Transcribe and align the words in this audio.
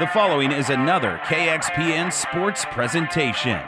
The 0.00 0.08
following 0.08 0.50
is 0.50 0.70
another 0.70 1.20
KXPN 1.22 2.12
sports 2.12 2.64
presentation. 2.72 3.60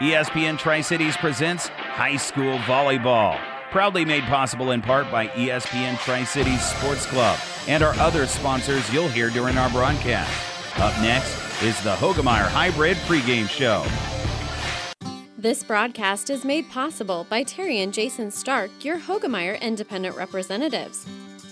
ESPN 0.00 0.58
Tri 0.58 0.82
Cities 0.82 1.16
presents 1.16 1.68
High 1.68 2.16
School 2.16 2.58
Volleyball, 2.58 3.40
proudly 3.70 4.04
made 4.04 4.24
possible 4.24 4.72
in 4.72 4.82
part 4.82 5.10
by 5.10 5.28
ESPN 5.28 5.98
Tri 6.00 6.24
Cities 6.24 6.60
Sports 6.60 7.06
Club 7.06 7.38
and 7.68 7.82
our 7.82 7.94
other 7.94 8.26
sponsors 8.26 8.92
you'll 8.92 9.08
hear 9.08 9.30
during 9.30 9.56
our 9.56 9.70
broadcast. 9.70 10.30
Up 10.78 10.92
next 11.00 11.32
is 11.62 11.82
the 11.82 11.94
Hoegemeyer 11.94 12.48
Hybrid 12.48 12.98
pregame 13.08 13.48
show. 13.48 13.86
This 15.38 15.64
broadcast 15.64 16.28
is 16.28 16.44
made 16.44 16.68
possible 16.68 17.26
by 17.30 17.44
Terry 17.44 17.80
and 17.80 17.94
Jason 17.94 18.30
Stark, 18.30 18.70
your 18.84 18.98
Hoegemeyer 18.98 19.58
independent 19.62 20.16
representatives. 20.16 21.06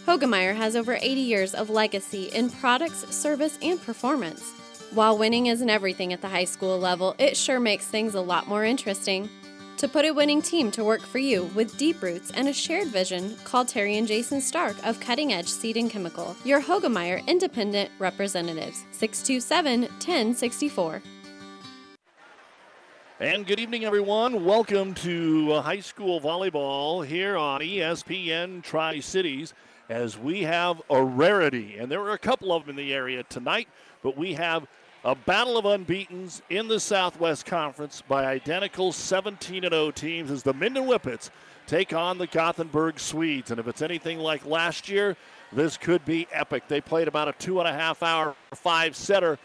Hoegemeyer 0.06 0.56
has 0.56 0.76
over 0.76 0.94
80 0.94 1.06
years 1.20 1.54
of 1.54 1.68
legacy 1.68 2.24
in 2.34 2.50
products, 2.50 3.06
service, 3.14 3.58
and 3.62 3.80
performance. 3.80 4.50
While 4.92 5.18
winning 5.18 5.46
isn't 5.46 5.68
everything 5.68 6.12
at 6.12 6.22
the 6.22 6.28
high 6.28 6.46
school 6.46 6.78
level, 6.78 7.14
it 7.18 7.36
sure 7.36 7.60
makes 7.60 7.86
things 7.86 8.14
a 8.14 8.20
lot 8.20 8.48
more 8.48 8.64
interesting. 8.64 9.28
To 9.76 9.88
put 9.88 10.04
a 10.04 10.12
winning 10.12 10.42
team 10.42 10.70
to 10.72 10.84
work 10.84 11.02
for 11.02 11.18
you 11.18 11.44
with 11.54 11.76
deep 11.76 12.02
roots 12.02 12.30
and 12.32 12.48
a 12.48 12.52
shared 12.52 12.88
vision, 12.88 13.36
call 13.44 13.64
Terry 13.64 13.98
and 13.98 14.08
Jason 14.08 14.40
Stark 14.40 14.74
of 14.86 15.00
Cutting 15.00 15.32
Edge 15.32 15.48
Seed 15.48 15.76
and 15.76 15.90
Chemical, 15.90 16.34
your 16.44 16.60
Hoegemeyer 16.60 17.26
independent 17.26 17.90
representatives, 17.98 18.84
627 18.92 19.82
1064. 19.82 21.02
And 23.20 23.46
good 23.46 23.60
evening, 23.60 23.84
everyone. 23.84 24.46
Welcome 24.46 24.94
to 24.94 25.52
uh, 25.52 25.62
high 25.62 25.80
school 25.80 26.22
volleyball 26.22 27.04
here 27.04 27.36
on 27.36 27.60
ESPN 27.60 28.62
Tri 28.62 29.00
Cities 29.00 29.52
as 29.90 30.16
we 30.16 30.42
have 30.42 30.80
a 30.88 31.02
rarity. 31.02 31.76
And 31.76 31.90
there 31.90 32.00
were 32.00 32.12
a 32.12 32.18
couple 32.18 32.52
of 32.52 32.64
them 32.64 32.70
in 32.70 32.76
the 32.76 32.94
area 32.94 33.24
tonight, 33.24 33.68
but 34.02 34.16
we 34.16 34.34
have 34.34 34.66
a 35.04 35.16
battle 35.16 35.58
of 35.58 35.64
unbeatens 35.66 36.42
in 36.48 36.68
the 36.68 36.78
Southwest 36.78 37.44
Conference 37.44 38.02
by 38.06 38.26
identical 38.26 38.92
17 38.92 39.62
0 39.62 39.90
teams 39.90 40.30
as 40.30 40.44
the 40.44 40.54
Minden 40.54 40.84
Whippets 40.84 41.30
take 41.66 41.92
on 41.92 42.18
the 42.18 42.28
Gothenburg 42.28 43.00
Swedes. 43.00 43.50
And 43.50 43.58
if 43.58 43.66
it's 43.66 43.82
anything 43.82 44.18
like 44.20 44.46
last 44.46 44.88
year, 44.88 45.16
this 45.52 45.76
could 45.76 46.04
be 46.04 46.28
epic. 46.30 46.68
They 46.68 46.80
played 46.80 47.08
about 47.08 47.28
a 47.28 47.32
two 47.32 47.58
and 47.58 47.68
a 47.68 47.72
half 47.72 48.02
hour 48.02 48.36
five 48.54 48.94
setter 48.94 49.38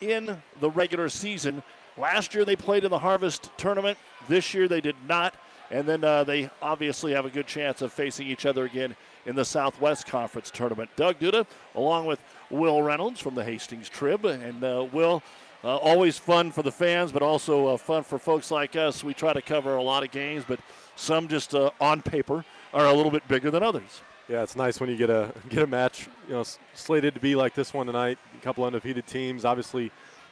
in 0.00 0.42
the 0.60 0.70
regular 0.70 1.08
season. 1.10 1.62
Last 1.96 2.34
year 2.34 2.44
they 2.44 2.56
played 2.56 2.82
in 2.82 2.90
the 2.90 2.98
Harvest 2.98 3.50
tournament. 3.56 3.98
This 4.28 4.52
year 4.52 4.66
they 4.66 4.80
did 4.80 4.96
not. 5.06 5.34
And 5.70 5.86
then 5.86 6.02
uh, 6.02 6.24
they 6.24 6.50
obviously 6.60 7.12
have 7.12 7.24
a 7.24 7.30
good 7.30 7.46
chance 7.46 7.82
of 7.82 7.92
facing 7.92 8.26
each 8.26 8.44
other 8.44 8.64
again 8.64 8.96
in 9.26 9.36
the 9.36 9.44
Southwest 9.44 10.06
Conference 10.06 10.50
tournament. 10.50 10.90
Doug 10.96 11.18
Duda, 11.18 11.46
along 11.74 12.06
with 12.06 12.20
Will 12.50 12.82
Reynolds 12.82 13.20
from 13.20 13.34
the 13.34 13.44
Hastings 13.44 13.88
Trib. 13.88 14.24
And 14.24 14.62
uh, 14.62 14.86
Will, 14.92 15.22
uh, 15.64 15.76
always 15.76 16.18
fun 16.18 16.50
for 16.50 16.62
the 16.62 16.72
fans, 16.72 17.12
but 17.12 17.22
also 17.22 17.68
uh, 17.68 17.76
fun 17.76 18.02
for 18.02 18.18
folks 18.18 18.50
like 18.50 18.74
us. 18.76 19.04
We 19.04 19.14
try 19.14 19.32
to 19.32 19.42
cover 19.42 19.76
a 19.76 19.82
lot 19.82 20.02
of 20.02 20.10
games, 20.10 20.44
but 20.46 20.58
some 20.96 21.28
just 21.28 21.54
uh, 21.54 21.70
on 21.80 22.02
paper 22.02 22.44
are 22.74 22.86
a 22.86 22.92
little 22.92 23.12
bit 23.12 23.26
bigger 23.28 23.50
than 23.50 23.62
others. 23.62 24.02
Yeah, 24.28 24.42
it's 24.42 24.56
nice 24.56 24.80
when 24.80 24.90
you 24.90 24.96
get 24.96 25.10
a 25.10 25.32
get 25.48 25.62
a 25.62 25.66
match, 25.66 26.08
you 26.26 26.34
know, 26.34 26.44
slated 26.74 27.14
to 27.14 27.20
be 27.20 27.34
like 27.34 27.54
this 27.54 27.72
one 27.72 27.86
tonight. 27.86 28.18
A 28.36 28.42
couple 28.42 28.64
undefeated 28.64 29.06
teams. 29.06 29.44
Obviously, 29.44 29.90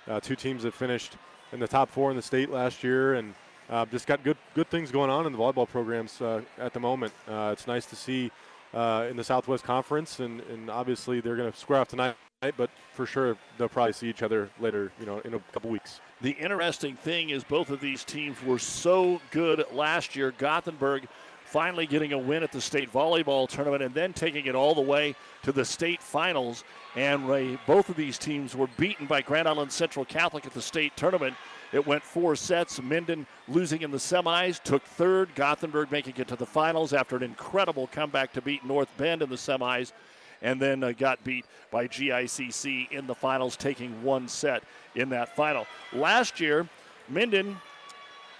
uh, 0.09 0.21
two 0.21 0.37
teams 0.37 0.63
that 0.65 0.75
finished 0.75 1.17
in 1.53 1.61
the 1.61 1.69
top 1.69 1.91
four 1.91 2.11
in 2.11 2.17
the 2.17 2.23
state 2.23 2.51
last 2.51 2.83
year, 2.83 3.15
and 3.15 3.35
uh, 3.69 3.87
just 3.87 4.07
got 4.07 4.25
good 4.25 4.37
good 4.55 4.69
things 4.69 4.91
going 4.91 5.11
on 5.11 5.27
in 5.27 5.33
the 5.33 5.39
volleyball 5.39 5.69
programs 5.69 6.21
at 6.59 6.73
the 6.73 6.81
moment. 6.81 7.13
It's 7.29 7.67
nice 7.67 7.87
to 7.87 7.97
see 7.97 8.33
uh, 8.75 9.07
in 9.11 9.17
the 9.17 9.25
Southwest 9.25 9.65
Conference, 9.65 10.21
and, 10.21 10.41
and 10.43 10.71
obviously 10.71 11.21
they're 11.21 11.37
going 11.37 11.51
to 11.51 11.59
square 11.59 11.81
off 11.81 11.89
tonight. 11.89 12.17
But 12.57 12.71
for 12.95 13.05
sure, 13.05 13.37
they'll 13.59 13.69
probably 13.69 13.93
see 13.93 14.09
each 14.09 14.23
other 14.23 14.49
later, 14.59 14.93
you 14.99 15.05
know, 15.05 15.19
in 15.27 15.35
a 15.35 15.39
couple 15.53 15.69
weeks. 15.69 16.01
The 16.23 16.31
interesting 16.31 16.97
thing 16.97 17.31
is 17.31 17.45
both 17.45 17.69
of 17.69 17.81
these 17.81 18.03
teams 18.03 18.43
were 18.43 18.59
so 18.59 19.21
good 19.31 19.65
last 19.73 20.17
year. 20.17 20.33
Gothenburg 20.39 21.07
finally 21.45 21.85
getting 21.85 22.13
a 22.13 22.19
win 22.19 22.43
at 22.43 22.53
the 22.53 22.61
state 22.61 22.91
volleyball 22.93 23.49
tournament 23.49 23.83
and 23.83 23.93
then 23.93 24.13
taking 24.13 24.47
it 24.47 24.55
all 24.55 24.75
the 24.75 24.81
way 24.81 25.15
to 25.43 25.53
the 25.53 25.65
state 25.65 26.01
finals. 26.01 26.65
And 26.95 27.27
both 27.67 27.89
of 27.89 27.97
these 27.97 28.17
teams 28.17 28.57
were 28.57 28.69
beaten 28.79 29.07
by 29.07 29.21
Grand 29.21 29.49
Island 29.49 29.71
Central 29.71 30.05
Catholic 30.05 30.47
at 30.47 30.55
the 30.55 30.63
state 30.63 30.97
tournament. 30.97 31.35
It 31.73 31.87
went 31.87 32.03
four 32.03 32.35
sets. 32.37 32.81
Minden 32.83 33.27
losing 33.49 33.83
in 33.83 33.91
the 33.91 33.99
semis, 33.99 34.63
took 34.63 34.83
third. 34.83 35.35
Gothenburg 35.35 35.91
making 35.91 36.15
it 36.17 36.29
to 36.29 36.37
the 36.37 36.47
finals 36.47 36.93
after 36.93 37.17
an 37.17 37.23
incredible 37.23 37.87
comeback 37.87 38.33
to 38.33 38.43
beat 38.43 38.65
North 38.65 38.89
Bend 38.97 39.23
in 39.23 39.29
the 39.29 39.37
semis, 39.37 39.93
and 40.43 40.61
then 40.61 40.83
uh, 40.83 40.93
got 40.93 41.23
beat 41.23 41.45
by 41.71 41.87
GICC 41.87 42.91
in 42.91 43.07
the 43.07 43.15
finals, 43.15 43.57
taking 43.57 44.03
one 44.03 44.27
set 44.27 44.63
in 44.95 45.09
that 45.11 45.37
final. 45.37 45.67
Last 45.93 46.41
year, 46.41 46.69
Minden, 47.09 47.57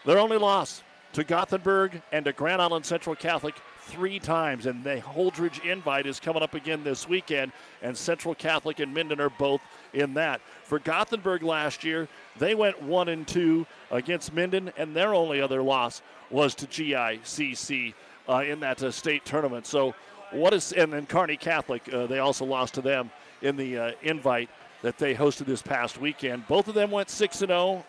their 0.05 0.19
only 0.19 0.39
loss 0.39 0.83
to 1.13 1.25
Gothenburg 1.25 2.01
and 2.13 2.25
to 2.25 2.33
Grand 2.33 2.63
Island 2.63 2.87
Central 2.87 3.17
Catholic 3.17 3.57
three 3.83 4.19
times. 4.19 4.67
And 4.67 4.85
the 4.85 4.97
Holdrege 4.97 5.65
invite 5.65 6.07
is 6.07 6.21
coming 6.21 6.43
up 6.43 6.55
again 6.55 6.85
this 6.85 7.09
weekend, 7.09 7.53
and 7.83 7.97
Central 7.97 8.35
Catholic 8.35 8.79
and 8.79 8.95
Minden 8.95 9.21
are 9.21 9.31
both 9.31 9.61
in 9.93 10.15
that. 10.15 10.41
For 10.71 10.79
Gothenburg 10.79 11.43
last 11.43 11.83
year, 11.83 12.07
they 12.39 12.55
went 12.55 12.81
one 12.81 13.09
and 13.09 13.27
two 13.27 13.67
against 13.91 14.33
Minden, 14.33 14.73
and 14.77 14.95
their 14.95 15.13
only 15.13 15.41
other 15.41 15.65
loss 15.65 16.01
was 16.31 16.55
to 16.55 16.67
GICC 16.69 17.93
uh, 18.29 18.45
in 18.47 18.61
that 18.61 18.81
uh, 18.81 18.93
state 18.93 19.25
tournament. 19.25 19.67
So, 19.67 19.97
what 20.31 20.55
is 20.55 20.71
and 20.71 20.93
then 20.93 21.07
Kearney 21.07 21.37
Catholic? 21.37 21.93
Uh, 21.93 22.07
they 22.07 22.21
also 22.21 22.45
lost 22.45 22.75
to 22.75 22.83
them 22.83 23.11
in 23.43 23.57
the 23.57 23.79
uh, 23.79 23.93
invite 24.03 24.49
that 24.83 24.97
they 24.97 25.13
hosted 25.13 25.47
this 25.47 25.61
past 25.61 26.01
weekend. 26.01 26.47
Both 26.47 26.69
of 26.69 26.77
them 26.77 26.93
went 26.93 27.11
six 27.11 27.43
and 27.43 27.49
zero. 27.49 27.59
Oh. 27.59 27.85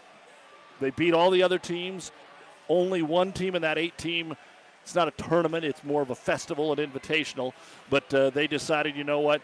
They 0.79 0.89
beat 0.89 1.13
all 1.13 1.29
the 1.29 1.43
other 1.43 1.59
teams. 1.59 2.11
Only 2.67 3.03
one 3.03 3.31
team 3.31 3.53
in 3.53 3.61
that 3.61 3.77
eight 3.77 3.95
team 3.99 4.35
it's 4.83 4.95
not 4.95 5.07
a 5.07 5.11
tournament, 5.11 5.63
it's 5.63 5.83
more 5.83 6.01
of 6.01 6.09
a 6.09 6.15
festival, 6.15 6.73
an 6.73 6.79
invitational. 6.79 7.53
But 7.89 8.11
uh, 8.13 8.31
they 8.31 8.47
decided, 8.47 8.95
you 8.95 9.03
know 9.03 9.19
what? 9.19 9.41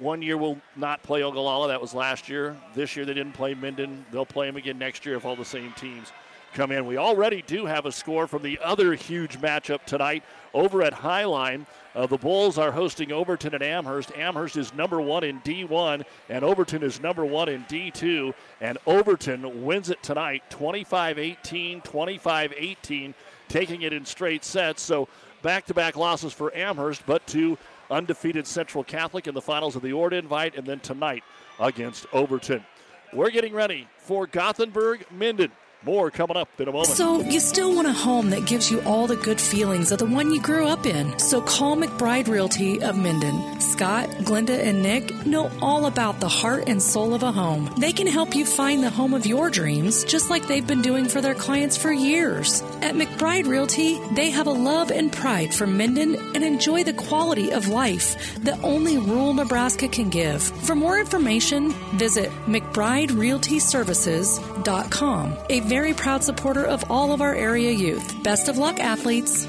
One 0.00 0.22
year 0.22 0.38
we'll 0.38 0.58
not 0.76 1.02
play 1.02 1.22
Ogallala. 1.22 1.68
That 1.68 1.80
was 1.80 1.92
last 1.92 2.30
year. 2.30 2.56
This 2.74 2.96
year 2.96 3.04
they 3.04 3.12
didn't 3.12 3.34
play 3.34 3.52
Minden. 3.52 4.06
They'll 4.10 4.24
play 4.24 4.46
them 4.46 4.56
again 4.56 4.78
next 4.78 5.04
year 5.04 5.16
if 5.16 5.26
all 5.26 5.36
the 5.36 5.44
same 5.44 5.72
teams 5.74 6.10
come 6.54 6.72
in. 6.72 6.86
We 6.86 6.96
already 6.96 7.42
do 7.46 7.66
have 7.66 7.84
a 7.84 7.92
score 7.92 8.26
from 8.26 8.42
the 8.42 8.58
other 8.64 8.94
huge 8.94 9.38
matchup 9.40 9.84
tonight 9.84 10.24
over 10.54 10.82
at 10.82 10.94
Highline. 10.94 11.66
Uh, 11.94 12.06
the 12.06 12.16
Bulls 12.16 12.56
are 12.56 12.72
hosting 12.72 13.12
Overton 13.12 13.52
and 13.54 13.62
Amherst. 13.62 14.10
Amherst 14.16 14.56
is 14.56 14.72
number 14.72 15.02
one 15.02 15.22
in 15.22 15.40
D1, 15.42 16.04
and 16.30 16.44
Overton 16.44 16.82
is 16.82 17.00
number 17.00 17.26
one 17.26 17.50
in 17.50 17.64
D2. 17.64 18.32
And 18.62 18.78
Overton 18.86 19.64
wins 19.64 19.90
it 19.90 20.02
tonight 20.02 20.42
25 20.48 21.18
18, 21.18 21.82
25 21.82 22.54
18 22.56 23.14
taking 23.48 23.82
it 23.82 23.92
in 23.92 24.06
straight 24.06 24.44
sets. 24.44 24.80
So 24.80 25.08
back 25.42 25.66
to 25.66 25.74
back 25.74 25.96
losses 25.96 26.32
for 26.32 26.54
Amherst, 26.54 27.04
but 27.04 27.26
to 27.28 27.58
undefeated 27.90 28.46
Central 28.46 28.84
Catholic 28.84 29.26
in 29.26 29.34
the 29.34 29.42
finals 29.42 29.76
of 29.76 29.82
the 29.82 29.92
Ord 29.92 30.12
Invite, 30.12 30.56
and 30.56 30.66
then 30.66 30.80
tonight 30.80 31.24
against 31.58 32.06
Overton. 32.12 32.64
We're 33.12 33.30
getting 33.30 33.52
ready 33.52 33.88
for 33.98 34.26
Gothenburg 34.26 35.04
Minden. 35.10 35.52
More 35.82 36.10
coming 36.10 36.36
up 36.36 36.50
in 36.58 36.68
a 36.68 36.72
moment. 36.72 36.90
So, 36.90 37.22
you 37.22 37.40
still 37.40 37.74
want 37.74 37.88
a 37.88 37.92
home 37.92 38.28
that 38.30 38.44
gives 38.44 38.70
you 38.70 38.82
all 38.82 39.06
the 39.06 39.16
good 39.16 39.40
feelings 39.40 39.90
of 39.92 39.98
the 39.98 40.04
one 40.04 40.30
you 40.30 40.42
grew 40.42 40.66
up 40.66 40.84
in. 40.84 41.18
So, 41.18 41.40
call 41.40 41.74
McBride 41.74 42.28
Realty 42.28 42.82
of 42.82 42.98
Minden. 42.98 43.58
Scott, 43.62 44.10
Glenda, 44.20 44.58
and 44.58 44.82
Nick 44.82 45.24
know 45.24 45.50
all 45.62 45.86
about 45.86 46.20
the 46.20 46.28
heart 46.28 46.64
and 46.68 46.82
soul 46.82 47.14
of 47.14 47.22
a 47.22 47.32
home. 47.32 47.72
They 47.78 47.92
can 47.92 48.06
help 48.06 48.34
you 48.34 48.44
find 48.44 48.82
the 48.82 48.90
home 48.90 49.14
of 49.14 49.24
your 49.24 49.48
dreams, 49.48 50.04
just 50.04 50.28
like 50.28 50.46
they've 50.46 50.66
been 50.66 50.82
doing 50.82 51.08
for 51.08 51.22
their 51.22 51.34
clients 51.34 51.78
for 51.78 51.90
years. 51.90 52.60
At 52.82 52.94
McBride 52.94 53.46
Realty, 53.46 53.98
they 54.14 54.28
have 54.28 54.48
a 54.48 54.52
love 54.52 54.90
and 54.90 55.10
pride 55.10 55.54
for 55.54 55.66
Minden 55.66 56.16
and 56.34 56.44
enjoy 56.44 56.84
the 56.84 56.92
quality 56.92 57.52
of 57.52 57.68
life 57.68 58.38
that 58.40 58.62
only 58.62 58.98
rural 58.98 59.32
Nebraska 59.32 59.88
can 59.88 60.10
give. 60.10 60.42
For 60.42 60.74
more 60.74 60.98
information, 60.98 61.70
visit 61.96 62.30
McBrideRealtyServices.com. 62.46 65.38
A 65.48 65.69
very 65.70 65.94
proud 65.94 66.24
supporter 66.24 66.64
of 66.64 66.90
all 66.90 67.12
of 67.12 67.22
our 67.22 67.32
area 67.32 67.70
youth. 67.70 68.24
Best 68.24 68.48
of 68.48 68.58
luck, 68.58 68.80
athletes. 68.80 69.46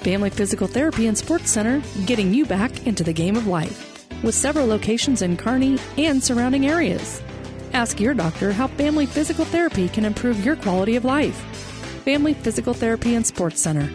Family 0.00 0.30
Physical 0.30 0.66
Therapy 0.66 1.06
and 1.06 1.18
Sports 1.18 1.50
Center, 1.50 1.82
getting 2.06 2.32
you 2.32 2.46
back 2.46 2.86
into 2.86 3.04
the 3.04 3.12
game 3.12 3.36
of 3.36 3.46
life. 3.46 4.08
With 4.22 4.34
several 4.34 4.66
locations 4.66 5.20
in 5.20 5.36
Kearney 5.36 5.78
and 5.98 6.24
surrounding 6.24 6.66
areas. 6.66 7.20
Ask 7.74 8.00
your 8.00 8.14
doctor 8.14 8.52
how 8.52 8.68
Family 8.68 9.04
Physical 9.04 9.44
Therapy 9.44 9.90
can 9.90 10.06
improve 10.06 10.42
your 10.42 10.56
quality 10.56 10.96
of 10.96 11.04
life. 11.04 11.36
Family 12.06 12.32
Physical 12.32 12.72
Therapy 12.72 13.16
and 13.16 13.26
Sports 13.26 13.60
Center. 13.60 13.86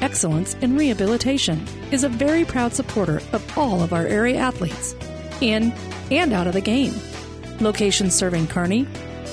Excellence 0.00 0.54
in 0.62 0.74
Rehabilitation 0.74 1.62
is 1.92 2.02
a 2.02 2.08
very 2.08 2.46
proud 2.46 2.72
supporter 2.72 3.20
of 3.34 3.58
all 3.58 3.82
of 3.82 3.92
our 3.92 4.06
area 4.06 4.38
athletes, 4.38 4.94
in 5.42 5.70
and 6.10 6.32
out 6.32 6.46
of 6.46 6.54
the 6.54 6.62
game. 6.62 6.94
Locations 7.60 8.14
serving 8.14 8.46
Kearney, 8.46 8.86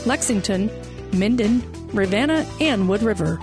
Lexington, 0.06 0.70
Minden, 1.18 1.64
Ravenna, 1.94 2.46
and 2.62 2.88
Wood 2.88 3.02
River. 3.02 3.40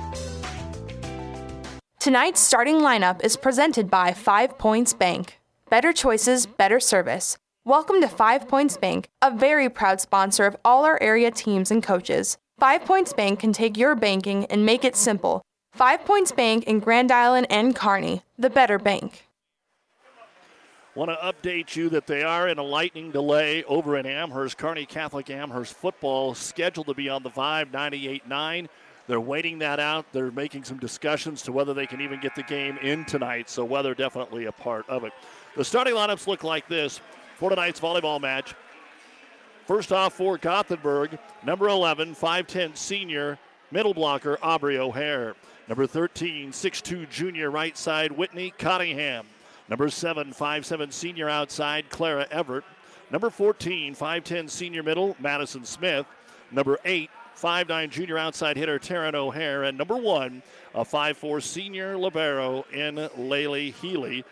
Tonight's 1.99 2.41
starting 2.41 2.77
lineup 2.77 3.25
is 3.25 3.37
presented 3.37 3.91
by 3.91 4.13
Five 4.13 4.59
Points 4.59 4.93
Bank. 4.93 5.41
Better 5.71 5.93
choices, 5.93 6.47
better 6.47 6.79
service. 6.79 7.37
Welcome 7.65 8.01
to 8.03 8.09
Five 8.09 8.47
Points 8.47 8.77
Bank, 8.77 9.09
a 9.23 9.31
very 9.35 9.71
proud 9.71 10.01
sponsor 10.01 10.45
of 10.45 10.57
all 10.65 10.85
our 10.85 11.03
area 11.03 11.31
teams 11.31 11.71
and 11.71 11.83
coaches. 11.83 12.37
Five 12.59 12.85
Points 12.85 13.13
Bank 13.13 13.41
can 13.41 13.53
take 13.53 13.77
your 13.77 13.95
banking 13.95 14.45
and 14.47 14.67
make 14.67 14.85
it 14.85 14.97
simple. 14.97 15.43
Five 15.73 16.05
Points 16.05 16.31
Bank 16.31 16.65
in 16.65 16.79
Grand 16.79 17.11
Island 17.11 17.47
and 17.51 17.75
Kearney, 17.75 18.23
the 18.39 18.51
better 18.51 18.79
bank. 18.79 19.24
Want 20.95 21.11
to 21.11 21.17
update 21.17 21.75
you 21.75 21.89
that 21.89 22.07
they 22.07 22.23
are 22.23 22.49
in 22.49 22.59
a 22.59 22.63
lightning 22.63 23.11
delay 23.11 23.65
over 23.65 23.97
in 23.97 24.07
Amherst. 24.07 24.57
Kearney 24.57 24.87
Catholic 24.87 25.29
Amherst 25.29 25.75
football 25.75 26.35
scheduled 26.37 26.87
to 26.87 26.95
be 26.95 27.09
on 27.09 27.25
the 27.25 27.31
Vibe 27.31 27.73
98 27.73 28.29
9. 28.29 28.69
They're 29.09 29.21
waiting 29.21 29.59
that 29.59 29.81
out. 29.81 30.07
They're 30.13 30.31
making 30.31 30.63
some 30.63 30.79
discussions 30.79 31.43
to 31.43 31.53
whether 31.53 31.75
they 31.75 31.89
can 31.89 32.01
even 32.01 32.21
get 32.21 32.37
the 32.37 32.45
game 32.45 32.79
in 32.79 33.05
tonight, 33.07 33.51
so 33.51 33.65
weather 33.65 33.93
definitely 33.93 34.45
a 34.45 34.53
part 34.53 34.89
of 34.89 35.03
it. 35.03 35.13
The 35.57 35.65
starting 35.65 35.95
lineups 35.95 36.29
look 36.29 36.45
like 36.45 36.69
this 36.69 37.01
for 37.39 37.51
tonight's 37.51 37.81
volleyball 37.81 38.21
match. 38.21 38.55
First 39.67 39.91
off 39.91 40.15
for 40.15 40.39
Gothenburg, 40.39 41.19
number 41.45 41.69
11, 41.69 42.15
5'10 42.15 42.77
senior, 42.77 43.37
middle 43.73 43.95
blocker, 43.95 44.39
Aubrey 44.41 44.79
O'Hare. 44.79 45.35
Number 45.67 45.89
13, 45.89 46.53
6'2 46.53 47.11
junior, 47.11 47.51
right 47.51 47.77
side, 47.77 48.13
Whitney 48.13 48.53
Cottingham. 48.59 49.27
Number 49.69 49.89
7, 49.89 50.33
5'7 50.33 50.93
senior 50.93 51.29
outside, 51.29 51.89
Clara 51.89 52.27
Everett. 52.31 52.65
Number 53.11 53.31
14, 53.31 53.95
5'10 53.95 54.51
senior 54.51 54.83
middle, 54.83 55.17
Madison 55.19 55.65
Smith. 55.65 56.07
Number 56.51 56.79
8, 56.85 57.11
5'9 57.41 57.91
junior 57.91 58.19
outside 58.19 58.57
hitter, 58.57 58.79
Taryn 58.79 59.15
O'Hare. 59.15 59.65
And 59.65 59.79
number 59.79 59.97
1, 59.97 60.43
a 60.75 60.85
5'4 60.85 61.43
senior 61.43 61.97
libero 61.97 62.65
in 62.73 62.97
Laylee 62.97 63.73
Healy. 63.75 64.25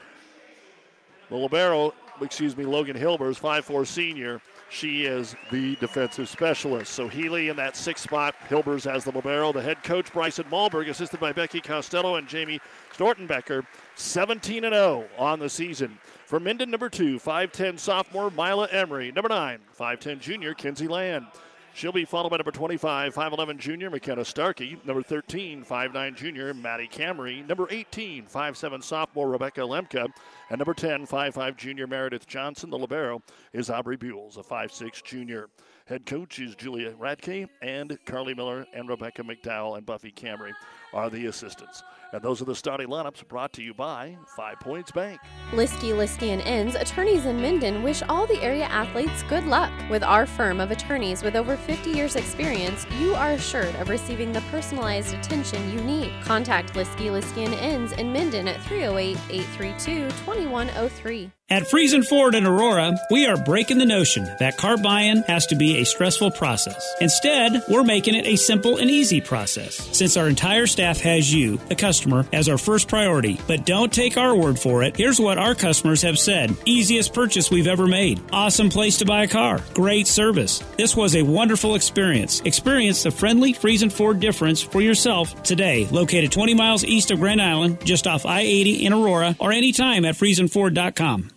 The 1.31 1.37
libero, 1.37 1.95
excuse 2.21 2.57
me, 2.57 2.65
Logan 2.65 2.97
Hilbers, 2.97 3.41
5'4 3.41 3.87
senior. 3.87 4.41
She 4.73 5.05
is 5.05 5.37
the 5.51 5.77
defensive 5.77 6.31
specialist. 6.31 6.95
So 6.95 7.07
Healy 7.07 7.51
in 7.51 7.57
that 7.57 7.77
sixth 7.77 8.05
spot, 8.05 8.35
Hilbers 8.49 8.91
as 8.91 9.05
the 9.05 9.13
libero. 9.13 9.53
The 9.53 9.61
head 9.61 9.83
coach, 9.85 10.11
Bryson 10.11 10.47
Malberg, 10.51 10.89
assisted 10.89 11.21
by 11.21 11.31
Becky 11.31 11.61
Costello 11.61 12.17
and 12.17 12.27
Jamie 12.27 12.59
Stortenbecker, 12.97 13.67
17 13.97 14.63
0 14.63 15.05
on 15.19 15.39
the 15.39 15.51
season. 15.51 15.99
For 16.25 16.41
Minden, 16.41 16.71
number 16.71 16.89
two, 16.89 17.19
5'10 17.19 17.79
sophomore 17.79 18.31
Mila 18.31 18.67
Emery. 18.69 19.13
Number 19.13 19.29
nine, 19.29 19.59
5'10 19.79 20.21
junior 20.21 20.55
Kinsey 20.55 20.89
Land. 20.89 21.27
She'll 21.75 21.91
be 21.91 22.05
followed 22.05 22.29
by 22.29 22.37
number 22.37 22.51
25, 22.51 23.15
5'11 23.15 23.59
junior 23.59 23.89
McKenna 23.89 24.25
Starkey. 24.25 24.79
Number 24.85 25.03
13, 25.03 25.65
5'9 25.65 26.17
junior 26.17 26.53
Maddie 26.53 26.87
Camry. 26.87 27.47
Number 27.49 27.67
18, 27.71 28.27
5'7 28.27 28.85
sophomore 28.85 29.31
Rebecca 29.31 29.63
Lemke. 29.63 30.07
And 30.51 30.59
number 30.59 30.75
10, 30.75 31.07
5'5 31.07 31.57
junior 31.57 31.87
Meredith 31.87 32.27
Johnson. 32.27 32.69
The 32.69 32.79
Libero 32.79 33.23
is 33.55 33.71
Aubrey 33.71 33.97
Buells, 33.97 34.37
a 34.37 34.43
5'6 34.43 35.03
junior. 35.03 35.49
Head 35.87 36.05
coach 36.05 36.39
is 36.39 36.55
Julia 36.55 36.93
Radke, 36.93 37.49
and 37.63 37.99
Carly 38.05 38.35
Miller 38.35 38.67
and 38.75 38.89
Rebecca 38.89 39.23
McDowell 39.23 39.77
and 39.77 39.87
Buffy 39.87 40.13
Camry 40.13 40.53
are 40.93 41.11
the 41.11 41.27
assistants. 41.27 41.83
And 42.13 42.21
those 42.21 42.43
are 42.43 42.45
the 42.45 42.55
starting 42.55 42.89
lineups 42.89 43.27
brought 43.27 43.55
to 43.55 43.63
you 43.63 43.73
by 43.73 44.19
Five 44.37 44.61
Points 44.61 44.91
Bank. 44.91 45.19
Liskey, 45.53 45.95
Liskey 45.95 46.29
and 46.29 46.43
Inns, 46.43 46.75
attorneys 46.75 47.25
in 47.25 47.41
Minden, 47.41 47.83
wish 47.83 48.03
all 48.07 48.27
the 48.27 48.41
area 48.43 48.65
athletes 48.65 49.23
good 49.31 49.45
luck. 49.45 49.73
With 49.89 50.03
our 50.03 50.27
firm 50.27 50.61
of 50.61 50.71
attorneys 50.71 51.23
with 51.23 51.37
over 51.37 51.57
50 51.57 51.91
years' 51.91 52.17
experience, 52.17 52.87
you 53.01 53.15
are 53.15 53.31
assured 53.31 53.75
of 53.77 53.89
receiving 53.89 54.31
the 54.31 54.43
personalized 54.51 55.15
attention 55.15 55.73
you 55.73 55.83
need. 55.83 56.13
Contact 56.23 56.75
Liskey, 56.75 57.11
Liskey 57.11 57.47
and 57.47 57.55
Inns 57.55 57.93
in 57.93 58.13
Minden 58.13 58.47
at 58.47 58.61
308 58.65 59.17
832 59.31 60.11
2103. 60.11 61.31
At 61.53 61.65
Friesen 61.65 62.03
Ford 62.03 62.35
in 62.35 62.47
Aurora, 62.47 62.99
we 63.11 63.27
are 63.27 63.37
breaking 63.37 63.77
the 63.77 63.85
notion 63.85 64.25
that 64.39 64.57
car 64.57 64.79
buying 64.79 65.23
has 65.25 65.47
to 65.49 65.55
be 65.55 65.77
a 65.77 65.85
stressful 65.85 66.31
process. 66.31 66.95
Instead, 66.99 67.63
we're 67.69 67.85
making 67.85 68.15
it 68.15 68.27
a 68.27 68.37
simple 68.37 68.79
and 68.79 68.91
easy 68.91 69.21
process. 69.21 69.75
Since 69.95 70.17
our 70.17 70.29
entire 70.29 70.67
staff 70.67 70.82
has 70.83 71.33
you, 71.33 71.57
the 71.69 71.75
customer, 71.75 72.27
as 72.33 72.49
our 72.49 72.59
first 72.59 72.89
priority. 72.89 73.39
But 73.47 73.65
don't 73.65 73.93
take 73.93 74.17
our 74.17 74.35
word 74.35 74.59
for 74.59 74.83
it. 74.83 74.97
Here's 74.97 75.21
what 75.21 75.39
our 75.39 75.55
customers 75.55 76.03
have 76.03 76.19
said 76.19 76.57
easiest 76.65 77.15
purchase 77.15 77.51
we've 77.51 77.67
ever 77.67 77.87
made. 77.87 78.21
Awesome 78.33 78.69
place 78.69 78.99
to 78.99 79.05
buy 79.05 79.23
a 79.23 79.29
car. 79.29 79.61
Great 79.75 80.07
service. 80.07 80.59
This 80.77 80.97
was 80.97 81.17
a 81.17 81.23
wonderful 81.23 81.75
experience. 81.75 82.41
Experience 82.41 83.03
the 83.03 83.11
friendly 83.11 83.55
Friesen 83.55 83.93
Ford 83.93 84.21
difference 84.21 84.61
for 84.61 84.81
yourself 84.81 85.43
today. 85.43 85.87
Located 85.91 86.33
20 86.33 86.55
miles 86.55 86.85
east 86.85 87.11
of 87.11 87.21
Grand 87.21 87.41
Island, 87.41 87.85
just 87.85 88.07
off 88.07 88.27
I 88.27 88.41
80 88.41 88.87
in 88.87 88.93
Aurora, 88.93 89.37
or 89.39 89.53
anytime 89.53 90.05
at 90.05 90.17
FriesenFord.com. 90.17 91.31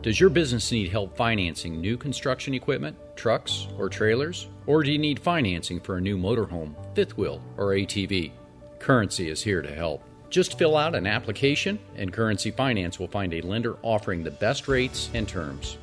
Does 0.00 0.20
your 0.20 0.30
business 0.30 0.70
need 0.70 0.90
help 0.90 1.16
financing 1.16 1.80
new 1.80 1.96
construction 1.96 2.54
equipment, 2.54 2.96
trucks, 3.16 3.66
or 3.76 3.88
trailers? 3.88 4.46
Or 4.66 4.84
do 4.84 4.92
you 4.92 4.98
need 4.98 5.18
financing 5.18 5.80
for 5.80 5.96
a 5.96 6.00
new 6.00 6.16
motorhome, 6.16 6.74
fifth 6.94 7.16
wheel, 7.18 7.42
or 7.56 7.72
ATV? 7.72 8.30
Currency 8.78 9.28
is 9.28 9.42
here 9.42 9.62
to 9.62 9.74
help. 9.74 10.02
Just 10.30 10.58
fill 10.58 10.76
out 10.76 10.94
an 10.94 11.06
application, 11.06 11.78
and 11.96 12.12
Currency 12.12 12.50
Finance 12.50 12.98
will 12.98 13.08
find 13.08 13.32
a 13.34 13.40
lender 13.40 13.76
offering 13.82 14.22
the 14.22 14.30
best 14.30 14.68
rates 14.68 15.10
and 15.14 15.28
terms. 15.28 15.78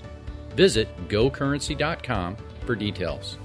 Visit 0.56 0.88
gocurrency.com 1.08 2.38
for 2.66 2.76
details. 2.76 3.38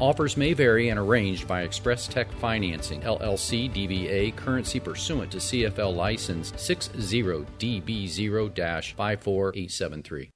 Offers 0.00 0.36
may 0.36 0.54
vary 0.54 0.88
and 0.88 0.98
arranged 0.98 1.46
by 1.46 1.62
Express 1.62 2.08
Tech 2.08 2.32
Financing, 2.32 3.02
LLC 3.02 3.70
DBA, 3.70 4.34
currency 4.34 4.80
pursuant 4.80 5.30
to 5.32 5.36
CFL 5.36 5.94
license 5.94 6.52
60DB0 6.52 8.94
54873. 8.94 10.30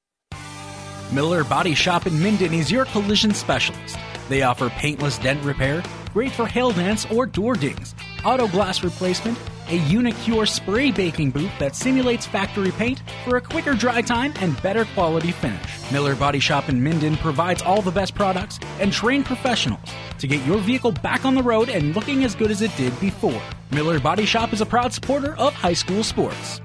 Miller 1.13 1.45
Body 1.45 1.75
Shop 1.75 2.07
in 2.07 2.21
Minden 2.21 2.53
is 2.53 2.71
your 2.71 2.85
collision 2.87 3.33
specialist. 3.33 3.97
They 4.29 4.43
offer 4.43 4.69
paintless 4.71 5.19
dent 5.19 5.43
repair, 5.43 5.83
great 6.13 6.33
for 6.33 6.47
hail 6.47 6.71
dents 6.71 7.07
or 7.11 7.25
door 7.25 7.55
dings, 7.55 7.95
auto 8.25 8.49
glass 8.49 8.83
replacement, 8.83 9.39
a 9.69 9.77
Unicure 9.77 10.47
spray 10.47 10.91
baking 10.91 11.31
booth 11.31 11.51
that 11.59 11.75
simulates 11.75 12.27
factory 12.27 12.71
paint 12.73 13.03
for 13.25 13.37
a 13.37 13.41
quicker 13.41 13.75
dry 13.75 14.03
time 14.03 14.33
and 14.41 14.61
better 14.63 14.85
quality 14.87 15.33
finish. 15.33 15.91
Miller 15.91 16.15
Body 16.15 16.41
Shop 16.41 16.69
in 16.69 16.83
Minden 16.83 17.17
provides 17.17 17.63
all 17.63 17.81
the 17.81 17.91
best 17.91 18.15
products 18.15 18.59
and 18.81 18.93
trained 18.93 19.25
professionals 19.25 19.89
to 20.19 20.27
get 20.27 20.45
your 20.47 20.59
vehicle 20.59 20.93
back 20.93 21.25
on 21.25 21.35
the 21.35 21.43
road 21.43 21.69
and 21.69 21.95
looking 21.95 22.25
as 22.25 22.35
good 22.35 22.51
as 22.51 22.63
it 22.63 22.75
did 22.77 22.99
before. 23.01 23.41
Miller 23.71 23.99
Body 23.99 24.27
Shop 24.27 24.53
is 24.53 24.61
a 24.61 24.67
proud 24.67 24.93
supporter 24.93 25.37
of 25.37 25.55
high 25.55 25.73
school 25.73 26.03
sports. 26.03 26.61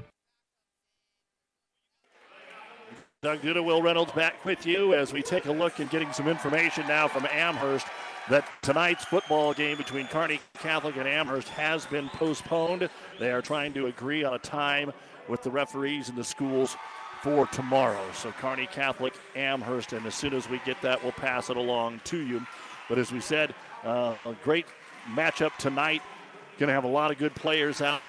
Doug 3.22 3.42
Duda, 3.42 3.62
Will 3.62 3.82
Reynolds 3.82 4.12
back 4.12 4.42
with 4.46 4.64
you 4.64 4.94
as 4.94 5.12
we 5.12 5.20
take 5.20 5.44
a 5.44 5.52
look 5.52 5.78
at 5.78 5.90
getting 5.90 6.10
some 6.10 6.26
information 6.26 6.88
now 6.88 7.06
from 7.06 7.26
Amherst 7.26 7.86
that 8.30 8.48
tonight's 8.62 9.04
football 9.04 9.52
game 9.52 9.76
between 9.76 10.06
Kearney 10.06 10.40
Catholic 10.54 10.96
and 10.96 11.08
Amherst 11.08 11.48
has 11.48 11.84
been 11.86 12.08
postponed. 12.10 12.88
They 13.18 13.32
are 13.32 13.42
trying 13.42 13.72
to 13.74 13.86
agree 13.86 14.22
on 14.22 14.34
a 14.34 14.38
time 14.38 14.92
with 15.28 15.42
the 15.42 15.50
referees 15.50 16.08
and 16.08 16.16
the 16.16 16.22
schools 16.22 16.76
for 17.22 17.48
tomorrow. 17.48 18.04
So 18.14 18.30
Kearney 18.30 18.68
Catholic, 18.68 19.14
Amherst, 19.34 19.92
and 19.92 20.06
as 20.06 20.14
soon 20.14 20.32
as 20.32 20.48
we 20.48 20.60
get 20.64 20.80
that, 20.80 21.02
we'll 21.02 21.12
pass 21.12 21.50
it 21.50 21.56
along 21.56 22.02
to 22.04 22.18
you. 22.18 22.46
But 22.88 22.98
as 22.98 23.10
we 23.10 23.20
said, 23.20 23.52
uh, 23.84 24.14
a 24.24 24.34
great 24.44 24.66
matchup 25.08 25.56
tonight. 25.56 26.00
Going 26.58 26.68
to 26.68 26.74
have 26.74 26.84
a 26.84 26.88
lot 26.88 27.10
of 27.10 27.18
good 27.18 27.34
players 27.34 27.82
out 27.82 28.00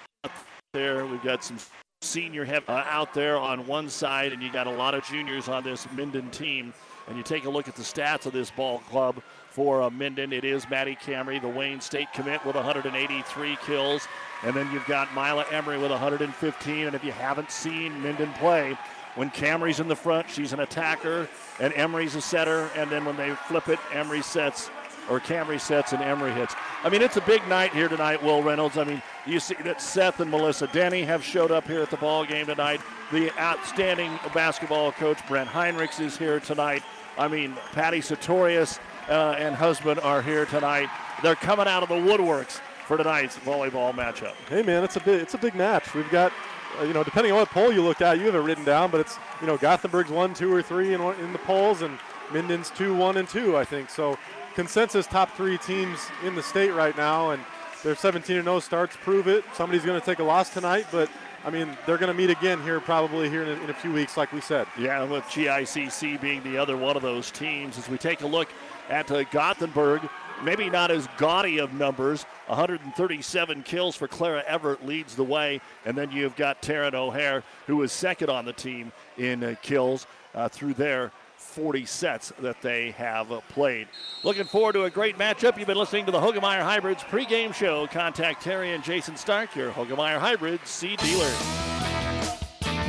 there. 0.74 1.06
We've 1.08 1.24
got 1.24 1.44
some 1.44 1.58
senior 2.04 2.46
heavy, 2.46 2.68
uh, 2.68 2.84
out 2.86 3.14
there 3.16 3.38
on 3.38 3.66
one 3.66 3.90
side, 3.90 4.34
and 4.34 4.44
you 4.44 4.52
got 4.52 4.68
a 4.68 4.72
lot 4.72 4.94
of 4.94 5.04
juniors 5.04 5.48
on 5.48 5.64
this 5.64 5.88
Minden 5.94 6.30
team. 6.30 6.74
And 7.08 7.18
you 7.18 7.24
take 7.24 7.46
a 7.46 7.50
look 7.50 7.68
at 7.68 7.76
the 7.76 7.84
stats 7.84 8.28
of 8.28 8.34
this 8.34 8.52
ball 8.52 8.80
club 8.90 9.22
for 9.52 9.82
uh, 9.82 9.90
Minden. 9.90 10.34
It 10.34 10.46
is 10.46 10.70
Maddie 10.70 10.96
Camry, 10.96 11.42
the 11.42 11.48
Wayne 11.48 11.82
State 11.82 12.12
commit, 12.14 12.44
with 12.46 12.56
183 12.56 13.58
kills. 13.66 14.08
And 14.44 14.56
then 14.56 14.72
you've 14.72 14.86
got 14.86 15.14
Mila 15.14 15.46
Emery 15.52 15.78
with 15.78 15.92
115. 15.92 16.88
And 16.88 16.96
if 16.96 17.04
you 17.04 17.12
haven't 17.12 17.52
seen 17.52 18.02
Minden 18.02 18.32
play, 18.34 18.78
when 19.16 19.30
Camry's 19.30 19.80
in 19.80 19.88
the 19.88 19.96
front, 19.96 20.30
she's 20.30 20.54
an 20.54 20.62
attacker, 20.62 21.28
and 21.60 21.74
Emery's 21.74 22.16
a 22.16 22.22
setter. 22.22 22.70
And 22.76 22.90
then 22.90 23.04
when 23.04 23.18
they 23.18 23.32
flip 23.32 23.68
it, 23.68 23.80
Emery 23.94 24.22
sets, 24.22 24.70
or 25.10 25.20
Camry 25.20 25.60
sets, 25.60 25.92
and 25.92 26.02
Emery 26.02 26.32
hits. 26.32 26.56
I 26.84 26.90
mean, 26.90 27.02
it's 27.02 27.18
a 27.18 27.22
big 27.22 27.46
night 27.50 27.74
here 27.74 27.90
tonight, 27.90 28.24
Will 28.24 28.42
Reynolds. 28.42 28.78
I 28.78 28.86
mean, 28.86 29.02
you 29.26 29.42
see 29.42 29.56
that 29.66 29.82
Seth 29.82 30.22
and 30.22 30.32
Melissa 30.32 30.68
Denny 30.68 31.04
have 31.04 31.24
showed 31.24 31.52
up 31.52 31.68
here 31.68 31.82
at 31.82 31.90
the 31.90 31.98
ball 31.98 32.26
game 32.26 32.46
tonight. 32.46 32.80
The 33.12 33.38
outstanding 33.38 34.18
basketball 34.34 34.94
coach 34.94 35.20
Brent 35.28 35.50
Heinrichs 35.50 36.00
is 36.00 36.18
here 36.18 36.40
tonight. 36.40 36.82
I 37.18 37.28
mean, 37.28 37.54
Patty 37.74 38.00
Sartorius 38.00 38.80
uh, 39.10 39.36
and 39.38 39.56
husband 39.56 40.00
are 40.02 40.22
here 40.22 40.46
tonight. 40.46 40.90
They're 41.24 41.36
coming 41.36 41.68
out 41.68 41.84
of 41.84 41.90
the 41.90 41.96
woodworks 41.96 42.60
for 42.86 42.98
tonight's 42.98 43.38
volleyball 43.38 43.94
matchup. 43.94 44.34
Hey, 44.50 44.64
man, 44.64 44.84
it's 44.84 44.96
a 44.96 45.00
big, 45.00 45.22
it's 45.22 45.34
a 45.34 45.38
big 45.38 45.56
match. 45.56 45.94
We've 45.94 46.10
got, 46.10 46.32
uh, 46.80 46.84
you 46.84 46.94
know, 46.94 47.04
depending 47.04 47.32
on 47.32 47.40
what 47.40 47.50
poll 47.50 47.72
you 47.72 47.82
look 47.82 48.02
at, 48.02 48.20
you 48.20 48.26
have 48.26 48.36
it 48.36 48.40
written 48.40 48.66
down, 48.66 48.92
but 48.92 49.00
it's, 49.00 49.18
you 49.40 49.48
know, 49.48 49.58
Gothenburg's 49.58 50.12
one, 50.12 50.34
two, 50.34 50.54
or 50.54 50.62
three 50.62 50.94
in, 50.94 51.02
in 51.02 51.32
the 51.32 51.40
polls, 51.40 51.82
and 51.82 51.98
Minden's 52.32 52.70
two, 52.70 52.96
one, 52.96 53.18
and 53.18 53.28
two, 53.28 53.58
I 53.58 53.64
think. 53.64 53.90
So 53.90 54.18
consensus 54.56 55.08
top 55.08 55.36
three 55.36 55.58
teams 55.58 56.00
in 56.24 56.36
the 56.36 56.44
state 56.44 56.72
right 56.72 56.96
now, 56.98 57.32
and 57.32 57.44
their 57.84 57.96
17 57.96 58.44
0 58.44 58.60
starts 58.60 58.96
prove 58.98 59.28
it. 59.28 59.44
Somebody's 59.54 59.84
going 59.84 60.00
to 60.00 60.06
take 60.06 60.20
a 60.20 60.24
loss 60.24 60.50
tonight, 60.50 60.86
but 60.92 61.10
I 61.44 61.50
mean, 61.50 61.76
they're 61.86 61.98
going 61.98 62.12
to 62.12 62.18
meet 62.18 62.30
again 62.30 62.62
here 62.62 62.80
probably 62.80 63.30
here 63.30 63.44
in 63.44 63.50
a, 63.50 63.64
in 63.64 63.70
a 63.70 63.74
few 63.74 63.92
weeks, 63.92 64.18
like 64.18 64.32
we 64.32 64.42
said. 64.42 64.68
Yeah, 64.78 65.04
with 65.04 65.24
GICC 65.24 66.22
being 66.22 66.44
the 66.44 66.58
other 66.58 66.78
one 66.78 66.96
of 66.96 67.02
those 67.02 67.32
teams. 67.32 67.78
As 67.78 67.90
we 67.90 67.98
take 67.98 68.22
a 68.22 68.28
look 68.28 68.50
at 68.92 69.10
uh, 69.10 69.24
Gothenburg, 69.24 70.08
maybe 70.44 70.70
not 70.70 70.92
as 70.92 71.08
gaudy 71.18 71.60
of 71.60 71.74
numbers. 71.74 72.26
137 72.48 73.64
kills 73.64 73.96
for 73.96 74.08
Clara 74.08 74.44
Everett 74.46 74.86
leads 74.86 75.16
the 75.16 75.24
way. 75.24 75.62
And 75.86 75.98
then 75.98 76.12
you've 76.12 76.36
got 76.36 76.62
Taryn 76.62 76.94
O'Hare, 76.94 77.44
who 77.68 77.82
is 77.82 77.92
second 77.92 78.30
on 78.30 78.46
the 78.46 78.54
team 78.54 78.92
in 79.18 79.44
uh, 79.44 79.56
kills 79.62 80.06
uh, 80.36 80.50
through 80.50 80.74
their 80.76 81.12
40 81.38 81.86
sets 81.86 82.32
that 82.40 82.62
they 82.62 82.92
have 82.92 83.32
uh, 83.32 83.40
played. 83.50 83.88
Looking 84.24 84.46
forward 84.46 84.74
to 84.74 84.84
a 84.84 84.90
great 84.90 85.18
matchup. 85.18 85.58
You've 85.58 85.68
been 85.68 85.78
listening 85.78 86.06
to 86.06 86.12
the 86.12 86.20
Hoegemeyer 86.20 86.62
Hybrids 86.62 87.04
pregame 87.04 87.54
show. 87.54 87.88
Contact 87.88 88.44
Terry 88.44 88.74
and 88.74 88.84
Jason 88.84 89.16
Stark, 89.16 89.56
your 89.56 89.72
Hoegemeyer 89.72 90.20
Hybrids 90.20 90.70
seed 90.70 91.00
dealer. 91.00 91.91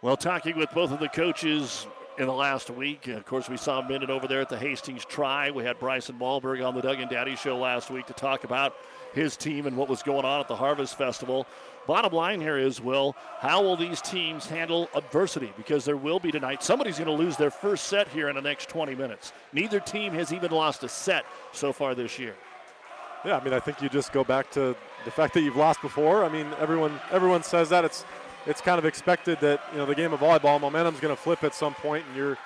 Well, 0.00 0.16
talking 0.16 0.56
with 0.56 0.70
both 0.70 0.92
of 0.92 1.00
the 1.00 1.08
coaches 1.08 1.88
in 2.18 2.26
the 2.26 2.32
last 2.32 2.70
week. 2.70 3.08
Of 3.08 3.26
course, 3.26 3.48
we 3.48 3.56
saw 3.56 3.82
Minden 3.82 4.10
over 4.10 4.28
there 4.28 4.40
at 4.40 4.48
the 4.48 4.56
Hastings 4.56 5.04
Try. 5.04 5.50
We 5.50 5.64
had 5.64 5.76
Bryson 5.80 6.16
Malberg 6.20 6.64
on 6.64 6.76
the 6.76 6.80
Doug 6.80 7.00
and 7.00 7.10
Daddy 7.10 7.34
show 7.34 7.58
last 7.58 7.90
week 7.90 8.06
to 8.06 8.12
talk 8.12 8.44
about 8.44 8.76
his 9.12 9.36
team 9.36 9.66
and 9.66 9.76
what 9.76 9.88
was 9.88 10.04
going 10.04 10.24
on 10.24 10.38
at 10.38 10.46
the 10.46 10.54
Harvest 10.54 10.96
Festival. 10.96 11.48
Bottom 11.88 12.12
line 12.12 12.40
here 12.40 12.58
is, 12.58 12.80
Will, 12.80 13.16
how 13.40 13.60
will 13.60 13.76
these 13.76 14.00
teams 14.00 14.46
handle 14.46 14.88
adversity? 14.94 15.52
Because 15.56 15.84
there 15.84 15.96
will 15.96 16.20
be 16.20 16.30
tonight. 16.30 16.62
Somebody's 16.62 16.98
going 16.98 17.08
to 17.08 17.24
lose 17.24 17.36
their 17.36 17.50
first 17.50 17.88
set 17.88 18.06
here 18.06 18.28
in 18.28 18.36
the 18.36 18.42
next 18.42 18.68
20 18.68 18.94
minutes. 18.94 19.32
Neither 19.52 19.80
team 19.80 20.12
has 20.12 20.32
even 20.32 20.52
lost 20.52 20.84
a 20.84 20.88
set 20.88 21.24
so 21.50 21.72
far 21.72 21.96
this 21.96 22.20
year. 22.20 22.36
Yeah, 23.24 23.36
I 23.36 23.42
mean, 23.42 23.52
I 23.52 23.58
think 23.58 23.82
you 23.82 23.88
just 23.88 24.12
go 24.12 24.22
back 24.22 24.48
to 24.52 24.76
the 25.04 25.10
fact 25.10 25.34
that 25.34 25.40
you've 25.40 25.56
lost 25.56 25.82
before. 25.82 26.24
I 26.24 26.28
mean, 26.28 26.46
everyone 26.60 27.00
everyone 27.10 27.42
says 27.42 27.68
that 27.70 27.84
it's 27.84 28.04
it's 28.48 28.62
kind 28.62 28.78
of 28.78 28.86
expected 28.86 29.38
that 29.40 29.60
you 29.72 29.78
know 29.78 29.86
the 29.86 29.94
game 29.94 30.12
of 30.12 30.20
volleyball 30.20 30.60
momentum's 30.60 31.00
going 31.00 31.14
to 31.14 31.20
flip 31.20 31.44
at 31.44 31.54
some 31.54 31.74
point, 31.74 32.04
and 32.06 32.16
you're 32.16 32.38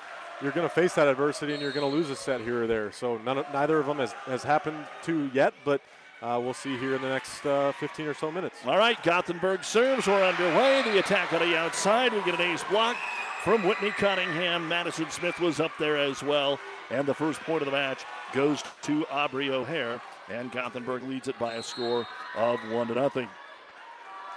you're 0.42 0.52
going 0.52 0.68
to 0.68 0.74
face 0.74 0.94
that 0.94 1.06
adversity, 1.06 1.52
and 1.52 1.62
you're 1.62 1.72
going 1.72 1.88
to 1.88 1.96
lose 1.96 2.10
a 2.10 2.16
set 2.16 2.40
here 2.40 2.64
or 2.64 2.66
there. 2.66 2.90
So 2.90 3.16
none, 3.18 3.44
neither 3.52 3.78
of 3.78 3.86
them 3.86 3.98
has, 3.98 4.12
has 4.26 4.42
happened 4.42 4.84
to 5.04 5.30
yet, 5.32 5.54
but 5.64 5.80
uh, 6.20 6.40
we'll 6.42 6.52
see 6.52 6.76
here 6.78 6.96
in 6.96 7.02
the 7.02 7.08
next 7.08 7.46
uh, 7.46 7.70
15 7.78 8.06
or 8.06 8.14
so 8.14 8.30
minutes. 8.32 8.58
All 8.66 8.76
right, 8.76 9.00
Gothenburg 9.04 9.62
serves. 9.62 10.08
We're 10.08 10.24
underway. 10.24 10.82
The 10.82 10.98
attack 10.98 11.32
on 11.32 11.48
the 11.48 11.56
outside. 11.56 12.12
We 12.12 12.24
get 12.24 12.34
an 12.34 12.52
ace 12.52 12.64
block 12.64 12.96
from 13.44 13.62
Whitney 13.62 13.90
Cunningham. 13.90 14.68
Madison 14.68 15.10
Smith 15.10 15.38
was 15.38 15.60
up 15.60 15.72
there 15.78 15.96
as 15.96 16.22
well. 16.24 16.58
And 16.90 17.06
the 17.06 17.14
first 17.14 17.40
point 17.40 17.62
of 17.62 17.66
the 17.66 17.72
match 17.72 18.04
goes 18.32 18.64
to 18.82 19.06
Aubrey 19.08 19.50
O'Hare. 19.50 20.00
And 20.28 20.50
Gothenburg 20.50 21.04
leads 21.04 21.28
it 21.28 21.38
by 21.38 21.54
a 21.54 21.62
score 21.62 22.06
of 22.36 22.58
one 22.70 22.88
to 22.88 22.94
nothing. 22.94 23.28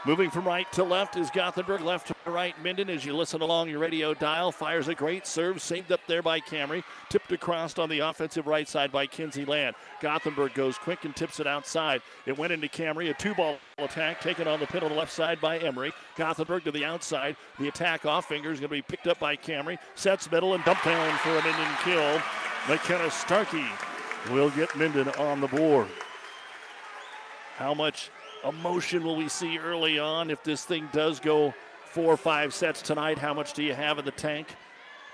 Moving 0.06 0.30
from 0.30 0.46
right 0.46 0.72
to 0.74 0.84
left 0.84 1.18
is 1.18 1.32
Gothenburg. 1.32 1.82
Left 1.82 2.06
to 2.08 2.32
right, 2.32 2.54
Minden. 2.64 2.92
As 2.92 3.04
you 3.04 3.16
listen 3.16 3.42
along 3.42 3.70
your 3.70 3.80
radio 3.80 4.14
dial, 4.14 4.52
fires 4.52 4.88
a 4.88 4.94
great 4.94 5.26
serve. 5.26 5.60
Saved 5.60 5.92
up 5.92 6.00
there 6.06 6.22
by 6.22 6.40
Camry. 6.40 6.84
Tipped 7.10 7.32
across 7.32 7.80
on 7.80 7.90
the 7.90 8.02
offensive 8.02 8.46
right 8.46 8.70
side 8.70 8.92
by 8.92 9.08
Kinsey 9.08 9.46
Land. 9.46 9.76
Gothenburg 10.02 10.54
goes 10.54 10.78
quick 10.78 11.06
and 11.06 11.16
tips 11.16 11.40
it 11.40 11.48
outside. 11.48 12.04
It 12.28 12.38
went 12.38 12.54
into 12.54 12.68
Camry. 12.68 13.10
A 13.10 13.16
two 13.16 13.34
ball 13.34 13.58
attack 13.80 14.22
taken 14.22 14.48
on 14.48 14.60
the 14.60 14.68
pin 14.68 14.84
on 14.84 14.90
the 14.90 14.96
left 14.96 15.12
side 15.12 15.42
by 15.42 15.58
Emery. 15.58 15.92
Gothenburg 16.16 16.66
to 16.66 16.72
the 16.72 16.86
outside. 16.86 17.36
The 17.58 17.68
attack 17.68 18.06
off 18.06 18.28
finger 18.28 18.52
is 18.52 18.60
going 18.60 18.70
to 18.70 18.76
be 18.76 18.84
picked 18.84 19.08
up 19.08 19.20
by 19.20 19.36
Camry. 19.36 19.80
Sets 19.96 20.30
middle 20.30 20.54
and 20.54 20.64
dump 20.66 20.84
down 20.84 21.18
for 21.18 21.32
a 21.32 21.42
Minden 21.42 21.78
kill. 21.84 22.22
McKenna 22.70 23.10
Starkey 23.10 23.66
will 24.32 24.52
get 24.52 24.76
Minden 24.76 25.10
on 25.10 25.42
the 25.42 25.48
board. 25.48 25.88
How 27.58 27.74
much 27.74 28.12
emotion 28.48 29.04
will 29.04 29.16
we 29.16 29.28
see 29.28 29.58
early 29.58 30.00
on 30.00 30.30
if 30.30 30.44
this 30.44 30.66
thing 30.66 30.88
does 30.94 31.20
go 31.20 31.54
four 31.86 32.14
or 32.14 32.18
five 32.18 32.54
sets 32.54 32.82
tonight? 32.82 33.18
How 33.18 33.34
much 33.34 33.54
do 33.54 33.64
you 33.64 33.74
have 33.74 33.98
in 34.00 34.06
the 34.06 34.12
tank? 34.12 34.56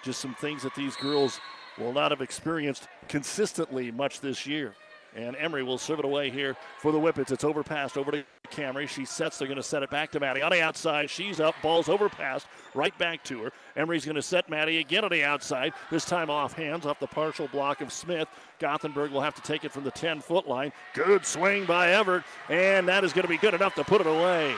Just 0.04 0.20
some 0.20 0.36
things 0.36 0.64
that 0.64 0.76
these 0.76 0.96
girls 0.96 1.40
will 1.78 1.94
not 1.94 2.12
have 2.12 2.22
experienced 2.22 2.88
consistently 3.08 3.92
much 3.92 4.20
this 4.20 4.46
year. 4.46 4.74
And 5.16 5.36
Emery 5.36 5.64
will 5.64 5.78
serve 5.78 6.00
it 6.00 6.06
away 6.06 6.30
here 6.30 6.56
for 6.80 6.92
the 6.92 6.98
Whippets. 6.98 7.32
It's 7.32 7.44
overpassed 7.44 7.98
over 7.98 8.12
to 8.12 8.24
Camry. 8.50 8.88
She 8.88 9.04
sets. 9.04 9.38
They're 9.38 9.48
going 9.48 9.58
to 9.58 9.64
set 9.64 9.84
it 9.84 9.90
back 9.90 10.12
to 10.12 10.20
Maddie. 10.20 10.42
On 10.42 10.52
the 10.52 10.62
outside, 10.62 11.10
she's 11.10 11.42
up. 11.42 11.54
Ball's 11.62 11.90
overpassed. 11.90 12.48
Right 12.74 12.98
back 12.98 13.24
to 13.26 13.44
her. 13.44 13.52
Emery's 13.76 14.06
going 14.06 14.16
to 14.16 14.22
set 14.22 14.50
Maddie 14.50 14.78
again 14.78 15.04
on 15.04 15.12
the 15.12 15.24
outside. 15.24 15.74
This 15.90 16.06
time 16.06 16.30
off 16.30 16.54
hands, 16.54 16.86
off 16.86 17.00
the 17.00 17.08
partial 17.08 17.50
block 17.50 17.82
of 17.82 17.92
Smith. 17.92 18.30
Gothenburg 18.60 19.12
will 19.12 19.22
have 19.22 19.36
to 19.36 19.42
take 19.42 19.66
it 19.66 19.72
from 19.72 19.84
the 19.84 19.92
10 19.92 20.22
foot 20.22 20.48
line. 20.48 20.72
Good 20.94 21.26
swing 21.26 21.66
by 21.66 21.92
Everett. 21.92 22.24
And 22.50 22.88
that 22.88 23.04
is 23.04 23.12
going 23.12 23.24
to 23.24 23.30
be 23.30 23.38
good 23.38 23.54
enough 23.54 23.76
to 23.76 23.84
put 23.84 24.00
it 24.00 24.08
away. 24.08 24.56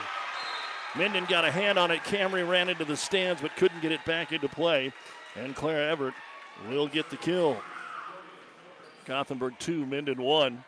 Minden 0.96 1.24
got 1.24 1.44
a 1.44 1.50
hand 1.50 1.78
on 1.78 1.90
it. 1.90 2.04
Camry 2.04 2.48
ran 2.48 2.68
into 2.68 2.84
the 2.84 2.96
stands 2.96 3.42
but 3.42 3.56
couldn't 3.56 3.80
get 3.80 3.90
it 3.90 4.04
back 4.04 4.30
into 4.30 4.48
play. 4.48 4.92
And 5.34 5.56
Claire 5.56 5.90
Everett 5.90 6.14
will 6.68 6.86
get 6.86 7.10
the 7.10 7.16
kill. 7.16 7.56
Gothenburg 9.04 9.54
2, 9.58 9.86
Minden 9.86 10.20
1. 10.22 10.64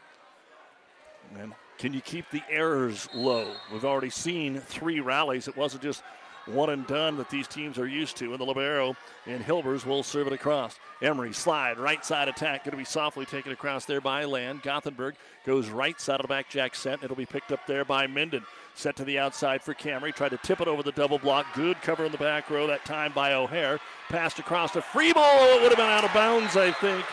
And 1.38 1.52
can 1.78 1.92
you 1.92 2.00
keep 2.00 2.30
the 2.30 2.42
errors 2.50 3.08
low? 3.14 3.50
We've 3.72 3.84
already 3.84 4.10
seen 4.10 4.60
three 4.60 5.00
rallies. 5.00 5.48
It 5.48 5.56
wasn't 5.56 5.82
just 5.82 6.02
one 6.46 6.70
and 6.70 6.86
done 6.86 7.16
that 7.16 7.28
these 7.28 7.48
teams 7.48 7.78
are 7.78 7.86
used 7.86 8.16
to. 8.18 8.30
And 8.30 8.38
the 8.38 8.44
Libero 8.44 8.96
and 9.26 9.44
Hilbers 9.44 9.84
will 9.84 10.02
serve 10.02 10.28
it 10.28 10.32
across. 10.32 10.78
Emery 11.02 11.32
slide, 11.32 11.78
right 11.78 12.04
side 12.04 12.28
attack, 12.28 12.64
going 12.64 12.70
to 12.70 12.76
be 12.76 12.84
softly 12.84 13.26
taken 13.26 13.52
across 13.52 13.84
there 13.84 14.00
by 14.00 14.24
Land. 14.24 14.62
Gothenburg 14.62 15.16
goes 15.44 15.68
right 15.68 16.00
side 16.00 16.20
of 16.20 16.22
the 16.22 16.28
back 16.28 16.48
jack 16.48 16.74
set. 16.74 17.02
It'll 17.02 17.16
be 17.16 17.26
picked 17.26 17.52
up 17.52 17.66
there 17.66 17.84
by 17.84 18.06
Minden. 18.06 18.44
Set 18.74 18.96
to 18.96 19.04
the 19.04 19.18
outside 19.18 19.62
for 19.62 19.74
Camry. 19.74 20.14
Tried 20.14 20.30
to 20.30 20.38
tip 20.38 20.60
it 20.60 20.68
over 20.68 20.82
the 20.82 20.92
double 20.92 21.18
block. 21.18 21.46
Good 21.54 21.80
cover 21.82 22.04
in 22.04 22.12
the 22.12 22.18
back 22.18 22.48
row 22.48 22.66
that 22.66 22.84
time 22.84 23.12
by 23.12 23.34
O'Hare. 23.34 23.80
Passed 24.08 24.38
across 24.38 24.72
to 24.72 24.82
free 24.82 25.12
ball. 25.12 25.24
Oh, 25.24 25.58
it 25.58 25.62
would 25.62 25.72
have 25.72 25.78
been 25.78 25.86
out 25.86 26.04
of 26.04 26.14
bounds, 26.14 26.56
I 26.56 26.70
think 26.72 27.04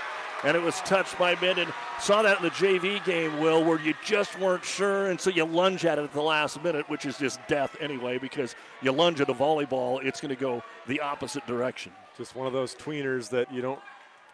and 0.44 0.58
it 0.58 0.62
was 0.62 0.80
touched 0.82 1.18
by 1.18 1.36
Minden. 1.36 1.68
Saw 2.00 2.22
that 2.22 2.38
in 2.38 2.44
the 2.44 2.52
JV 2.52 3.04
game, 3.06 3.40
Will, 3.40 3.64
where 3.64 3.80
you 3.80 3.94
just 4.04 4.38
weren't 4.40 4.64
sure, 4.64 5.10
and 5.10 5.20
so 5.20 5.30
you 5.30 5.46
lunge 5.46 5.86
at 5.86 5.98
it 5.98 6.04
at 6.04 6.14
the 6.14 6.22
last 6.22 6.62
minute, 6.64 6.90
which 6.90 7.06
is 7.06 7.18
just 7.18 7.40
death 7.48 7.76
anyway, 7.80 8.18
because 8.18 8.56
you 8.82 8.92
lunge 8.92 9.22
at 9.22 9.30
a 9.30 9.34
volleyball, 9.34 10.04
it's 10.04 10.20
going 10.20 10.34
to 10.34 10.40
go 10.40 10.62
the 10.88 11.00
opposite 11.00 11.46
direction. 11.48 11.92
Just 12.18 12.36
one 12.36 12.48
of 12.48 12.54
those 12.54 12.76
tweeners 12.76 13.30
that 13.30 13.52
you 13.54 13.62
don't 13.62 13.80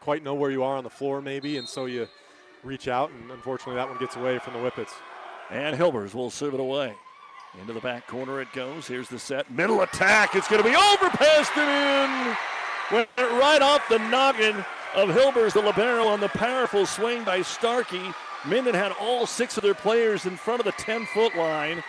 quite 0.01 0.23
know 0.23 0.33
where 0.33 0.51
you 0.51 0.63
are 0.63 0.77
on 0.77 0.83
the 0.83 0.89
floor, 0.89 1.21
maybe, 1.21 1.57
and 1.57 1.67
so 1.67 1.85
you 1.85 2.07
reach 2.63 2.87
out, 2.87 3.11
and 3.11 3.31
unfortunately 3.31 3.75
that 3.75 3.87
one 3.87 3.97
gets 3.99 4.15
away 4.15 4.39
from 4.39 4.53
the 4.53 4.59
Whippets. 4.59 4.93
And 5.51 5.75
Hilbers 5.77 6.13
will 6.13 6.29
serve 6.29 6.53
it 6.53 6.59
away. 6.59 6.93
Into 7.59 7.73
the 7.73 7.79
back 7.79 8.05
corner 8.05 8.41
it 8.41 8.49
goes. 8.53 8.87
Here's 8.87 9.09
the 9.09 9.17
set. 9.17 9.49
Middle 9.49 9.81
attack. 9.81 10.35
It's 10.35 10.47
going 10.47 10.61
to 10.61 10.69
be 10.69 10.75
overpassed 10.75 11.57
and 11.57 12.29
in. 12.29 12.37
Went 12.91 13.09
right 13.17 13.61
off 13.61 13.87
the 13.89 13.97
noggin 13.97 14.63
of 14.95 15.09
Hilbers, 15.09 15.53
the 15.53 15.61
libero, 15.61 16.07
on 16.07 16.19
the 16.19 16.29
powerful 16.29 16.85
swing 16.85 17.23
by 17.23 17.41
Starkey. 17.41 18.01
Minden 18.45 18.73
had 18.73 18.91
all 18.99 19.25
six 19.25 19.57
of 19.57 19.63
their 19.63 19.73
players 19.73 20.25
in 20.25 20.35
front 20.35 20.59
of 20.59 20.65
the 20.65 20.71
10 20.73 21.05
foot 21.07 21.35
line. 21.35 21.83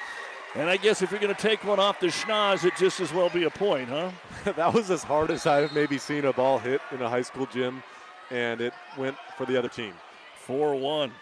And 0.55 0.69
I 0.69 0.77
guess 0.77 1.01
if 1.01 1.11
you're 1.11 1.21
going 1.21 1.35
to 1.35 1.41
take 1.41 1.65
one 1.65 1.79
off 1.79 2.01
the 2.01 2.09
schnoz, 2.09 2.65
it 2.65 2.75
just 2.77 3.01
as 3.01 3.13
well 3.13 3.31
be 3.31 3.45
a 3.45 3.51
point, 3.51 3.89
huh? 3.89 4.11
that 4.57 4.75
was 4.75 4.91
as 4.91 5.03
hard 5.03 5.31
as 5.31 5.47
I've 5.47 5.73
maybe 5.73 5.97
seen 5.97 6.25
a 6.25 6.33
ball 6.33 6.59
hit 6.59 6.81
in 6.91 7.01
a 7.01 7.09
high 7.09 7.23
school 7.23 7.47
gym, 7.47 7.83
and 8.31 8.61
it 8.61 8.75
went 8.99 9.17
for 9.37 9.47
the 9.47 9.57
other 9.57 9.69
team. 9.69 9.95
4 10.41 10.75
1. 10.75 11.13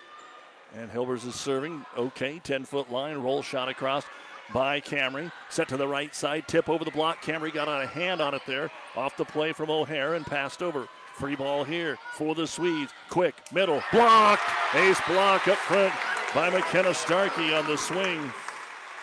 And 0.77 0.91
Hilbers 0.91 1.27
is 1.27 1.35
serving. 1.35 1.85
Okay, 1.97 2.41
10 2.43 2.65
foot 2.65 2.91
line, 2.91 3.19
roll 3.19 3.43
shot 3.43 3.69
across 3.69 4.05
by 4.53 4.81
Camry. 4.81 5.31
Set 5.51 5.69
to 5.69 5.77
the 5.77 5.89
right 5.89 6.15
side, 6.15 6.49
tip 6.49 6.69
over 6.69 6.85
the 6.85 6.91
block. 6.91 7.23
Camry 7.23 7.53
got 7.53 7.69
on 7.69 7.83
a 7.83 7.87
hand 7.87 8.21
on 8.21 8.35
it 8.35 8.43
there. 8.47 8.71
Off 8.97 9.17
the 9.17 9.25
play 9.25 9.53
from 9.53 9.71
O'Hare 9.71 10.15
and 10.15 10.27
passed 10.27 10.63
over. 10.63 10.89
Free 11.19 11.35
ball 11.35 11.65
here 11.65 11.99
for 12.13 12.37
the 12.37 12.47
Swedes. 12.47 12.93
Quick, 13.11 13.35
middle, 13.53 13.83
blocked. 13.91 14.43
Ace 14.75 15.01
block 15.09 15.49
up 15.49 15.59
front 15.59 15.93
by 16.33 16.49
McKenna 16.49 16.95
Starkey 16.95 17.53
on 17.53 17.67
the 17.67 17.77
swing. 17.77 18.33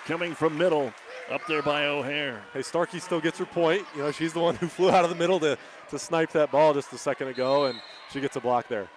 Coming 0.05 0.33
from 0.33 0.57
middle, 0.57 0.93
up 1.29 1.45
there 1.45 1.61
by 1.61 1.87
O'Hare. 1.87 2.41
Hey, 2.53 2.61
Starkey 2.61 2.99
still 2.99 3.19
gets 3.19 3.37
her 3.39 3.45
point. 3.45 3.85
You 3.97 4.03
know, 4.03 4.11
she's 4.11 4.31
the 4.31 4.39
one 4.39 4.55
who 4.55 4.67
flew 4.67 4.91
out 4.91 5.03
of 5.03 5.09
the 5.09 5.17
middle 5.17 5.41
to, 5.41 5.57
to 5.89 5.99
snipe 5.99 6.31
that 6.31 6.51
ball 6.51 6.73
just 6.73 6.93
a 6.93 6.97
second 6.97 7.27
ago, 7.27 7.65
and 7.65 7.81
she 8.13 8.21
gets 8.21 8.37
a 8.37 8.39
block 8.39 8.69
there. 8.69 8.87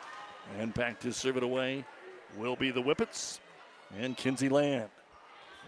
And 0.56 0.72
back 0.72 1.00
to 1.00 1.12
serve 1.12 1.36
it 1.36 1.42
away 1.42 1.84
will 2.36 2.54
be 2.54 2.70
the 2.70 2.82
Whippets 2.82 3.40
and 3.98 4.16
Kinsey 4.16 4.48
Land. 4.48 4.90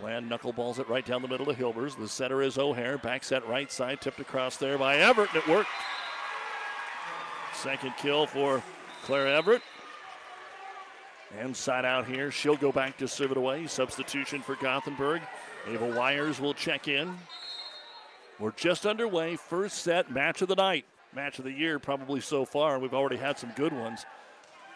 Land 0.00 0.30
knuckleballs 0.30 0.78
it 0.78 0.88
right 0.88 1.04
down 1.04 1.21
the 1.21 1.28
middle 1.28 1.50
of 1.50 1.57
Hilbers. 1.57 1.97
The 1.97 2.07
setter 2.07 2.42
is 2.42 2.59
O'Hare. 2.59 2.97
Back 2.97 3.25
set 3.25 3.45
right 3.49 3.73
side, 3.73 4.00
tipped 4.00 4.21
across 4.21 4.57
there 4.57 4.78
by 4.78 4.99
Everett, 4.99 5.35
and 5.35 5.42
it 5.42 5.49
worked. 5.49 5.69
Second 7.54 7.95
kill 7.99 8.26
for 8.26 8.62
Claire 9.04 9.28
Everett. 9.28 9.62
And 11.38 11.57
side 11.57 11.85
out 11.85 12.07
here. 12.07 12.30
She'll 12.30 12.57
go 12.57 12.73
back 12.73 12.97
to 12.99 13.07
serve 13.07 13.30
it 13.30 13.37
away. 13.37 13.66
Substitution 13.66 14.42
for 14.42 14.57
Gothenburg. 14.57 15.23
Ava 15.69 15.87
Wires 15.87 16.40
will 16.40 16.54
check 16.54 16.88
in. 16.88 17.16
We're 18.38 18.52
just 18.52 18.87
underway. 18.87 19.37
First 19.37 19.83
set, 19.83 20.11
match 20.11 20.42
of 20.42 20.49
the 20.49 20.57
night. 20.57 20.87
Match 21.14 21.38
of 21.38 21.45
the 21.45 21.52
year, 21.52 21.78
probably 21.78 22.21
so 22.21 22.45
far. 22.45 22.78
We've 22.78 22.95
already 22.95 23.16
had 23.16 23.38
some 23.38 23.52
good 23.54 23.73
ones. 23.73 24.04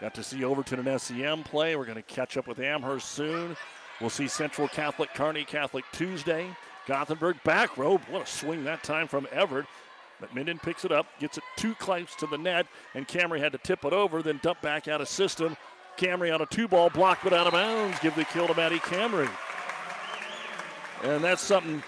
Got 0.00 0.14
to 0.14 0.22
see 0.22 0.44
Overton 0.44 0.86
and 0.86 1.00
SEM 1.00 1.44
play. 1.44 1.76
We're 1.76 1.84
going 1.84 1.96
to 1.96 2.02
catch 2.02 2.36
up 2.36 2.46
with 2.46 2.58
Amherst 2.58 3.10
soon. 3.10 3.56
We'll 4.00 4.10
see 4.10 4.28
Central 4.28 4.68
Catholic, 4.68 5.14
Kearney 5.14 5.44
Catholic 5.44 5.84
Tuesday. 5.92 6.46
Gothenburg 6.86 7.42
back 7.44 7.78
row. 7.78 7.98
What 8.10 8.22
a 8.22 8.26
swing 8.26 8.64
that 8.64 8.82
time 8.82 9.08
from 9.08 9.26
Everett. 9.32 9.66
But 10.20 10.34
Minden 10.34 10.58
picks 10.58 10.84
it 10.84 10.92
up, 10.92 11.06
gets 11.18 11.38
it 11.38 11.44
two 11.56 11.74
clamps 11.74 12.14
to 12.16 12.26
the 12.26 12.38
net, 12.38 12.66
and 12.94 13.06
Camry 13.06 13.40
had 13.40 13.52
to 13.52 13.58
tip 13.58 13.84
it 13.84 13.92
over, 13.92 14.22
then 14.22 14.40
dump 14.42 14.60
back 14.62 14.88
out 14.88 15.00
of 15.00 15.08
system. 15.08 15.56
Camry 15.96 16.34
on 16.34 16.40
a 16.40 16.46
two 16.46 16.68
ball 16.68 16.90
block, 16.90 17.20
but 17.22 17.32
out 17.32 17.46
of 17.46 17.52
bounds. 17.52 17.98
Give 18.00 18.14
the 18.14 18.24
kill 18.24 18.46
to 18.46 18.54
Maddie 18.54 18.78
Camry. 18.78 19.30
And 21.02 21.22
that's 21.22 21.42
something, 21.42 21.82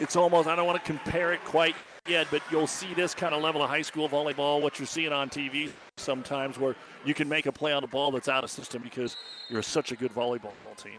it's 0.00 0.16
almost, 0.16 0.48
I 0.48 0.56
don't 0.56 0.66
want 0.66 0.82
to 0.82 0.84
compare 0.84 1.32
it 1.32 1.44
quite 1.44 1.76
yet, 2.08 2.26
but 2.30 2.42
you'll 2.50 2.66
see 2.66 2.92
this 2.94 3.14
kind 3.14 3.34
of 3.34 3.42
level 3.42 3.62
of 3.62 3.70
high 3.70 3.82
school 3.82 4.08
volleyball, 4.08 4.60
what 4.60 4.78
you're 4.78 4.86
seeing 4.86 5.12
on 5.12 5.28
TV 5.28 5.70
sometimes, 5.96 6.58
where 6.58 6.74
you 7.04 7.14
can 7.14 7.28
make 7.28 7.46
a 7.46 7.52
play 7.52 7.72
on 7.72 7.84
a 7.84 7.86
ball 7.86 8.10
that's 8.10 8.28
out 8.28 8.44
of 8.44 8.50
system 8.50 8.82
because 8.82 9.16
you're 9.48 9.62
such 9.62 9.92
a 9.92 9.96
good 9.96 10.12
volleyball 10.14 10.52
team. 10.76 10.98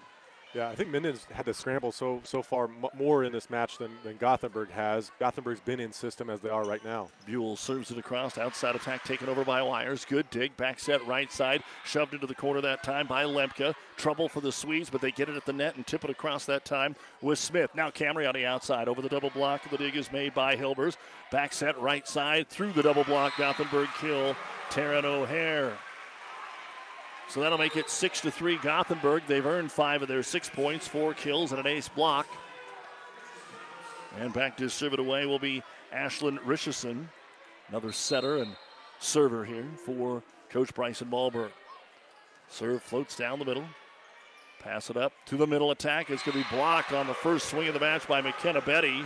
Yeah, 0.57 0.69
I 0.69 0.75
think 0.75 0.89
Minden's 0.89 1.23
had 1.31 1.45
to 1.45 1.53
scramble 1.53 1.91
so 1.91 2.19
so 2.23 2.41
far 2.41 2.63
m- 2.63 2.87
more 2.97 3.23
in 3.23 3.31
this 3.31 3.47
match 3.51 3.77
than, 3.77 3.91
than 4.03 4.17
Gothenburg 4.17 4.71
has. 4.71 5.11
Gothenburg's 5.19 5.59
been 5.59 5.79
in 5.79 5.93
system 5.93 6.31
as 6.31 6.39
they 6.39 6.49
are 6.49 6.63
right 6.63 6.83
now. 6.83 7.09
Buell 7.27 7.55
serves 7.55 7.91
it 7.91 7.99
across. 7.99 8.39
Outside 8.39 8.75
attack 8.75 9.03
taken 9.03 9.29
over 9.29 9.45
by 9.45 9.61
Wires. 9.61 10.03
Good 10.03 10.27
dig. 10.31 10.57
Back 10.57 10.79
set 10.79 11.05
right 11.05 11.31
side. 11.31 11.61
Shoved 11.85 12.15
into 12.15 12.25
the 12.25 12.33
corner 12.33 12.59
that 12.61 12.81
time 12.81 13.05
by 13.05 13.25
Lemke. 13.25 13.75
Trouble 13.97 14.27
for 14.27 14.41
the 14.41 14.51
Swedes, 14.51 14.89
but 14.89 14.99
they 14.99 15.11
get 15.11 15.29
it 15.29 15.35
at 15.35 15.45
the 15.45 15.53
net 15.53 15.75
and 15.75 15.85
tip 15.85 16.03
it 16.03 16.09
across 16.09 16.45
that 16.47 16.65
time 16.65 16.95
with 17.21 17.37
Smith. 17.37 17.69
Now 17.75 17.91
Camry 17.91 18.27
on 18.27 18.33
the 18.33 18.47
outside. 18.47 18.87
Over 18.87 19.03
the 19.03 19.09
double 19.09 19.29
block. 19.29 19.69
The 19.69 19.77
dig 19.77 19.95
is 19.95 20.11
made 20.11 20.33
by 20.33 20.55
Hilbers. 20.55 20.97
Back 21.31 21.53
set 21.53 21.79
right 21.79 22.07
side 22.07 22.49
through 22.49 22.71
the 22.71 22.81
double 22.81 23.03
block. 23.03 23.33
Gothenburg 23.37 23.89
kill. 23.99 24.35
Taryn 24.71 25.03
O'Hare. 25.03 25.77
So 27.29 27.41
that'll 27.41 27.57
make 27.57 27.75
it 27.75 27.89
six 27.89 28.21
to 28.21 28.31
three. 28.31 28.57
Gothenburg. 28.57 29.23
They've 29.27 29.45
earned 29.45 29.71
five 29.71 30.01
of 30.01 30.07
their 30.07 30.23
six 30.23 30.49
points, 30.49 30.87
four 30.87 31.13
kills, 31.13 31.51
and 31.51 31.59
an 31.59 31.67
ace 31.67 31.89
block. 31.89 32.27
And 34.19 34.33
back 34.33 34.57
to 34.57 34.69
serve 34.69 34.93
it 34.93 34.99
away 34.99 35.25
will 35.25 35.39
be 35.39 35.61
Ashlyn 35.93 36.39
Richardson, 36.43 37.09
another 37.69 37.91
setter 37.91 38.37
and 38.37 38.55
server 38.99 39.45
here 39.45 39.65
for 39.85 40.23
Coach 40.49 40.73
Bryson 40.73 41.09
Malberg. 41.09 41.51
Serve 42.49 42.81
floats 42.81 43.15
down 43.15 43.39
the 43.39 43.45
middle. 43.45 43.65
Pass 44.59 44.89
it 44.89 44.97
up 44.97 45.13
to 45.27 45.37
the 45.37 45.45
middle 45.45 45.71
attack. 45.71 46.09
It's 46.09 46.23
going 46.23 46.41
to 46.41 46.49
be 46.49 46.55
blocked 46.55 46.93
on 46.93 47.07
the 47.07 47.13
first 47.13 47.49
swing 47.49 47.67
of 47.67 47.73
the 47.73 47.79
match 47.79 48.07
by 48.07 48.21
McKenna 48.21 48.61
Betty. 48.61 49.03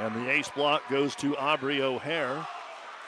And 0.00 0.14
the 0.14 0.30
ace 0.30 0.48
block 0.48 0.88
goes 0.88 1.14
to 1.16 1.36
Aubrey 1.36 1.82
O'Hare. 1.82 2.46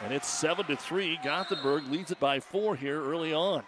And 0.03 0.13
it's 0.13 0.29
7 0.29 0.67
to 0.67 0.77
3. 0.77 1.21
Gothenburg 1.23 1.85
leads 1.91 2.11
it 2.11 2.21
by 2.21 2.41
four 2.41 2.75
here 2.75 3.03
early 3.03 3.35
on. 3.35 3.63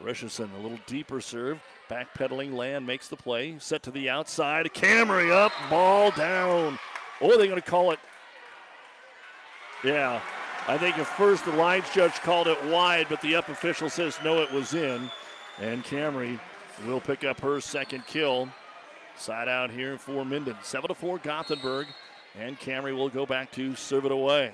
Richardson, 0.00 0.50
a 0.58 0.62
little 0.62 0.78
deeper 0.86 1.20
serve. 1.20 1.60
Backpedaling 1.90 2.54
land 2.54 2.86
makes 2.86 3.08
the 3.08 3.16
play. 3.16 3.56
Set 3.58 3.82
to 3.84 3.90
the 3.90 4.08
outside. 4.10 4.66
Camry 4.74 5.30
up, 5.30 5.52
ball 5.70 6.10
down. 6.10 6.78
Oh, 7.20 7.32
are 7.32 7.36
going 7.36 7.54
to 7.54 7.62
call 7.62 7.92
it? 7.92 7.98
Yeah. 9.84 10.20
I 10.68 10.76
think 10.78 10.98
at 10.98 11.06
first 11.06 11.44
the 11.44 11.52
lines 11.52 11.86
judge 11.94 12.14
called 12.14 12.48
it 12.48 12.62
wide, 12.66 13.06
but 13.08 13.20
the 13.20 13.36
up 13.36 13.48
official 13.48 13.88
says 13.88 14.18
no, 14.24 14.42
it 14.42 14.50
was 14.50 14.74
in. 14.74 15.10
And 15.60 15.84
Camry 15.84 16.40
will 16.86 17.00
pick 17.00 17.24
up 17.24 17.40
her 17.40 17.60
second 17.60 18.04
kill. 18.06 18.48
Side 19.16 19.48
out 19.48 19.70
here 19.70 19.96
for 19.96 20.24
Minden. 20.24 20.56
7 20.62 20.88
to 20.88 20.94
4 20.94 21.18
Gothenburg. 21.18 21.86
And 22.38 22.58
Camry 22.60 22.94
will 22.94 23.08
go 23.08 23.24
back 23.24 23.50
to 23.52 23.74
serve 23.74 24.04
it 24.04 24.12
away. 24.12 24.52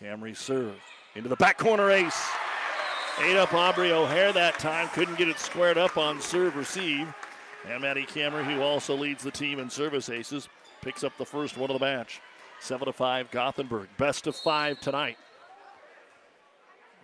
Camry 0.00 0.36
serve 0.36 0.76
into 1.14 1.28
the 1.28 1.36
back 1.36 1.58
corner 1.58 1.90
ace. 1.90 2.26
Eight 3.22 3.36
up 3.36 3.54
Aubrey 3.54 3.92
O'Hare 3.92 4.32
that 4.32 4.58
time. 4.58 4.88
Couldn't 4.88 5.16
get 5.16 5.28
it 5.28 5.38
squared 5.38 5.78
up 5.78 5.96
on 5.96 6.20
serve 6.20 6.54
receive. 6.56 7.08
And 7.68 7.82
Maddie 7.82 8.04
Camry, 8.04 8.44
who 8.44 8.60
also 8.60 8.94
leads 8.94 9.22
the 9.22 9.30
team 9.30 9.58
in 9.58 9.70
service 9.70 10.10
aces, 10.10 10.48
picks 10.82 11.02
up 11.02 11.16
the 11.18 11.24
first 11.24 11.56
one 11.56 11.70
of 11.70 11.78
the 11.78 11.84
match. 11.84 12.20
7 12.60 12.86
to 12.86 12.92
5 12.92 13.30
Gothenburg. 13.30 13.88
Best 13.98 14.26
of 14.26 14.36
five 14.36 14.80
tonight. 14.80 15.18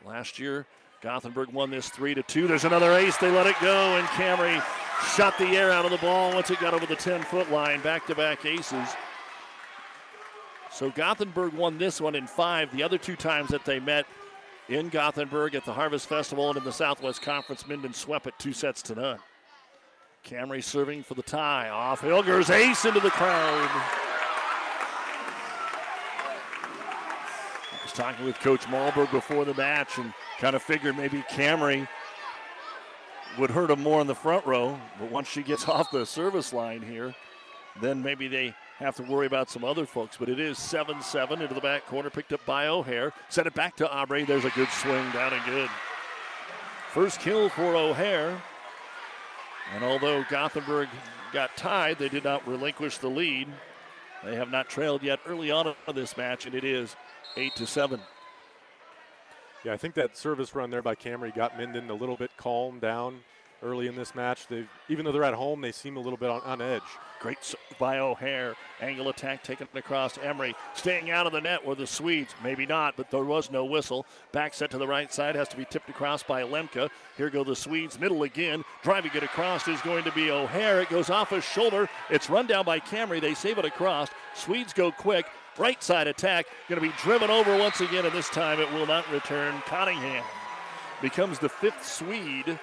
Last 0.04 0.38
year, 0.38 0.66
Gothenburg 1.00 1.50
won 1.50 1.70
this 1.70 1.88
3 1.88 2.14
to 2.14 2.22
2. 2.22 2.46
There's 2.46 2.64
another 2.64 2.92
ace. 2.92 3.16
They 3.16 3.30
let 3.30 3.46
it 3.46 3.56
go, 3.60 3.96
and 3.96 4.06
Camry 4.08 4.62
shot 5.14 5.36
the 5.38 5.48
air 5.48 5.70
out 5.70 5.84
of 5.84 5.90
the 5.90 5.98
ball 5.98 6.34
once 6.34 6.50
it 6.50 6.60
got 6.60 6.74
over 6.74 6.86
the 6.86 6.96
10 6.96 7.22
foot 7.22 7.50
line. 7.50 7.80
Back 7.82 8.06
to 8.06 8.14
back 8.14 8.44
aces. 8.46 8.88
So 10.70 10.90
Gothenburg 10.90 11.52
won 11.52 11.78
this 11.78 12.00
one 12.00 12.14
in 12.14 12.26
five. 12.26 12.72
The 12.72 12.82
other 12.82 12.98
two 12.98 13.16
times 13.16 13.50
that 13.50 13.64
they 13.64 13.78
met 13.78 14.06
in 14.68 14.88
Gothenburg 14.88 15.54
at 15.54 15.64
the 15.66 15.72
Harvest 15.72 16.08
Festival 16.08 16.48
and 16.48 16.56
in 16.56 16.64
the 16.64 16.72
Southwest 16.72 17.20
Conference, 17.20 17.66
Minden 17.66 17.92
swept 17.92 18.26
it 18.26 18.34
two 18.38 18.52
sets 18.52 18.80
to 18.82 18.94
none. 18.94 19.18
Camry 20.24 20.62
serving 20.62 21.02
for 21.02 21.14
the 21.14 21.22
tie. 21.22 21.68
Off 21.68 22.00
Hilbers, 22.00 22.48
ace 22.50 22.84
into 22.84 23.00
the 23.00 23.10
crowd. 23.10 23.68
I 27.70 27.84
was 27.84 27.92
talking 27.92 28.24
with 28.24 28.38
Coach 28.38 28.62
Malberg 28.62 29.10
before 29.10 29.44
the 29.44 29.54
match 29.54 29.98
and 29.98 30.14
kind 30.38 30.56
of 30.56 30.62
figured 30.62 30.96
maybe 30.96 31.22
Camry 31.30 31.86
would 33.38 33.50
hurt 33.50 33.68
them 33.68 33.82
more 33.82 34.00
in 34.00 34.06
the 34.06 34.14
front 34.14 34.46
row. 34.46 34.78
But 34.98 35.10
once 35.10 35.28
she 35.28 35.42
gets 35.42 35.68
off 35.68 35.90
the 35.90 36.06
service 36.06 36.52
line 36.52 36.82
here, 36.82 37.14
then 37.80 38.02
maybe 38.02 38.28
they 38.28 38.54
have 38.78 38.96
to 38.96 39.02
worry 39.02 39.26
about 39.26 39.50
some 39.50 39.64
other 39.64 39.86
folks. 39.86 40.16
But 40.16 40.28
it 40.28 40.38
is 40.38 40.58
7 40.58 41.00
7 41.00 41.40
into 41.40 41.54
the 41.54 41.60
back 41.60 41.86
corner, 41.86 42.10
picked 42.10 42.32
up 42.32 42.44
by 42.44 42.66
O'Hare. 42.66 43.12
Sent 43.28 43.46
it 43.46 43.54
back 43.54 43.76
to 43.76 43.90
Aubrey. 43.90 44.24
There's 44.24 44.44
a 44.44 44.50
good 44.50 44.68
swing 44.68 45.10
down 45.12 45.32
and 45.32 45.44
good. 45.46 45.70
First 46.90 47.20
kill 47.20 47.48
for 47.48 47.74
O'Hare. 47.74 48.40
And 49.74 49.84
although 49.84 50.24
Gothenburg 50.28 50.88
got 51.32 51.56
tied, 51.56 51.98
they 51.98 52.08
did 52.08 52.24
not 52.24 52.46
relinquish 52.46 52.98
the 52.98 53.08
lead. 53.08 53.48
They 54.22 54.36
have 54.36 54.50
not 54.50 54.68
trailed 54.68 55.02
yet 55.02 55.20
early 55.26 55.50
on 55.50 55.74
in 55.88 55.94
this 55.94 56.16
match, 56.16 56.46
and 56.46 56.54
it 56.54 56.64
is 56.64 56.94
8 57.36 57.56
to 57.56 57.66
7. 57.66 58.00
Yeah, 59.64 59.72
I 59.72 59.76
think 59.76 59.94
that 59.94 60.16
service 60.16 60.54
run 60.54 60.70
there 60.70 60.82
by 60.82 60.96
Camry 60.96 61.32
got 61.34 61.56
Minden 61.56 61.88
a 61.88 61.94
little 61.94 62.16
bit 62.16 62.32
calmed 62.36 62.80
down 62.80 63.20
early 63.62 63.86
in 63.86 63.94
this 63.94 64.14
match. 64.14 64.46
They, 64.46 64.64
even 64.88 65.04
though 65.04 65.12
they're 65.12 65.24
at 65.24 65.34
home, 65.34 65.60
they 65.60 65.72
seem 65.72 65.96
a 65.96 66.00
little 66.00 66.16
bit 66.16 66.30
on, 66.30 66.40
on 66.42 66.60
edge. 66.60 66.82
Great 67.20 67.54
by 67.78 67.98
O'Hare. 67.98 68.54
Angle 68.80 69.08
attack 69.08 69.42
taken 69.42 69.68
across 69.74 70.18
Emery. 70.18 70.54
Staying 70.74 71.10
out 71.10 71.26
of 71.26 71.32
the 71.32 71.40
net 71.40 71.64
were 71.64 71.74
the 71.74 71.86
Swedes. 71.86 72.34
Maybe 72.42 72.66
not, 72.66 72.96
but 72.96 73.10
there 73.10 73.24
was 73.24 73.50
no 73.50 73.64
whistle. 73.64 74.06
Back 74.32 74.54
set 74.54 74.70
to 74.72 74.78
the 74.78 74.86
right 74.86 75.12
side 75.12 75.36
has 75.36 75.48
to 75.48 75.56
be 75.56 75.64
tipped 75.64 75.88
across 75.88 76.22
by 76.22 76.42
Lemke. 76.42 76.88
Here 77.16 77.30
go 77.30 77.44
the 77.44 77.56
Swedes. 77.56 78.00
Middle 78.00 78.24
again. 78.24 78.64
Driving 78.82 79.12
it 79.14 79.22
across 79.22 79.68
is 79.68 79.80
going 79.82 80.04
to 80.04 80.12
be 80.12 80.30
O'Hare. 80.30 80.80
It 80.80 80.90
goes 80.90 81.10
off 81.10 81.30
his 81.30 81.44
shoulder. 81.44 81.88
It's 82.10 82.28
run 82.28 82.46
down 82.46 82.64
by 82.64 82.80
Camry. 82.80 83.20
They 83.20 83.34
save 83.34 83.58
it 83.58 83.64
across. 83.64 84.08
Swedes 84.34 84.72
go 84.72 84.90
quick. 84.90 85.26
Right 85.58 85.82
side 85.82 86.06
attack. 86.06 86.46
Going 86.68 86.80
to 86.80 86.86
be 86.86 86.94
driven 87.02 87.30
over 87.30 87.56
once 87.56 87.80
again, 87.80 88.06
and 88.06 88.14
this 88.14 88.30
time 88.30 88.58
it 88.58 88.72
will 88.72 88.86
not 88.86 89.10
return. 89.12 89.62
Cottingham 89.66 90.24
becomes 91.02 91.38
the 91.38 91.48
fifth 91.48 91.84
Swede 91.84 92.58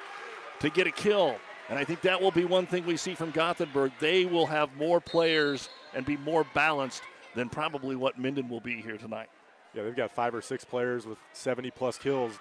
to 0.59 0.69
get 0.69 0.87
a 0.87 0.91
kill. 0.91 1.35
And 1.69 1.77
I 1.77 1.83
think 1.83 2.01
that 2.01 2.19
will 2.19 2.31
be 2.31 2.45
one 2.45 2.65
thing 2.65 2.85
we 2.85 2.97
see 2.97 3.13
from 3.13 3.31
Gothenburg. 3.31 3.91
They 3.99 4.25
will 4.25 4.47
have 4.47 4.75
more 4.75 4.99
players 4.99 5.69
and 5.93 6.05
be 6.05 6.17
more 6.17 6.45
balanced 6.55 7.03
than 7.35 7.47
probably 7.47 7.95
what 7.95 8.17
Minden 8.17 8.49
will 8.49 8.59
be 8.59 8.81
here 8.81 8.97
tonight. 8.97 9.29
Yeah, 9.73 9.83
they've 9.83 9.95
got 9.95 10.11
five 10.11 10.33
or 10.33 10.41
six 10.41 10.65
players 10.65 11.05
with 11.05 11.19
70 11.33 11.69
plus 11.71 11.97
kills. 11.97 12.39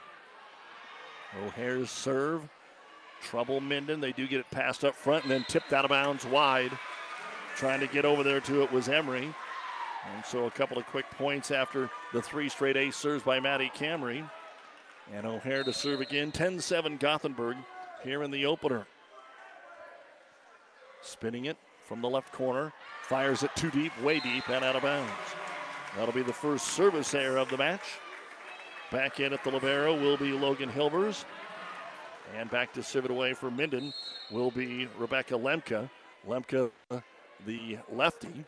O'Hare's 1.44 1.90
serve. 1.90 2.48
Trouble 3.20 3.60
Minden. 3.60 4.00
They 4.00 4.12
do 4.12 4.26
get 4.26 4.40
it 4.40 4.50
passed 4.50 4.84
up 4.84 4.94
front 4.94 5.24
and 5.24 5.30
then 5.30 5.44
tipped 5.46 5.72
out 5.72 5.84
of 5.84 5.90
bounds 5.90 6.24
wide. 6.24 6.70
Trying 7.56 7.80
to 7.80 7.86
get 7.86 8.04
over 8.04 8.22
there 8.22 8.40
to 8.40 8.62
it 8.62 8.72
was 8.72 8.88
Emery. 8.88 9.34
And 10.14 10.24
so 10.24 10.46
a 10.46 10.50
couple 10.50 10.78
of 10.78 10.86
quick 10.86 11.04
points 11.18 11.50
after 11.50 11.90
the 12.14 12.22
three 12.22 12.48
straight 12.48 12.76
ace 12.76 12.96
serves 12.96 13.24
by 13.24 13.40
Maddie 13.40 13.72
Camry. 13.76 14.28
And 15.12 15.26
O'Hare 15.26 15.64
to 15.64 15.72
serve 15.72 16.00
again. 16.00 16.32
10 16.32 16.60
7 16.60 16.96
Gothenburg 16.96 17.56
here 18.08 18.22
in 18.22 18.30
the 18.30 18.46
opener. 18.46 18.86
Spinning 21.02 21.44
it 21.44 21.58
from 21.84 22.00
the 22.00 22.08
left 22.08 22.32
corner. 22.32 22.72
Fires 23.02 23.42
it 23.42 23.50
too 23.54 23.70
deep, 23.70 23.92
way 24.02 24.18
deep, 24.20 24.48
and 24.48 24.64
out 24.64 24.76
of 24.76 24.82
bounds. 24.82 25.12
That'll 25.94 26.14
be 26.14 26.22
the 26.22 26.32
first 26.32 26.68
service 26.68 27.14
error 27.14 27.36
of 27.36 27.50
the 27.50 27.58
match. 27.58 27.98
Back 28.90 29.20
in 29.20 29.34
at 29.34 29.44
the 29.44 29.50
Libero 29.50 29.94
will 29.94 30.16
be 30.16 30.32
Logan 30.32 30.70
Hilbers. 30.70 31.24
And 32.34 32.50
back 32.50 32.72
to 32.74 32.82
serve 32.82 33.04
it 33.04 33.10
away 33.10 33.34
for 33.34 33.50
Minden 33.50 33.92
will 34.30 34.50
be 34.50 34.88
Rebecca 34.98 35.34
Lemke. 35.34 35.88
Lemke, 36.26 36.70
the 37.46 37.78
lefty, 37.92 38.44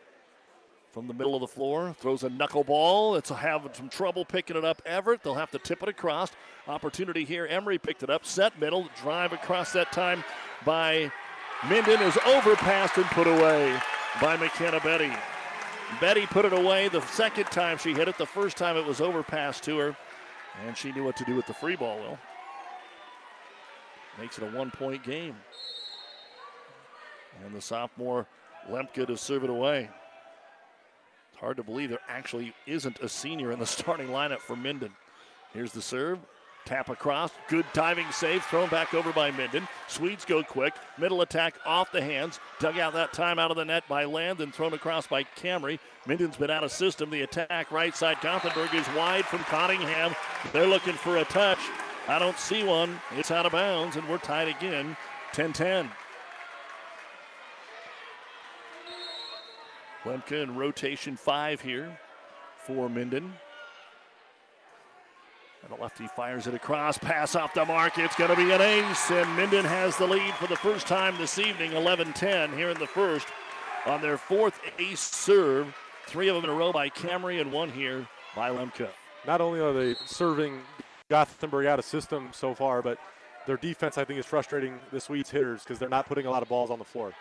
from 0.91 1.07
the 1.07 1.13
middle 1.13 1.35
of 1.35 1.41
the 1.41 1.47
floor, 1.47 1.95
throws 1.99 2.23
a 2.23 2.29
knuckleball. 2.29 3.17
It's 3.17 3.29
having 3.29 3.73
some 3.73 3.89
trouble 3.89 4.25
picking 4.25 4.57
it 4.57 4.65
up. 4.65 4.81
Everett, 4.85 5.23
they'll 5.23 5.35
have 5.35 5.51
to 5.51 5.59
tip 5.59 5.81
it 5.83 5.89
across. 5.89 6.31
Opportunity 6.67 7.23
here. 7.23 7.47
Emery 7.47 7.77
picked 7.77 8.03
it 8.03 8.09
up. 8.09 8.25
Set 8.25 8.59
middle, 8.59 8.87
drive 9.01 9.33
across 9.33 9.71
that 9.73 9.91
time 9.91 10.23
by 10.65 11.11
Minden 11.69 12.01
is 12.01 12.17
overpassed 12.25 12.97
and 12.97 13.05
put 13.07 13.27
away 13.27 13.79
by 14.21 14.35
McKenna 14.35 14.79
Betty. 14.81 15.11
Betty 15.99 16.25
put 16.25 16.45
it 16.45 16.53
away 16.53 16.87
the 16.87 17.01
second 17.01 17.45
time 17.45 17.77
she 17.77 17.93
hit 17.93 18.07
it. 18.07 18.17
The 18.17 18.25
first 18.25 18.57
time 18.57 18.77
it 18.77 18.85
was 18.85 18.99
overpassed 18.99 19.63
to 19.63 19.77
her, 19.77 19.97
and 20.65 20.75
she 20.75 20.91
knew 20.91 21.03
what 21.03 21.15
to 21.17 21.25
do 21.25 21.35
with 21.35 21.47
the 21.47 21.53
free 21.53 21.75
ball, 21.75 21.97
Will. 21.99 22.17
Makes 24.19 24.37
it 24.37 24.43
a 24.43 24.57
one 24.57 24.71
point 24.71 25.03
game. 25.03 25.35
And 27.45 27.55
the 27.55 27.61
sophomore 27.61 28.27
Lemke 28.69 29.07
to 29.07 29.17
serve 29.17 29.43
it 29.43 29.49
away. 29.49 29.89
Hard 31.41 31.57
to 31.57 31.63
believe 31.63 31.89
there 31.89 31.99
actually 32.07 32.53
isn't 32.67 32.99
a 32.99 33.09
senior 33.09 33.51
in 33.51 33.59
the 33.59 33.65
starting 33.77 34.07
lineup 34.07 34.39
for 34.39 34.55
Minden. 34.55 34.93
Here's 35.53 35.73
the 35.73 35.81
serve. 35.81 36.19
Tap 36.63 36.89
across. 36.89 37.31
Good 37.49 37.65
diving 37.73 38.05
save. 38.11 38.45
Thrown 38.45 38.69
back 38.69 38.93
over 38.93 39.11
by 39.11 39.31
Minden. 39.31 39.67
Swedes 39.87 40.23
go 40.23 40.43
quick. 40.43 40.75
Middle 40.99 41.21
attack 41.21 41.55
off 41.65 41.91
the 41.91 42.01
hands. 42.01 42.39
Dug 42.59 42.77
out 42.77 42.93
that 42.93 43.13
time 43.13 43.39
out 43.39 43.49
of 43.49 43.57
the 43.57 43.65
net 43.65 43.83
by 43.89 44.05
Land 44.05 44.41
and 44.41 44.53
thrown 44.53 44.73
across 44.73 45.07
by 45.07 45.23
Camry. 45.35 45.79
Minden's 46.05 46.37
been 46.37 46.51
out 46.51 46.63
of 46.63 46.71
system. 46.71 47.09
The 47.09 47.23
attack 47.23 47.71
right 47.71 47.95
side. 47.95 48.17
Gothenburg 48.21 48.75
is 48.75 48.87
wide 48.95 49.25
from 49.25 49.39
Cottingham. 49.39 50.15
They're 50.53 50.67
looking 50.67 50.93
for 50.93 51.17
a 51.17 51.25
touch. 51.25 51.59
I 52.07 52.19
don't 52.19 52.37
see 52.37 52.63
one. 52.63 53.01
It's 53.17 53.31
out 53.31 53.47
of 53.47 53.51
bounds, 53.53 53.95
and 53.95 54.07
we're 54.07 54.19
tied 54.19 54.47
again 54.47 54.95
10 55.33 55.53
10. 55.53 55.89
Lemke 60.03 60.41
in 60.41 60.55
rotation 60.55 61.15
five 61.15 61.61
here 61.61 61.97
for 62.65 62.89
Minden. 62.89 63.33
And 65.63 65.71
the 65.71 65.79
lefty 65.79 66.07
fires 66.07 66.47
it 66.47 66.55
across, 66.55 66.97
pass 66.97 67.35
off 67.35 67.53
the 67.53 67.63
mark. 67.65 67.99
It's 67.99 68.15
going 68.15 68.31
to 68.31 68.35
be 68.35 68.51
an 68.51 68.61
ace, 68.61 69.11
and 69.11 69.29
Minden 69.35 69.63
has 69.63 69.95
the 69.97 70.07
lead 70.07 70.33
for 70.35 70.47
the 70.47 70.55
first 70.55 70.87
time 70.87 71.15
this 71.19 71.37
evening, 71.37 71.73
11 71.73 72.13
10 72.13 72.51
here 72.53 72.69
in 72.69 72.79
the 72.79 72.87
first 72.87 73.27
on 73.85 74.01
their 74.01 74.17
fourth 74.17 74.59
ace 74.79 74.99
serve. 74.99 75.75
Three 76.07 76.29
of 76.29 76.35
them 76.35 76.45
in 76.45 76.49
a 76.49 76.53
row 76.53 76.73
by 76.73 76.89
Camry 76.89 77.39
and 77.39 77.51
one 77.51 77.69
here 77.69 78.07
by 78.35 78.49
Lemke. 78.49 78.89
Not 79.27 79.39
only 79.39 79.59
are 79.59 79.71
they 79.71 79.93
serving 80.05 80.61
Gothenburg 81.09 81.67
out 81.67 81.77
of 81.77 81.85
system 81.85 82.29
so 82.33 82.55
far, 82.55 82.81
but 82.81 82.97
their 83.45 83.57
defense, 83.57 83.99
I 83.99 84.05
think, 84.05 84.19
is 84.19 84.25
frustrating 84.25 84.79
the 84.91 84.99
Swedes 84.99 85.29
hitters 85.29 85.63
because 85.63 85.77
they're 85.77 85.89
not 85.89 86.07
putting 86.07 86.25
a 86.25 86.31
lot 86.31 86.41
of 86.41 86.49
balls 86.49 86.71
on 86.71 86.79
the 86.79 86.85
floor. 86.85 87.13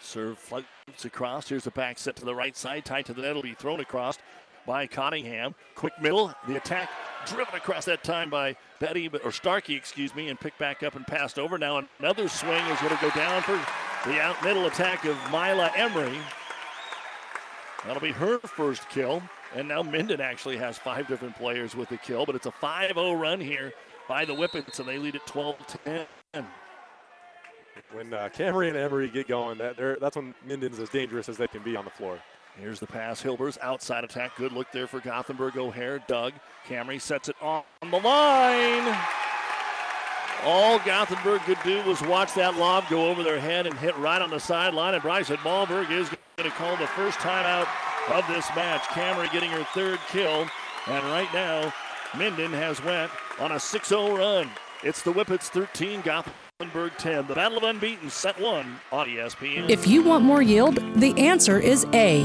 Serve 0.00 0.38
floats 0.38 1.04
across. 1.04 1.48
Here's 1.48 1.66
a 1.66 1.70
back 1.70 1.98
set 1.98 2.16
to 2.16 2.24
the 2.24 2.34
right 2.34 2.56
side, 2.56 2.84
tight 2.84 3.06
to 3.06 3.12
the 3.12 3.22
net. 3.22 3.30
It'll 3.30 3.42
be 3.42 3.54
thrown 3.54 3.80
across 3.80 4.18
by 4.66 4.86
Cottingham. 4.86 5.54
Quick 5.74 5.92
middle. 6.00 6.34
The 6.46 6.56
attack 6.56 6.90
driven 7.26 7.54
across 7.54 7.84
that 7.84 8.02
time 8.02 8.30
by 8.30 8.56
Betty, 8.78 9.10
or 9.24 9.32
Starkey, 9.32 9.74
excuse 9.74 10.14
me, 10.14 10.28
and 10.28 10.40
picked 10.40 10.58
back 10.58 10.82
up 10.82 10.96
and 10.96 11.06
passed 11.06 11.38
over. 11.38 11.58
Now 11.58 11.82
another 11.98 12.28
swing 12.28 12.64
is 12.66 12.80
going 12.80 12.96
to 12.96 13.02
go 13.02 13.10
down 13.10 13.42
for 13.42 13.60
the 14.08 14.20
out 14.20 14.42
middle 14.42 14.66
attack 14.66 15.04
of 15.04 15.16
Mila 15.30 15.70
Emery. 15.76 16.18
That'll 17.84 18.02
be 18.02 18.12
her 18.12 18.38
first 18.40 18.88
kill. 18.88 19.22
And 19.54 19.66
now 19.66 19.82
Minden 19.82 20.20
actually 20.20 20.56
has 20.58 20.78
five 20.78 21.08
different 21.08 21.36
players 21.36 21.74
with 21.74 21.88
the 21.88 21.96
kill, 21.96 22.24
but 22.24 22.36
it's 22.36 22.46
a 22.46 22.52
5 22.52 22.94
0 22.94 23.14
run 23.14 23.40
here 23.40 23.72
by 24.08 24.24
the 24.24 24.34
Whippets, 24.34 24.78
and 24.78 24.88
they 24.88 24.98
lead 24.98 25.16
at 25.16 25.26
12 25.26 25.56
10. 25.84 26.06
When 27.92 28.14
uh, 28.14 28.28
Camry 28.34 28.68
and 28.68 28.76
Emery 28.76 29.08
get 29.08 29.28
going, 29.28 29.58
that 29.58 29.76
that's 30.00 30.16
when 30.16 30.34
Minden's 30.46 30.78
as 30.78 30.88
dangerous 30.88 31.28
as 31.28 31.36
they 31.36 31.48
can 31.48 31.62
be 31.62 31.76
on 31.76 31.84
the 31.84 31.90
floor. 31.90 32.18
Here's 32.58 32.80
the 32.80 32.86
pass. 32.86 33.22
Hilbers 33.22 33.58
outside 33.62 34.04
attack. 34.04 34.36
Good 34.36 34.52
look 34.52 34.70
there 34.72 34.86
for 34.86 35.00
Gothenburg. 35.00 35.56
O'Hare, 35.56 36.00
Doug. 36.06 36.32
Camry 36.68 37.00
sets 37.00 37.28
it 37.28 37.36
on 37.40 37.62
the 37.90 37.98
line. 37.98 38.96
All 40.44 40.78
Gothenburg 40.80 41.42
could 41.42 41.58
do 41.64 41.82
was 41.84 42.00
watch 42.02 42.34
that 42.34 42.56
lob 42.56 42.88
go 42.88 43.08
over 43.08 43.22
their 43.22 43.40
head 43.40 43.66
and 43.66 43.78
hit 43.78 43.96
right 43.98 44.20
on 44.20 44.30
the 44.30 44.40
sideline. 44.40 44.94
And 44.94 45.02
Bryson 45.02 45.36
Malberg 45.38 45.90
is 45.90 46.08
going 46.36 46.50
to 46.50 46.56
call 46.56 46.76
the 46.76 46.86
first 46.88 47.18
timeout 47.18 47.68
of 48.10 48.26
this 48.26 48.48
match. 48.56 48.82
Camry 48.84 49.30
getting 49.32 49.50
her 49.50 49.64
third 49.74 49.98
kill. 50.08 50.46
And 50.86 51.04
right 51.06 51.32
now, 51.32 51.72
Minden 52.16 52.52
has 52.52 52.82
went 52.82 53.10
on 53.38 53.52
a 53.52 53.56
6-0 53.56 54.18
run. 54.18 54.50
It's 54.82 55.02
the 55.02 55.12
Whippets 55.12 55.48
13, 55.50 56.00
Gothenburg 56.00 56.39
10. 56.98 57.26
The 57.26 57.34
Battle 57.34 57.58
of 57.58 57.64
Unbeaten, 57.64 58.10
set 58.10 58.38
one 58.38 58.78
on 58.92 59.06
ESPN. 59.06 59.70
If 59.70 59.86
you 59.86 60.02
want 60.02 60.24
more 60.24 60.42
yield, 60.42 60.76
the 60.94 61.18
answer 61.18 61.58
is 61.58 61.86
A. 61.94 62.24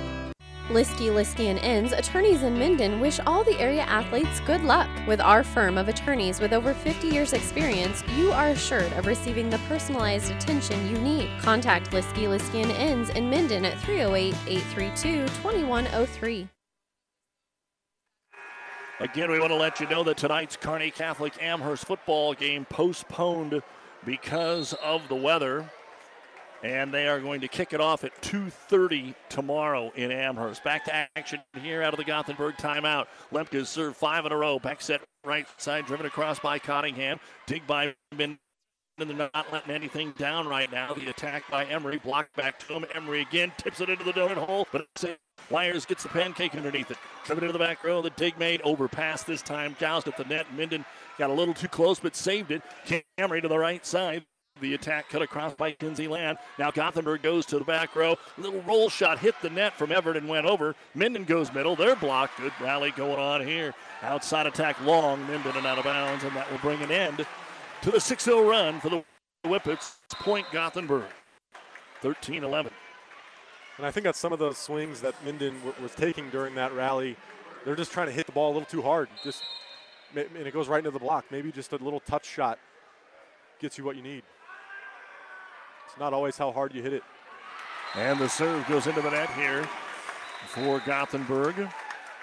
Liskey, 0.71 1.11
Liskey 1.11 1.47
and 1.47 1.59
Inns, 1.59 1.91
attorneys 1.91 2.43
in 2.43 2.57
Minden 2.57 3.01
wish 3.01 3.19
all 3.27 3.43
the 3.43 3.59
area 3.59 3.81
athletes 3.81 4.39
good 4.41 4.63
luck. 4.63 4.87
With 5.05 5.19
our 5.19 5.43
firm 5.43 5.77
of 5.77 5.89
attorneys 5.89 6.39
with 6.39 6.53
over 6.53 6.73
50 6.73 7.09
years 7.09 7.33
experience, 7.33 8.05
you 8.15 8.31
are 8.31 8.47
assured 8.47 8.93
of 8.93 9.05
receiving 9.05 9.49
the 9.49 9.57
personalized 9.67 10.31
attention 10.31 10.89
you 10.89 10.97
need. 10.97 11.29
Contact 11.41 11.91
Liskey, 11.91 12.25
Liskey 12.25 12.63
and 12.63 12.71
Inns 12.71 13.09
in 13.09 13.29
Minden 13.29 13.65
at 13.65 13.77
308-832-2103. 13.79 16.47
Again, 19.01 19.29
we 19.29 19.39
want 19.39 19.51
to 19.51 19.57
let 19.57 19.81
you 19.81 19.89
know 19.89 20.03
that 20.03 20.15
tonight's 20.15 20.55
Kearney 20.55 20.91
Catholic 20.91 21.33
Amherst 21.41 21.85
football 21.85 22.33
game 22.33 22.63
postponed 22.63 23.61
because 24.05 24.71
of 24.81 25.05
the 25.09 25.15
weather 25.15 25.69
and 26.63 26.93
they 26.93 27.07
are 27.07 27.19
going 27.19 27.41
to 27.41 27.47
kick 27.47 27.73
it 27.73 27.81
off 27.81 28.03
at 28.03 28.19
2.30 28.21 29.15
tomorrow 29.29 29.91
in 29.95 30.11
Amherst. 30.11 30.63
Back 30.63 30.85
to 30.85 31.07
action 31.15 31.39
here 31.61 31.81
out 31.81 31.93
of 31.93 31.97
the 31.97 32.03
Gothenburg 32.03 32.55
timeout. 32.55 33.07
Lemke 33.31 33.65
served 33.65 33.97
five 33.97 34.25
in 34.25 34.31
a 34.31 34.37
row. 34.37 34.59
Back 34.59 34.81
set 34.81 35.01
right 35.25 35.47
side, 35.57 35.85
driven 35.85 36.05
across 36.05 36.39
by 36.39 36.59
Cottingham. 36.59 37.19
Dig 37.47 37.65
by 37.65 37.93
Minden. 38.11 38.37
They're 38.97 39.29
not 39.33 39.51
letting 39.51 39.71
anything 39.71 40.13
down 40.17 40.47
right 40.47 40.71
now. 40.71 40.93
The 40.93 41.09
attack 41.09 41.49
by 41.49 41.65
Emery, 41.65 41.97
blocked 41.97 42.35
back 42.35 42.59
to 42.59 42.73
him. 42.73 42.85
Emery 42.93 43.21
again 43.21 43.51
tips 43.57 43.81
it 43.81 43.89
into 43.89 44.03
the 44.03 44.11
donut 44.11 44.37
hole, 44.37 44.67
but 44.71 44.85
it's 44.95 45.05
Wires 45.49 45.85
gets 45.85 46.03
the 46.03 46.09
pancake 46.09 46.55
underneath 46.55 46.91
it. 46.91 46.97
Driven 47.25 47.45
into 47.45 47.53
the 47.53 47.59
back 47.59 47.83
row. 47.83 48.01
The 48.01 48.11
dig 48.11 48.37
made 48.37 48.61
overpass 48.61 49.23
this 49.23 49.41
time. 49.41 49.75
Joust 49.79 50.07
at 50.07 50.17
the 50.17 50.23
net. 50.25 50.45
Minden 50.55 50.85
got 51.17 51.29
a 51.29 51.33
little 51.33 51.53
too 51.53 51.67
close, 51.67 51.99
but 51.99 52.15
saved 52.15 52.51
it. 52.51 52.61
Camry 53.17 53.41
to 53.41 53.47
the 53.47 53.57
right 53.57 53.85
side. 53.85 54.23
The 54.61 54.75
attack 54.75 55.09
cut 55.09 55.23
across 55.23 55.55
by 55.55 55.71
Kinsey 55.71 56.07
Land. 56.07 56.37
Now 56.59 56.69
Gothenburg 56.69 57.23
goes 57.23 57.47
to 57.47 57.57
the 57.57 57.65
back 57.65 57.95
row. 57.95 58.15
Little 58.37 58.61
roll 58.61 58.89
shot 58.89 59.17
hit 59.17 59.35
the 59.41 59.49
net 59.49 59.73
from 59.73 59.91
Everett 59.91 60.17
and 60.17 60.29
went 60.29 60.45
over. 60.45 60.75
Minden 60.93 61.23
goes 61.23 61.51
middle. 61.51 61.75
They're 61.75 61.95
blocked. 61.95 62.39
Good 62.39 62.53
rally 62.61 62.91
going 62.91 63.19
on 63.19 63.45
here. 63.45 63.73
Outside 64.03 64.45
attack 64.45 64.79
long. 64.85 65.19
Minden 65.27 65.57
and 65.57 65.65
out 65.65 65.79
of 65.79 65.83
bounds, 65.83 66.23
and 66.23 66.35
that 66.35 66.49
will 66.51 66.59
bring 66.59 66.81
an 66.81 66.91
end 66.91 67.25
to 67.81 67.91
the 67.91 67.99
6 67.99 68.23
0 68.23 68.47
run 68.47 68.79
for 68.79 68.89
the 68.89 69.03
Whippets. 69.43 69.95
Point 70.11 70.45
Gothenburg. 70.51 71.05
13 72.01 72.43
11. 72.43 72.71
And 73.77 73.85
I 73.87 73.91
think 73.91 74.03
that's 74.03 74.19
some 74.19 74.31
of 74.31 74.37
those 74.37 74.59
swings 74.59 75.01
that 75.01 75.15
Minden 75.25 75.55
w- 75.63 75.73
was 75.81 75.95
taking 75.95 76.29
during 76.29 76.53
that 76.55 76.71
rally. 76.73 77.17
They're 77.65 77.75
just 77.75 77.91
trying 77.91 78.07
to 78.07 78.13
hit 78.13 78.27
the 78.27 78.31
ball 78.31 78.51
a 78.51 78.53
little 78.53 78.67
too 78.67 78.83
hard. 78.83 79.09
Just 79.23 79.43
and 80.15 80.35
it 80.35 80.53
goes 80.53 80.67
right 80.67 80.79
into 80.79 80.91
the 80.91 80.99
block. 80.99 81.25
Maybe 81.31 81.51
just 81.51 81.73
a 81.73 81.77
little 81.77 81.99
touch 81.99 82.27
shot 82.27 82.59
gets 83.59 83.77
you 83.77 83.83
what 83.83 83.95
you 83.95 84.01
need. 84.01 84.23
It's 85.91 85.99
not 85.99 86.13
always 86.13 86.37
how 86.37 86.53
hard 86.53 86.73
you 86.73 86.81
hit 86.81 86.93
it. 86.93 87.03
And 87.95 88.17
the 88.17 88.29
serve 88.29 88.65
goes 88.69 88.87
into 88.87 89.01
the 89.01 89.11
net 89.11 89.29
here 89.31 89.67
for 90.47 90.79
Gothenburg. 90.85 91.67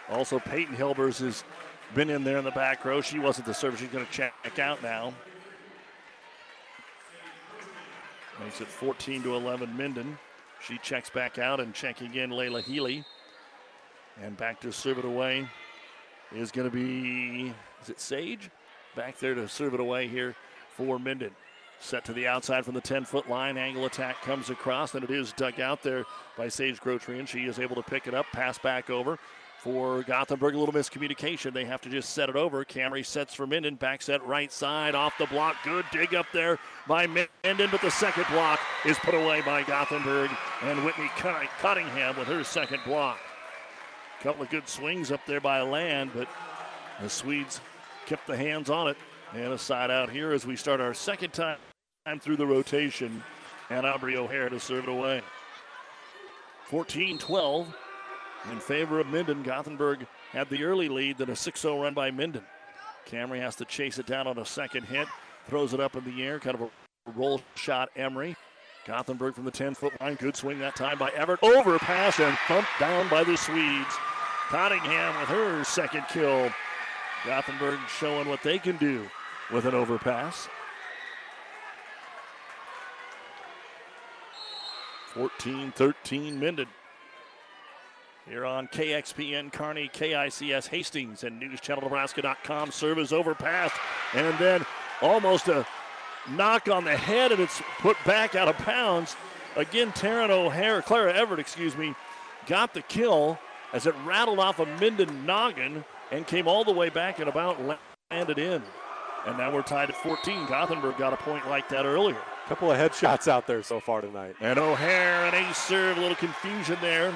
Also, 0.09 0.39
Peyton 0.39 0.75
Hilbers 0.75 1.21
has 1.21 1.45
been 1.95 2.09
in 2.09 2.25
there 2.25 2.39
in 2.39 2.47
the 2.47 2.51
back 2.51 2.87
row. 2.87 3.03
She 3.03 3.19
wasn't 3.19 3.47
the 3.47 3.53
server. 3.53 3.77
She's 3.77 3.91
going 3.91 4.07
to 4.07 4.11
check 4.11 4.59
out 4.59 4.83
now. 4.83 5.13
Makes 8.43 8.63
it 8.63 8.69
14 8.69 9.23
to 9.25 9.35
11 9.35 9.77
Minden. 9.77 10.19
She 10.67 10.79
checks 10.79 11.11
back 11.11 11.39
out 11.39 11.61
and 11.61 11.75
checking 11.75 12.15
in 12.15 12.31
Layla 12.31 12.63
Healy. 12.63 13.05
And 14.23 14.35
back 14.39 14.61
to 14.61 14.73
serve 14.73 14.99
it 14.99 15.05
away 15.05 15.47
is 16.35 16.51
going 16.51 16.71
to 16.71 16.75
be, 16.75 17.53
is 17.83 17.91
it 17.91 18.01
Sage? 18.01 18.49
Back 18.97 19.19
there 19.19 19.35
to 19.35 19.47
serve 19.47 19.75
it 19.75 19.81
away 19.81 20.09
here 20.09 20.35
for 20.75 20.99
Minden. 20.99 21.33
Set 21.81 22.05
to 22.05 22.13
the 22.13 22.27
outside 22.27 22.65
from 22.65 22.75
the 22.75 22.81
10 22.81 23.05
foot 23.05 23.29
line. 23.29 23.57
Angle 23.57 23.87
attack 23.87 24.21
comes 24.23 24.51
across, 24.51 24.95
and 24.95 25.05
it 25.05 25.11
is 25.11 25.33
dug 25.33 25.61
out 25.61 25.83
there 25.83 26.05
by 26.37 26.49
Sage 26.49 26.81
Grotrian. 26.81 27.27
She 27.27 27.45
is 27.45 27.59
able 27.59 27.77
to 27.77 27.83
pick 27.83 28.07
it 28.07 28.15
up, 28.15 28.27
pass 28.33 28.59
back 28.59 28.91
over 28.91 29.19
for 29.59 30.03
Gothenburg. 30.03 30.55
A 30.55 30.59
little 30.59 30.75
miscommunication. 30.75 31.53
They 31.53 31.65
have 31.65 31.81
to 31.83 31.89
just 31.89 32.11
set 32.11 32.29
it 32.29 32.37
over. 32.37 32.65
Camry 32.65 33.07
sets 33.07 33.35
for 33.35 33.47
Minden. 33.47 33.77
Back 33.77 34.03
set 34.03 34.25
right 34.27 34.53
side 34.53 34.95
off 34.95 35.17
the 35.19 35.27
block. 35.27 35.57
Good 35.65 35.85
dig 35.93 36.15
up 36.15 36.27
there 36.33 36.59
by 36.87 37.07
Minden, 37.07 37.69
but 37.71 37.81
the 37.81 37.91
second 37.91 38.27
block 38.31 38.61
is 38.85 38.99
put 38.99 39.15
away 39.15 39.41
by 39.43 39.63
Gothenburg 39.63 40.31
and 40.63 40.85
Whitney 40.85 41.11
Cunningham 41.61 42.17
with 42.17 42.29
her 42.29 42.43
second 42.45 42.81
block. 42.85 43.19
Couple 44.21 44.43
of 44.43 44.51
good 44.51 44.69
swings 44.69 45.13
up 45.13 45.21
there 45.27 45.41
by 45.41 45.61
Land, 45.61 46.11
but 46.13 46.29
the 47.01 47.09
Swedes 47.09 47.61
kept 48.07 48.27
the 48.27 48.37
hands 48.37 48.69
on 48.69 48.89
it. 48.89 48.97
And 49.33 49.53
a 49.53 49.59
side 49.59 49.91
out 49.91 50.11
here 50.11 50.33
as 50.33 50.47
we 50.47 50.57
start 50.57 50.81
our 50.81 50.95
second 50.95 51.33
time 51.33 51.59
through 52.17 52.37
the 52.37 52.47
rotation. 52.47 53.23
And 53.71 53.85
Aubrey 53.85 54.17
O'Hare 54.17 54.49
to 54.49 54.59
serve 54.59 54.85
it 54.85 54.91
away. 54.91 55.21
14 56.67 57.19
12 57.19 57.77
in 58.53 58.61
favor 58.61 59.01
of 59.01 59.07
Minden. 59.09 59.43
Gothenburg 59.43 60.07
had 60.33 60.49
the 60.49 60.65
early 60.65 60.89
lead, 60.89 61.19
then 61.19 61.31
a 61.31 61.37
6 61.37 61.61
0 61.61 61.83
run 61.83 61.95
by 61.95 62.11
Minden. 62.11 62.45
Camry 63.07 63.41
has 63.41 63.57
to 63.57 63.65
chase 63.65 63.99
it 63.99 64.07
down 64.07 64.27
on 64.27 64.39
a 64.39 64.45
second 64.45 64.85
hit, 64.85 65.09
throws 65.49 65.73
it 65.73 65.81
up 65.81 65.97
in 65.97 66.05
the 66.05 66.23
air, 66.23 66.39
kind 66.39 66.55
of 66.55 66.63
a 66.63 66.71
roll 67.17 67.41
shot. 67.55 67.91
Emery. 67.97 68.37
Gothenburg 68.87 69.35
from 69.35 69.45
the 69.45 69.51
10 69.51 69.75
foot 69.75 70.01
line. 70.01 70.15
Good 70.15 70.35
swing 70.35 70.59
that 70.61 70.77
time 70.77 70.99
by 70.99 71.11
Everett. 71.11 71.43
Overpass 71.43 72.21
and 72.21 72.37
thumped 72.47 72.71
down 72.81 73.09
by 73.11 73.23
the 73.23 73.37
Swedes. 73.37 73.95
Cottingham 74.49 75.19
with 75.21 75.29
her 75.29 75.63
second 75.65 76.05
kill. 76.09 76.51
Gothenburg 77.27 77.79
showing 77.99 78.29
what 78.29 78.43
they 78.43 78.59
can 78.59 78.79
do 78.79 79.07
with 79.53 79.67
an 79.67 79.75
overpass. 79.75 80.49
14 85.15 85.73
13 85.73 86.39
Minden. 86.39 86.67
Here 88.29 88.45
on 88.45 88.69
KXPN 88.69 89.53
Kearney, 89.53 89.89
KICS 89.93 90.69
Hastings, 90.69 91.25
and 91.25 91.41
NewsChannelNebraska.com. 91.41 92.71
Serve 92.71 92.99
is 92.99 93.13
overpassed, 93.13 93.75
and 94.15 94.39
then 94.39 94.67
almost 95.01 95.49
a 95.49 95.67
knock 96.31 96.69
on 96.69 96.85
the 96.85 96.95
head, 96.95 97.33
and 97.33 97.41
it's 97.41 97.63
put 97.79 97.97
back 98.05 98.35
out 98.35 98.49
of 98.49 98.67
bounds. 98.67 99.17
Again, 99.57 99.93
Taryn 99.93 100.29
O'Hare, 100.29 100.83
Clara 100.83 101.15
Everett, 101.15 101.41
excuse 101.41 101.75
me, 101.75 101.95
got 102.47 102.75
the 102.75 102.83
kill 102.83 103.39
as 103.73 103.87
it 103.87 103.95
rattled 104.05 104.39
off 104.39 104.59
a 104.59 104.67
Minden 104.79 105.25
noggin 105.25 105.85
and 106.11 106.27
came 106.27 106.47
all 106.47 106.65
the 106.65 106.73
way 106.73 106.91
back 106.91 107.19
and 107.19 107.29
about 107.29 107.59
landed 108.11 108.39
in. 108.39 108.63
And 109.27 109.39
now 109.39 109.53
we're 109.53 109.63
tied 109.63 109.89
at 109.89 109.97
14. 109.97 110.47
Gothenburg 110.47 110.99
got 110.99 111.15
a 111.15 111.17
point 111.17 111.49
like 111.49 111.69
that 111.71 111.87
earlier. 111.87 112.21
Couple 112.49 112.73
of 112.73 112.79
headshots 112.79 113.29
out 113.29 113.47
there 113.47 113.63
so 113.63 113.79
far 113.79 114.01
tonight. 114.01 114.35
And 114.41 114.59
O'Hare, 114.59 115.27
an 115.27 115.35
ace 115.35 115.59
serve, 115.59 115.99
a 115.99 116.01
little 116.01 116.17
confusion 116.17 116.79
there 116.81 117.15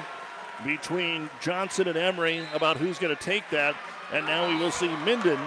between 0.63 1.27
Johnson 1.41 1.87
and 1.87 1.97
Emery 1.97 2.45
about 2.53 2.77
who's 2.77 2.99
going 2.99 3.15
to 3.15 3.21
take 3.21 3.49
that. 3.49 3.75
And 4.13 4.27
now 4.27 4.47
we 4.47 4.55
will 4.55 4.69
see 4.69 4.89
Minden 4.97 5.39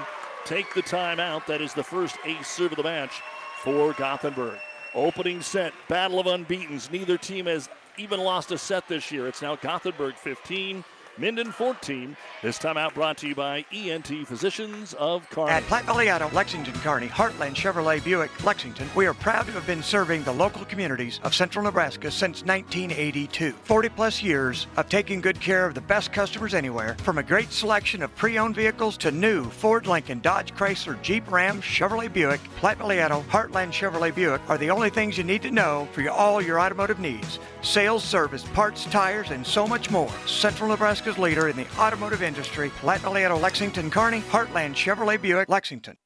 take 0.45 0.75
the 0.75 0.83
timeout. 0.83 1.47
That 1.47 1.61
is 1.61 1.73
the 1.73 1.85
first 1.85 2.17
ace 2.25 2.49
serve 2.49 2.73
of 2.73 2.79
the 2.79 2.83
match 2.83 3.23
for 3.63 3.93
Gothenburg. 3.93 4.59
Opening 4.93 5.41
set, 5.41 5.73
battle 5.89 6.19
of 6.19 6.27
unbeatens. 6.27 6.91
Neither 6.91 7.17
team 7.17 7.47
has 7.47 7.69
even 7.97 8.19
lost 8.19 8.51
a 8.51 8.59
set 8.59 8.89
this 8.89 9.13
year. 9.13 9.29
It's 9.29 9.41
now 9.41 9.55
Gothenburg 9.55 10.17
15, 10.17 10.83
Minden 11.19 11.51
14. 11.51 12.15
This 12.43 12.59
time 12.59 12.77
out 12.77 12.93
brought 12.93 13.17
to 13.19 13.29
you 13.29 13.35
by 13.35 13.65
ENT 13.73 14.07
Physicians 14.27 14.93
of 14.95 15.29
Kearney. 15.31 15.51
At 15.51 15.63
Platte 15.63 15.87
Valley 15.87 16.11
Auto, 16.11 16.29
Lexington, 16.35 16.75
Kearney, 16.81 17.09
Heartland 17.09 17.55
Chevrolet 17.55 18.05
Buick, 18.05 18.45
Lexington, 18.45 18.87
we 18.95 19.07
are 19.07 19.15
proud 19.15 19.47
to 19.47 19.53
have 19.53 19.67
been 19.67 19.83
serving 19.83 20.25
the 20.25 20.33
local 20.33 20.67
communities 20.67 21.19
of 21.23 21.35
central 21.35 21.65
Nebraska 21.65 22.11
since 22.11 22.45
1982. 22.45 23.53
40 23.53 23.89
plus 23.89 24.23
years 24.23 24.67
of 24.77 24.91
taking 24.91 25.23
good 25.23 25.41
care 25.41 25.65
of 25.65 25.75
the 25.75 25.81
best 25.81 26.13
customers 26.13 26.53
anywhere, 26.53 26.97
from 27.03 27.17
a 27.17 27.23
great 27.23 27.51
selection 27.51 28.03
of 28.03 28.15
pre 28.15 28.37
owned 28.37 28.55
vehicles 28.55 28.99
to 28.99 29.11
new 29.11 29.45
Ford, 29.45 29.87
Lincoln, 29.87 30.21
Dodge, 30.21 30.55
Chrysler, 30.55 31.01
Jeep, 31.01 31.31
Ram, 31.33 31.63
Chevrolet 31.63 32.13
Buick, 32.13 32.41
Platte 32.57 32.77
Valley 32.77 33.03
Auto, 33.03 33.23
Heartland 33.31 33.73
Chevrolet 33.73 34.15
Buick 34.15 34.43
are 34.51 34.59
the 34.59 34.71
only 34.71 34.91
things 34.91 35.17
you 35.17 35.25
need 35.25 35.41
to 35.41 35.51
know 35.51 35.89
for 35.93 36.07
all 36.11 36.43
your 36.43 36.61
automotive 36.61 37.01
needs. 37.01 37.39
Sales, 37.63 38.05
service, 38.05 38.45
parts, 38.53 38.85
tires, 38.85 39.31
and 39.31 39.47
so 39.47 39.67
much 39.67 39.91
more. 39.91 40.13
Central 40.27 40.69
Nebraska 40.69 41.06
Nebraska's 41.07 41.23
leader 41.23 41.49
in 41.49 41.57
the 41.57 41.67
automotive 41.79 42.23
industry, 42.23 42.71
Valley 42.83 43.27
Lexington 43.29 43.91
Kearney, 43.91 44.23
Heartland 44.23 44.75
Chevrolet 44.75 45.21
Buick 45.21 45.49
Lexington. 45.49 45.97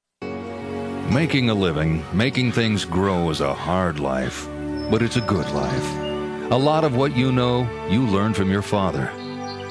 Making 1.10 1.48
a 1.48 1.54
living, 1.54 2.04
making 2.12 2.52
things 2.52 2.84
grow 2.84 3.30
is 3.30 3.40
a 3.40 3.54
hard 3.54 3.98
life, 3.98 4.46
but 4.90 5.00
it's 5.00 5.16
a 5.16 5.22
good 5.22 5.48
life. 5.52 6.52
A 6.52 6.58
lot 6.58 6.84
of 6.84 6.96
what 6.96 7.16
you 7.16 7.32
know, 7.32 7.66
you 7.88 8.06
learned 8.06 8.36
from 8.36 8.50
your 8.50 8.62
father. 8.62 9.06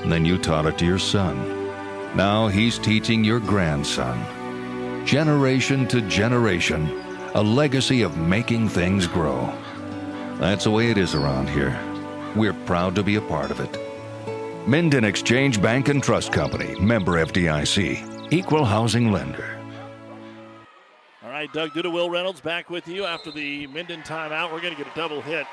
And 0.02 0.12
then 0.12 0.26
you 0.26 0.40
taught 0.40 0.66
it 0.66 0.80
to 0.80 0.86
your 0.86 0.98
son. 0.98 1.38
Now 2.16 2.48
he's 2.48 2.80
teaching 2.80 3.24
your 3.24 3.40
grandson. 3.40 4.18
Generation 5.06 5.88
to 5.90 6.02
generation, 6.02 6.90
a 7.36 7.44
legacy 7.44 8.02
of 8.02 8.18
making 8.18 8.70
things 8.70 9.06
grow. 9.06 9.54
That's 10.40 10.64
the 10.64 10.72
way 10.72 10.90
it 10.90 10.98
is 10.98 11.14
around 11.14 11.50
here. 11.50 11.80
We're 12.36 12.54
proud 12.66 12.96
to 12.96 13.04
be 13.04 13.16
a 13.16 13.22
part 13.22 13.52
of 13.52 13.60
it. 13.60 13.79
Minden 14.68 15.04
Exchange 15.04 15.62
Bank 15.62 15.88
and 15.88 16.04
Trust 16.04 16.32
Company, 16.32 16.80
member 16.80 17.14
FDIC, 17.26 18.32
equal 18.32 18.66
housing 18.66 19.12
lender. 19.12 19.58
All 21.24 21.30
right, 21.30 21.52
Doug 21.54 21.72
Duda, 21.72 21.92
Will 21.92 22.10
Reynolds 22.10 22.42
back 22.42 22.70
with 22.70 22.88
you 22.88 23.06
after 23.06 23.32
the 23.32 23.66
Minden 23.68 24.02
timeout. 24.02 24.52
We're 24.52 24.62
going 24.62 24.76
to 24.76 24.84
get 24.84 24.92
a 24.92 24.96
double 24.96 25.22
hit 25.22 25.48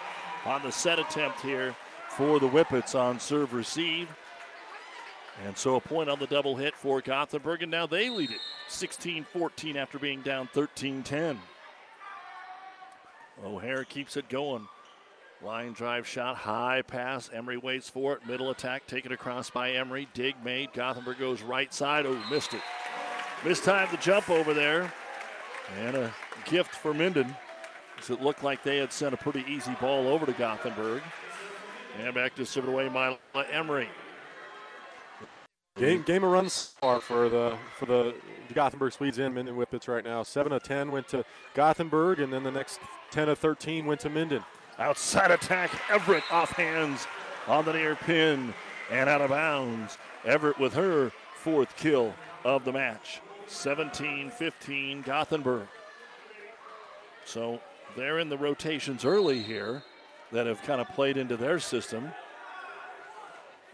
on 0.45 0.63
the 0.63 0.71
set 0.71 0.99
attempt 0.99 1.41
here 1.41 1.75
for 2.11 2.39
the 2.41 2.49
Whippets 2.49 2.95
on 2.99 3.19
serve 3.19 3.55
receive. 3.55 4.09
And 5.47 5.57
so 5.57 5.77
a 5.77 5.81
point 5.81 6.11
on 6.11 6.19
the 6.19 6.27
double 6.27 6.57
hit 6.57 6.75
for 6.75 7.01
Gothenburg, 7.01 7.63
and 7.63 7.71
now 7.71 7.87
they 7.87 8.11
lead 8.11 8.31
it 8.31 8.41
16 8.69 9.25
14 9.25 9.77
after 9.77 9.99
being 9.99 10.21
down 10.21 10.49
13 10.53 11.03
10. 11.03 11.41
O'Hare 13.45 13.85
keeps 13.85 14.17
it 14.17 14.29
going. 14.29 14.67
Line 15.47 15.75
drive 15.75 16.09
shot, 16.09 16.35
high 16.35 16.83
pass. 16.83 17.31
Emery 17.33 17.57
waits 17.57 17.89
for 17.89 18.15
it. 18.15 18.27
Middle 18.27 18.51
attack 18.51 18.85
taken 18.89 19.13
across 19.13 19.49
by 19.49 19.71
Emery. 19.71 20.09
Dig 20.13 20.35
made. 20.45 20.73
Gothenburg 20.73 21.21
goes 21.21 21.41
right 21.41 21.73
side. 21.73 22.05
Oh, 22.05 22.21
missed 22.29 22.53
it. 22.53 22.63
Missed 23.45 23.63
time 23.63 23.89
to 23.91 23.97
jump 23.99 24.29
over 24.29 24.53
there. 24.53 24.93
And 25.79 25.95
a 25.95 26.13
gift 26.47 26.73
for 26.73 26.93
Minden. 26.93 27.33
As 27.97 28.11
it 28.11 28.21
looked 28.21 28.43
like 28.43 28.65
they 28.65 28.79
had 28.79 28.93
sent 28.93 29.15
a 29.15 29.17
pretty 29.17 29.45
easy 29.49 29.71
ball 29.81 30.09
over 30.09 30.27
to 30.27 30.33
Gothenburg. 30.33 31.01
And 32.01 32.13
back 32.13 32.35
to 32.35 32.61
away, 32.69 32.89
Mila 32.89 33.47
Emery. 33.53 33.89
Game, 35.77 36.03
game 36.03 36.25
of 36.25 36.33
runs 36.33 36.75
far 36.81 37.01
for 37.01 37.29
the 37.29 37.57
for 37.79 37.87
the 37.87 38.17
Gothenburg 38.53 38.93
Swedes 38.93 39.19
in 39.21 39.33
Minden 39.33 39.55
Whippets 39.55 39.87
right 39.87 40.05
now. 40.05 40.25
Seven 40.25 40.51
of 40.53 40.65
ten 40.65 40.91
went 40.91 41.07
to 41.09 41.25
Gothenburg, 41.55 42.19
and 42.19 42.33
then 42.33 42.43
the 42.43 42.51
next 42.51 42.81
ten 43.13 43.29
of 43.29 43.39
thirteen 43.39 43.87
went 43.87 44.01
to 44.01 44.11
Minden. 44.11 44.43
Outside 44.79 45.31
attack, 45.31 45.71
Everett 45.91 46.25
off 46.31 46.53
hands 46.53 47.07
on 47.47 47.65
the 47.65 47.73
near 47.73 47.95
pin 47.97 48.53
and 48.91 49.09
out 49.09 49.23
of 49.23 49.31
bounds. 49.31 49.97
Everett 50.25 50.59
with 50.59 50.75
her 50.75 51.13
fourth 51.37 51.75
kill 51.77 52.15
of 52.45 52.65
the 52.65 52.73
match. 52.73 53.21
17 53.47 54.31
15 54.31 55.03
Gothenburg. 55.03 55.69
So 57.25 57.61
they're 57.97 58.19
in 58.19 58.29
the 58.29 58.37
rotations 58.37 59.05
early 59.05 59.43
here 59.43 59.83
that 60.33 60.47
have 60.47 60.63
kind 60.63 60.81
of 60.81 60.89
played 60.89 61.17
into 61.17 61.37
their 61.37 61.59
system. 61.59 62.11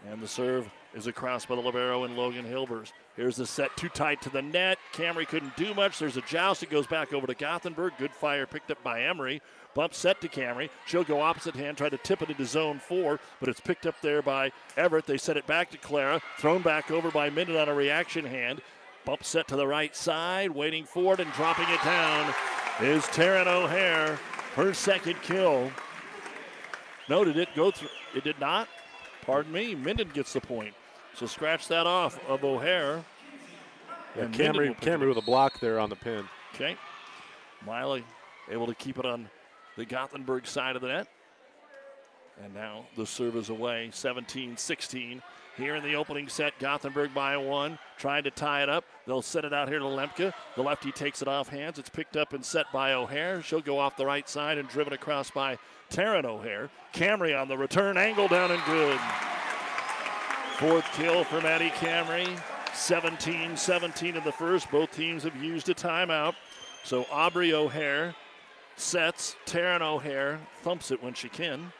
And 0.09 0.21
the 0.21 0.27
serve 0.27 0.69
is 0.93 1.07
across 1.07 1.45
by 1.45 1.55
the 1.55 1.61
Libero 1.61 2.03
and 2.03 2.15
Logan 2.15 2.45
Hilbers. 2.45 2.91
Here's 3.15 3.35
the 3.35 3.45
set 3.45 3.75
too 3.77 3.89
tight 3.89 4.21
to 4.21 4.29
the 4.29 4.41
net. 4.41 4.77
Camry 4.93 5.27
couldn't 5.27 5.55
do 5.55 5.73
much. 5.73 5.99
There's 5.99 6.17
a 6.17 6.21
joust. 6.21 6.63
It 6.63 6.69
goes 6.69 6.87
back 6.87 7.13
over 7.13 7.25
to 7.27 7.33
Gothenburg. 7.33 7.93
Good 7.97 8.13
fire 8.13 8.45
picked 8.45 8.71
up 8.71 8.83
by 8.83 9.03
Emery. 9.03 9.41
Bump 9.75 9.93
set 9.93 10.21
to 10.21 10.27
Camry. 10.27 10.69
She'll 10.85 11.03
go 11.03 11.21
opposite 11.21 11.55
hand, 11.55 11.77
try 11.77 11.89
to 11.89 11.97
tip 11.97 12.21
it 12.21 12.29
into 12.29 12.45
zone 12.45 12.79
four, 12.79 13.19
but 13.39 13.49
it's 13.49 13.59
picked 13.59 13.85
up 13.85 13.95
there 14.01 14.21
by 14.21 14.51
Everett. 14.77 15.07
They 15.07 15.17
set 15.17 15.37
it 15.37 15.47
back 15.47 15.71
to 15.71 15.77
Clara. 15.77 16.21
Thrown 16.37 16.61
back 16.61 16.91
over 16.91 17.09
by 17.09 17.29
Minden 17.29 17.57
on 17.57 17.69
a 17.69 17.73
reaction 17.73 18.25
hand. 18.25 18.61
Bump 19.05 19.23
set 19.23 19.47
to 19.49 19.55
the 19.55 19.67
right 19.67 19.95
side, 19.95 20.51
waiting 20.51 20.85
for 20.85 21.15
it 21.15 21.19
and 21.19 21.31
dropping 21.33 21.67
it 21.69 21.83
down 21.83 22.33
is 22.81 23.03
Taryn 23.05 23.47
O'Hare. 23.47 24.17
Her 24.55 24.73
second 24.73 25.21
kill. 25.21 25.71
No, 27.09 27.23
did 27.25 27.37
it 27.37 27.49
go 27.55 27.71
through? 27.71 27.89
It 28.15 28.23
did 28.23 28.39
not. 28.39 28.67
Pardon 29.25 29.51
me. 29.51 29.75
Minden 29.75 30.09
gets 30.13 30.33
the 30.33 30.41
point. 30.41 30.73
So 31.15 31.25
scratch 31.25 31.67
that 31.67 31.85
off 31.85 32.19
of 32.27 32.43
O'Hare. 32.43 33.03
Yeah, 34.15 34.25
Camry, 34.25 34.79
Camry 34.79 35.07
with 35.07 35.17
a 35.17 35.25
block 35.25 35.59
there 35.59 35.79
on 35.79 35.89
the 35.89 35.95
pin. 35.95 36.25
Okay. 36.53 36.75
Miley 37.65 38.03
able 38.49 38.67
to 38.67 38.75
keep 38.75 38.99
it 38.99 39.05
on 39.05 39.29
the 39.77 39.85
Gothenburg 39.85 40.45
side 40.45 40.75
of 40.75 40.81
the 40.81 40.89
net. 40.89 41.07
And 42.43 42.53
now 42.53 42.85
the 42.97 43.05
serve 43.05 43.35
is 43.35 43.49
away, 43.49 43.89
17 43.93 44.57
16. 44.57 45.21
Here 45.55 45.75
in 45.75 45.83
the 45.83 45.93
opening 45.93 46.27
set, 46.27 46.57
Gothenburg 46.57 47.13
by 47.13 47.37
one. 47.37 47.77
trying 47.97 48.23
to 48.23 48.31
tie 48.31 48.63
it 48.63 48.69
up. 48.69 48.85
They'll 49.05 49.21
set 49.21 49.45
it 49.45 49.53
out 49.53 49.69
here 49.69 49.77
to 49.77 49.85
Lemke. 49.85 50.33
The 50.55 50.63
lefty 50.63 50.91
takes 50.91 51.21
it 51.21 51.27
off 51.27 51.47
hands. 51.47 51.77
It's 51.77 51.89
picked 51.89 52.17
up 52.17 52.33
and 52.33 52.43
set 52.43 52.65
by 52.73 52.93
O'Hare. 52.93 53.43
She'll 53.43 53.61
go 53.61 53.77
off 53.77 53.95
the 53.95 54.05
right 54.05 54.27
side 54.27 54.57
and 54.57 54.67
driven 54.67 54.93
across 54.93 55.29
by 55.29 55.59
Taryn 55.91 56.25
O'Hare. 56.25 56.71
Camry 56.91 57.39
on 57.39 57.47
the 57.47 57.57
return 57.57 57.97
angle 57.97 58.27
down 58.27 58.49
and 58.49 58.63
good. 58.65 58.99
Fourth 60.57 60.85
kill 60.93 61.23
for 61.23 61.39
Maddie 61.39 61.69
Camry. 61.69 62.27
17 62.73 63.55
17 63.55 64.15
in 64.15 64.23
the 64.23 64.31
first. 64.31 64.71
Both 64.71 64.91
teams 64.91 65.21
have 65.23 65.35
used 65.41 65.69
a 65.69 65.75
timeout. 65.75 66.33
So 66.83 67.05
Aubrey 67.11 67.53
O'Hare 67.53 68.15
sets. 68.75 69.35
Taryn 69.45 69.81
O'Hare 69.81 70.39
thumps 70.61 70.91
it 70.91 71.01
when 71.01 71.13
she 71.13 71.29
can. 71.29 71.71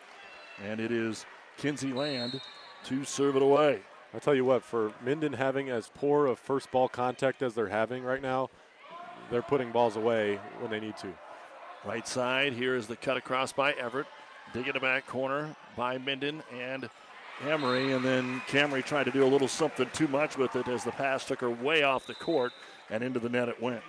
And 0.64 0.80
it 0.80 0.92
is 0.92 1.26
Kinsey 1.58 1.94
Land 1.94 2.42
to 2.86 3.04
serve 3.04 3.36
it 3.36 3.42
away. 3.42 3.82
I 4.14 4.20
tell 4.20 4.36
you 4.36 4.46
what, 4.46 4.64
for 4.64 4.92
Minden 5.04 5.34
having 5.34 5.70
as 5.70 5.90
poor 5.96 6.28
of 6.28 6.38
first 6.38 6.72
ball 6.72 6.88
contact 6.88 7.42
as 7.42 7.56
they're 7.56 7.68
having 7.68 8.04
right 8.04 8.22
now, 8.22 8.50
they're 9.32 9.42
putting 9.42 9.72
balls 9.72 9.96
away 9.96 10.40
when 10.60 10.70
they 10.70 10.80
need 10.80 10.98
to. 10.98 11.14
Right 11.86 12.08
side, 12.08 12.54
here 12.54 12.76
is 12.76 12.88
the 12.88 12.96
cut 12.96 13.18
across 13.18 13.52
by 13.52 13.74
Everett. 13.74 14.08
Digging 14.54 14.74
the 14.74 14.80
back 14.80 15.08
corner 15.08 15.56
by 15.76 15.98
Minden 15.98 16.44
and 16.54 16.90
Emery. 17.48 17.94
And 17.94 18.06
then 18.06 18.42
Camry 18.48 18.86
tried 18.86 19.06
to 19.06 19.12
do 19.12 19.24
a 19.24 19.26
little 19.26 19.48
something 19.48 19.90
too 19.94 20.08
much 20.08 20.38
with 20.38 20.56
it 20.56 20.68
as 20.68 20.84
the 20.84 20.92
pass 20.92 21.26
took 21.26 21.40
her 21.40 21.50
way 21.50 21.82
off 21.82 22.06
the 22.06 22.14
court 22.14 22.54
and 22.90 23.04
into 23.04 23.20
the 23.20 23.30
net 23.30 23.50
it 23.50 23.62
went. 23.62 23.82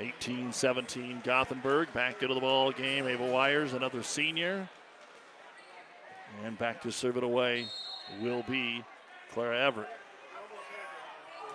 18 0.00 0.52
17 0.52 1.20
Gothenburg 1.22 1.92
back 1.92 2.22
into 2.22 2.34
the 2.34 2.40
ball 2.40 2.72
game. 2.72 3.06
Ava 3.06 3.26
Wires, 3.26 3.74
another 3.74 4.02
senior. 4.02 4.68
And 6.44 6.58
back 6.58 6.80
to 6.82 6.92
serve 6.92 7.16
it 7.18 7.24
away 7.24 7.66
will 8.20 8.42
be 8.48 8.82
Clara 9.32 9.58
Everett. 9.58 9.90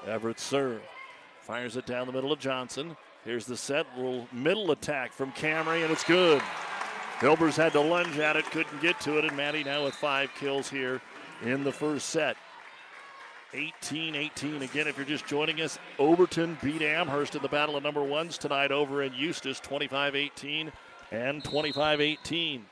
Everett 0.05 0.39
serve. 0.39 0.81
Fires 1.41 1.75
it 1.75 1.85
down 1.85 2.07
the 2.07 2.13
middle 2.13 2.31
of 2.31 2.39
Johnson. 2.39 2.95
Here's 3.23 3.45
the 3.45 3.57
set. 3.57 3.87
Little 3.97 4.27
middle 4.31 4.71
attack 4.71 5.11
from 5.11 5.31
Camry, 5.31 5.83
and 5.83 5.91
it's 5.91 6.03
good. 6.03 6.41
Hilbers 7.19 7.55
had 7.55 7.71
to 7.71 7.79
lunge 7.79 8.19
at 8.19 8.35
it, 8.35 8.45
couldn't 8.51 8.81
get 8.81 8.99
to 9.01 9.17
it, 9.17 9.25
and 9.25 9.35
Maddie 9.35 9.63
now 9.63 9.85
with 9.85 9.95
five 9.95 10.29
kills 10.39 10.69
here 10.69 11.01
in 11.43 11.63
the 11.63 11.71
first 11.71 12.09
set. 12.09 12.35
18 13.55 14.15
18. 14.15 14.61
Again, 14.61 14.87
if 14.87 14.97
you're 14.97 15.05
just 15.05 15.25
joining 15.25 15.61
us, 15.61 15.79
Overton 15.97 16.57
beat 16.61 16.81
Amherst 16.81 17.35
in 17.35 17.41
the 17.41 17.47
battle 17.47 17.77
of 17.77 17.83
number 17.83 18.03
ones 18.03 18.37
tonight 18.37 18.71
over 18.71 19.01
in 19.01 19.13
Eustis, 19.13 19.59
25 19.61 20.15
18 20.15 20.71
and 21.11 21.43
25 21.43 22.01
18. 22.01 22.65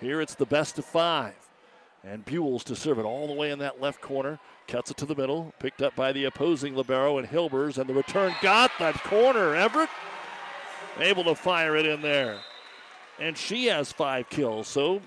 Here 0.00 0.20
it's 0.20 0.34
the 0.34 0.46
best 0.46 0.78
of 0.78 0.84
five. 0.84 1.34
And 2.04 2.24
Buells 2.24 2.62
to 2.64 2.76
serve 2.76 2.98
it 2.98 3.04
all 3.04 3.26
the 3.26 3.32
way 3.32 3.50
in 3.50 3.58
that 3.60 3.80
left 3.80 4.00
corner. 4.00 4.38
Cuts 4.68 4.90
it 4.90 4.96
to 4.98 5.06
the 5.06 5.14
middle. 5.14 5.52
Picked 5.58 5.82
up 5.82 5.96
by 5.96 6.12
the 6.12 6.24
opposing 6.24 6.76
Libero 6.76 7.18
and 7.18 7.26
Hilbers. 7.26 7.78
And 7.78 7.88
the 7.88 7.94
return 7.94 8.34
got 8.42 8.70
that 8.78 9.02
corner. 9.04 9.54
Everett 9.54 9.88
able 10.98 11.24
to 11.24 11.34
fire 11.34 11.76
it 11.76 11.86
in 11.86 12.02
there. 12.02 12.38
And 13.18 13.36
she 13.36 13.66
has 13.66 13.90
five 13.90 14.28
kills. 14.28 14.68
So 14.68 15.00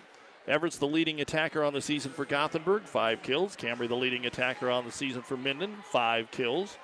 Everett's 0.47 0.77
the 0.77 0.87
leading 0.87 1.19
attacker 1.19 1.63
on 1.63 1.73
the 1.73 1.81
season 1.81 2.11
for 2.11 2.23
Gothenburg, 2.23 2.83
five 2.83 3.21
kills. 3.21 3.55
Camry, 3.57 3.87
the 3.87 3.95
leading 3.95 4.25
attacker 4.25 4.69
on 4.69 4.85
the 4.85 4.91
season 4.91 5.21
for 5.21 5.35
Minden, 5.35 5.75
five 5.91 6.31
kills. 6.31 6.77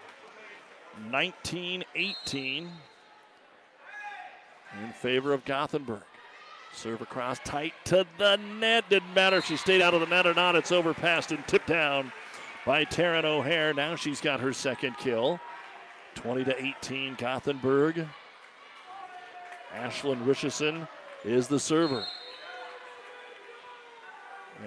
19 1.10 1.84
18 1.95 2.69
in 4.82 4.91
favor 4.93 5.34
of 5.34 5.45
Gothenburg. 5.45 6.04
Serve 6.73 7.02
across 7.02 7.39
tight 7.39 7.73
to 7.86 8.06
the 8.17 8.38
net. 8.60 8.89
Didn't 8.89 9.13
matter 9.13 9.38
if 9.38 9.45
she 9.45 9.58
stayed 9.58 9.82
out 9.82 9.93
of 9.93 10.02
the 10.02 10.08
net 10.08 10.26
or 10.26 10.34
not. 10.34 10.56
It's 10.56 10.71
overpassed 10.71 11.32
and 11.32 11.45
tipped 11.47 11.67
down 11.67 12.12
by 12.65 12.84
Taryn 12.86 13.26
O'Hare. 13.26 13.73
Now 13.73 13.95
she's 13.95 14.19
got 14.19 14.39
her 14.39 14.54
second 14.54 14.97
kill. 14.97 15.39
20 16.15 16.43
to 16.45 16.63
18, 16.63 17.15
Gothenburg. 17.15 18.08
Ashlyn 19.76 20.26
Richardson 20.26 20.88
is 21.23 21.47
the 21.47 21.60
server. 21.60 22.06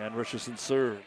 And 0.01 0.15
Richardson 0.15 0.57
serve. 0.57 1.03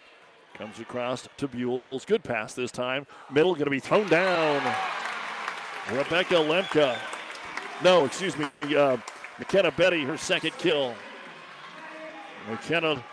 Comes 0.56 0.80
across 0.80 1.28
to 1.38 1.48
Buell's. 1.48 2.06
Good 2.06 2.24
pass 2.24 2.54
this 2.54 2.72
time. 2.72 3.06
Middle 3.32 3.54
going 3.54 3.66
to 3.66 3.72
be 3.72 3.80
thrown 3.80 4.08
down. 4.10 4.62
Rebecca 5.92 6.36
Lemke. 6.36 6.98
No, 7.84 8.06
excuse 8.06 8.36
me. 8.38 8.48
Uh, 8.76 8.98
McKenna 9.38 9.72
Betty, 9.72 10.04
her 10.04 10.18
second 10.18 10.52
kill. 10.58 10.94
McKenna, 12.50 13.04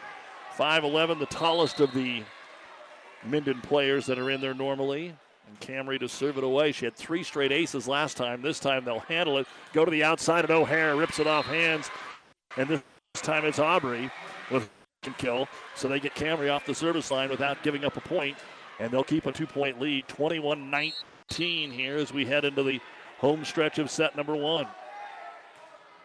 5'11, 0.56 1.18
the 1.18 1.26
tallest 1.26 1.80
of 1.80 1.92
the 1.92 2.22
Minden 3.24 3.60
players 3.60 4.06
that 4.06 4.18
are 4.18 4.30
in 4.30 4.40
there 4.40 4.54
normally. 4.54 5.14
And 5.46 5.60
Camry 5.60 6.00
to 6.00 6.08
serve 6.08 6.38
it 6.38 6.44
away. 6.44 6.72
She 6.72 6.84
had 6.84 6.96
three 6.96 7.22
straight 7.22 7.52
aces 7.52 7.86
last 7.86 8.16
time. 8.16 8.42
This 8.42 8.58
time 8.58 8.84
they'll 8.84 8.98
handle 9.00 9.38
it. 9.38 9.46
Go 9.72 9.84
to 9.84 9.90
the 9.90 10.02
outside, 10.02 10.44
and 10.44 10.50
O'Hare 10.50 10.96
rips 10.96 11.20
it 11.20 11.26
off 11.28 11.46
hands. 11.46 11.90
And 12.56 12.68
this 12.68 12.82
time 13.14 13.44
it's 13.44 13.60
Aubrey 13.60 14.10
with 14.50 14.68
kill. 15.14 15.48
So 15.74 15.88
they 15.88 16.00
get 16.00 16.14
Camry 16.14 16.52
off 16.52 16.66
the 16.66 16.74
service 16.74 17.10
line 17.10 17.30
without 17.30 17.62
giving 17.62 17.84
up 17.84 17.96
a 17.96 18.00
point, 18.00 18.36
And 18.78 18.90
they'll 18.90 19.04
keep 19.04 19.26
a 19.26 19.32
two 19.32 19.46
point 19.46 19.80
lead, 19.80 20.08
21 20.08 20.70
19 20.70 21.70
here 21.70 21.96
as 21.96 22.12
we 22.12 22.24
head 22.24 22.44
into 22.44 22.62
the 22.62 22.80
home 23.18 23.44
stretch 23.44 23.78
of 23.78 23.90
set 23.90 24.16
number 24.16 24.34
one. 24.34 24.66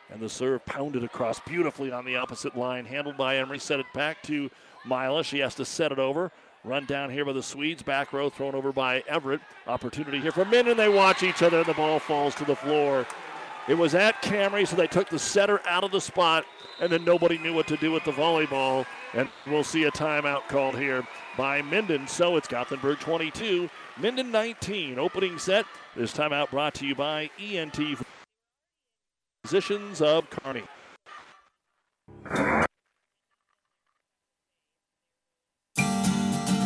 And 0.09 0.21
the 0.21 0.29
serve 0.29 0.65
pounded 0.65 1.03
across 1.03 1.39
beautifully 1.39 1.91
on 1.91 2.05
the 2.05 2.17
opposite 2.17 2.57
line. 2.57 2.85
Handled 2.85 3.17
by 3.17 3.37
Emery. 3.37 3.59
Set 3.59 3.79
it 3.79 3.85
back 3.93 4.21
to 4.23 4.49
Mila. 4.85 5.23
She 5.23 5.39
has 5.39 5.55
to 5.55 5.65
set 5.65 5.91
it 5.91 5.99
over. 5.99 6.31
Run 6.63 6.85
down 6.85 7.09
here 7.09 7.25
by 7.25 7.33
the 7.33 7.41
Swedes. 7.41 7.81
Back 7.81 8.13
row 8.13 8.29
thrown 8.29 8.53
over 8.53 8.71
by 8.71 9.03
Everett. 9.07 9.41
Opportunity 9.67 10.19
here 10.19 10.31
for 10.31 10.45
Min, 10.45 10.67
and 10.67 10.77
they 10.77 10.89
watch 10.89 11.23
each 11.23 11.41
other, 11.41 11.59
and 11.59 11.65
the 11.65 11.73
ball 11.73 11.97
falls 11.97 12.35
to 12.35 12.45
the 12.45 12.55
floor. 12.55 13.07
It 13.71 13.77
was 13.77 13.95
at 13.95 14.21
Camry, 14.21 14.67
so 14.67 14.75
they 14.75 14.85
took 14.85 15.07
the 15.07 15.17
setter 15.17 15.61
out 15.65 15.85
of 15.85 15.91
the 15.91 16.01
spot, 16.01 16.45
and 16.81 16.91
then 16.91 17.05
nobody 17.05 17.37
knew 17.37 17.53
what 17.53 17.67
to 17.67 17.77
do 17.77 17.89
with 17.89 18.03
the 18.03 18.11
volleyball. 18.11 18.85
And 19.13 19.29
we'll 19.47 19.63
see 19.63 19.85
a 19.85 19.91
timeout 19.91 20.49
called 20.49 20.77
here 20.77 21.07
by 21.37 21.61
Minden. 21.61 22.05
So 22.05 22.35
it's 22.35 22.49
Gothenburg 22.49 22.99
22, 22.99 23.69
Minden 23.97 24.29
19. 24.29 24.99
Opening 24.99 25.39
set. 25.39 25.65
This 25.95 26.11
timeout 26.11 26.51
brought 26.51 26.73
to 26.75 26.85
you 26.85 26.95
by 26.95 27.29
ENT 27.39 27.79
Physicians 29.45 30.01
of 30.01 30.29
Kearney. 30.29 30.63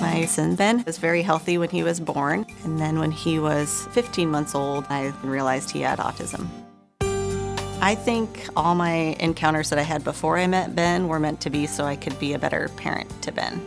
My 0.02 0.26
son 0.26 0.56
Ben 0.56 0.84
was 0.86 0.98
very 0.98 1.22
healthy 1.22 1.60
when 1.60 1.70
he 1.70 1.84
was 1.84 2.00
born, 2.00 2.48
and 2.64 2.80
then 2.80 2.98
when 2.98 3.12
he 3.12 3.38
was 3.38 3.88
15 3.92 4.28
months 4.28 4.56
old, 4.56 4.86
I 4.90 5.14
realized 5.22 5.70
he 5.70 5.82
had 5.82 6.00
autism. 6.00 6.65
I 7.82 7.94
think 7.94 8.48
all 8.56 8.74
my 8.74 9.16
encounters 9.20 9.70
that 9.70 9.78
I 9.78 9.84
had 9.84 10.04
before 10.04 10.38
I 10.38 10.48
met 10.48 10.76
Ben 10.76 11.08
were 11.08 11.20
meant 11.20 11.42
to 11.42 11.50
be 11.50 11.68
so 11.68 11.86
I 11.86 11.96
could 11.96 12.18
be 12.20 12.34
a 12.34 12.40
better 12.40 12.70
parent 12.78 13.10
to 13.24 13.32
Ben. 13.32 13.62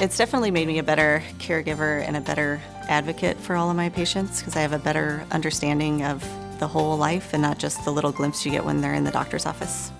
It's 0.00 0.18
definitely 0.18 0.50
made 0.50 0.68
me 0.68 0.78
a 0.78 0.82
better 0.82 1.22
caregiver 1.38 2.02
and 2.06 2.16
a 2.16 2.20
better 2.20 2.60
advocate 2.88 3.36
for 3.38 3.56
all 3.56 3.70
of 3.70 3.76
my 3.76 3.88
patients 3.88 4.40
because 4.40 4.54
I 4.54 4.60
have 4.60 4.72
a 4.72 4.78
better 4.78 5.24
understanding 5.30 6.04
of 6.04 6.22
the 6.58 6.68
whole 6.68 6.96
life 6.96 7.32
and 7.32 7.42
not 7.42 7.58
just 7.58 7.84
the 7.84 7.90
little 7.90 8.12
glimpse 8.12 8.44
you 8.44 8.52
get 8.52 8.64
when 8.64 8.80
they're 8.80 8.94
in 8.94 9.04
the 9.04 9.10
doctor's 9.10 9.46
office. 9.46 9.92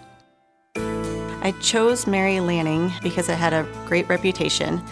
I 0.77 1.55
chose 1.62 2.07
Mary 2.07 2.40
Lanning 2.40 2.92
because 3.03 3.29
it 3.29 3.38
had 3.38 3.53
a 3.55 3.66
great 3.87 4.09
reputation, 4.09 4.83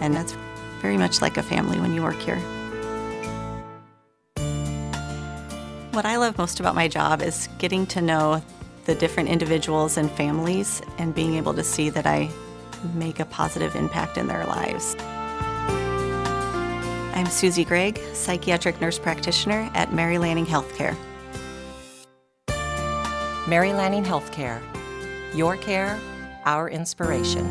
and 0.00 0.14
that's 0.14 0.34
very 0.82 0.98
much 0.98 1.22
like 1.22 1.36
a 1.36 1.42
family 1.42 1.80
when 1.80 1.94
you 1.94 2.02
work 2.02 2.16
here. 2.16 2.40
What 5.94 6.04
I 6.04 6.16
love 6.16 6.36
most 6.38 6.58
about 6.58 6.74
my 6.74 6.88
job 6.88 7.22
is 7.22 7.48
getting 7.58 7.86
to 7.86 8.02
know 8.02 8.42
the 8.84 8.96
different 8.96 9.28
individuals 9.28 9.96
and 9.96 10.10
families 10.10 10.82
and 10.98 11.14
being 11.14 11.36
able 11.36 11.54
to 11.54 11.62
see 11.62 11.88
that 11.90 12.04
I 12.04 12.30
make 12.94 13.20
a 13.20 13.24
positive 13.26 13.76
impact 13.76 14.18
in 14.18 14.26
their 14.26 14.44
lives. 14.44 14.96
I'm 17.14 17.26
Susie 17.26 17.64
Gregg, 17.64 18.00
psychiatric 18.12 18.80
nurse 18.80 18.98
practitioner 18.98 19.70
at 19.72 19.92
Mary 19.92 20.18
Lanning 20.18 20.46
Healthcare. 20.46 20.96
Mary 23.46 23.72
Lanning 23.72 24.02
Healthcare. 24.02 24.60
Your 25.32 25.56
care, 25.56 25.96
our 26.44 26.68
inspiration. 26.68 27.46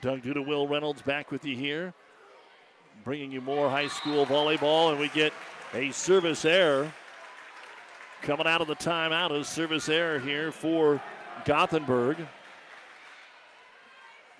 Doug 0.00 0.22
Duda, 0.22 0.46
Will 0.46 0.68
Reynolds 0.68 1.02
back 1.02 1.32
with 1.32 1.44
you 1.44 1.56
here, 1.56 1.92
bringing 3.02 3.32
you 3.32 3.40
more 3.40 3.68
high 3.68 3.88
school 3.88 4.24
volleyball, 4.24 4.92
and 4.92 5.00
we 5.00 5.08
get 5.08 5.32
a 5.74 5.90
service 5.90 6.44
error 6.44 6.92
coming 8.22 8.46
out 8.46 8.60
of 8.60 8.68
the 8.68 8.76
timeout. 8.76 9.30
A 9.32 9.44
service 9.44 9.88
error 9.88 10.18
here 10.18 10.52
for 10.52 11.02
Gothenburg. 11.44 12.18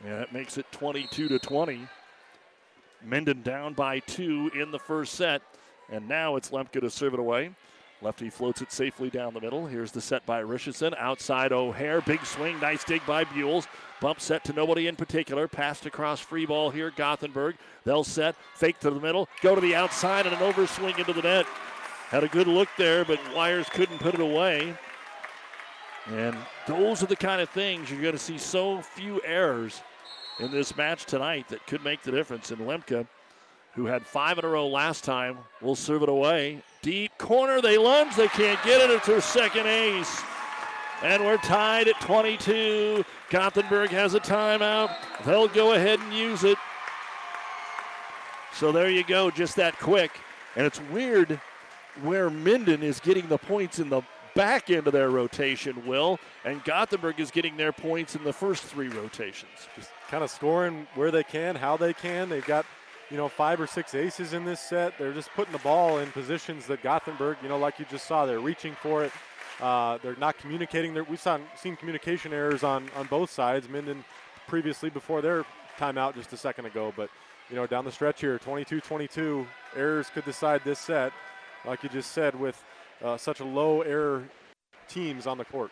Yeah, 0.04 0.18
that 0.18 0.32
makes 0.32 0.58
it 0.58 0.70
22 0.72 1.28
to 1.28 1.38
20. 1.38 1.86
Minden 3.04 3.42
down 3.42 3.74
by 3.74 3.98
two 4.00 4.50
in 4.54 4.70
the 4.70 4.78
first 4.78 5.14
set, 5.14 5.42
and 5.90 6.08
now 6.08 6.36
it's 6.36 6.50
Lemke 6.50 6.80
to 6.80 6.90
serve 6.90 7.14
it 7.14 7.20
away. 7.20 7.50
Lefty 8.02 8.30
floats 8.30 8.60
it 8.60 8.72
safely 8.72 9.10
down 9.10 9.32
the 9.32 9.40
middle. 9.40 9.66
Here's 9.66 9.92
the 9.92 10.00
set 10.00 10.26
by 10.26 10.40
Richardson. 10.40 10.92
Outside 10.98 11.52
O'Hare. 11.52 12.00
Big 12.00 12.24
swing. 12.26 12.58
Nice 12.58 12.82
dig 12.82 13.04
by 13.06 13.22
Buell. 13.22 13.64
Bump 14.00 14.20
set 14.20 14.42
to 14.44 14.52
nobody 14.52 14.88
in 14.88 14.96
particular. 14.96 15.46
Passed 15.46 15.86
across 15.86 16.18
free 16.18 16.44
ball 16.44 16.70
here. 16.70 16.90
Gothenburg. 16.90 17.56
They'll 17.84 18.02
set. 18.02 18.34
Fake 18.54 18.80
to 18.80 18.90
the 18.90 19.00
middle. 19.00 19.28
Go 19.40 19.54
to 19.54 19.60
the 19.60 19.76
outside 19.76 20.26
and 20.26 20.34
an 20.34 20.40
overswing 20.40 20.98
into 20.98 21.12
the 21.12 21.22
net. 21.22 21.46
Had 22.08 22.24
a 22.24 22.28
good 22.28 22.48
look 22.48 22.68
there, 22.76 23.04
but 23.04 23.20
Wires 23.34 23.68
couldn't 23.68 23.98
put 23.98 24.14
it 24.14 24.20
away. 24.20 24.74
And 26.08 26.36
those 26.66 27.02
are 27.04 27.06
the 27.06 27.16
kind 27.16 27.40
of 27.40 27.48
things 27.50 27.88
you're 27.88 28.02
going 28.02 28.12
to 28.12 28.18
see 28.18 28.36
so 28.36 28.82
few 28.82 29.20
errors 29.24 29.80
in 30.40 30.50
this 30.50 30.76
match 30.76 31.04
tonight 31.04 31.48
that 31.48 31.64
could 31.68 31.84
make 31.84 32.02
the 32.02 32.10
difference. 32.10 32.50
And 32.50 32.60
Lemke, 32.62 33.06
who 33.74 33.86
had 33.86 34.06
five 34.06 34.38
in 34.38 34.44
a 34.44 34.48
row 34.48 34.66
last 34.66 35.04
time, 35.04 35.38
will 35.60 35.76
serve 35.76 36.02
it 36.02 36.08
away. 36.08 36.62
Deep 36.82 37.16
corner, 37.18 37.60
they 37.60 37.78
lunge, 37.78 38.14
they 38.16 38.28
can't 38.28 38.62
get 38.64 38.80
it. 38.80 38.90
It's 38.90 39.06
her 39.06 39.20
second 39.20 39.66
ace. 39.66 40.22
And 41.02 41.24
we're 41.24 41.38
tied 41.38 41.88
at 41.88 42.00
22. 42.00 43.04
Gothenburg 43.30 43.90
has 43.90 44.14
a 44.14 44.20
timeout. 44.20 44.94
They'll 45.24 45.48
go 45.48 45.72
ahead 45.72 45.98
and 46.00 46.12
use 46.12 46.44
it. 46.44 46.58
So 48.52 48.70
there 48.70 48.90
you 48.90 49.02
go, 49.02 49.30
just 49.30 49.56
that 49.56 49.78
quick. 49.78 50.12
And 50.54 50.66
it's 50.66 50.80
weird 50.92 51.40
where 52.02 52.30
Minden 52.30 52.82
is 52.82 53.00
getting 53.00 53.28
the 53.28 53.38
points 53.38 53.78
in 53.78 53.88
the 53.88 54.02
back 54.34 54.70
end 54.70 54.86
of 54.86 54.92
their 54.92 55.10
rotation, 55.10 55.86
Will, 55.86 56.18
and 56.44 56.62
Gothenburg 56.64 57.20
is 57.20 57.30
getting 57.30 57.56
their 57.56 57.72
points 57.72 58.14
in 58.14 58.24
the 58.24 58.32
first 58.32 58.62
three 58.64 58.88
rotations. 58.88 59.50
Just 59.76 59.90
kind 60.08 60.24
of 60.24 60.30
scoring 60.30 60.86
where 60.94 61.10
they 61.10 61.22
can, 61.22 61.54
how 61.54 61.76
they 61.76 61.92
can. 61.92 62.28
They've 62.28 62.46
got, 62.46 62.64
you 63.12 63.18
know, 63.18 63.28
five 63.28 63.60
or 63.60 63.66
six 63.66 63.94
aces 63.94 64.32
in 64.32 64.46
this 64.46 64.58
set. 64.58 64.96
They're 64.98 65.12
just 65.12 65.28
putting 65.34 65.52
the 65.52 65.58
ball 65.58 65.98
in 65.98 66.10
positions 66.12 66.66
that 66.66 66.82
Gothenburg, 66.82 67.36
you 67.42 67.48
know, 67.50 67.58
like 67.58 67.78
you 67.78 67.84
just 67.90 68.06
saw, 68.06 68.24
they're 68.24 68.40
reaching 68.40 68.74
for 68.74 69.04
it. 69.04 69.12
Uh, 69.60 69.98
they're 70.02 70.16
not 70.16 70.38
communicating. 70.38 70.94
We've 70.94 71.20
seen 71.20 71.76
communication 71.76 72.32
errors 72.32 72.64
on, 72.64 72.88
on 72.96 73.06
both 73.08 73.30
sides. 73.30 73.68
Minden 73.68 74.02
previously 74.48 74.88
before 74.88 75.20
their 75.20 75.44
timeout 75.78 76.14
just 76.14 76.32
a 76.32 76.38
second 76.38 76.64
ago, 76.64 76.92
but 76.96 77.10
you 77.50 77.56
know, 77.56 77.66
down 77.66 77.84
the 77.84 77.92
stretch 77.92 78.22
here, 78.22 78.38
22-22, 78.38 79.46
errors 79.76 80.08
could 80.14 80.24
decide 80.24 80.62
this 80.64 80.78
set, 80.78 81.12
like 81.66 81.82
you 81.82 81.90
just 81.90 82.12
said, 82.12 82.34
with 82.34 82.62
uh, 83.04 83.18
such 83.18 83.40
a 83.40 83.44
low 83.44 83.82
error 83.82 84.24
teams 84.88 85.26
on 85.26 85.36
the 85.36 85.44
court. 85.44 85.70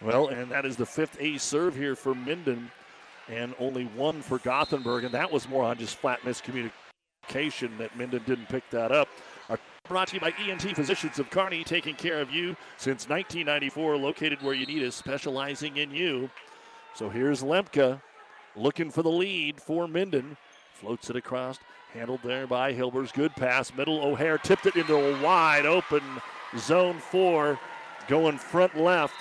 Well, 0.00 0.26
and 0.26 0.50
that 0.50 0.66
is 0.66 0.76
the 0.76 0.86
fifth 0.86 1.18
ace 1.20 1.42
serve 1.44 1.76
here 1.76 1.94
for 1.94 2.16
Minden, 2.16 2.70
and 3.28 3.54
only 3.58 3.84
one 3.84 4.22
for 4.22 4.38
Gothenburg, 4.38 5.04
and 5.04 5.14
that 5.14 5.30
was 5.30 5.48
more 5.48 5.64
on 5.64 5.78
just 5.78 5.96
flat 5.96 6.20
miscommunication 6.22 7.78
that 7.78 7.96
Minden 7.96 8.22
didn't 8.26 8.48
pick 8.48 8.68
that 8.70 8.92
up. 8.92 9.08
Brought 9.86 10.08
to 10.08 10.14
you 10.14 10.20
by 10.20 10.32
ENT 10.40 10.62
Physicians 10.74 11.18
of 11.18 11.28
Kearney, 11.28 11.62
taking 11.62 11.94
care 11.94 12.18
of 12.22 12.30
you 12.30 12.56
since 12.78 13.06
1994, 13.06 13.98
located 13.98 14.40
where 14.40 14.54
you 14.54 14.64
need 14.64 14.82
us, 14.82 14.94
specializing 14.94 15.76
in 15.76 15.90
you. 15.90 16.30
So 16.94 17.10
here's 17.10 17.42
Lemke 17.42 18.00
looking 18.56 18.90
for 18.90 19.02
the 19.02 19.10
lead 19.10 19.60
for 19.60 19.86
Minden. 19.86 20.38
Floats 20.72 21.10
it 21.10 21.16
across, 21.16 21.58
handled 21.92 22.20
there 22.24 22.46
by 22.46 22.72
Hilbers. 22.72 23.12
Good 23.12 23.36
pass, 23.36 23.74
middle. 23.74 24.02
O'Hare 24.02 24.38
tipped 24.38 24.64
it 24.64 24.76
into 24.76 24.94
a 24.94 25.22
wide 25.22 25.66
open 25.66 26.02
zone 26.56 26.98
four, 26.98 27.58
going 28.08 28.38
front 28.38 28.78
left. 28.78 29.14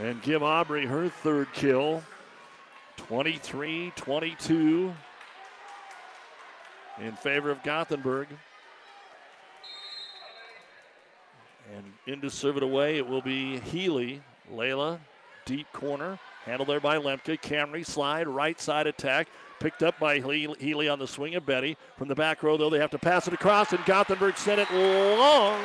And 0.00 0.22
give 0.22 0.42
Aubrey 0.42 0.86
her 0.86 1.08
third 1.08 1.52
kill. 1.52 2.02
23 2.96 3.92
22 3.96 4.92
in 7.00 7.12
favor 7.12 7.50
of 7.50 7.62
Gothenburg. 7.62 8.28
And 11.74 11.84
in 12.06 12.20
to 12.22 12.30
serve 12.30 12.56
it 12.56 12.62
away, 12.62 12.96
it 12.96 13.06
will 13.06 13.22
be 13.22 13.58
Healy. 13.60 14.22
Layla, 14.52 14.98
deep 15.44 15.70
corner. 15.72 16.18
Handled 16.44 16.68
there 16.68 16.80
by 16.80 16.96
Lemke. 16.96 17.40
Camry 17.40 17.84
slide, 17.84 18.26
right 18.26 18.58
side 18.58 18.86
attack. 18.86 19.28
Picked 19.60 19.82
up 19.82 19.98
by 19.98 20.18
Healy 20.18 20.88
on 20.88 20.98
the 20.98 21.06
swing 21.06 21.34
of 21.34 21.44
Betty. 21.44 21.76
From 21.96 22.08
the 22.08 22.14
back 22.14 22.42
row, 22.42 22.56
though, 22.56 22.70
they 22.70 22.78
have 22.78 22.90
to 22.92 22.98
pass 22.98 23.26
it 23.26 23.34
across, 23.34 23.72
and 23.72 23.84
Gothenburg 23.84 24.36
sent 24.38 24.60
it 24.60 24.70
long. 24.72 25.60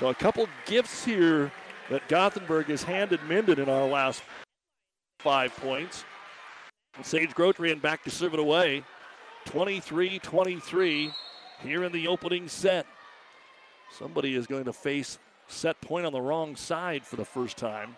So 0.00 0.08
a 0.08 0.14
couple 0.14 0.48
gifts 0.64 1.04
here 1.04 1.52
that 1.90 2.08
Gothenburg 2.08 2.68
has 2.68 2.82
handed 2.82 3.22
Minden 3.24 3.60
in 3.60 3.68
our 3.68 3.86
last 3.86 4.22
five 5.18 5.54
points. 5.56 6.06
Sage 7.02 7.32
Grotrian 7.32 7.82
back 7.82 8.02
to 8.04 8.10
serve 8.10 8.32
it 8.32 8.40
away. 8.40 8.82
23 9.44 10.18
23 10.20 11.12
here 11.62 11.84
in 11.84 11.92
the 11.92 12.08
opening 12.08 12.48
set. 12.48 12.86
Somebody 13.92 14.34
is 14.34 14.46
going 14.46 14.64
to 14.64 14.72
face 14.72 15.18
set 15.48 15.78
point 15.82 16.06
on 16.06 16.14
the 16.14 16.22
wrong 16.22 16.56
side 16.56 17.04
for 17.04 17.16
the 17.16 17.24
first 17.26 17.58
time. 17.58 17.94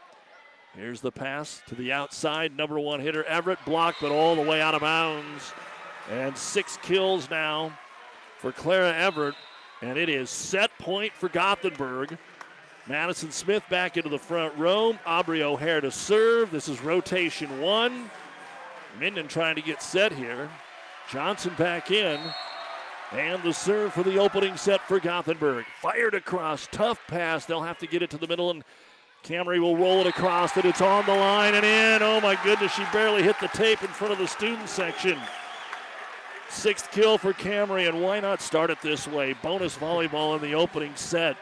Here's 0.75 1.01
the 1.03 1.13
pass 1.13 1.63
to 1.69 1.77
the 1.77 1.93
outside. 1.93 2.57
Number 2.57 2.81
one 2.81 2.99
hitter 2.99 3.23
Everett 3.27 3.65
blocked, 3.65 3.99
but 4.01 4.11
all 4.11 4.35
the 4.35 4.43
way 4.43 4.61
out 4.61 4.75
of 4.75 4.81
bounds. 4.81 5.53
And 6.11 6.37
six 6.37 6.79
kills 6.83 7.31
now 7.31 7.79
for 8.39 8.51
Clara 8.51 8.93
Everett. 8.93 9.37
And 9.83 9.99
it 9.99 10.09
is 10.09 10.31
set 10.31 10.71
point 10.79 11.13
for 11.13 11.29
Gothenburg. 11.29 12.17
Madison 12.87 13.31
Smith 13.33 13.65
back 13.69 13.97
into 13.97 14.09
the 14.09 14.19
front 14.19 14.57
row. 14.57 14.97
Aubrey 15.05 15.43
O'Hare 15.43 15.81
to 15.81 15.91
serve. 15.91 16.51
This 16.51 16.69
is 16.69 16.81
rotation 16.81 17.61
one. 17.61 18.11
Minden 19.01 19.27
trying 19.27 19.57
to 19.57 19.63
get 19.63 19.83
set 19.83 20.13
here. 20.13 20.49
Johnson 21.11 21.53
back 21.59 21.91
in. 21.91 22.21
And 23.13 23.43
the 23.43 23.53
serve 23.53 23.93
for 23.93 24.03
the 24.03 24.19
opening 24.19 24.57
set 24.57 24.81
for 24.83 25.01
Gothenburg. 25.01 25.67
Fired 25.81 26.15
across. 26.15 26.69
Tough 26.71 27.01
pass. 27.09 27.45
They'll 27.45 27.63
have 27.63 27.79
to 27.79 27.87
get 27.87 28.03
it 28.03 28.11
to 28.11 28.19
the 28.19 28.29
middle, 28.29 28.51
and 28.51 28.65
Camry 29.25 29.61
will 29.61 29.77
roll 29.77 30.01
it 30.01 30.07
across 30.07 30.57
it. 30.57 30.65
It's 30.65 30.81
on 30.81 31.05
the 31.07 31.15
line 31.15 31.55
and 31.55 31.65
in. 31.65 32.03
Oh 32.03 32.21
my 32.21 32.39
goodness, 32.43 32.73
she 32.73 32.85
barely 32.93 33.23
hit 33.23 33.39
the 33.41 33.49
tape 33.49 33.83
in 33.83 33.89
front 33.89 34.13
of 34.13 34.19
the 34.19 34.27
student 34.27 34.69
section. 34.69 35.19
Sixth 36.53 36.93
kill 36.93 37.17
for 37.17 37.33
Camry, 37.33 37.89
and 37.89 38.03
why 38.03 38.21
not 38.21 38.43
start 38.43 38.71
it 38.71 38.81
this 38.83 39.09
way? 39.09 39.33
Bonus 39.43 39.77
volleyball 39.77 40.37
in 40.37 40.43
the 40.43 40.55
opening 40.55 40.95
set. 40.95 41.37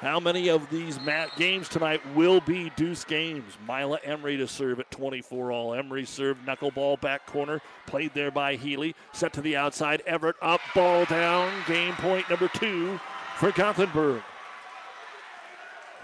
How 0.00 0.20
many 0.20 0.48
of 0.48 0.70
these 0.70 1.00
mat 1.00 1.30
games 1.36 1.68
tonight 1.68 2.00
will 2.14 2.40
be 2.40 2.70
deuce 2.76 3.02
games? 3.02 3.58
Mila 3.66 3.98
Emery 4.04 4.36
to 4.36 4.46
serve 4.46 4.78
at 4.78 4.90
24 4.92 5.50
all. 5.50 5.74
Emery 5.74 6.04
served 6.04 6.46
knuckleball 6.46 7.00
back 7.00 7.26
corner, 7.26 7.60
played 7.84 8.14
there 8.14 8.30
by 8.30 8.54
Healy. 8.54 8.94
Set 9.12 9.32
to 9.32 9.40
the 9.40 9.56
outside. 9.56 10.02
Everett 10.06 10.36
up, 10.40 10.60
ball 10.72 11.04
down. 11.06 11.52
Game 11.66 11.94
point 11.94 12.30
number 12.30 12.46
two 12.46 12.98
for 13.38 13.50
Gothenburg. 13.50 14.22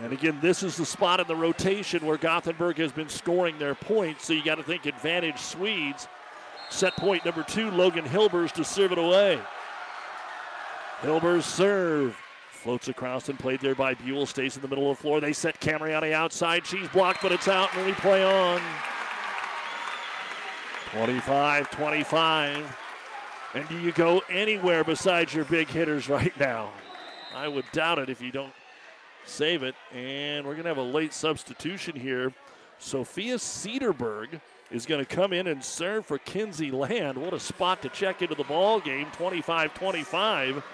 And 0.00 0.12
again, 0.12 0.38
this 0.42 0.64
is 0.64 0.76
the 0.76 0.84
spot 0.84 1.20
in 1.20 1.28
the 1.28 1.36
rotation 1.36 2.04
where 2.04 2.16
Gothenburg 2.16 2.78
has 2.78 2.90
been 2.90 3.08
scoring 3.08 3.60
their 3.60 3.76
points, 3.76 4.26
so 4.26 4.32
you 4.32 4.44
got 4.44 4.56
to 4.56 4.64
think 4.64 4.86
advantage 4.86 5.38
Swedes. 5.38 6.08
Set 6.74 6.96
point 6.96 7.24
number 7.24 7.44
two, 7.44 7.70
Logan 7.70 8.04
Hilbers 8.04 8.50
to 8.54 8.64
serve 8.64 8.90
it 8.90 8.98
away. 8.98 9.38
Hilbers 11.02 11.44
serve. 11.44 12.16
Floats 12.50 12.88
across 12.88 13.28
and 13.28 13.38
played 13.38 13.60
there 13.60 13.76
by 13.76 13.94
Buell. 13.94 14.26
Stays 14.26 14.56
in 14.56 14.62
the 14.62 14.66
middle 14.66 14.90
of 14.90 14.96
the 14.96 15.02
floor. 15.02 15.20
They 15.20 15.32
set 15.32 15.60
Camriani 15.60 16.10
outside. 16.10 16.66
She's 16.66 16.88
blocked, 16.88 17.22
but 17.22 17.30
it's 17.30 17.46
out, 17.46 17.72
and 17.76 17.86
we 17.86 17.92
play 17.92 18.24
on. 18.24 18.60
25 20.90 21.70
25. 21.70 22.76
And 23.54 23.68
do 23.68 23.78
you 23.78 23.92
go 23.92 24.22
anywhere 24.28 24.82
besides 24.82 25.32
your 25.32 25.44
big 25.44 25.68
hitters 25.68 26.08
right 26.08 26.36
now? 26.40 26.72
I 27.36 27.46
would 27.46 27.66
doubt 27.70 28.00
it 28.00 28.10
if 28.10 28.20
you 28.20 28.32
don't 28.32 28.52
save 29.26 29.62
it. 29.62 29.76
And 29.92 30.44
we're 30.44 30.54
going 30.54 30.64
to 30.64 30.70
have 30.70 30.78
a 30.78 30.82
late 30.82 31.14
substitution 31.14 31.94
here. 31.94 32.32
Sophia 32.80 33.36
Cedarberg 33.36 34.40
is 34.74 34.86
going 34.86 35.02
to 35.02 35.06
come 35.06 35.32
in 35.32 35.46
and 35.46 35.62
serve 35.62 36.04
for 36.04 36.18
Kinsey 36.18 36.72
Land. 36.72 37.16
What 37.16 37.32
a 37.32 37.38
spot 37.38 37.80
to 37.82 37.88
check 37.90 38.22
into 38.22 38.34
the 38.34 38.42
ball 38.42 38.80
game. 38.80 39.06
25 39.12 39.72
25 39.72 40.64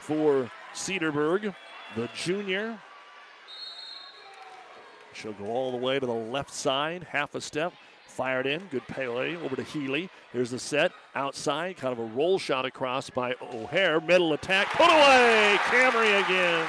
for 0.00 0.50
Cedarburg, 0.74 1.54
the 1.96 2.08
junior. 2.14 2.78
She'll 5.12 5.34
go 5.34 5.46
all 5.46 5.70
the 5.70 5.76
way 5.76 5.98
to 5.98 6.06
the 6.06 6.12
left 6.12 6.52
side, 6.52 7.04
half 7.10 7.34
a 7.34 7.40
step, 7.40 7.74
fired 8.06 8.46
in. 8.46 8.62
Good 8.70 8.86
Pele 8.86 9.36
over 9.36 9.54
to 9.54 9.62
Healy. 9.62 10.08
Here's 10.32 10.50
the 10.50 10.58
set 10.58 10.92
outside, 11.14 11.76
kind 11.76 11.92
of 11.92 11.98
a 11.98 12.04
roll 12.16 12.38
shot 12.38 12.64
across 12.64 13.10
by 13.10 13.34
O'Hare. 13.52 14.00
Middle 14.00 14.32
attack, 14.32 14.68
put 14.70 14.88
away. 14.88 15.58
Camry 15.64 16.24
again. 16.24 16.66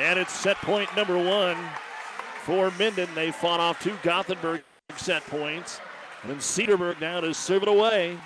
And 0.00 0.18
it's 0.18 0.32
set 0.32 0.56
point 0.56 0.94
number 0.96 1.16
one 1.16 1.56
for 2.44 2.70
Minden. 2.78 3.08
They 3.14 3.30
fought 3.30 3.60
off 3.60 3.82
two 3.82 3.96
Gothenburg 4.02 4.62
set 4.96 5.24
points. 5.26 5.80
And 6.24 6.36
Cedarburg 6.38 7.00
now 7.00 7.20
to 7.20 7.32
serve 7.34 7.62
it 7.62 7.68
away. 7.68 8.18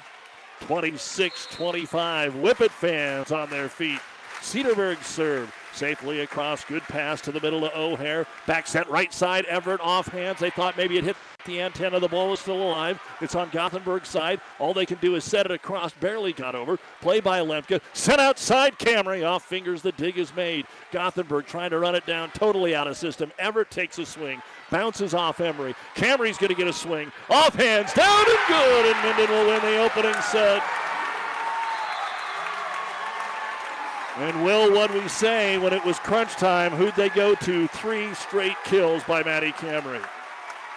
26 0.61 1.47
25. 1.53 2.35
Whippet 2.35 2.71
fans 2.71 3.33
on 3.33 3.49
their 3.51 3.69
feet. 3.69 4.01
Cedarburg 4.41 5.03
serve. 5.03 5.53
Safely 5.73 6.21
across, 6.21 6.65
good 6.65 6.83
pass 6.83 7.21
to 7.23 7.33
the 7.33 7.41
middle 7.41 7.65
of 7.65 7.73
O'Hare. 7.75 8.27
Back 8.47 8.67
set 8.67 8.89
right 8.91 9.13
side, 9.13 9.45
Everett 9.47 9.81
off 9.81 10.09
hands. 10.09 10.41
They 10.41 10.51
thought 10.51 10.77
maybe 10.77 10.99
it 10.99 11.05
hit 11.05 11.17
the 11.49 11.61
antenna. 11.61 11.99
The 11.99 12.09
ball 12.09 12.31
was 12.31 12.41
still 12.41 12.63
alive. 12.63 13.01
It's 13.21 13.35
on 13.35 13.49
Gothenburg's 13.51 14.09
side. 14.09 14.41
All 14.59 14.75
they 14.75 14.87
can 14.87 14.99
do 14.99 15.15
is 15.15 15.25
set 15.25 15.47
it 15.47 15.53
across. 15.53 15.93
Barely 15.93 16.33
got 16.33 16.55
over. 16.55 16.79
Play 17.01 17.21
by 17.21 17.41
Lemke. 17.41 17.81
Set 17.93 18.21
outside 18.21 18.79
Camry. 18.79 19.27
Off 19.27 19.45
fingers. 19.45 19.83
The 19.83 19.93
dig 19.93 20.19
is 20.19 20.35
made. 20.35 20.67
Gothenburg 20.93 21.47
trying 21.47 21.71
to 21.71 21.79
run 21.79 21.95
it 21.95 22.07
down. 22.07 22.31
Totally 22.31 22.75
out 22.75 22.87
of 22.87 22.97
system. 22.97 23.33
Everett 23.39 23.71
takes 23.71 23.99
a 23.99 24.07
swing. 24.07 24.43
Bounces 24.71 25.15
off 25.15 25.41
Emery. 25.41 25.75
Camry's 25.95 26.39
going 26.39 26.51
to 26.51 26.55
get 26.55 26.69
a 26.69 26.73
swing. 26.73 27.11
Off 27.31 27.55
hands. 27.55 27.93
Down 27.95 28.27
and 28.29 28.39
good. 28.47 28.87
And 28.87 29.05
Minden 29.05 29.31
will 29.31 29.47
win 29.47 29.63
the 29.63 29.79
opening 29.79 30.21
set. 30.23 30.63
And 34.19 34.45
will 34.45 34.73
what 34.73 34.93
we 34.93 35.07
say 35.07 35.59
when 35.59 35.73
it 35.73 35.85
was 35.85 35.99
crunch 36.01 36.33
time, 36.33 36.73
who'd 36.73 36.97
they 36.97 37.09
go 37.09 37.37
to? 37.37 37.69
Three 37.69 38.13
straight 38.15 38.57
kills 38.65 39.05
by 39.05 39.23
Maddie 39.23 39.53
Camry. 39.53 40.05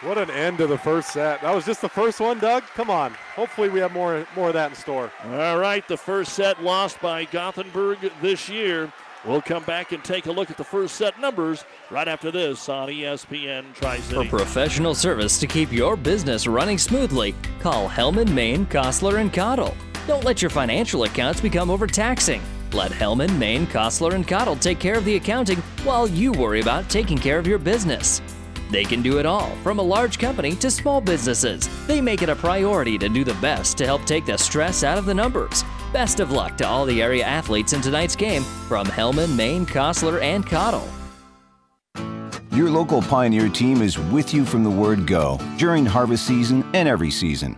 What 0.01 0.19
an 0.19 0.29
end 0.29 0.59
to 0.59 0.67
the 0.67 0.77
first 0.77 1.09
set. 1.09 1.41
That 1.41 1.53
was 1.53 1.65
just 1.65 1.81
the 1.81 1.89
first 1.89 2.19
one, 2.19 2.39
Doug. 2.39 2.63
Come 2.75 2.91
on. 2.91 3.13
Hopefully 3.35 3.69
we 3.69 3.79
have 3.79 3.93
more 3.93 4.27
more 4.35 4.49
of 4.49 4.53
that 4.53 4.71
in 4.71 4.75
store. 4.75 5.11
All 5.25 5.57
right, 5.57 5.87
the 5.87 5.97
first 5.97 6.33
set 6.33 6.61
lost 6.63 7.01
by 7.01 7.25
Gothenburg 7.25 8.11
this 8.21 8.47
year. 8.47 8.91
We'll 9.25 9.41
come 9.41 9.63
back 9.63 9.91
and 9.91 10.03
take 10.03 10.25
a 10.27 10.31
look 10.31 10.49
at 10.49 10.57
the 10.57 10.63
first 10.63 10.95
set 10.95 11.19
numbers 11.19 11.65
right 11.89 12.07
after 12.07 12.31
this 12.31 12.69
on 12.69 12.89
ESPN 12.89 13.73
Tri 13.75 13.99
City. 13.99 14.27
For 14.27 14.37
professional 14.37 14.95
service 14.95 15.39
to 15.39 15.47
keep 15.47 15.71
your 15.71 15.95
business 15.95 16.45
running 16.47 16.77
smoothly, 16.79 17.35
call 17.59 17.87
Hellman, 17.87 18.31
Maine, 18.33 18.65
Kostler, 18.67 19.19
and 19.19 19.31
Cottle. 19.31 19.75
Don't 20.07 20.23
let 20.23 20.41
your 20.41 20.49
financial 20.49 21.03
accounts 21.03 21.41
become 21.41 21.69
overtaxing. 21.69 22.41
Let 22.73 22.91
Hellman, 22.91 23.37
Maine, 23.37 23.67
Kostler, 23.67 24.13
and 24.13 24.27
Cottle 24.27 24.55
take 24.55 24.79
care 24.79 24.97
of 24.97 25.03
the 25.05 25.15
accounting 25.15 25.59
while 25.83 26.07
you 26.07 26.31
worry 26.31 26.61
about 26.61 26.89
taking 26.89 27.17
care 27.17 27.37
of 27.37 27.45
your 27.45 27.57
business. 27.57 28.21
They 28.69 28.85
can 28.85 29.01
do 29.01 29.19
it 29.19 29.25
all, 29.25 29.49
from 29.63 29.79
a 29.79 29.83
large 29.83 30.17
company 30.17 30.55
to 30.55 30.71
small 30.71 31.01
businesses. 31.01 31.69
They 31.87 31.99
make 31.99 32.21
it 32.21 32.29
a 32.29 32.35
priority 32.35 32.97
to 32.97 33.09
do 33.09 33.25
the 33.25 33.33
best 33.35 33.77
to 33.79 33.85
help 33.85 34.05
take 34.05 34.25
the 34.25 34.37
stress 34.37 34.85
out 34.85 34.97
of 34.97 35.05
the 35.05 35.13
numbers. 35.13 35.65
Best 35.91 36.21
of 36.21 36.31
luck 36.31 36.57
to 36.57 36.67
all 36.67 36.85
the 36.85 37.01
area 37.01 37.25
athletes 37.25 37.73
in 37.73 37.81
tonight's 37.81 38.15
game 38.15 38.43
from 38.69 38.87
Hellman, 38.87 39.35
Maine, 39.35 39.65
Kostler, 39.65 40.21
and 40.21 40.45
Cottle. 40.45 40.87
Your 42.53 42.69
local 42.69 43.01
Pioneer 43.01 43.49
team 43.49 43.81
is 43.81 43.97
with 43.97 44.33
you 44.33 44.45
from 44.45 44.63
the 44.63 44.69
word 44.69 45.05
go 45.07 45.37
during 45.57 45.85
harvest 45.85 46.25
season 46.25 46.63
and 46.73 46.87
every 46.87 47.11
season. 47.11 47.57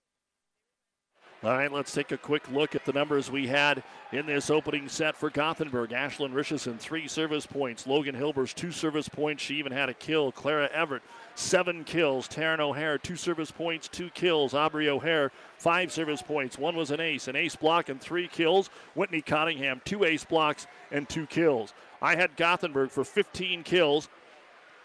All 1.43 1.57
right, 1.57 1.71
let's 1.71 1.91
take 1.91 2.11
a 2.11 2.17
quick 2.17 2.47
look 2.51 2.75
at 2.75 2.85
the 2.85 2.93
numbers 2.93 3.31
we 3.31 3.47
had 3.47 3.81
in 4.11 4.27
this 4.27 4.51
opening 4.51 4.87
set 4.87 5.15
for 5.15 5.31
Gothenburg. 5.31 5.89
Ashlyn 5.89 6.35
Richardson, 6.35 6.77
three 6.77 7.07
service 7.07 7.47
points. 7.47 7.87
Logan 7.87 8.13
Hilbers, 8.13 8.53
two 8.53 8.71
service 8.71 9.09
points. 9.09 9.41
She 9.41 9.55
even 9.55 9.71
had 9.71 9.89
a 9.89 9.95
kill. 9.95 10.31
Clara 10.31 10.69
Everett, 10.71 11.01
seven 11.33 11.83
kills. 11.83 12.27
Taryn 12.27 12.59
O'Hare, 12.59 12.99
two 12.99 13.15
service 13.15 13.49
points, 13.49 13.87
two 13.87 14.11
kills. 14.11 14.53
Aubrey 14.53 14.87
O'Hare, 14.87 15.31
five 15.57 15.91
service 15.91 16.21
points. 16.21 16.59
One 16.59 16.75
was 16.75 16.91
an 16.91 16.99
ace, 16.99 17.27
an 17.27 17.35
ace 17.35 17.55
block, 17.55 17.89
and 17.89 17.99
three 17.99 18.27
kills. 18.27 18.69
Whitney 18.93 19.23
Cottingham, 19.23 19.81
two 19.83 20.03
ace 20.03 20.23
blocks 20.23 20.67
and 20.91 21.09
two 21.09 21.25
kills. 21.25 21.73
I 22.03 22.17
had 22.17 22.37
Gothenburg 22.37 22.91
for 22.91 23.03
15 23.03 23.63
kills, 23.63 24.09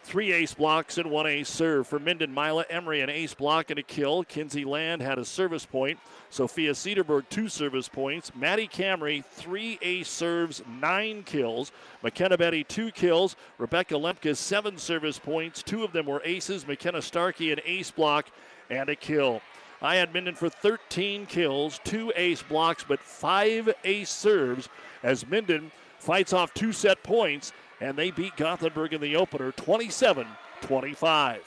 Three 0.06 0.30
ace 0.30 0.54
blocks 0.54 0.98
and 0.98 1.10
one 1.10 1.26
ace 1.26 1.48
serve 1.48 1.88
for 1.88 1.98
Minden. 1.98 2.32
Mila 2.32 2.64
Emery, 2.70 3.00
an 3.00 3.10
ace 3.10 3.34
block 3.34 3.70
and 3.70 3.78
a 3.80 3.82
kill. 3.82 4.22
Kinsey 4.22 4.64
Land 4.64 5.02
had 5.02 5.18
a 5.18 5.24
service 5.24 5.66
point. 5.66 5.98
Sophia 6.30 6.74
Cedarberg, 6.74 7.28
two 7.28 7.48
service 7.48 7.88
points. 7.88 8.30
Maddie 8.36 8.68
Camry, 8.68 9.24
three 9.24 9.80
ace 9.82 10.08
serves, 10.08 10.62
nine 10.80 11.24
kills. 11.24 11.72
McKenna 12.04 12.38
Betty, 12.38 12.62
two 12.62 12.92
kills. 12.92 13.34
Rebecca 13.58 13.94
Lemke, 13.94 14.36
seven 14.36 14.78
service 14.78 15.18
points. 15.18 15.60
Two 15.60 15.82
of 15.82 15.92
them 15.92 16.06
were 16.06 16.22
aces. 16.24 16.68
McKenna 16.68 17.02
Starkey, 17.02 17.50
an 17.50 17.58
ace 17.64 17.90
block 17.90 18.26
and 18.70 18.88
a 18.88 18.94
kill. 18.94 19.42
I 19.82 19.96
had 19.96 20.14
Minden 20.14 20.36
for 20.36 20.48
13 20.48 21.26
kills, 21.26 21.80
two 21.82 22.12
ace 22.14 22.44
blocks, 22.44 22.84
but 22.86 23.00
five 23.00 23.74
ace 23.82 24.10
serves 24.10 24.68
as 25.02 25.26
Minden 25.26 25.72
fights 25.98 26.32
off 26.32 26.54
two 26.54 26.72
set 26.72 27.02
points 27.02 27.52
and 27.80 27.96
they 27.96 28.10
beat 28.10 28.36
Gothenburg 28.36 28.92
in 28.92 29.00
the 29.00 29.16
opener 29.16 29.52
27 29.52 30.26
25. 30.62 31.42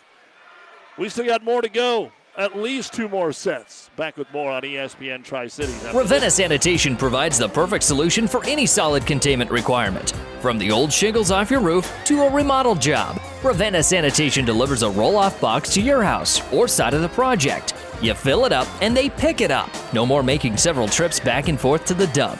We 0.97 1.09
still 1.09 1.25
got 1.25 1.43
more 1.43 1.61
to 1.61 1.69
go. 1.69 2.11
At 2.37 2.55
least 2.57 2.93
two 2.93 3.09
more 3.09 3.33
sets. 3.33 3.89
Back 3.97 4.15
with 4.15 4.31
more 4.31 4.51
on 4.51 4.61
ESPN 4.61 5.25
Tri 5.25 5.47
Cities. 5.47 5.83
Ravenna 5.93 6.29
Sanitation 6.29 6.95
provides 6.95 7.37
the 7.37 7.49
perfect 7.49 7.83
solution 7.83 8.27
for 8.27 8.45
any 8.45 8.65
solid 8.65 9.05
containment 9.05 9.51
requirement. 9.51 10.13
From 10.39 10.57
the 10.57 10.71
old 10.71 10.93
shingles 10.93 11.31
off 11.31 11.51
your 11.51 11.59
roof 11.59 11.91
to 12.05 12.21
a 12.21 12.31
remodel 12.31 12.75
job, 12.75 13.19
Ravenna 13.43 13.83
Sanitation 13.83 14.45
delivers 14.45 14.83
a 14.83 14.89
roll 14.89 15.17
off 15.17 15.41
box 15.41 15.73
to 15.73 15.81
your 15.81 16.01
house 16.01 16.41
or 16.53 16.67
side 16.67 16.93
of 16.93 17.01
the 17.01 17.09
project. 17.09 17.73
You 18.01 18.13
fill 18.13 18.45
it 18.45 18.53
up 18.53 18.67
and 18.81 18.95
they 18.95 19.09
pick 19.09 19.41
it 19.41 19.51
up. 19.51 19.69
No 19.91 20.05
more 20.05 20.23
making 20.23 20.55
several 20.55 20.87
trips 20.87 21.19
back 21.19 21.49
and 21.49 21.59
forth 21.59 21.83
to 21.85 21.93
the 21.93 22.07
dump. 22.07 22.39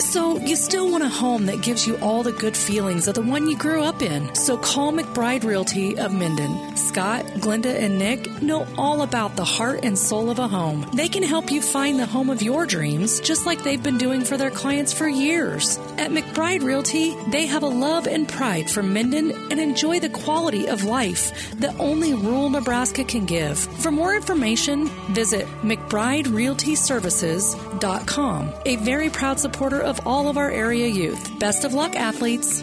So, 0.00 0.38
you 0.38 0.56
still 0.56 0.90
want 0.90 1.04
a 1.04 1.08
home 1.08 1.46
that 1.46 1.60
gives 1.60 1.86
you 1.86 1.96
all 1.98 2.22
the 2.22 2.32
good 2.32 2.56
feelings 2.56 3.08
of 3.08 3.14
the 3.14 3.22
one 3.22 3.48
you 3.48 3.56
grew 3.56 3.82
up 3.82 4.00
in. 4.00 4.34
So, 4.34 4.56
call 4.56 4.92
McBride 4.92 5.44
Realty 5.44 5.98
of 5.98 6.12
Minden. 6.12 6.76
Scott, 6.76 7.24
Glenda, 7.36 7.74
and 7.74 7.98
Nick 7.98 8.40
know 8.40 8.66
all 8.76 9.02
about 9.02 9.36
the 9.36 9.44
heart 9.44 9.84
and 9.84 9.98
soul 9.98 10.30
of 10.30 10.38
a 10.38 10.48
home. 10.48 10.88
They 10.94 11.08
can 11.08 11.22
help 11.22 11.50
you 11.50 11.60
find 11.60 11.98
the 11.98 12.06
home 12.06 12.30
of 12.30 12.42
your 12.42 12.64
dreams, 12.64 13.20
just 13.20 13.44
like 13.44 13.62
they've 13.62 13.82
been 13.82 13.98
doing 13.98 14.24
for 14.24 14.36
their 14.36 14.50
clients 14.50 14.92
for 14.92 15.08
years. 15.08 15.78
At 15.98 16.10
McBride 16.10 16.62
Realty, 16.62 17.14
they 17.30 17.46
have 17.46 17.62
a 17.62 17.68
love 17.68 18.06
and 18.06 18.28
pride 18.28 18.70
for 18.70 18.82
Minden 18.82 19.32
and 19.50 19.60
enjoy 19.60 20.00
the 20.00 20.08
quality 20.08 20.68
of 20.68 20.84
life 20.84 21.32
that 21.56 21.78
only 21.78 22.14
rural 22.14 22.50
Nebraska 22.50 23.04
can 23.04 23.26
give. 23.26 23.58
For 23.58 23.90
more 23.90 24.14
information, 24.14 24.86
visit 25.10 25.46
McBrideRealtyServices.com, 25.62 28.52
a 28.64 28.76
very 28.76 29.10
proud 29.10 29.40
supporter 29.40 29.80
of 29.88 30.06
all 30.06 30.28
of 30.28 30.36
our 30.36 30.50
area 30.50 30.86
youth. 30.86 31.38
Best 31.38 31.64
of 31.64 31.74
luck, 31.74 31.96
athletes. 31.96 32.62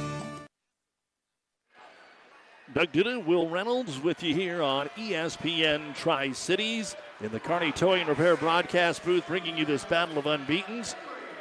Doug 2.74 2.92
Duda, 2.92 3.26
Will 3.26 3.48
Reynolds 3.48 4.02
with 4.02 4.22
you 4.22 4.36
here 4.36 4.62
on 4.62 4.90
ESPN 4.98 5.96
Tri 5.96 6.34
Cities 6.34 6.96
in 7.22 7.32
the 7.32 7.40
Kearney 7.40 7.72
Towing 7.72 8.02
and 8.02 8.10
Repair 8.10 8.36
broadcast 8.36 9.06
booth, 9.06 9.26
bringing 9.28 9.58
you 9.58 9.64
this 9.64 9.86
battle 9.86 10.18
of 10.18 10.26
unbeatens. 10.26 10.94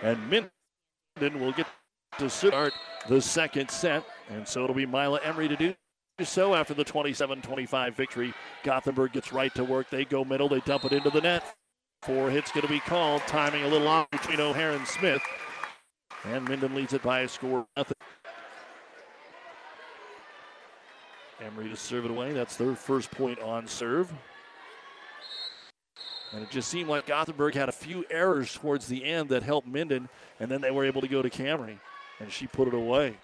And 0.03 0.21
Minden 0.31 1.41
will 1.41 1.51
get 1.51 1.67
to 2.19 2.31
start 2.31 2.73
the 3.09 3.21
second 3.21 3.69
set, 3.69 4.05
and 4.31 4.47
so 4.47 4.63
it'll 4.63 4.77
be 4.77 4.87
Mila 4.87 5.19
Emery 5.25 5.49
to 5.49 5.57
do 5.57 5.75
so 6.23 6.55
after 6.55 6.73
the 6.73 6.85
27 6.85 7.43
25 7.43 7.97
victory. 7.97 8.33
Gothenburg 8.63 9.13
gets 9.13 9.33
right 9.33 9.53
to 9.57 9.65
work. 9.65 9.91
They 9.91 10.05
go 10.05 10.25
middle, 10.25 10.49
they 10.49 10.61
dump 10.61 10.85
it 10.85 10.93
into 10.93 11.11
the 11.11 11.21
net. 11.21 11.53
Four 12.03 12.31
hits 12.31 12.53
going 12.53 12.63
to 12.63 12.69
be 12.69 12.79
called, 12.79 13.23
timing 13.23 13.65
a 13.65 13.69
little 13.69 13.89
off 13.89 14.09
between 14.13 14.39
O'Hare 14.39 14.71
and 14.71 14.87
Smith. 14.87 15.23
And 16.25 16.49
Minden 16.49 16.75
leads 16.75 16.93
it 16.93 17.03
by 17.03 17.21
a 17.21 17.29
score 17.29 17.67
nothing. 17.77 17.97
Emery 21.41 21.69
to 21.69 21.77
serve 21.77 22.07
it 22.07 22.11
away. 22.11 22.33
That's 22.33 22.57
their 22.57 22.75
first 22.75 23.11
point 23.11 23.39
on 23.41 23.67
serve. 23.67 24.13
And 26.33 26.43
it 26.43 26.51
just 26.51 26.69
seemed 26.69 26.89
like 26.89 27.07
Gothenburg 27.07 27.55
had 27.55 27.69
a 27.69 27.73
few 27.73 28.05
errors 28.11 28.55
towards 28.55 28.87
the 28.87 29.05
end 29.05 29.29
that 29.29 29.43
helped 29.43 29.69
Minden, 29.69 30.09
and 30.41 30.51
then 30.51 30.61
they 30.61 30.71
were 30.71 30.85
able 30.85 31.01
to 31.01 31.09
go 31.09 31.23
to 31.23 31.31
Camry, 31.31 31.79
and 32.19 32.33
she 32.33 32.47
put 32.47 32.67
it 32.67 32.75
away. 32.75 33.17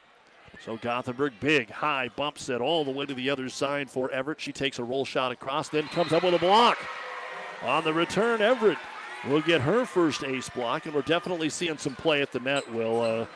So 0.65 0.77
Gothenburg, 0.77 1.33
big, 1.41 1.71
high 1.71 2.11
bump 2.15 2.39
set 2.39 2.61
all 2.61 2.85
the 2.85 2.91
way 2.91 3.07
to 3.07 3.15
the 3.15 3.31
other 3.31 3.49
side 3.49 3.91
for 3.91 4.11
Everett. 4.11 4.41
She 4.41 4.53
takes 4.53 4.79
a 4.79 4.85
roll 4.85 5.05
shot 5.05 5.33
across, 5.33 5.69
then 5.69 5.89
comes 5.89 6.13
up 6.13 6.23
with 6.23 6.35
a 6.35 6.39
block. 6.39 6.79
On 7.63 7.83
the 7.83 7.93
return, 7.93 8.43
Everett 8.43 8.79
will 9.29 9.41
get 9.43 9.61
her 9.61 9.85
first 9.85 10.25
ace 10.25 10.49
block, 10.49 10.87
and 10.87 10.95
we're 10.95 11.03
definitely 11.03 11.51
seeing 11.51 11.79
some 11.79 11.95
play 11.95 12.23
at 12.23 12.33
the 12.33 12.41
net, 12.41 12.73
Will. 12.73 13.03
Uh, 13.03 13.27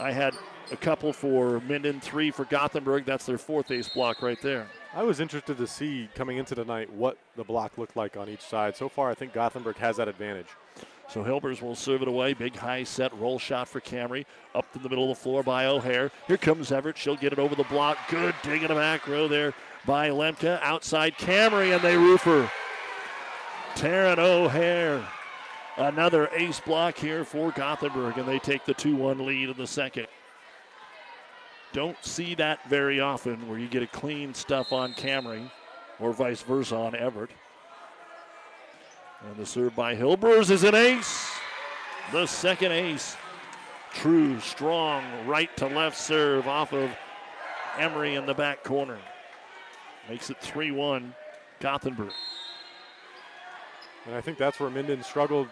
I 0.00 0.12
had 0.12 0.34
a 0.70 0.76
couple 0.76 1.12
for 1.12 1.60
Minden, 1.60 2.00
three 2.00 2.30
for 2.30 2.44
Gothenburg. 2.44 3.04
That's 3.04 3.26
their 3.26 3.38
fourth 3.38 3.70
ace 3.70 3.88
block 3.88 4.22
right 4.22 4.40
there. 4.42 4.68
I 4.94 5.02
was 5.02 5.20
interested 5.20 5.56
to 5.58 5.66
see 5.66 6.08
coming 6.14 6.38
into 6.38 6.54
tonight 6.54 6.92
what 6.92 7.18
the 7.36 7.44
block 7.44 7.78
looked 7.78 7.96
like 7.96 8.16
on 8.16 8.28
each 8.28 8.40
side. 8.40 8.76
So 8.76 8.88
far, 8.88 9.10
I 9.10 9.14
think 9.14 9.32
Gothenburg 9.32 9.76
has 9.76 9.96
that 9.96 10.08
advantage. 10.08 10.48
So 11.08 11.24
Hilbers 11.24 11.62
will 11.62 11.74
serve 11.74 12.02
it 12.02 12.08
away. 12.08 12.34
Big 12.34 12.54
high 12.54 12.84
set 12.84 13.18
roll 13.18 13.38
shot 13.38 13.68
for 13.68 13.80
Camry. 13.80 14.26
Up 14.54 14.70
to 14.72 14.78
the 14.78 14.88
middle 14.88 15.10
of 15.10 15.16
the 15.16 15.22
floor 15.22 15.42
by 15.42 15.66
O'Hare. 15.66 16.10
Here 16.26 16.36
comes 16.36 16.70
Everett. 16.70 16.98
She'll 16.98 17.16
get 17.16 17.32
it 17.32 17.38
over 17.38 17.54
the 17.54 17.64
block. 17.64 17.96
Good 18.08 18.34
dig 18.42 18.62
in 18.62 18.68
the 18.68 18.74
back 18.74 19.06
row 19.08 19.26
there 19.26 19.54
by 19.86 20.10
Lemke. 20.10 20.60
Outside 20.62 21.16
Camry 21.16 21.74
and 21.74 21.82
they 21.82 21.96
roof 21.96 22.22
her. 22.22 22.50
Taryn 23.74 24.18
O'Hare. 24.18 25.06
Another 25.78 26.28
ace 26.34 26.58
block 26.58 26.98
here 26.98 27.24
for 27.24 27.52
Gothenburg, 27.52 28.18
and 28.18 28.26
they 28.26 28.40
take 28.40 28.64
the 28.64 28.74
2 28.74 28.96
1 28.96 29.24
lead 29.24 29.50
in 29.50 29.56
the 29.56 29.66
second. 29.66 30.08
Don't 31.72 31.96
see 32.04 32.34
that 32.34 32.68
very 32.68 32.98
often 32.98 33.48
where 33.48 33.60
you 33.60 33.68
get 33.68 33.84
a 33.84 33.86
clean 33.86 34.34
stuff 34.34 34.72
on 34.72 34.92
Camry 34.94 35.48
or 36.00 36.12
vice 36.12 36.42
versa 36.42 36.74
on 36.74 36.96
Everett. 36.96 37.30
And 39.24 39.36
the 39.36 39.46
serve 39.46 39.76
by 39.76 39.94
Hilbers 39.94 40.50
is 40.50 40.64
an 40.64 40.74
ace. 40.74 41.30
The 42.10 42.26
second 42.26 42.72
ace. 42.72 43.16
True, 43.94 44.40
strong, 44.40 45.04
right 45.26 45.54
to 45.58 45.66
left 45.66 45.96
serve 45.96 46.48
off 46.48 46.72
of 46.72 46.90
Emery 47.78 48.16
in 48.16 48.26
the 48.26 48.34
back 48.34 48.64
corner. 48.64 48.98
Makes 50.08 50.30
it 50.30 50.38
3 50.40 50.72
1 50.72 51.14
Gothenburg. 51.60 52.12
And 54.06 54.16
I 54.16 54.20
think 54.20 54.38
that's 54.38 54.58
where 54.58 54.70
Minden 54.70 55.04
struggled 55.04 55.48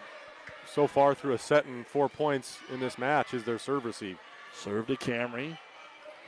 so 0.73 0.87
far 0.87 1.15
through 1.15 1.33
a 1.33 1.37
set 1.37 1.65
and 1.65 1.85
four 1.85 2.09
points 2.09 2.59
in 2.73 2.79
this 2.79 2.97
match 2.97 3.33
is 3.33 3.43
their 3.43 3.59
serve 3.59 3.85
receive. 3.85 4.17
Serve 4.53 4.87
to 4.87 4.95
Camry. 4.95 5.57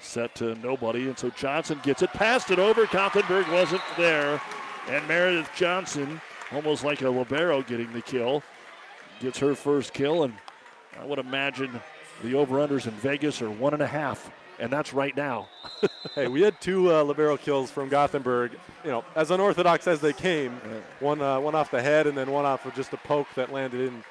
Set 0.02 0.34
to 0.36 0.56
nobody. 0.56 1.08
And 1.08 1.18
so 1.18 1.30
Johnson 1.32 1.80
gets 1.84 2.02
it, 2.02 2.12
passed 2.12 2.52
it 2.52 2.60
over. 2.60 2.86
Gothenburg 2.88 3.48
wasn't 3.50 3.82
there. 3.98 4.42
And 4.88 5.08
Meredith 5.08 5.50
Johnson 5.56 6.22
almost 6.52 6.84
like 6.84 7.02
a 7.02 7.10
libero 7.10 7.62
getting 7.62 7.92
the 7.94 8.02
kill. 8.02 8.44
Gets 9.20 9.40
her 9.40 9.56
first 9.56 9.94
kill, 9.94 10.24
and 10.24 10.34
I 11.00 11.06
would 11.06 11.20
imagine 11.20 11.80
the 12.24 12.36
over-unders 12.36 12.88
in 12.88 12.94
Vegas 12.94 13.42
are 13.42 13.50
one 13.50 13.74
and 13.74 13.84
a 13.84 13.88
half, 13.88 14.32
and 14.60 14.72
that's 14.72 14.94
right 14.94 15.16
now. 15.16 15.50
hey, 16.16 16.28
we 16.28 16.42
had 16.42 16.60
two 16.62 16.94
uh, 16.94 17.04
libero 17.04 17.36
kills 17.36 17.70
from 17.70 17.90
Gothenburg. 17.90 18.52
You 18.84 18.92
know, 18.92 19.06
as 19.16 19.32
unorthodox 19.32 19.88
as 19.88 20.00
they 20.00 20.14
came, 20.14 20.54
one 21.00 21.22
uh, 21.22 21.40
one 21.40 21.54
off 21.54 21.70
the 21.70 21.82
head, 21.82 22.08
and 22.08 22.18
then 22.18 22.32
one 22.32 22.46
off 22.46 22.66
of 22.66 22.74
just 22.76 22.94
a 22.94 22.98
poke 22.98 23.28
that 23.36 23.52
landed 23.52 23.82
in. 23.82 24.04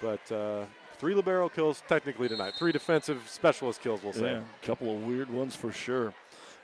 But 0.00 0.32
uh, 0.32 0.64
three 0.98 1.14
libero 1.14 1.48
kills 1.48 1.82
technically 1.88 2.28
tonight. 2.28 2.54
Three 2.54 2.72
defensive 2.72 3.22
specialist 3.28 3.80
kills, 3.80 4.02
we'll 4.02 4.12
say. 4.12 4.32
Yeah, 4.32 4.40
a 4.62 4.66
couple 4.66 4.94
of 4.94 5.04
weird 5.04 5.30
ones 5.30 5.56
for 5.56 5.72
sure. 5.72 6.12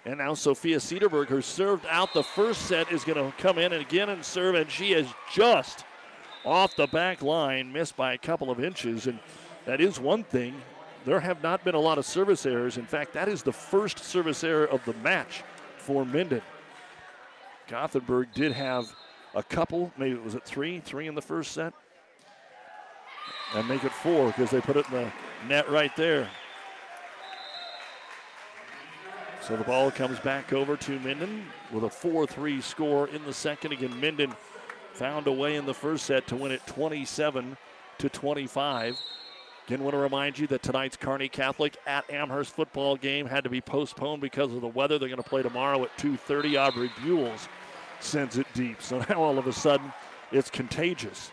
And 0.04 0.18
now 0.18 0.34
Sophia 0.34 0.78
Cedarberg, 0.78 1.26
who 1.28 1.40
served 1.40 1.86
out 1.88 2.12
the 2.12 2.24
first 2.24 2.62
set, 2.62 2.90
is 2.90 3.04
going 3.04 3.18
to 3.18 3.36
come 3.38 3.58
in 3.58 3.72
and 3.72 3.80
again 3.80 4.08
and 4.08 4.24
serve, 4.24 4.56
and 4.56 4.70
she 4.70 4.94
is 4.94 5.06
just 5.32 5.84
off 6.44 6.74
the 6.74 6.88
back 6.88 7.22
line, 7.22 7.72
missed 7.72 7.96
by 7.96 8.14
a 8.14 8.18
couple 8.18 8.50
of 8.50 8.62
inches. 8.62 9.06
And 9.06 9.18
that 9.64 9.80
is 9.80 10.00
one 10.00 10.24
thing. 10.24 10.60
There 11.04 11.20
have 11.20 11.42
not 11.42 11.64
been 11.64 11.76
a 11.76 11.80
lot 11.80 11.98
of 11.98 12.06
service 12.06 12.46
errors. 12.46 12.78
In 12.78 12.86
fact, 12.86 13.12
that 13.12 13.28
is 13.28 13.42
the 13.42 13.52
first 13.52 14.00
service 14.00 14.42
error 14.42 14.66
of 14.66 14.84
the 14.84 14.92
match 14.94 15.44
for 15.76 16.04
Minden. 16.04 16.42
Gothenburg 17.68 18.28
did 18.34 18.52
have 18.52 18.92
a 19.34 19.42
couple, 19.42 19.92
maybe 19.96 20.16
it 20.16 20.22
was 20.22 20.34
at 20.34 20.44
three, 20.44 20.80
three 20.80 21.06
in 21.06 21.14
the 21.14 21.22
first 21.22 21.52
set, 21.52 21.72
and 23.54 23.68
make 23.68 23.84
it 23.84 23.92
four 23.92 24.28
because 24.28 24.50
they 24.50 24.60
put 24.60 24.76
it 24.76 24.86
in 24.88 24.94
the 24.94 25.12
net 25.48 25.68
right 25.70 25.94
there. 25.96 26.28
So 29.42 29.56
the 29.56 29.64
ball 29.64 29.90
comes 29.90 30.20
back 30.20 30.52
over 30.52 30.76
to 30.76 31.00
Minden 31.00 31.44
with 31.72 31.82
a 31.82 31.90
4 31.90 32.26
3 32.26 32.60
score 32.60 33.08
in 33.08 33.24
the 33.24 33.32
second. 33.32 33.72
Again, 33.72 34.00
Minden 34.00 34.32
found 34.92 35.26
a 35.26 35.32
way 35.32 35.56
in 35.56 35.66
the 35.66 35.74
first 35.74 36.06
set 36.06 36.28
to 36.28 36.36
win 36.36 36.52
it 36.52 36.64
27 36.66 37.56
to 37.98 38.08
25. 38.08 38.96
Again, 39.66 39.82
want 39.82 39.94
to 39.94 39.98
remind 39.98 40.38
you 40.38 40.46
that 40.48 40.62
tonight's 40.62 40.96
Kearney 40.96 41.28
Catholic 41.28 41.76
at 41.86 42.08
Amherst 42.10 42.54
football 42.54 42.96
game 42.96 43.26
had 43.26 43.44
to 43.44 43.50
be 43.50 43.60
postponed 43.60 44.20
because 44.20 44.52
of 44.52 44.60
the 44.60 44.68
weather. 44.68 44.98
They're 44.98 45.08
going 45.08 45.22
to 45.22 45.28
play 45.28 45.42
tomorrow 45.42 45.82
at 45.82 45.96
2:30. 45.98 46.56
Aubrey 46.56 46.90
Buells 47.00 47.48
sends 47.98 48.38
it 48.38 48.46
deep, 48.54 48.80
so 48.80 48.98
now 49.08 49.20
all 49.20 49.38
of 49.38 49.48
a 49.48 49.52
sudden 49.52 49.92
it's 50.30 50.50
contagious. 50.50 51.30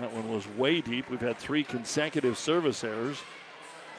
That 0.00 0.12
one 0.12 0.32
was 0.32 0.46
way 0.56 0.80
deep. 0.80 1.10
We've 1.10 1.20
had 1.20 1.38
three 1.38 1.64
consecutive 1.64 2.38
service 2.38 2.84
errors. 2.84 3.18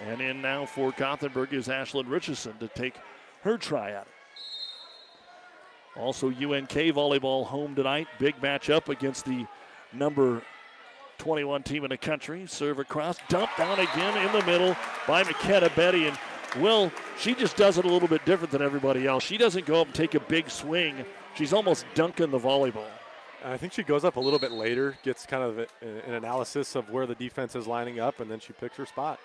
And 0.08 0.22
in 0.22 0.42
now 0.42 0.66
for 0.66 0.92
Gothenburg 0.92 1.54
is 1.54 1.68
Ashlyn 1.68 2.10
Richardson 2.10 2.58
to 2.60 2.70
take 2.70 2.96
her 3.42 3.58
try 3.58 3.92
at 3.92 4.04
it. 4.04 6.00
Also, 6.00 6.28
UNK 6.28 6.72
volleyball 6.72 7.46
home 7.46 7.76
tonight. 7.76 8.08
Big 8.18 8.40
matchup 8.40 8.88
against 8.88 9.26
the 9.26 9.46
number 9.92 10.42
21 11.18 11.64
team 11.64 11.84
in 11.84 11.90
the 11.90 11.98
country. 11.98 12.46
Serve 12.48 12.80
across, 12.80 13.18
dump 13.28 13.50
down 13.58 13.80
again 13.80 14.26
in 14.26 14.32
the 14.32 14.46
middle 14.46 14.78
by 15.06 15.24
McKenna 15.24 15.70
Betty. 15.76 16.08
And 16.08 16.18
Will, 16.58 16.92
she 17.20 17.36
just 17.36 17.58
does 17.58 17.78
it 17.78 17.84
a 17.84 17.90
little 17.90 18.08
bit 18.08 18.24
different 18.24 18.52
than 18.52 18.62
everybody 18.62 19.06
else. 19.06 19.24
She 19.24 19.38
doesn't 19.38 19.66
go 19.66 19.82
up 19.82 19.88
and 19.88 19.96
take 19.96 20.16
a 20.16 20.20
big 20.22 20.50
swing. 20.50 21.04
She's 21.36 21.52
almost 21.52 21.86
dunking 21.94 22.32
the 22.32 22.40
volleyball. 22.40 22.88
I 23.44 23.56
think 23.56 23.72
she 23.74 23.84
goes 23.84 24.04
up 24.04 24.18
a 24.18 24.20
little 24.20 24.40
bit 24.40 24.52
later, 24.52 24.98
gets 25.04 25.26
kind 25.26 25.44
of 25.44 25.60
an 25.82 26.14
analysis 26.14 26.76
of 26.76 26.90
where 26.90 27.06
the 27.06 27.16
defense 27.16 27.56
is 27.56 27.68
lining 27.68 28.00
up, 28.00 28.20
and 28.20 28.30
then 28.30 28.40
she 28.40 28.52
picks 28.54 28.76
her 28.78 28.86
spot. 28.86 29.20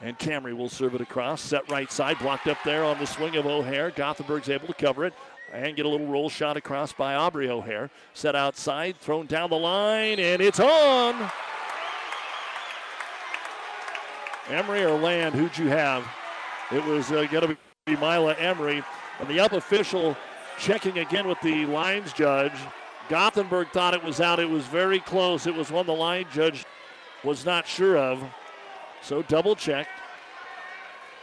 And 0.00 0.18
Camry 0.18 0.56
will 0.56 0.70
serve 0.70 0.94
it 0.94 1.00
across. 1.00 1.40
Set 1.40 1.70
right 1.70 1.90
side, 1.92 2.18
blocked 2.18 2.46
up 2.48 2.58
there 2.64 2.82
on 2.82 2.98
the 2.98 3.06
swing 3.06 3.36
of 3.36 3.46
O'Hare. 3.46 3.90
Gothenburg's 3.90 4.48
able 4.48 4.66
to 4.68 4.74
cover 4.74 5.04
it 5.04 5.12
and 5.52 5.76
get 5.76 5.84
a 5.84 5.88
little 5.88 6.06
roll 6.06 6.30
shot 6.30 6.56
across 6.56 6.92
by 6.92 7.14
Aubrey 7.14 7.50
O'Hare. 7.50 7.90
Set 8.14 8.34
outside, 8.34 8.96
thrown 8.96 9.26
down 9.26 9.50
the 9.50 9.58
line, 9.58 10.18
and 10.18 10.40
it's 10.40 10.58
on. 10.58 11.30
Emery 14.48 14.82
or 14.82 14.98
Land, 14.98 15.34
who'd 15.34 15.56
you 15.56 15.68
have? 15.68 16.04
It 16.72 16.84
was 16.84 17.12
uh, 17.12 17.26
going 17.30 17.48
to 17.48 17.56
be 17.86 17.96
Mila 17.96 18.34
Emery. 18.34 18.82
And 19.20 19.28
the 19.28 19.38
up 19.40 19.52
official 19.52 20.16
checking 20.58 20.98
again 20.98 21.28
with 21.28 21.40
the 21.42 21.66
lines 21.66 22.12
judge. 22.12 22.52
Gothenburg 23.08 23.68
thought 23.70 23.94
it 23.94 24.02
was 24.02 24.20
out. 24.20 24.38
It 24.38 24.48
was 24.48 24.66
very 24.66 25.00
close. 25.00 25.46
It 25.46 25.54
was 25.54 25.70
one 25.70 25.86
the 25.86 25.92
line 25.92 26.26
judge 26.32 26.64
was 27.24 27.44
not 27.44 27.66
sure 27.66 27.96
of. 27.98 28.22
So 29.02 29.22
double 29.22 29.56
check. 29.56 29.88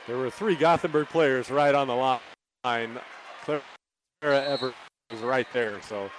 There 0.07 0.17
were 0.17 0.29
three 0.29 0.55
Gothenburg 0.55 1.07
players 1.09 1.49
right 1.49 1.73
on 1.73 1.87
the 1.87 2.19
line. 2.63 2.99
Clara 3.43 3.61
Everett 4.21 4.75
was 5.11 5.21
right 5.21 5.47
there. 5.53 5.81
So 5.81 6.09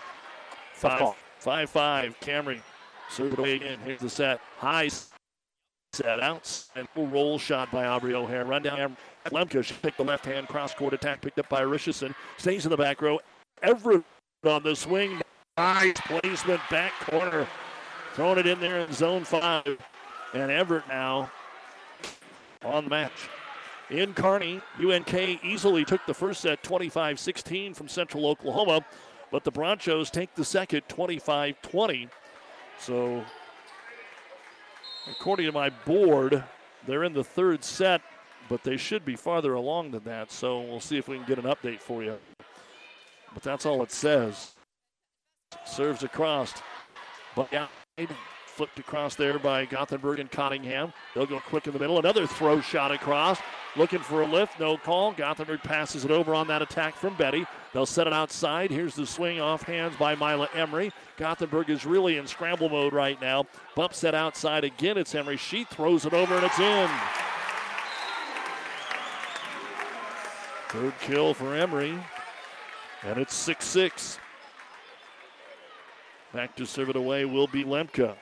five, 0.72 1.14
five, 1.38 1.70
five. 1.70 2.18
Camry 2.20 2.61
serve 3.11 3.38
away 3.38 3.56
again. 3.56 3.78
Here's 3.84 4.00
the 4.00 4.11
set. 4.11 4.40
High 4.58 4.88
set 5.92 6.20
out 6.20 6.64
and 6.76 6.86
roll 6.96 7.38
shot 7.38 7.70
by 7.70 7.86
Aubrey 7.86 8.14
O'Hare. 8.14 8.44
Run 8.44 8.62
down 8.62 8.96
Lemke. 9.26 9.62
She 9.64 9.74
picked 9.74 9.98
the 9.98 10.04
left 10.04 10.24
hand 10.24 10.48
cross 10.48 10.72
court 10.72 10.94
attack 10.94 11.20
picked 11.20 11.38
up 11.38 11.48
by 11.48 11.61
Richardson. 11.61 12.14
Stays 12.38 12.64
in 12.64 12.70
the 12.70 12.76
back 12.76 13.02
row. 13.02 13.20
Everett 13.62 14.04
on 14.44 14.62
the 14.62 14.74
swing. 14.74 15.20
Nice 15.61 16.00
placement 16.00 16.62
back 16.70 16.92
corner. 17.00 17.46
Throwing 18.14 18.38
it 18.38 18.46
in 18.46 18.61
there 18.61 18.78
in 18.78 18.90
zone 18.94 19.24
five. 19.24 19.76
And 20.32 20.50
Everett 20.50 20.88
now 20.88 21.30
on 22.64 22.84
the 22.84 22.90
match. 22.90 23.28
In 23.90 24.14
Kearney, 24.14 24.62
UNK 24.82 25.44
easily 25.44 25.84
took 25.84 26.00
the 26.06 26.14
first 26.14 26.40
set 26.40 26.62
25 26.62 27.20
16 27.20 27.74
from 27.74 27.88
Central 27.88 28.26
Oklahoma, 28.26 28.86
but 29.30 29.44
the 29.44 29.52
Bronchos 29.52 30.11
take 30.11 30.34
the 30.34 30.46
second 30.46 30.80
25 30.88 31.61
20. 31.61 32.08
So, 32.78 33.22
according 35.11 35.44
to 35.44 35.52
my 35.52 35.68
board, 35.68 36.42
they're 36.86 37.04
in 37.04 37.12
the 37.12 37.24
third 37.24 37.64
set, 37.64 38.00
but 38.48 38.64
they 38.64 38.78
should 38.78 39.04
be 39.04 39.14
farther 39.14 39.52
along 39.52 39.90
than 39.90 40.04
that. 40.04 40.32
So, 40.32 40.62
we'll 40.62 40.80
see 40.80 40.96
if 40.96 41.06
we 41.06 41.18
can 41.18 41.26
get 41.26 41.38
an 41.38 41.44
update 41.44 41.80
for 41.80 42.02
you. 42.02 42.16
But 43.34 43.42
that's 43.42 43.66
all 43.66 43.82
it 43.82 43.92
says. 43.92 44.54
Serves 45.64 46.03
across. 46.03 46.53
But 47.34 47.48
yeah, 47.53 47.66
flipped 48.46 48.78
across 48.78 49.14
there 49.14 49.38
by 49.38 49.64
Gothenburg 49.64 50.18
and 50.18 50.30
Cottingham. 50.30 50.92
They'll 51.14 51.26
go 51.26 51.40
quick 51.40 51.66
in 51.66 51.72
the 51.72 51.78
middle. 51.78 51.98
Another 51.98 52.26
throw 52.26 52.61
shot 52.61 52.92
across. 52.92 53.38
Looking 53.76 54.01
for 54.01 54.22
a 54.22 54.26
lift. 54.26 54.59
No 54.61 54.76
call. 54.76 55.12
Gothenburg 55.12 55.62
passes 55.62 56.05
it 56.05 56.11
over 56.11 56.34
on 56.34 56.46
that 56.48 56.61
attack 56.61 56.94
from 56.94 57.16
Betty. 57.16 57.46
They'll 57.72 57.86
set 57.86 58.07
it 58.07 58.12
outside. 58.12 58.70
Here's 58.70 58.94
the 58.94 59.07
swing 59.07 59.40
off 59.40 59.62
hands 59.62 59.94
by 59.96 60.14
Mila 60.14 60.48
Emery. 60.55 60.92
Gothenburg 61.16 61.70
is 61.70 61.86
really 61.86 62.16
in 62.16 62.26
scramble 62.26 62.68
mode 62.68 62.92
right 62.92 63.20
now. 63.20 63.46
Bump 63.76 63.94
set 63.94 64.14
outside 64.14 64.64
again. 64.64 64.98
It's 64.98 65.14
Emery. 65.14 65.36
She 65.36 65.64
throws 65.64 66.05
it 66.05 66.12
over 66.12 66.34
and 66.34 66.44
it's 66.44 66.59
in. 66.59 66.90
Third 70.68 70.94
kill 71.01 71.32
for 71.32 71.55
Emery. 71.55 71.96
And 73.05 73.18
it's 73.18 73.34
6 73.34 73.64
6. 73.64 74.18
Back 76.32 76.54
to 76.56 76.64
serve 76.64 76.90
it 76.90 76.96
away 76.96 77.24
will 77.24 77.48
be 77.48 77.64
Lemke. 77.64 78.14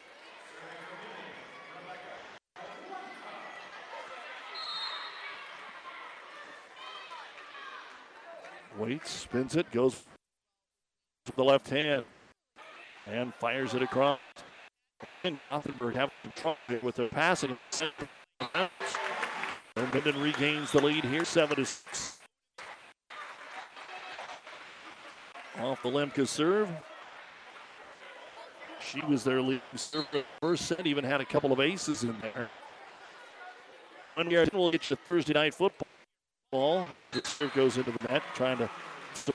Waits, 8.79 9.11
spins 9.11 9.57
it, 9.57 9.71
goes 9.73 10.05
to 11.27 11.33
the 11.37 11.45
left 11.45 11.69
hand, 11.69 12.05
and 13.07 13.35
fires 13.35 13.75
it 13.75 13.83
across. 13.83 14.21
And 15.25 15.39
Gothenburg 15.51 15.95
have 15.97 16.11
to 16.11 16.31
control 16.31 16.57
with 16.83 16.95
their 16.95 17.09
passing. 17.09 17.59
And 18.55 18.71
Minden 19.77 20.21
regains 20.23 20.73
the 20.73 20.81
lead 20.81 21.05
here, 21.05 21.25
seven 21.25 21.57
to 21.57 21.67
six. 21.67 22.19
Off 25.61 25.83
the 25.83 25.91
Lemke 25.91 26.27
serve. 26.27 26.69
She 28.91 29.01
was 29.03 29.23
their 29.23 29.43
lead 29.43 29.61
server 29.75 30.25
first 30.41 30.67
set, 30.67 30.87
even 30.87 31.05
had 31.05 31.21
a 31.21 31.25
couple 31.25 31.53
of 31.53 31.61
aces 31.61 32.05
in 32.05 32.17
there. 32.21 32.49
One 34.15 34.31
yard 34.31 34.53
will 34.53 34.71
get 34.71 34.89
you 34.89 34.97
Thursday 35.09 35.35
night 35.35 35.55
football. 35.55 36.89
Serve 37.23 37.53
goes 37.55 37.77
into 37.77 37.91
the 37.91 38.09
net, 38.09 38.23
trying 38.35 38.59
to 38.59 38.71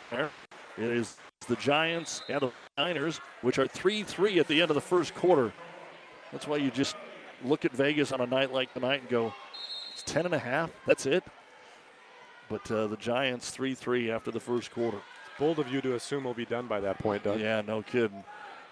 there. 0.10 0.30
It 0.78 0.86
is 0.86 1.18
the 1.48 1.56
Giants 1.58 2.24
and 2.30 2.42
the 2.42 2.52
Niners, 2.78 3.20
which 3.42 3.60
are 3.60 3.68
3 3.68 4.04
3 4.04 4.40
at 4.40 4.48
the 4.48 4.62
end 4.62 4.72
of 4.72 4.76
the 4.76 4.82
first 4.82 5.14
quarter. 5.14 5.54
That's 6.32 6.48
why 6.48 6.58
you 6.58 6.72
just 6.72 6.96
look 7.44 7.64
at 7.64 7.72
Vegas 7.74 8.12
on 8.12 8.22
a 8.22 8.26
night 8.26 8.52
like 8.52 8.74
tonight 8.74 9.02
and 9.02 9.10
go, 9.10 9.34
it's 9.94 10.02
10 10.04 10.26
and 10.26 10.34
a 10.34 10.40
half. 10.40 10.72
That's 10.88 11.06
it. 11.06 11.24
But 12.50 12.70
uh, 12.72 12.88
the 12.88 12.98
Giants 12.98 13.52
3 13.52 13.76
3 13.76 14.10
after 14.10 14.32
the 14.32 14.40
first 14.40 14.72
quarter. 14.72 14.98
It's 14.98 15.40
bold 15.40 15.60
of 15.60 15.72
you 15.72 15.80
to 15.82 15.94
assume 15.94 16.24
we'll 16.24 16.34
be 16.34 16.46
done 16.46 16.68
by 16.68 16.80
that 16.80 16.98
point, 16.98 17.24
Doug. 17.24 17.40
Yeah, 17.40 17.62
no 17.62 17.84
kidding. 17.84 18.24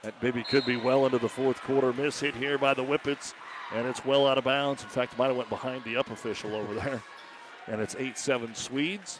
That 0.03 0.15
maybe 0.21 0.43
could 0.43 0.65
be 0.65 0.77
well 0.77 1.05
into 1.05 1.19
the 1.19 1.29
fourth 1.29 1.61
quarter. 1.61 1.93
Miss 1.93 2.19
hit 2.19 2.35
here 2.35 2.57
by 2.57 2.73
the 2.73 2.83
Whippets, 2.83 3.33
and 3.73 3.87
it's 3.87 4.03
well 4.03 4.27
out 4.27 4.37
of 4.37 4.43
bounds. 4.43 4.81
In 4.83 4.89
fact, 4.89 5.13
it 5.13 5.19
might 5.19 5.27
have 5.27 5.37
went 5.37 5.49
behind 5.49 5.83
the 5.83 5.97
up 5.97 6.09
official 6.09 6.55
over 6.55 6.73
there. 6.73 7.03
And 7.67 7.79
it's 7.79 7.93
8-7 7.93 8.55
Swedes. 8.55 9.19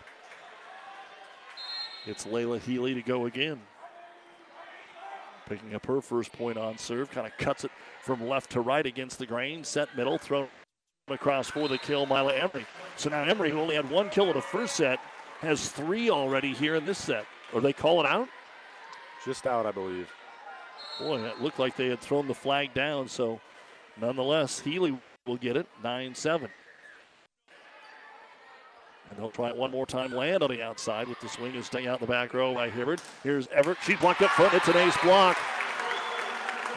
It's 2.07 2.25
Layla 2.25 2.59
Healy 2.59 2.95
to 2.95 3.01
go 3.03 3.27
again. 3.27 3.61
Picking 5.47 5.75
up 5.75 5.85
her 5.85 6.01
first 6.01 6.31
point 6.33 6.57
on 6.57 6.77
serve, 6.77 7.11
kind 7.11 7.27
of 7.27 7.37
cuts 7.37 7.63
it 7.63 7.71
from 8.01 8.27
left 8.27 8.49
to 8.51 8.61
right 8.61 8.85
against 8.85 9.19
the 9.19 9.27
grain. 9.27 9.63
Set 9.63 9.95
middle, 9.95 10.17
throw 10.17 10.47
across 11.07 11.49
for 11.49 11.67
the 11.67 11.77
kill, 11.77 12.07
Mila 12.07 12.33
Emery. 12.33 12.65
So 12.95 13.09
now 13.09 13.23
Emery, 13.23 13.51
who 13.51 13.59
only 13.59 13.75
had 13.75 13.89
one 13.89 14.09
kill 14.09 14.27
in 14.29 14.33
the 14.33 14.41
first 14.41 14.75
set, 14.75 14.99
has 15.41 15.69
three 15.69 16.09
already 16.09 16.53
here 16.53 16.75
in 16.75 16.85
this 16.85 16.97
set. 16.97 17.25
Are 17.53 17.61
they 17.61 17.73
calling 17.73 18.07
it 18.07 18.11
out? 18.11 18.29
Just 19.25 19.45
out, 19.45 19.67
I 19.67 19.71
believe. 19.71 20.11
Boy, 20.99 21.19
it 21.23 21.41
looked 21.41 21.59
like 21.59 21.75
they 21.75 21.87
had 21.87 21.99
thrown 21.99 22.27
the 22.27 22.33
flag 22.33 22.73
down. 22.73 23.07
So 23.07 23.39
nonetheless, 23.99 24.59
Healy 24.59 24.97
will 25.25 25.37
get 25.37 25.57
it 25.57 25.67
9 25.83 26.15
7. 26.15 26.49
And 29.09 29.19
they'll 29.19 29.31
try 29.31 29.49
it 29.49 29.57
one 29.57 29.71
more 29.71 29.85
time. 29.85 30.13
Land 30.13 30.41
on 30.41 30.49
the 30.49 30.63
outside 30.63 31.07
with 31.07 31.19
the 31.19 31.27
swing 31.27 31.53
and 31.55 31.65
stay 31.65 31.85
out 31.85 31.99
in 31.99 32.05
the 32.05 32.11
back 32.11 32.33
row 32.33 32.53
by 32.53 32.69
Hibbard. 32.69 33.01
Here's 33.23 33.47
Everett. 33.47 33.77
She's 33.85 33.99
blocked 33.99 34.21
up 34.21 34.31
front. 34.31 34.53
It's 34.53 34.67
an 34.69 34.77
ace 34.77 34.97
block. 35.03 35.37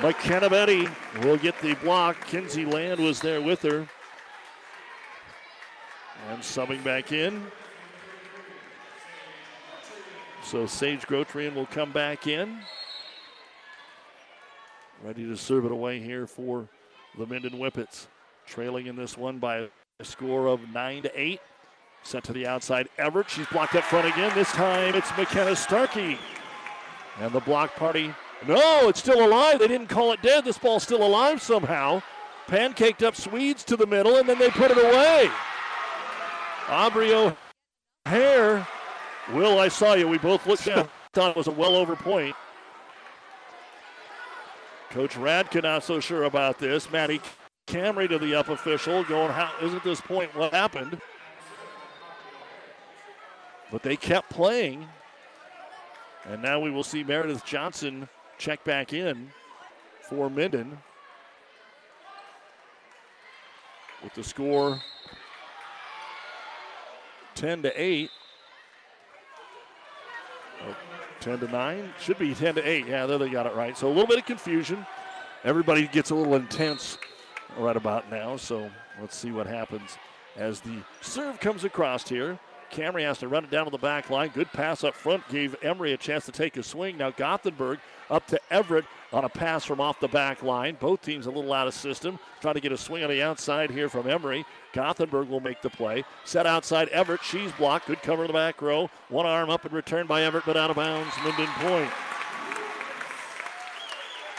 McKenna 0.02 0.50
Betty 0.50 0.88
will 1.22 1.36
get 1.36 1.60
the 1.60 1.74
block. 1.74 2.26
Kinsey 2.26 2.64
Land 2.64 2.98
was 2.98 3.20
there 3.20 3.40
with 3.40 3.62
her. 3.62 3.86
And 6.30 6.40
subbing 6.40 6.82
back 6.82 7.12
in. 7.12 7.46
So 10.42 10.66
Sage 10.66 11.02
Grotrian 11.02 11.54
will 11.54 11.66
come 11.66 11.92
back 11.92 12.26
in. 12.26 12.58
Ready 15.04 15.26
to 15.26 15.36
serve 15.36 15.66
it 15.66 15.70
away 15.70 16.00
here 16.00 16.26
for 16.26 16.66
the 17.18 17.26
Minden 17.26 17.52
Whippets. 17.52 18.06
Trailing 18.46 18.86
in 18.86 18.96
this 18.96 19.18
one 19.18 19.38
by 19.38 19.68
a 20.00 20.04
score 20.04 20.46
of 20.46 20.66
9 20.72 21.02
to 21.02 21.20
8. 21.20 21.40
Sent 22.04 22.24
to 22.24 22.32
the 22.32 22.46
outside. 22.46 22.88
Everett. 22.96 23.28
She's 23.28 23.46
blocked 23.48 23.74
up 23.74 23.84
front 23.84 24.08
again. 24.08 24.32
This 24.34 24.50
time 24.52 24.94
it's 24.94 25.14
McKenna 25.18 25.54
Starkey. 25.56 26.16
And 27.20 27.32
the 27.32 27.40
block 27.40 27.76
party. 27.76 28.14
No, 28.48 28.88
it's 28.88 28.98
still 28.98 29.26
alive. 29.26 29.58
They 29.58 29.68
didn't 29.68 29.88
call 29.88 30.12
it 30.12 30.22
dead. 30.22 30.46
This 30.46 30.56
ball's 30.56 30.84
still 30.84 31.06
alive 31.06 31.42
somehow. 31.42 32.00
Pancaked 32.46 33.02
up 33.02 33.14
Swedes 33.14 33.62
to 33.64 33.76
the 33.76 33.86
middle, 33.86 34.16
and 34.16 34.26
then 34.26 34.38
they 34.38 34.48
put 34.48 34.70
it 34.70 34.78
away. 34.78 35.28
Aubrey 36.70 37.12
O'Hare. 37.12 38.66
Will, 39.34 39.58
I 39.58 39.68
saw 39.68 39.92
you. 39.92 40.08
We 40.08 40.16
both 40.16 40.46
looked 40.46 40.64
down. 40.64 40.88
Thought 41.12 41.32
it 41.32 41.36
was 41.36 41.46
a 41.46 41.52
well 41.52 41.76
over 41.76 41.94
point. 41.94 42.34
Coach 44.94 45.16
Radke 45.16 45.60
not 45.60 45.82
so 45.82 45.98
sure 45.98 46.22
about 46.22 46.60
this. 46.60 46.88
Maddie 46.88 47.20
Camry 47.66 48.08
to 48.08 48.16
the 48.16 48.36
up 48.36 48.48
official 48.48 49.02
going, 49.02 49.32
how 49.32 49.50
isn't 49.60 49.82
this 49.82 50.00
point 50.00 50.32
what 50.36 50.54
happened? 50.54 51.00
But 53.72 53.82
they 53.82 53.96
kept 53.96 54.30
playing. 54.30 54.86
And 56.26 56.40
now 56.40 56.60
we 56.60 56.70
will 56.70 56.84
see 56.84 57.02
Meredith 57.02 57.44
Johnson 57.44 58.08
check 58.38 58.62
back 58.62 58.92
in 58.92 59.32
for 60.00 60.30
Minden. 60.30 60.78
With 64.04 64.14
the 64.14 64.22
score 64.22 64.80
10 67.34 67.62
to 67.62 67.82
8. 67.82 68.10
Oh, 70.62 70.76
10 71.24 71.38
to 71.40 71.48
9. 71.48 71.94
Should 71.98 72.18
be 72.18 72.34
10 72.34 72.56
to 72.56 72.68
8. 72.68 72.86
Yeah, 72.86 73.06
there 73.06 73.16
they 73.16 73.30
got 73.30 73.46
it 73.46 73.54
right. 73.54 73.76
So 73.78 73.86
a 73.86 73.88
little 73.88 74.06
bit 74.06 74.18
of 74.18 74.26
confusion. 74.26 74.86
Everybody 75.42 75.88
gets 75.88 76.10
a 76.10 76.14
little 76.14 76.34
intense 76.34 76.98
right 77.56 77.76
about 77.76 78.10
now. 78.10 78.36
So 78.36 78.70
let's 79.00 79.16
see 79.16 79.32
what 79.32 79.46
happens 79.46 79.96
as 80.36 80.60
the 80.60 80.76
serve 81.00 81.40
comes 81.40 81.64
across 81.64 82.06
here. 82.06 82.38
Camry 82.74 83.02
has 83.02 83.18
to 83.18 83.28
run 83.28 83.44
it 83.44 83.50
down 83.50 83.66
to 83.66 83.70
the 83.70 83.78
back 83.78 84.10
line. 84.10 84.30
Good 84.34 84.52
pass 84.52 84.82
up 84.82 84.94
front 84.94 85.26
gave 85.28 85.54
Emery 85.62 85.92
a 85.92 85.96
chance 85.96 86.26
to 86.26 86.32
take 86.32 86.56
a 86.56 86.62
swing. 86.62 86.98
Now 86.98 87.10
Gothenburg 87.10 87.78
up 88.10 88.26
to 88.26 88.40
Everett 88.50 88.84
on 89.12 89.24
a 89.24 89.28
pass 89.28 89.64
from 89.64 89.80
off 89.80 90.00
the 90.00 90.08
back 90.08 90.42
line. 90.42 90.76
Both 90.80 91.02
teams 91.02 91.26
a 91.26 91.30
little 91.30 91.52
out 91.52 91.68
of 91.68 91.74
system. 91.74 92.18
Trying 92.40 92.54
to 92.54 92.60
get 92.60 92.72
a 92.72 92.76
swing 92.76 93.04
on 93.04 93.10
the 93.10 93.22
outside 93.22 93.70
here 93.70 93.88
from 93.88 94.10
Emery. 94.10 94.44
Gothenburg 94.72 95.28
will 95.28 95.40
make 95.40 95.62
the 95.62 95.70
play. 95.70 96.04
Set 96.24 96.46
outside 96.46 96.88
Everett. 96.88 97.22
She's 97.22 97.52
blocked. 97.52 97.86
Good 97.86 98.02
cover 98.02 98.24
in 98.24 98.26
the 98.26 98.34
back 98.34 98.60
row. 98.60 98.90
One 99.08 99.24
arm 99.24 99.50
up 99.50 99.64
and 99.64 99.72
returned 99.72 100.08
by 100.08 100.24
Everett, 100.24 100.44
but 100.44 100.56
out 100.56 100.70
of 100.70 100.76
bounds. 100.76 101.14
Minden 101.22 101.46
point. 101.60 101.90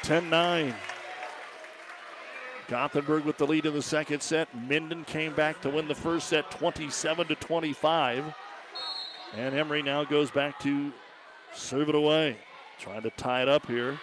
10 0.03 0.29
9. 0.29 0.75
Gothenburg 2.67 3.25
with 3.25 3.37
the 3.37 3.45
lead 3.45 3.65
in 3.65 3.73
the 3.73 3.81
second 3.81 4.21
set. 4.21 4.47
Minden 4.55 5.03
came 5.05 5.33
back 5.33 5.61
to 5.61 5.69
win 5.69 5.87
the 5.87 5.95
first 5.95 6.27
set 6.27 6.49
27 6.51 7.27
to 7.27 7.35
25. 7.35 8.33
And 9.35 9.55
Emery 9.55 9.81
now 9.81 10.03
goes 10.03 10.31
back 10.31 10.59
to 10.61 10.91
serve 11.53 11.89
it 11.89 11.95
away. 11.95 12.37
Trying 12.79 13.03
to 13.03 13.09
tie 13.11 13.41
it 13.41 13.49
up 13.49 13.67
here. 13.67 13.99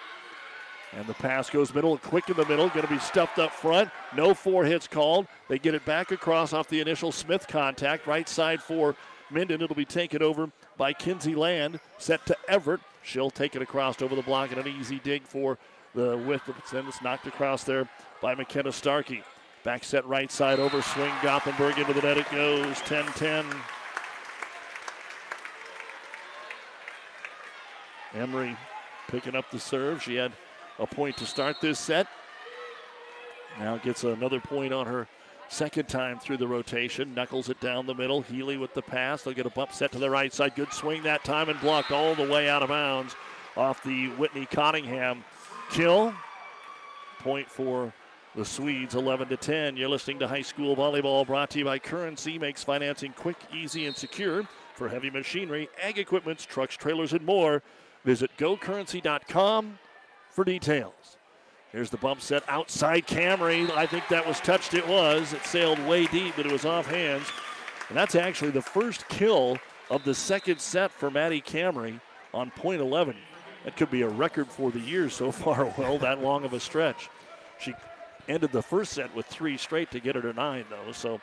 And 0.95 1.07
the 1.07 1.15
pass 1.15 1.49
goes 1.49 1.75
middle, 1.75 1.97
quick 1.97 2.29
in 2.29 2.37
the 2.37 2.45
middle, 2.45 2.69
going 2.69 2.87
to 2.87 2.93
be 2.93 2.99
stuffed 2.99 3.39
up 3.39 3.51
front. 3.51 3.91
No 4.15 4.35
four 4.35 4.65
hits 4.65 4.87
called. 4.87 5.27
They 5.49 5.59
get 5.59 5.75
it 5.75 5.85
back 5.87 6.11
across 6.13 6.53
off 6.53 6.69
the 6.69 6.81
initial 6.81 7.13
Smith 7.13 7.49
contact. 7.49 8.07
Right 8.07 8.29
side 8.29 8.63
for 8.63 8.95
Minden. 9.31 9.63
It'll 9.63 9.75
be 9.75 9.87
taken 9.87 10.23
over 10.23 10.51
by 10.77 10.93
Kinsey 10.93 11.35
Land. 11.35 11.81
Set 11.99 12.25
to 12.27 12.37
Everett. 12.47 12.81
She'll 13.03 13.31
take 13.31 13.57
it 13.57 13.63
across 13.63 14.03
over 14.03 14.15
the 14.15 14.23
block 14.23 14.51
and 14.51 14.61
an 14.61 14.69
easy 14.69 15.01
dig 15.03 15.23
for 15.23 15.59
the 15.95 16.17
width. 16.17 16.49
Of 16.49 16.59
it's 16.59 16.71
then 16.71 16.87
it's 16.87 17.03
knocked 17.03 17.27
across 17.27 17.65
there 17.65 17.89
by 18.21 18.35
McKenna 18.35 18.73
Starkey. 18.73 19.23
Back 19.65 19.85
set 19.85 20.05
right 20.07 20.31
side 20.31 20.59
over 20.59 20.83
swing. 20.83 21.13
Gothenburg 21.23 21.79
into 21.79 21.93
the 21.93 22.03
net. 22.03 22.19
It 22.19 22.31
goes 22.31 22.81
10 22.81 23.05
10. 23.07 23.47
Emery 28.15 28.57
picking 29.09 29.37
up 29.37 29.51
the 29.51 29.59
serve. 29.59 30.03
She 30.03 30.17
had 30.17 30.33
a 30.79 30.87
point 30.87 31.17
to 31.19 31.27
start 31.27 31.61
this 31.61 31.79
set. 31.79 32.07
Now 33.59 33.77
gets 33.77 34.05
another 34.05 34.41
point 34.41 34.73
on 34.73 34.87
her 34.87 35.07
second 35.49 35.89
time 35.89 36.19
through 36.19 36.39
the 36.39 36.49
rotation. 36.49 37.15
Knuckles 37.15 37.49
it 37.49 37.61
down 37.61 37.87
the 37.87 37.95
middle. 37.95 38.23
Healy 38.23 38.57
with 38.57 38.75
the 38.75 38.83
pass. 38.83 39.23
They'll 39.23 39.35
get 39.35 39.47
a 39.47 39.51
bump 39.51 39.73
set 39.73 39.93
to 39.93 39.99
the 39.99 40.11
right 40.11 40.33
side. 40.33 40.55
Good 40.57 40.73
swing 40.73 41.03
that 41.05 41.25
time 41.25 41.49
and 41.49 41.61
blocked 41.61 41.93
all 41.93 42.15
the 42.15 42.29
way 42.29 42.49
out 42.49 42.63
of 42.63 42.71
bounds 42.71 43.15
off 43.57 43.83
the 43.83 44.09
Whitney 44.11 44.47
Cottingham 44.47 45.25
kill. 45.71 46.15
Point 47.21 47.49
for 47.51 47.93
the 48.35 48.45
Swedes 48.45 48.95
11 48.95 49.29
to 49.29 49.37
10. 49.37 49.77
You're 49.77 49.89
listening 49.89 50.19
to 50.21 50.29
high 50.29 50.43
school 50.43 50.75
volleyball 50.75 51.27
brought 51.27 51.51
to 51.51 51.59
you 51.59 51.65
by 51.65 51.79
Currency 51.79 52.39
makes 52.39 52.65
financing 52.65 53.13
quick, 53.13 53.37
easy, 53.55 53.87
and 53.87 53.95
secure 53.95 54.45
for 54.75 54.89
heavy 54.89 55.11
machinery, 55.11 55.69
ag 55.83 55.99
equipments, 55.99 56.45
trucks, 56.47 56.77
trailers, 56.77 57.13
and 57.13 57.25
more. 57.25 57.63
Visit 58.05 58.31
gocurrency.com 58.39 59.79
for 60.31 60.45
details. 60.45 61.19
Here's 61.71 61.91
the 61.91 61.97
bump 61.97 62.21
set 62.21 62.43
outside 62.49 63.07
Camry. 63.07 63.71
I 63.71 63.87
think 63.87 64.09
that 64.09 64.27
was 64.27 64.41
touched. 64.41 64.75
It 64.75 64.87
was. 64.87 65.33
It 65.33 65.45
sailed 65.45 65.79
way 65.87 66.07
deep, 66.07 66.35
but 66.37 66.47
it 66.47 66.53
was 66.53 66.65
off 66.65 66.87
hands. 66.87 67.27
And 67.89 67.97
that's 67.97 68.15
actually 68.15 68.51
the 68.51 68.63
first 68.63 69.09
kill 69.09 69.59
of 69.91 70.05
the 70.05 70.15
second 70.15 70.61
set 70.61 70.91
for 70.91 71.11
Maddie 71.11 71.41
Camry 71.41 72.01
on 72.35 72.51
point 72.51 72.81
11. 72.81 73.17
That 73.65 73.77
could 73.77 73.91
be 73.91 74.03
a 74.03 74.09
record 74.09 74.49
for 74.49 74.71
the 74.71 74.81
year 74.81 75.09
so 75.09 75.31
far. 75.31 75.65
Well, 75.79 75.99
that 75.99 76.21
long 76.21 76.45
of 76.45 76.53
a 76.53 76.61
stretch. 76.61 77.09
She 77.59 77.75
ended 78.29 78.53
the 78.53 78.63
first 78.63 78.93
set 78.93 79.15
with 79.15 79.27
three 79.27 79.57
straight 79.57 79.91
to 79.93 80.01
get 80.01 80.15
her 80.15 80.23
to 80.23 80.33
nine, 80.33 80.65
though. 80.69 80.93
So 80.93 81.21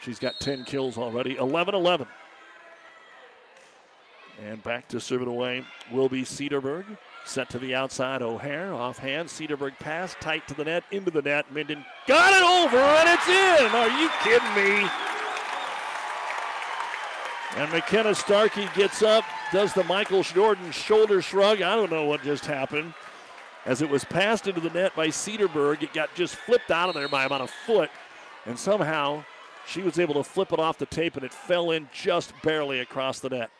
she's 0.00 0.18
got 0.18 0.38
10 0.40 0.64
kills 0.64 0.98
already. 0.98 1.36
11 1.36 1.74
11. 1.74 2.06
And 4.42 4.62
back 4.62 4.88
to 4.88 5.00
serve 5.00 5.22
it 5.22 5.28
away 5.28 5.64
will 5.92 6.08
be 6.08 6.22
Cedarburg. 6.22 6.84
Set 7.26 7.50
to 7.50 7.58
the 7.58 7.74
outside, 7.74 8.22
O'Hare. 8.22 8.72
Offhand, 8.72 9.28
Cedarburg 9.28 9.78
pass, 9.78 10.16
tight 10.20 10.48
to 10.48 10.54
the 10.54 10.64
net, 10.64 10.84
into 10.90 11.10
the 11.10 11.20
net. 11.20 11.52
Minden 11.52 11.84
got 12.06 12.32
it 12.32 12.42
over, 12.42 12.78
and 12.78 13.08
it's 13.08 13.28
in. 13.28 13.66
Are 13.74 14.00
you 14.00 14.08
kidding 14.22 14.54
me? 14.54 15.09
And 17.56 17.70
McKenna 17.72 18.14
Starkey 18.14 18.68
gets 18.74 19.02
up, 19.02 19.24
does 19.52 19.72
the 19.74 19.84
Michael 19.84 20.22
Jordan 20.22 20.70
shoulder 20.70 21.20
shrug. 21.20 21.62
I 21.62 21.74
don't 21.74 21.90
know 21.90 22.04
what 22.04 22.22
just 22.22 22.46
happened. 22.46 22.94
As 23.66 23.82
it 23.82 23.90
was 23.90 24.04
passed 24.04 24.46
into 24.46 24.60
the 24.60 24.70
net 24.70 24.94
by 24.94 25.08
Cedarburg, 25.08 25.82
it 25.82 25.92
got 25.92 26.14
just 26.14 26.36
flipped 26.36 26.70
out 26.70 26.88
of 26.88 26.94
there 26.94 27.08
by 27.08 27.24
about 27.24 27.42
a 27.42 27.46
foot. 27.46 27.90
And 28.46 28.58
somehow 28.58 29.24
she 29.66 29.82
was 29.82 29.98
able 29.98 30.14
to 30.14 30.24
flip 30.24 30.52
it 30.52 30.58
off 30.58 30.78
the 30.78 30.86
tape, 30.86 31.16
and 31.16 31.24
it 31.24 31.34
fell 31.34 31.72
in 31.72 31.88
just 31.92 32.32
barely 32.42 32.80
across 32.80 33.20
the 33.20 33.30
net. 33.30 33.50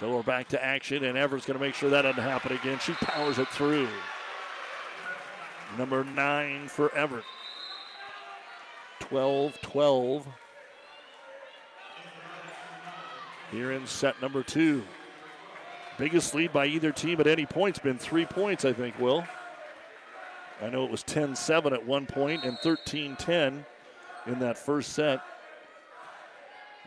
So 0.00 0.14
we're 0.14 0.22
back 0.22 0.48
to 0.48 0.64
action, 0.64 1.04
and 1.04 1.16
Everett's 1.16 1.46
going 1.46 1.58
to 1.58 1.64
make 1.64 1.74
sure 1.74 1.90
that 1.90 2.02
doesn't 2.02 2.22
happen 2.22 2.52
again. 2.56 2.78
She 2.78 2.92
powers 2.94 3.38
it 3.38 3.48
through. 3.48 3.88
Number 5.78 6.04
nine 6.04 6.68
for 6.68 6.94
Everett. 6.94 7.24
12 9.00 9.60
12. 9.60 10.26
Here 13.52 13.72
in 13.72 13.86
set 13.86 14.20
number 14.22 14.42
two. 14.42 14.82
Biggest 15.98 16.34
lead 16.34 16.54
by 16.54 16.66
either 16.66 16.90
team 16.90 17.20
at 17.20 17.26
any 17.26 17.44
point 17.44 17.76
has 17.76 17.84
been 17.84 17.98
three 17.98 18.24
points, 18.24 18.64
I 18.64 18.72
think, 18.72 18.98
Will. 18.98 19.24
I 20.62 20.70
know 20.70 20.84
it 20.84 20.90
was 20.90 21.02
10 21.02 21.36
7 21.36 21.72
at 21.74 21.86
one 21.86 22.06
point 22.06 22.44
and 22.44 22.58
13 22.58 23.14
10 23.16 23.64
in 24.26 24.38
that 24.38 24.56
first 24.56 24.94
set. 24.94 25.20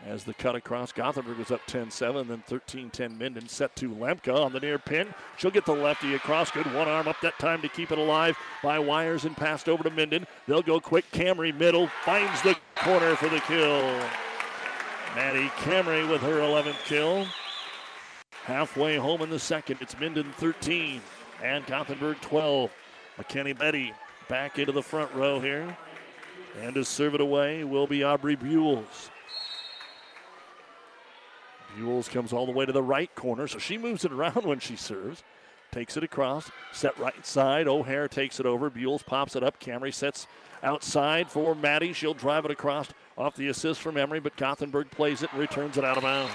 As 0.04 0.24
the 0.24 0.34
cut 0.34 0.56
across, 0.56 0.92
Gothenburg 0.92 1.38
was 1.38 1.52
up 1.52 1.60
10 1.66 1.90
7, 1.90 2.26
then 2.26 2.42
13 2.46 2.90
10 2.90 3.16
Minden 3.16 3.48
set 3.48 3.74
to 3.76 3.88
Lemke 3.88 4.34
on 4.34 4.52
the 4.52 4.60
near 4.60 4.78
pin. 4.78 5.14
She'll 5.36 5.52
get 5.52 5.66
the 5.66 5.72
lefty 5.72 6.14
across. 6.14 6.50
Good 6.50 6.66
one 6.74 6.88
arm 6.88 7.06
up 7.06 7.20
that 7.22 7.38
time 7.38 7.62
to 7.62 7.68
keep 7.68 7.92
it 7.92 7.98
alive 7.98 8.36
by 8.62 8.80
Wires 8.80 9.24
and 9.24 9.36
passed 9.36 9.68
over 9.68 9.84
to 9.84 9.90
Minden. 9.90 10.26
They'll 10.48 10.62
go 10.62 10.80
quick. 10.80 11.10
Camry 11.12 11.56
middle 11.56 11.86
finds 12.04 12.42
the 12.42 12.56
corner 12.76 13.14
for 13.14 13.28
the 13.28 13.40
kill. 13.40 14.00
Maddie 15.16 15.48
Camry 15.60 16.06
with 16.06 16.20
her 16.20 16.40
11th 16.40 16.84
kill. 16.84 17.26
Halfway 18.44 18.96
home 18.96 19.22
in 19.22 19.30
the 19.30 19.38
second, 19.38 19.78
it's 19.80 19.98
Minden 19.98 20.30
13 20.36 21.00
and 21.42 21.64
Gothenburg 21.64 22.20
12. 22.20 22.70
McKenna 23.16 23.54
Betty 23.54 23.94
back 24.28 24.58
into 24.58 24.72
the 24.72 24.82
front 24.82 25.10
row 25.14 25.40
here. 25.40 25.74
And 26.60 26.74
to 26.74 26.84
serve 26.84 27.14
it 27.14 27.22
away 27.22 27.64
will 27.64 27.86
be 27.86 28.04
Aubrey 28.04 28.36
Buells. 28.36 29.08
Buells 31.78 32.10
comes 32.10 32.34
all 32.34 32.44
the 32.44 32.52
way 32.52 32.66
to 32.66 32.72
the 32.72 32.82
right 32.82 33.12
corner, 33.14 33.48
so 33.48 33.56
she 33.56 33.78
moves 33.78 34.04
it 34.04 34.12
around 34.12 34.34
when 34.44 34.58
she 34.58 34.76
serves. 34.76 35.22
Takes 35.76 35.98
it 35.98 36.04
across, 36.04 36.50
set 36.72 36.98
right 36.98 37.26
side. 37.26 37.68
O'Hare 37.68 38.08
takes 38.08 38.40
it 38.40 38.46
over. 38.46 38.70
Buells 38.70 39.04
pops 39.04 39.36
it 39.36 39.42
up. 39.42 39.60
Camry 39.60 39.92
sets 39.92 40.26
outside 40.62 41.28
for 41.30 41.54
Maddie. 41.54 41.92
She'll 41.92 42.14
drive 42.14 42.46
it 42.46 42.50
across 42.50 42.88
off 43.18 43.36
the 43.36 43.48
assist 43.48 43.82
from 43.82 43.98
Emery, 43.98 44.18
but 44.18 44.34
Gothenburg 44.38 44.90
plays 44.90 45.22
it 45.22 45.30
and 45.32 45.38
returns 45.38 45.76
it 45.76 45.84
out 45.84 45.98
of 45.98 46.02
bounds. 46.02 46.32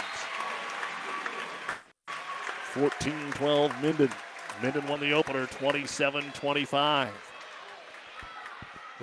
14 2.73 3.13
12 3.31 3.81
Minden. 3.81 4.11
Minden 4.61 4.87
won 4.87 4.99
the 4.99 5.11
opener 5.11 5.47
27 5.47 6.23
25. 6.33 7.09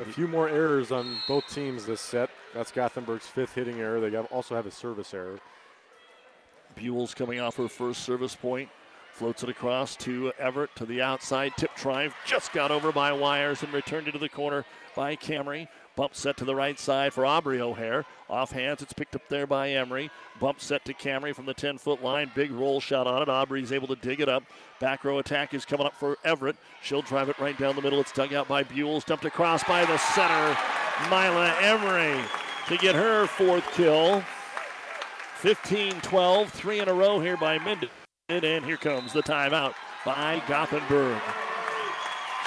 A 0.00 0.04
few 0.04 0.28
more 0.28 0.48
errors 0.48 0.92
on 0.92 1.16
both 1.26 1.48
teams 1.48 1.84
this 1.84 2.00
set. 2.00 2.30
That's 2.54 2.70
Gothenburg's 2.70 3.26
fifth 3.26 3.56
hitting 3.56 3.80
error. 3.80 3.98
They 3.98 4.16
also 4.16 4.54
have 4.54 4.66
a 4.66 4.70
service 4.70 5.12
error. 5.12 5.40
Buell's 6.76 7.12
coming 7.12 7.40
off 7.40 7.56
her 7.56 7.66
first 7.66 8.04
service 8.04 8.36
point. 8.36 8.68
Floats 9.18 9.42
it 9.42 9.48
across 9.48 9.96
to 9.96 10.32
Everett 10.38 10.76
to 10.76 10.86
the 10.86 11.02
outside. 11.02 11.52
Tip 11.56 11.74
drive 11.74 12.14
just 12.24 12.52
got 12.52 12.70
over 12.70 12.92
by 12.92 13.10
Wires 13.10 13.64
and 13.64 13.72
returned 13.72 14.06
into 14.06 14.20
the 14.20 14.28
corner 14.28 14.64
by 14.94 15.16
Camry. 15.16 15.66
Bump 15.96 16.14
set 16.14 16.36
to 16.36 16.44
the 16.44 16.54
right 16.54 16.78
side 16.78 17.12
for 17.12 17.26
Aubrey 17.26 17.60
O'Hare. 17.60 18.04
Off 18.30 18.52
hands, 18.52 18.80
it's 18.80 18.92
picked 18.92 19.16
up 19.16 19.28
there 19.28 19.44
by 19.44 19.70
Emery. 19.70 20.08
Bump 20.38 20.60
set 20.60 20.84
to 20.84 20.94
Camry 20.94 21.34
from 21.34 21.46
the 21.46 21.52
10 21.52 21.78
foot 21.78 22.00
line. 22.00 22.30
Big 22.36 22.52
roll 22.52 22.80
shot 22.80 23.08
on 23.08 23.20
it. 23.20 23.28
Aubrey's 23.28 23.72
able 23.72 23.88
to 23.88 23.96
dig 23.96 24.20
it 24.20 24.28
up. 24.28 24.44
Back 24.78 25.02
row 25.02 25.18
attack 25.18 25.52
is 25.52 25.64
coming 25.64 25.88
up 25.88 25.96
for 25.96 26.16
Everett. 26.24 26.54
She'll 26.80 27.02
drive 27.02 27.28
it 27.28 27.40
right 27.40 27.58
down 27.58 27.74
the 27.74 27.82
middle. 27.82 27.98
It's 27.98 28.12
dug 28.12 28.32
out 28.32 28.46
by 28.46 28.62
Buells. 28.62 29.04
Dumped 29.04 29.24
across 29.24 29.64
by 29.64 29.84
the 29.84 29.98
center. 29.98 30.56
Mila 31.10 31.56
Emery 31.60 32.22
to 32.68 32.76
get 32.76 32.94
her 32.94 33.26
fourth 33.26 33.68
kill. 33.72 34.22
15 35.38 36.00
12, 36.02 36.50
three 36.52 36.78
in 36.78 36.88
a 36.88 36.94
row 36.94 37.18
here 37.18 37.36
by 37.36 37.58
Minden. 37.58 37.90
And 38.30 38.62
here 38.62 38.76
comes 38.76 39.14
the 39.14 39.22
timeout 39.22 39.72
by 40.04 40.42
Gothenburg. 40.46 41.18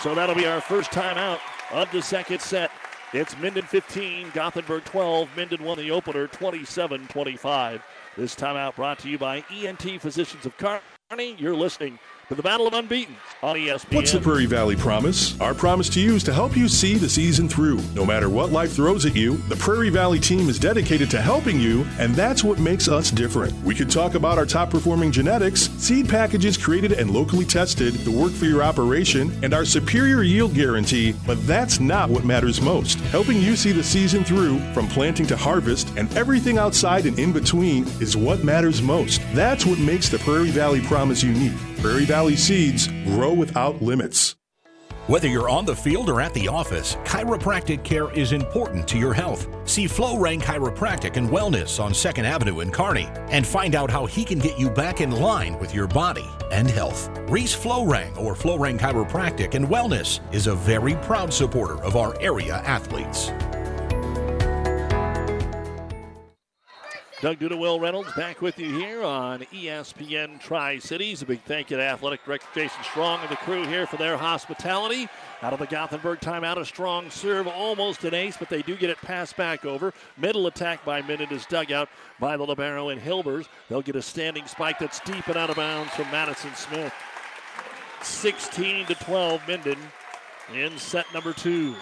So 0.03 0.13
that'll 0.13 0.35
be 0.35 0.45
our 0.45 0.61
first 0.61 0.91
timeout 0.91 1.39
of 1.71 1.91
the 1.91 2.03
second 2.03 2.39
set. 2.39 2.69
It's 3.13 3.35
Minden 3.39 3.65
15, 3.65 4.29
Gothenburg 4.31 4.83
12. 4.83 5.35
Minden 5.35 5.63
won 5.63 5.79
the 5.79 5.89
opener 5.89 6.27
27 6.27 7.07
25. 7.07 7.83
This 8.15 8.35
timeout 8.35 8.75
brought 8.75 8.99
to 8.99 9.09
you 9.09 9.17
by 9.17 9.43
ENT 9.51 9.99
Physicians 9.99 10.45
of 10.45 10.55
Kearney. 10.57 11.33
You're 11.39 11.55
listening 11.55 11.97
to 12.31 12.35
the 12.35 12.41
Battle 12.41 12.65
of 12.65 12.73
Unbeaten 12.73 13.17
on 13.43 13.57
ESPN. 13.57 13.93
What's 13.93 14.13
the 14.13 14.21
Prairie 14.21 14.45
Valley 14.45 14.77
Promise? 14.77 15.37
Our 15.41 15.53
promise 15.53 15.89
to 15.89 15.99
you 15.99 16.15
is 16.15 16.23
to 16.23 16.33
help 16.33 16.55
you 16.55 16.69
see 16.69 16.95
the 16.95 17.09
season 17.09 17.49
through. 17.49 17.81
No 17.93 18.05
matter 18.05 18.29
what 18.29 18.53
life 18.53 18.71
throws 18.71 19.05
at 19.05 19.17
you, 19.17 19.35
the 19.49 19.57
Prairie 19.57 19.89
Valley 19.89 20.17
team 20.17 20.47
is 20.47 20.57
dedicated 20.57 21.11
to 21.11 21.21
helping 21.21 21.59
you, 21.59 21.85
and 21.99 22.15
that's 22.15 22.41
what 22.41 22.57
makes 22.57 22.87
us 22.87 23.11
different. 23.11 23.53
We 23.65 23.75
could 23.75 23.91
talk 23.91 24.15
about 24.15 24.37
our 24.37 24.45
top 24.45 24.69
performing 24.69 25.11
genetics, 25.11 25.63
seed 25.71 26.07
packages 26.07 26.55
created 26.55 26.93
and 26.93 27.11
locally 27.11 27.43
tested 27.43 27.99
to 28.05 28.11
work 28.11 28.31
for 28.31 28.45
your 28.45 28.63
operation, 28.63 29.37
and 29.43 29.53
our 29.53 29.65
superior 29.65 30.23
yield 30.23 30.53
guarantee, 30.53 31.13
but 31.27 31.45
that's 31.45 31.81
not 31.81 32.09
what 32.09 32.23
matters 32.23 32.61
most. 32.61 32.97
Helping 33.11 33.41
you 33.41 33.57
see 33.57 33.73
the 33.73 33.83
season 33.83 34.23
through, 34.23 34.57
from 34.73 34.87
planting 34.87 35.27
to 35.27 35.35
harvest, 35.35 35.89
and 35.97 36.09
everything 36.15 36.57
outside 36.57 37.05
and 37.05 37.19
in 37.19 37.33
between, 37.33 37.83
is 37.99 38.15
what 38.15 38.45
matters 38.45 38.81
most. 38.81 39.19
That's 39.33 39.65
what 39.65 39.79
makes 39.79 40.07
the 40.07 40.19
Prairie 40.19 40.51
Valley 40.51 40.79
Promise 40.79 41.23
unique. 41.23 41.70
Prairie 41.81 42.05
Valley 42.05 42.35
seeds 42.35 42.87
grow 43.05 43.33
without 43.33 43.81
limits. 43.81 44.35
Whether 45.07 45.27
you're 45.27 45.49
on 45.49 45.65
the 45.65 45.75
field 45.75 46.11
or 46.11 46.21
at 46.21 46.31
the 46.35 46.47
office, 46.47 46.95
chiropractic 46.97 47.83
care 47.83 48.11
is 48.11 48.33
important 48.33 48.87
to 48.89 48.99
your 48.99 49.15
health. 49.15 49.47
See 49.67 49.85
Florang 49.85 50.39
Chiropractic 50.39 51.17
and 51.17 51.27
Wellness 51.27 51.83
on 51.83 51.91
2nd 51.91 52.23
Avenue 52.23 52.59
in 52.59 52.69
Kearney 52.69 53.09
and 53.31 53.47
find 53.47 53.73
out 53.73 53.89
how 53.89 54.05
he 54.05 54.23
can 54.23 54.37
get 54.37 54.59
you 54.59 54.69
back 54.69 55.01
in 55.01 55.09
line 55.09 55.57
with 55.57 55.73
your 55.73 55.87
body 55.87 56.29
and 56.51 56.69
health. 56.69 57.09
Reese 57.29 57.55
Florang 57.55 58.15
or 58.15 58.35
Florang 58.35 58.79
Chiropractic 58.79 59.55
and 59.55 59.65
Wellness 59.65 60.19
is 60.31 60.45
a 60.45 60.53
very 60.53 60.93
proud 60.97 61.33
supporter 61.33 61.81
of 61.83 61.95
our 61.95 62.15
area 62.21 62.57
athletes. 62.57 63.31
Doug 67.21 67.37
Duda, 67.37 67.55
Will 67.55 67.79
Reynolds 67.79 68.11
back 68.13 68.41
with 68.41 68.57
you 68.57 68.75
here 68.79 69.03
on 69.03 69.41
ESPN 69.53 70.41
Tri 70.41 70.79
Cities. 70.79 71.21
A 71.21 71.25
big 71.27 71.43
thank 71.43 71.69
you 71.69 71.77
to 71.77 71.83
Athletic 71.83 72.25
Director 72.25 72.47
Jason 72.55 72.83
Strong 72.83 73.19
and 73.19 73.29
the 73.29 73.35
crew 73.35 73.63
here 73.63 73.85
for 73.85 73.97
their 73.97 74.17
hospitality. 74.17 75.07
Out 75.43 75.53
of 75.53 75.59
the 75.59 75.67
Gothenburg 75.67 76.19
timeout, 76.19 76.57
a 76.57 76.65
strong 76.65 77.11
serve, 77.11 77.47
almost 77.47 78.03
an 78.05 78.15
ace, 78.15 78.37
but 78.37 78.49
they 78.49 78.63
do 78.63 78.75
get 78.75 78.89
it 78.89 78.97
passed 78.97 79.37
back 79.37 79.65
over. 79.65 79.93
Middle 80.17 80.47
attack 80.47 80.83
by 80.83 81.03
Minden 81.03 81.29
is 81.29 81.45
dug 81.45 81.71
out 81.71 81.89
by 82.19 82.37
the 82.37 82.43
Libero 82.43 82.89
and 82.89 82.99
Hilbers. 82.99 83.47
They'll 83.69 83.83
get 83.83 83.95
a 83.95 84.01
standing 84.01 84.47
spike 84.47 84.79
that's 84.79 84.99
deep 85.01 85.27
and 85.27 85.37
out 85.37 85.51
of 85.51 85.57
bounds 85.57 85.93
from 85.93 86.09
Madison 86.09 86.55
Smith. 86.55 86.93
16 88.01 88.87
to 88.87 88.95
12, 88.95 89.47
Minden 89.47 89.77
in 90.55 90.75
set 90.79 91.05
number 91.13 91.33
two. 91.33 91.75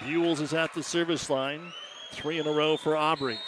Buells 0.00 0.40
is 0.40 0.52
at 0.52 0.74
the 0.74 0.82
service 0.82 1.30
line. 1.30 1.72
Three 2.10 2.40
in 2.40 2.48
a 2.48 2.52
row 2.52 2.76
for 2.76 2.96
Aubrey. 2.96 3.38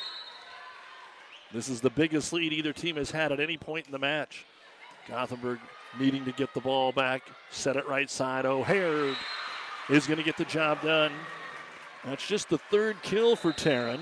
This 1.56 1.70
is 1.70 1.80
the 1.80 1.88
biggest 1.88 2.34
lead 2.34 2.52
either 2.52 2.74
team 2.74 2.96
has 2.96 3.10
had 3.10 3.32
at 3.32 3.40
any 3.40 3.56
point 3.56 3.86
in 3.86 3.92
the 3.92 3.98
match. 3.98 4.44
Gothenburg 5.08 5.58
needing 5.98 6.22
to 6.26 6.32
get 6.32 6.52
the 6.52 6.60
ball 6.60 6.92
back, 6.92 7.22
set 7.48 7.76
it 7.76 7.88
right 7.88 8.10
side. 8.10 8.44
O'Hare 8.44 9.16
is 9.88 10.06
going 10.06 10.18
to 10.18 10.22
get 10.22 10.36
the 10.36 10.44
job 10.44 10.82
done. 10.82 11.12
That's 12.04 12.28
just 12.28 12.50
the 12.50 12.58
third 12.58 13.00
kill 13.00 13.36
for 13.36 13.52
Taryn. 13.52 14.00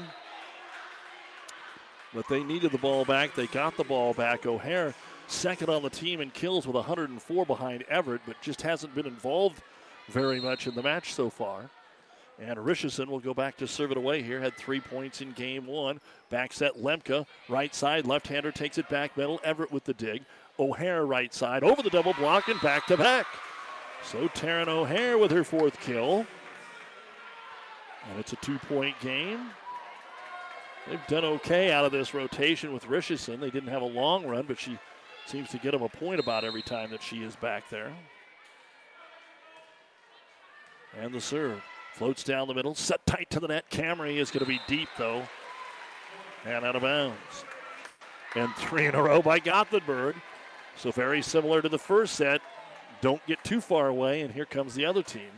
But 2.13 2.27
they 2.29 2.43
needed 2.43 2.73
the 2.73 2.79
ball 2.79 3.05
back. 3.05 3.37
They 3.37 3.47
got 3.47 3.77
the 3.77 3.85
ball 3.85 4.15
back. 4.15 4.47
O'Hare 4.47 4.93
second 5.29 5.71
on 5.71 5.85
the 5.85 5.91
team 5.91 6.21
in 6.21 6.31
kills 6.33 6.67
with 6.67 6.75
104 6.75 7.47
behind 7.47 7.83
Everett, 7.83 8.23
but 8.27 8.35
just 8.43 8.63
hasn't 8.63 8.97
been 8.97 9.07
involved 9.07 9.63
very 10.09 10.41
much 10.41 10.67
in 10.67 10.75
the 10.75 10.83
match 10.83 11.15
so 11.15 11.31
far. 11.31 11.71
And 12.41 12.59
Richardson 12.59 13.11
will 13.11 13.20
go 13.20 13.32
back 13.32 13.57
to 13.59 13.68
serve 13.68 13.93
it 13.93 13.97
away 13.97 14.22
here. 14.22 14.41
Had 14.41 14.57
three 14.57 14.80
points 14.80 15.20
in 15.20 15.32
game 15.32 15.66
one. 15.66 16.01
Back 16.30 16.53
set 16.53 16.76
Lemke, 16.76 17.26
right 17.49 17.74
side. 17.74 18.07
Left 18.07 18.26
hander 18.26 18.51
takes 18.51 18.76
it 18.76 18.89
back 18.89 19.16
middle. 19.16 19.41
Everett 19.45 19.70
with 19.70 19.85
the 19.85 19.95
dig. 19.95 20.24
O'Hare 20.59 21.07
right 21.07 21.32
side. 21.32 21.62
Over 21.62 21.82
the 21.82 21.91
double 21.91 22.12
block 22.14 22.49
and 22.49 22.61
back 22.61 22.87
to 22.87 22.97
back. 22.97 23.26
So 24.03 24.28
Taryn 24.28 24.68
O'Hare 24.68 25.16
with 25.16 25.30
her 25.30 25.45
fourth 25.45 25.80
kill. 25.80 26.26
And 28.11 28.20
it's 28.20 28.32
a 28.32 28.37
two 28.37 28.59
point 28.59 28.99
game. 29.01 29.51
They've 30.89 31.07
done 31.07 31.24
okay 31.24 31.72
out 31.72 31.85
of 31.85 31.93
this 31.93 32.12
rotation 32.12 32.72
with 32.72 32.87
Richardson. 32.87 33.41
They 33.41 33.51
didn't 33.51 33.70
have 33.70 33.80
a 33.80 33.87
long 33.87 34.26
run, 34.26 34.45
but 34.47 34.59
she 34.59 34.78
Seems 35.26 35.49
to 35.51 35.59
get 35.59 35.72
him 35.72 35.82
a 35.82 35.89
point 35.89 36.20
about 36.20 36.45
every 36.45 36.62
time 36.62 36.91
that 36.91 37.03
she 37.03 37.22
is 37.22 37.35
back 37.37 37.70
there. 37.70 37.93
And 41.01 41.12
the 41.12 41.20
serve 41.20 41.62
floats 41.95 42.25
down 42.25 42.49
the 42.49 42.55
middle, 42.55 42.75
set 42.75 43.05
tight 43.07 43.31
to 43.31 43.41
the 43.41 43.49
net. 43.49 43.71
Camry 43.71 44.17
is 44.17 44.31
going 44.31 44.45
to 44.45 44.49
be 44.49 44.61
deep 44.67 44.89
though, 44.99 45.23
and 46.45 46.65
out 46.65 46.77
of 46.77 46.83
bounds. 46.83 47.45
And 48.35 48.53
three 48.57 48.87
in 48.87 48.97
a 48.97 49.03
row 49.03 49.23
by 49.23 49.39
Gothenburg. 49.39 50.17
So 50.77 50.91
very 50.91 51.23
similar 51.23 51.63
to 51.63 51.69
the 51.69 51.79
first 51.79 52.17
set. 52.17 52.41
Don't 53.01 53.25
get 53.27 53.43
too 53.45 53.61
far 53.61 53.89
away, 53.89 54.23
and 54.23 54.33
here 54.33 54.45
comes 54.45 54.75
the 54.75 54.85
other 54.85 55.03
team. 55.03 55.31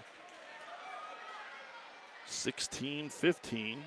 16 2.27 3.11
15. 3.11 3.79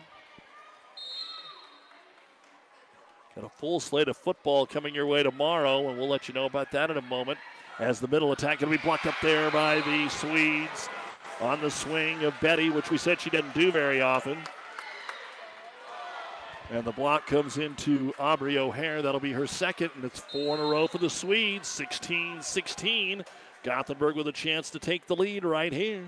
Got 3.35 3.45
a 3.45 3.49
full 3.49 3.79
slate 3.79 4.07
of 4.07 4.17
football 4.17 4.67
coming 4.67 4.93
your 4.93 5.07
way 5.07 5.23
tomorrow, 5.23 5.89
and 5.89 5.97
we'll 5.97 6.07
let 6.07 6.27
you 6.27 6.35
know 6.35 6.45
about 6.45 6.71
that 6.71 6.91
in 6.91 6.97
a 6.97 7.01
moment. 7.01 7.39
As 7.79 7.99
the 7.99 8.07
middle 8.07 8.31
attack 8.31 8.59
going 8.59 8.71
to 8.71 8.77
be 8.77 8.83
blocked 8.83 9.07
up 9.07 9.15
there 9.21 9.49
by 9.49 9.79
the 9.81 10.09
Swedes 10.09 10.89
on 11.41 11.61
the 11.61 11.71
swing 11.71 12.23
of 12.23 12.33
Betty, 12.41 12.69
which 12.69 12.91
we 12.91 12.97
said 12.97 13.19
she 13.19 13.29
doesn't 13.29 13.53
do 13.53 13.71
very 13.71 14.01
often. 14.01 14.37
And 16.71 16.83
the 16.83 16.91
block 16.91 17.25
comes 17.25 17.57
into 17.57 18.13
Aubrey 18.19 18.57
O'Hare. 18.57 19.01
That'll 19.01 19.19
be 19.19 19.31
her 19.31 19.47
second, 19.47 19.89
and 19.95 20.05
it's 20.05 20.19
four 20.19 20.55
in 20.55 20.61
a 20.61 20.65
row 20.65 20.87
for 20.87 20.99
the 20.99 21.09
Swedes. 21.09 21.67
16 21.67 22.41
16. 22.41 23.23
Gothenburg 23.63 24.15
with 24.15 24.27
a 24.27 24.31
chance 24.31 24.69
to 24.69 24.79
take 24.79 25.07
the 25.07 25.15
lead 25.15 25.43
right 25.43 25.73
here. 25.73 26.03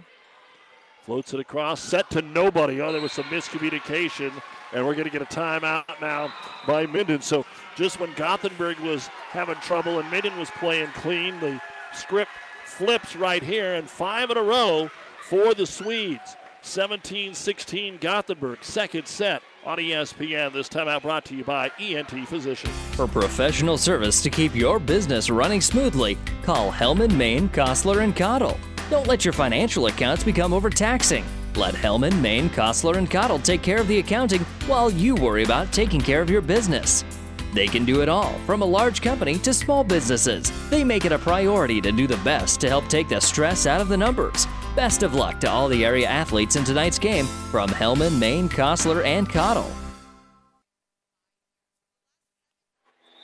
Floats 1.03 1.33
it 1.33 1.39
across, 1.39 1.81
set 1.81 2.09
to 2.11 2.21
nobody. 2.21 2.79
Oh, 2.79 2.91
there 2.91 3.01
was 3.01 3.11
some 3.11 3.25
miscommunication, 3.25 4.31
and 4.71 4.85
we're 4.85 4.93
going 4.93 5.05
to 5.05 5.09
get 5.09 5.23
a 5.23 5.25
timeout 5.25 5.99
now 5.99 6.31
by 6.67 6.85
Minden. 6.85 7.21
So 7.21 7.43
just 7.75 7.99
when 7.99 8.13
Gothenburg 8.13 8.79
was 8.79 9.07
having 9.31 9.55
trouble 9.55 9.99
and 9.99 10.09
Minden 10.11 10.37
was 10.37 10.51
playing 10.51 10.89
clean, 10.89 11.39
the 11.39 11.59
script 11.91 12.31
flips 12.65 13.15
right 13.15 13.41
here, 13.41 13.73
and 13.73 13.89
five 13.89 14.29
in 14.29 14.37
a 14.37 14.43
row 14.43 14.91
for 15.31 15.53
the 15.53 15.65
Swedes. 15.65 16.35
17 16.61 17.33
16 17.33 17.97
Gothenburg, 17.99 18.63
second 18.63 19.07
set 19.07 19.41
on 19.65 19.77
ESPN. 19.77 20.51
This 20.53 20.67
timeout 20.67 21.01
brought 21.01 21.23
to 21.25 21.35
you 21.35 21.43
by 21.45 21.71
ENT 21.79 22.27
Physicians. 22.27 22.75
For 22.91 23.07
professional 23.07 23.77
service 23.77 24.21
to 24.23 24.29
keep 24.29 24.53
your 24.53 24.77
business 24.77 25.29
running 25.29 25.61
smoothly, 25.61 26.17
call 26.43 26.69
Hellman, 26.69 27.15
Maine, 27.15 27.47
Kostler, 27.49 28.03
and 28.03 28.15
Cottle. 28.15 28.59
Don't 28.91 29.07
let 29.07 29.23
your 29.23 29.31
financial 29.31 29.87
accounts 29.87 30.23
become 30.23 30.53
overtaxing. 30.53 31.23
Let 31.55 31.75
Hellman, 31.75 32.19
Maine, 32.21 32.49
Kostler, 32.49 32.97
and 32.97 33.09
Cottle 33.09 33.39
take 33.39 33.61
care 33.63 33.79
of 33.79 33.87
the 33.87 33.99
accounting 33.99 34.41
while 34.67 34.91
you 34.91 35.15
worry 35.15 35.43
about 35.43 35.71
taking 35.71 36.01
care 36.01 36.21
of 36.21 36.29
your 36.29 36.41
business. 36.41 37.05
They 37.53 37.67
can 37.67 37.85
do 37.85 38.01
it 38.01 38.09
all, 38.09 38.37
from 38.45 38.61
a 38.61 38.65
large 38.65 39.01
company 39.01 39.37
to 39.39 39.53
small 39.53 39.83
businesses. 39.83 40.51
They 40.69 40.83
make 40.83 41.05
it 41.05 41.11
a 41.11 41.19
priority 41.19 41.81
to 41.81 41.91
do 41.91 42.05
the 42.05 42.17
best 42.17 42.59
to 42.61 42.69
help 42.69 42.87
take 42.87 43.07
the 43.09 43.19
stress 43.19 43.65
out 43.65 43.81
of 43.81 43.87
the 43.87 43.97
numbers. 43.97 44.45
Best 44.75 45.03
of 45.03 45.15
luck 45.15 45.37
to 45.41 45.49
all 45.49 45.67
the 45.67 45.83
area 45.83 46.07
athletes 46.07 46.55
in 46.55 46.63
tonight's 46.63 46.97
game 46.97 47.25
from 47.25 47.69
Hellman, 47.69 48.17
Maine, 48.17 48.47
Kostler, 48.47 49.03
and 49.03 49.29
Cottle. 49.29 49.69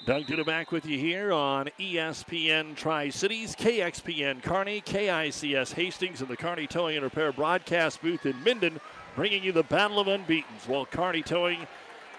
Doug 0.05 0.23
Duda 0.23 0.45
back 0.45 0.73
with 0.73 0.85
you 0.85 0.97
here 0.97 1.31
on 1.31 1.69
ESPN 1.79 2.75
Tri 2.75 3.09
Cities, 3.09 3.55
KXPN 3.55 4.43
Kearney, 4.43 4.81
KICS 4.81 5.73
Hastings, 5.73 6.19
and 6.19 6.29
the 6.29 6.35
Kearney 6.35 6.67
Towing 6.67 6.95
and 6.97 7.03
Repair 7.03 7.31
broadcast 7.31 8.01
booth 8.01 8.25
in 8.25 8.35
Minden, 8.43 8.79
bringing 9.15 9.41
you 9.41 9.53
the 9.53 9.63
Battle 9.63 9.99
of 9.99 10.07
Unbeatens 10.07 10.67
while 10.67 10.85
Kearney 10.85 11.21
Towing 11.21 11.65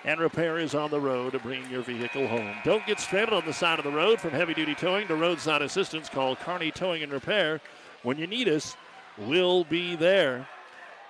and 0.05 0.21
Repair 0.21 0.59
is 0.59 0.75
on 0.75 0.91
the 0.91 1.01
road 1.01 1.33
to 1.33 1.39
bring 1.39 1.69
your 1.71 1.83
vehicle 1.83 2.27
home. 2.27 2.55
Don't 2.65 2.87
get 2.87 3.01
stranded 3.01 3.35
on 3.35 3.45
the 3.45 3.53
side 3.53 3.79
of 3.79 3.85
the 3.85 3.91
road 3.91 4.21
from 4.21 4.31
heavy 4.31 4.55
duty 4.55 4.75
towing 4.75 5.07
to 5.09 5.17
roadside 5.17 5.61
assistance. 5.61 6.09
Call 6.09 6.37
Kearney 6.37 6.71
Towing 6.71 7.03
and 7.03 7.13
Repair. 7.13 7.61
When 8.03 8.17
you 8.17 8.27
need 8.27 8.49
us, 8.49 8.77
we'll 9.21 9.65
be 9.65 9.97
there. 9.97 10.47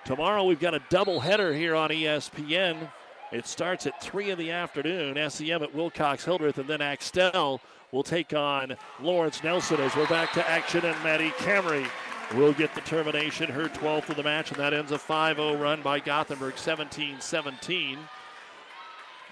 Tomorrow 0.05 0.45
we've 0.45 0.59
got 0.59 0.73
a 0.73 0.81
double 0.89 1.19
header 1.19 1.53
here 1.53 1.75
on 1.75 1.89
ESPN. 1.89 2.89
It 3.31 3.45
starts 3.45 3.85
at 3.85 4.01
3 4.01 4.31
in 4.31 4.37
the 4.37 4.51
afternoon. 4.51 5.29
SEM 5.29 5.61
at 5.61 5.75
Wilcox 5.75 6.25
Hildreth, 6.25 6.57
and 6.57 6.67
then 6.67 6.81
Axtell 6.81 7.61
will 7.91 8.03
take 8.03 8.33
on 8.33 8.75
Lawrence 8.99 9.43
Nelson 9.43 9.79
as 9.79 9.95
we're 9.95 10.07
back 10.07 10.33
to 10.33 10.49
action. 10.49 10.83
And 10.83 11.01
Maddie 11.03 11.31
Camry 11.31 11.87
will 12.35 12.53
get 12.53 12.73
the 12.73 12.81
termination, 12.81 13.49
her 13.49 13.65
12th 13.65 14.09
of 14.09 14.15
the 14.15 14.23
match, 14.23 14.51
and 14.51 14.59
that 14.59 14.73
ends 14.73 14.91
a 14.91 14.97
5 14.97 15.35
0 15.35 15.57
run 15.57 15.81
by 15.81 15.99
Gothenburg 15.99 16.57
17 16.57 17.19
17. 17.19 17.99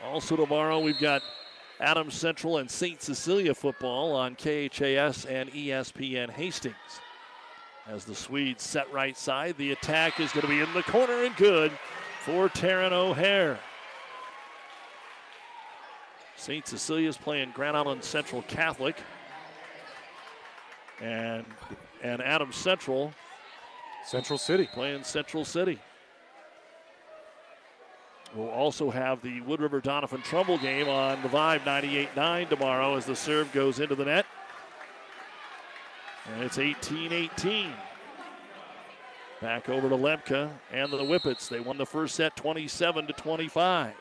Also, 0.03 0.35
tomorrow 0.35 0.79
we've 0.79 0.99
got 0.99 1.23
Adams 1.79 2.13
Central 2.13 2.57
and 2.57 2.69
St. 2.69 3.01
Cecilia 3.01 3.53
football 3.53 4.15
on 4.15 4.35
KHAS 4.35 5.25
and 5.25 5.51
ESPN 5.51 6.29
Hastings. 6.29 6.75
As 7.89 8.03
the 8.03 8.15
Swedes 8.15 8.63
set 8.63 8.91
right 8.91 9.17
side, 9.17 9.55
the 9.57 9.71
attack 9.71 10.19
is 10.19 10.33
going 10.33 10.41
to 10.41 10.49
be 10.49 10.59
in 10.59 10.73
the 10.73 10.83
corner 10.83 11.23
and 11.23 11.33
good 11.37 11.71
for 12.21 12.49
Taryn 12.49 12.91
O'Hare. 12.91 13.57
St. 16.35 16.67
Cecilia's 16.67 17.17
playing 17.17 17.51
Grand 17.51 17.77
Island 17.77 18.03
Central 18.03 18.41
Catholic. 18.43 18.97
And 21.01 21.45
and 22.03 22.21
Adams 22.21 22.57
Central. 22.57 23.13
Central 24.05 24.37
City. 24.37 24.67
Playing 24.73 25.03
Central 25.03 25.45
City. 25.45 25.79
We'll 28.35 28.49
also 28.49 28.91
have 28.91 29.21
the 29.21 29.39
Wood 29.41 29.61
River 29.61 29.79
Doniphan 29.79 30.23
Trumbull 30.23 30.57
game 30.57 30.89
on 30.89 31.21
the 31.21 31.29
Vibe 31.29 31.65
98 31.65 32.09
9 32.17 32.47
tomorrow 32.47 32.95
as 32.95 33.05
the 33.05 33.15
serve 33.15 33.51
goes 33.53 33.79
into 33.79 33.95
the 33.95 34.05
net. 34.05 34.25
And 36.33 36.43
it's 36.43 36.57
18 36.57 37.13
18. 37.13 37.71
Back 39.41 39.69
over 39.69 39.87
to 39.87 39.95
Lemke 39.95 40.49
and 40.71 40.91
the 40.91 40.97
Whippets. 40.97 41.47
They 41.47 41.59
won 41.59 41.77
the 41.77 41.85
first 41.85 42.15
set 42.15 42.35
27 42.35 43.07
to 43.07 43.13
25. 43.13 43.93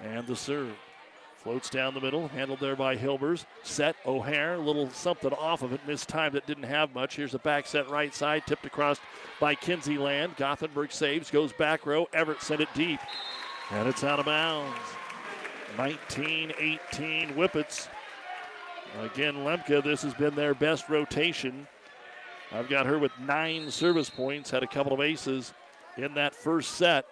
And 0.00 0.26
the 0.26 0.34
serve. 0.34 0.74
Floats 1.36 1.70
down 1.70 1.94
the 1.94 2.00
middle, 2.00 2.28
handled 2.28 2.60
there 2.60 2.76
by 2.76 2.96
Hilbers. 2.96 3.46
Set 3.64 3.96
O'Hare, 4.06 4.54
a 4.54 4.58
little 4.58 4.88
something 4.90 5.32
off 5.32 5.62
of 5.62 5.72
it. 5.72 5.80
Missed 5.88 6.08
time 6.08 6.32
that 6.34 6.46
didn't 6.46 6.62
have 6.64 6.94
much. 6.94 7.16
Here's 7.16 7.34
a 7.34 7.40
back 7.40 7.66
set 7.66 7.88
right 7.88 8.14
side, 8.14 8.46
tipped 8.46 8.64
across 8.64 9.00
by 9.40 9.56
Kinsey 9.56 9.98
Land. 9.98 10.36
Gothenburg 10.36 10.92
saves, 10.92 11.32
goes 11.32 11.52
back 11.52 11.84
row. 11.84 12.08
Everett 12.12 12.42
sent 12.42 12.60
it 12.60 12.68
deep. 12.74 13.00
And 13.72 13.88
it's 13.88 14.04
out 14.04 14.20
of 14.20 14.26
bounds. 14.26 14.78
19 15.76 16.52
18 16.60 17.30
Whippets. 17.30 17.88
Again, 19.00 19.36
Lemke, 19.36 19.82
this 19.82 20.02
has 20.02 20.14
been 20.14 20.34
their 20.34 20.54
best 20.54 20.88
rotation. 20.88 21.66
I've 22.52 22.68
got 22.68 22.84
her 22.86 22.98
with 22.98 23.12
nine 23.20 23.70
service 23.70 24.10
points, 24.10 24.50
had 24.50 24.62
a 24.62 24.66
couple 24.66 24.92
of 24.92 25.00
aces 25.00 25.54
in 25.96 26.14
that 26.14 26.34
first 26.34 26.72
set. 26.72 27.06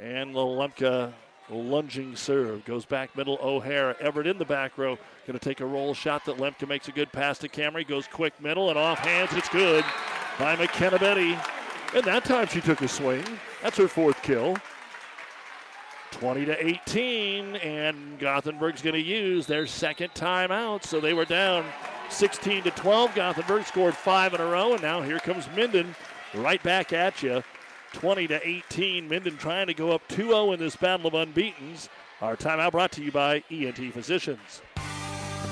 And 0.00 0.34
the 0.34 0.40
Lemke 0.40 1.12
lunging 1.50 2.16
serve 2.16 2.64
goes 2.64 2.86
back 2.86 3.14
middle. 3.16 3.38
O'Hare, 3.42 4.00
Everett 4.00 4.26
in 4.26 4.38
the 4.38 4.44
back 4.44 4.78
row, 4.78 4.96
going 5.26 5.38
to 5.38 5.44
take 5.44 5.60
a 5.60 5.66
roll 5.66 5.92
shot 5.92 6.24
that 6.24 6.38
Lemke 6.38 6.66
makes 6.66 6.88
a 6.88 6.92
good 6.92 7.12
pass 7.12 7.38
to 7.38 7.48
Camry, 7.48 7.86
goes 7.86 8.06
quick 8.06 8.40
middle 8.40 8.70
and 8.70 8.78
off 8.78 9.00
hands. 9.00 9.30
It's 9.34 9.48
good 9.50 9.84
by 10.38 10.56
McKenna 10.56 10.98
Betty. 10.98 11.36
And 11.94 12.04
that 12.04 12.24
time 12.24 12.46
she 12.46 12.60
took 12.60 12.80
a 12.80 12.88
swing. 12.88 13.24
That's 13.62 13.76
her 13.76 13.88
fourth 13.88 14.22
kill. 14.22 14.56
20 16.12 16.44
to 16.46 16.66
18, 16.66 17.56
and 17.56 18.18
Gothenburg's 18.18 18.82
going 18.82 18.94
to 18.94 19.00
use 19.00 19.46
their 19.46 19.66
second 19.66 20.10
timeout. 20.14 20.84
So 20.84 21.00
they 21.00 21.14
were 21.14 21.24
down 21.24 21.64
16 22.08 22.64
to 22.64 22.70
12. 22.70 23.14
Gothenburg 23.14 23.64
scored 23.64 23.94
five 23.94 24.34
in 24.34 24.40
a 24.40 24.46
row, 24.46 24.72
and 24.72 24.82
now 24.82 25.02
here 25.02 25.18
comes 25.18 25.48
Minden 25.56 25.94
right 26.34 26.62
back 26.62 26.92
at 26.92 27.22
you. 27.22 27.42
20 27.92 28.28
to 28.28 28.46
18. 28.46 29.08
Minden 29.08 29.36
trying 29.36 29.66
to 29.66 29.74
go 29.74 29.92
up 29.92 30.06
2 30.08 30.28
0 30.28 30.52
in 30.52 30.60
this 30.60 30.76
battle 30.76 31.06
of 31.06 31.14
unbeatens. 31.14 31.88
Our 32.20 32.36
timeout 32.36 32.72
brought 32.72 32.92
to 32.92 33.02
you 33.02 33.10
by 33.10 33.42
ENT 33.50 33.92
Physicians. 33.92 34.62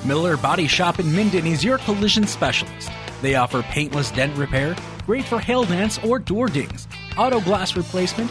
Miller 0.04 0.36
Body 0.36 0.66
Shop 0.66 1.00
in 1.00 1.14
Minden 1.14 1.46
is 1.46 1.64
your 1.64 1.78
collision 1.78 2.26
specialist. 2.26 2.90
They 3.20 3.34
offer 3.34 3.62
paintless 3.62 4.10
dent 4.12 4.36
repair, 4.36 4.76
great 5.06 5.24
for 5.24 5.40
hail 5.40 5.64
dents 5.64 5.98
or 6.04 6.18
door 6.18 6.46
dings, 6.46 6.86
auto 7.16 7.40
glass 7.40 7.76
replacement, 7.76 8.30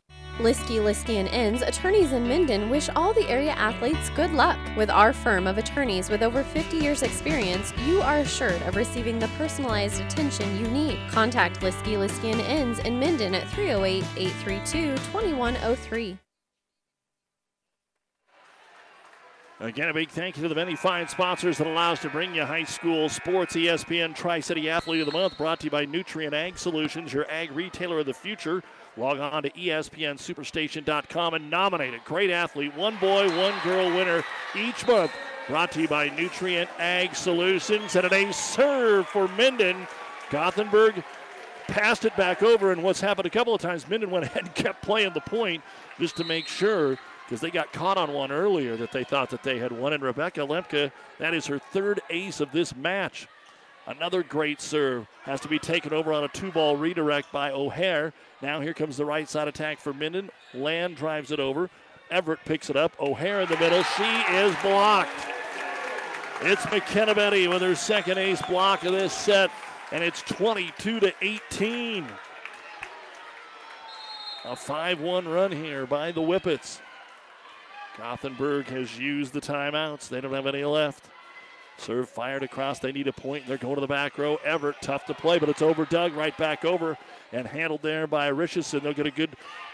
Liskey, 0.39 0.79
Liskey 0.79 1.15
and 1.15 1.27
Inns, 1.27 1.61
attorneys 1.61 2.13
in 2.13 2.25
Minden 2.27 2.69
wish 2.69 2.89
all 2.95 3.13
the 3.13 3.29
area 3.29 3.51
athletes 3.51 4.09
good 4.11 4.31
luck. 4.31 4.57
With 4.75 4.89
our 4.89 5.13
firm 5.13 5.45
of 5.45 5.57
attorneys 5.57 6.09
with 6.09 6.23
over 6.23 6.43
50 6.43 6.77
years 6.77 7.03
experience, 7.03 7.73
you 7.85 8.01
are 8.01 8.19
assured 8.19 8.61
of 8.63 8.75
receiving 8.75 9.19
the 9.19 9.27
personalized 9.37 10.01
attention 10.01 10.57
you 10.57 10.67
need. 10.69 10.97
Contact 11.09 11.59
Liskey, 11.59 11.97
Liskey 11.97 12.31
and 12.31 12.41
Inns 12.41 12.79
in 12.79 12.99
Minden 12.99 13.35
at 13.35 13.45
308-832-2103. 13.49 16.17
Again, 19.59 19.89
a 19.89 19.93
big 19.93 20.09
thank 20.09 20.37
you 20.37 20.43
to 20.43 20.49
the 20.49 20.55
many 20.55 20.75
fine 20.75 21.07
sponsors 21.07 21.59
that 21.59 21.67
allow 21.67 21.91
us 21.91 22.01
to 22.01 22.09
bring 22.09 22.33
you 22.33 22.43
high 22.43 22.63
school 22.63 23.07
sports. 23.09 23.55
ESPN 23.55 24.15
Tri 24.15 24.39
City 24.39 24.71
Athlete 24.71 25.01
of 25.01 25.05
the 25.05 25.11
Month 25.11 25.37
brought 25.37 25.59
to 25.59 25.65
you 25.65 25.69
by 25.69 25.85
Nutrien 25.85 26.33
Ag 26.33 26.57
Solutions, 26.57 27.13
your 27.13 27.29
ag 27.29 27.51
retailer 27.51 27.99
of 27.99 28.07
the 28.07 28.13
future. 28.13 28.63
Log 28.97 29.19
on 29.19 29.43
to 29.43 29.49
ESPNSuperstation.com 29.51 31.33
and 31.33 31.49
nominate 31.49 31.93
a 31.93 31.99
great 32.03 32.29
athlete, 32.29 32.75
one 32.75 32.97
boy, 32.97 33.25
one 33.37 33.53
girl 33.63 33.89
winner 33.95 34.23
each 34.55 34.85
month. 34.85 35.11
Brought 35.47 35.71
to 35.73 35.81
you 35.81 35.87
by 35.87 36.09
Nutrien 36.09 36.67
Ag 36.77 37.15
Solutions. 37.15 37.95
And 37.95 38.11
a 38.11 38.33
serve 38.33 39.07
for 39.07 39.27
Minden. 39.29 39.87
Gothenburg 40.29 41.03
passed 41.67 42.05
it 42.05 42.15
back 42.15 42.43
over, 42.43 42.71
and 42.71 42.83
what's 42.83 43.01
happened 43.01 43.25
a 43.25 43.29
couple 43.29 43.55
of 43.55 43.61
times, 43.61 43.87
Minden 43.87 44.11
went 44.11 44.25
ahead 44.27 44.43
and 44.43 44.55
kept 44.55 44.81
playing 44.81 45.13
the 45.13 45.21
point 45.21 45.63
just 45.99 46.17
to 46.17 46.23
make 46.23 46.47
sure 46.47 46.97
because 47.25 47.39
they 47.39 47.49
got 47.49 47.71
caught 47.71 47.97
on 47.97 48.11
one 48.11 48.31
earlier 48.31 48.75
that 48.75 48.91
they 48.91 49.05
thought 49.05 49.29
that 49.29 49.41
they 49.41 49.57
had 49.57 49.71
won. 49.71 49.93
And 49.93 50.03
Rebecca 50.03 50.41
Lemke, 50.41 50.91
that 51.17 51.33
is 51.33 51.45
her 51.47 51.59
third 51.59 52.01
ace 52.09 52.41
of 52.41 52.51
this 52.51 52.75
match. 52.75 53.27
Another 53.97 54.23
great 54.23 54.61
serve 54.61 55.05
has 55.23 55.41
to 55.41 55.49
be 55.49 55.59
taken 55.59 55.91
over 55.91 56.13
on 56.13 56.23
a 56.23 56.29
two 56.29 56.49
ball 56.49 56.77
redirect 56.77 57.29
by 57.33 57.51
O'Hare. 57.51 58.13
Now 58.41 58.61
here 58.61 58.73
comes 58.73 58.95
the 58.95 59.03
right 59.03 59.27
side 59.27 59.49
attack 59.49 59.79
for 59.79 59.93
Minden. 59.93 60.29
Land 60.53 60.95
drives 60.95 61.31
it 61.31 61.41
over. 61.41 61.69
Everett 62.09 62.39
picks 62.45 62.69
it 62.69 62.77
up. 62.77 62.93
O'Hare 63.01 63.41
in 63.41 63.49
the 63.49 63.57
middle. 63.57 63.83
She 63.83 64.03
is 64.03 64.55
blocked. 64.63 65.27
It's 66.41 66.63
McKenna 66.71 67.13
Betty 67.13 67.49
with 67.49 67.61
her 67.61 67.75
second 67.75 68.17
ace 68.17 68.41
block 68.43 68.85
of 68.85 68.93
this 68.93 69.11
set, 69.11 69.51
and 69.91 70.01
it's 70.01 70.21
22 70.21 71.01
to 71.01 71.13
18. 71.21 72.07
A 74.45 74.55
5 74.55 75.01
1 75.01 75.27
run 75.27 75.51
here 75.51 75.85
by 75.85 76.13
the 76.13 76.21
Whippets. 76.21 76.79
Gothenburg 77.97 78.67
has 78.67 78.97
used 78.97 79.33
the 79.33 79.41
timeouts. 79.41 80.07
They 80.07 80.21
don't 80.21 80.33
have 80.33 80.47
any 80.47 80.63
left. 80.63 81.10
Serve 81.81 82.07
fired 82.07 82.43
across. 82.43 82.77
They 82.77 82.91
need 82.91 83.07
a 83.07 83.13
point. 83.13 83.47
They're 83.47 83.57
going 83.57 83.75
to 83.75 83.81
the 83.81 83.87
back 83.87 84.17
row. 84.19 84.39
Everett, 84.45 84.75
tough 84.81 85.05
to 85.07 85.15
play, 85.15 85.39
but 85.39 85.49
it's 85.49 85.63
over 85.63 85.85
Doug, 85.85 86.13
right 86.13 86.37
back 86.37 86.63
over, 86.63 86.95
and 87.33 87.47
handled 87.47 87.81
there 87.81 88.05
by 88.05 88.27
Richardson. 88.27 88.81
They'll 88.83 88.93
get 88.93 89.07
a 89.07 89.11
good 89.11 89.31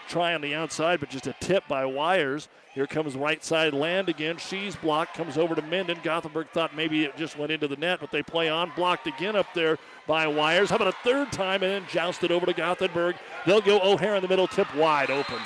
try 0.08 0.34
on 0.34 0.40
the 0.40 0.56
outside, 0.56 1.02
but 1.02 1.10
just 1.10 1.28
a 1.28 1.36
tip 1.42 1.68
by 1.68 1.86
Wires. 1.86 2.48
Here 2.74 2.88
comes 2.88 3.16
right 3.16 3.44
side 3.44 3.74
land 3.74 4.08
again. 4.08 4.38
She's 4.38 4.76
blocked, 4.78 5.16
comes 5.16 5.38
over 5.38 5.54
to 5.54 5.62
Minden. 5.64 5.98
Gothenburg 6.02 6.48
thought 6.52 6.76
maybe 6.76 7.04
it 7.04 7.18
just 7.18 7.38
went 7.38 7.52
into 7.52 7.68
the 7.68 7.76
net, 7.76 8.00
but 8.00 8.12
they 8.12 8.24
play 8.24 8.48
on. 8.48 8.72
Blocked 8.76 9.08
again 9.08 9.36
up 9.36 9.54
there 9.54 9.78
by 10.06 10.28
Wires. 10.28 10.70
How 10.70 10.78
about 10.78 10.88
a 10.88 10.98
third 11.04 11.32
time 11.34 11.62
and 11.62 11.72
then 11.74 11.84
jousted 11.92 12.32
over 12.32 12.46
to 12.46 12.54
Gothenburg? 12.54 13.18
They'll 13.46 13.60
go 13.60 13.82
O'Hare 13.82 14.16
in 14.16 14.22
the 14.22 14.30
middle, 14.30 14.48
tip 14.48 14.74
wide 14.76 15.12
open. 15.12 15.40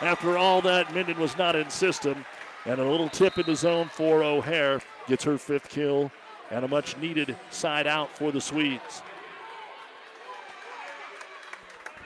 After 0.00 0.38
all 0.38 0.60
that, 0.62 0.94
Minden 0.94 1.18
was 1.18 1.36
not 1.36 1.56
in 1.56 1.68
system. 1.70 2.24
And 2.66 2.78
a 2.78 2.88
little 2.88 3.08
tip 3.08 3.38
in 3.38 3.46
the 3.46 3.56
zone 3.56 3.88
for 3.88 4.22
O'Hare 4.22 4.80
gets 5.08 5.24
her 5.24 5.38
fifth 5.38 5.68
kill 5.68 6.12
and 6.50 6.64
a 6.64 6.68
much 6.68 6.96
needed 6.98 7.36
side 7.50 7.86
out 7.86 8.16
for 8.16 8.30
the 8.30 8.40
Swedes. 8.40 9.02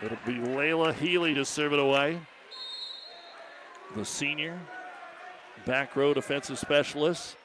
It'll 0.03 0.19
be 0.27 0.35
Layla 0.35 0.95
Healy 0.95 1.35
to 1.35 1.45
serve 1.45 1.73
it 1.73 1.79
away. 1.79 2.19
The 3.95 4.05
senior, 4.05 4.59
back 5.67 5.95
row 5.95 6.15
defensive 6.15 6.59
specialist, 6.59 7.37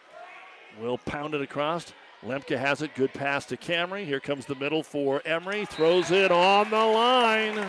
will 0.81 0.97
pound 0.97 1.33
it 1.35 1.41
across. 1.41 1.93
Lemke 2.23 2.57
has 2.57 2.81
it. 2.81 2.95
Good 2.95 3.13
pass 3.13 3.45
to 3.47 3.57
Camry. 3.57 4.05
Here 4.05 4.19
comes 4.19 4.45
the 4.45 4.55
middle 4.55 4.81
for 4.81 5.21
Emery. 5.25 5.65
Throws 5.65 6.09
it 6.09 6.31
on 6.31 6.69
the 6.69 6.77
line. 6.77 7.67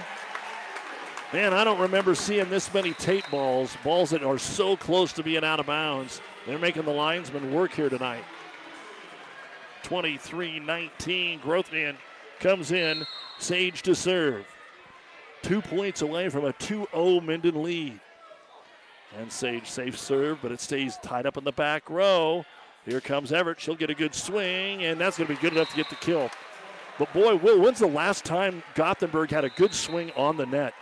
Man, 1.30 1.52
I 1.52 1.62
don't 1.62 1.78
remember 1.78 2.14
seeing 2.14 2.48
this 2.48 2.72
many 2.72 2.94
tape 2.94 3.30
balls, 3.30 3.76
balls 3.84 4.10
that 4.10 4.22
are 4.22 4.38
so 4.38 4.78
close 4.78 5.12
to 5.12 5.22
being 5.22 5.44
out 5.44 5.60
of 5.60 5.66
bounds. 5.66 6.22
They're 6.46 6.58
making 6.58 6.84
the 6.84 6.92
linesmen 6.92 7.52
work 7.52 7.72
here 7.72 7.90
tonight. 7.90 8.24
23 9.82 10.60
19. 10.60 11.40
Grothman 11.40 11.96
comes 12.40 12.72
in. 12.72 13.06
Sage 13.38 13.82
to 13.82 13.94
serve. 13.94 14.46
Two 15.42 15.60
points 15.60 16.00
away 16.00 16.30
from 16.30 16.46
a 16.46 16.52
2 16.54 16.88
0 16.92 17.20
Minden 17.20 17.62
lead. 17.62 18.00
And 19.18 19.30
Sage 19.30 19.66
safe 19.66 19.98
serve, 19.98 20.38
but 20.40 20.50
it 20.50 20.60
stays 20.60 20.96
tied 21.02 21.26
up 21.26 21.36
in 21.36 21.44
the 21.44 21.52
back 21.52 21.90
row. 21.90 22.44
Here 22.86 23.00
comes 23.02 23.32
Everett. 23.32 23.60
She'll 23.60 23.74
get 23.74 23.90
a 23.90 23.94
good 23.94 24.14
swing, 24.14 24.84
and 24.84 24.98
that's 24.98 25.18
going 25.18 25.28
to 25.28 25.34
be 25.34 25.40
good 25.40 25.52
enough 25.52 25.70
to 25.70 25.76
get 25.76 25.90
the 25.90 25.96
kill. 25.96 26.30
But 26.98 27.12
boy, 27.12 27.36
Will, 27.36 27.60
when's 27.60 27.78
the 27.78 27.86
last 27.86 28.24
time 28.24 28.62
Gothenburg 28.74 29.30
had 29.30 29.44
a 29.44 29.50
good 29.50 29.74
swing 29.74 30.10
on 30.16 30.36
the 30.36 30.46
net? 30.46 30.72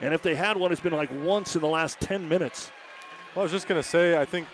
And 0.00 0.12
if 0.12 0.22
they 0.22 0.34
had 0.34 0.56
one, 0.56 0.72
it's 0.72 0.80
been 0.80 0.92
like 0.92 1.10
once 1.22 1.54
in 1.54 1.60
the 1.60 1.68
last 1.68 2.00
10 2.00 2.28
minutes. 2.28 2.70
Well, 3.34 3.42
I 3.42 3.44
was 3.44 3.52
just 3.52 3.66
going 3.66 3.80
to 3.80 3.88
say, 3.88 4.18
I 4.20 4.24
think 4.24 4.46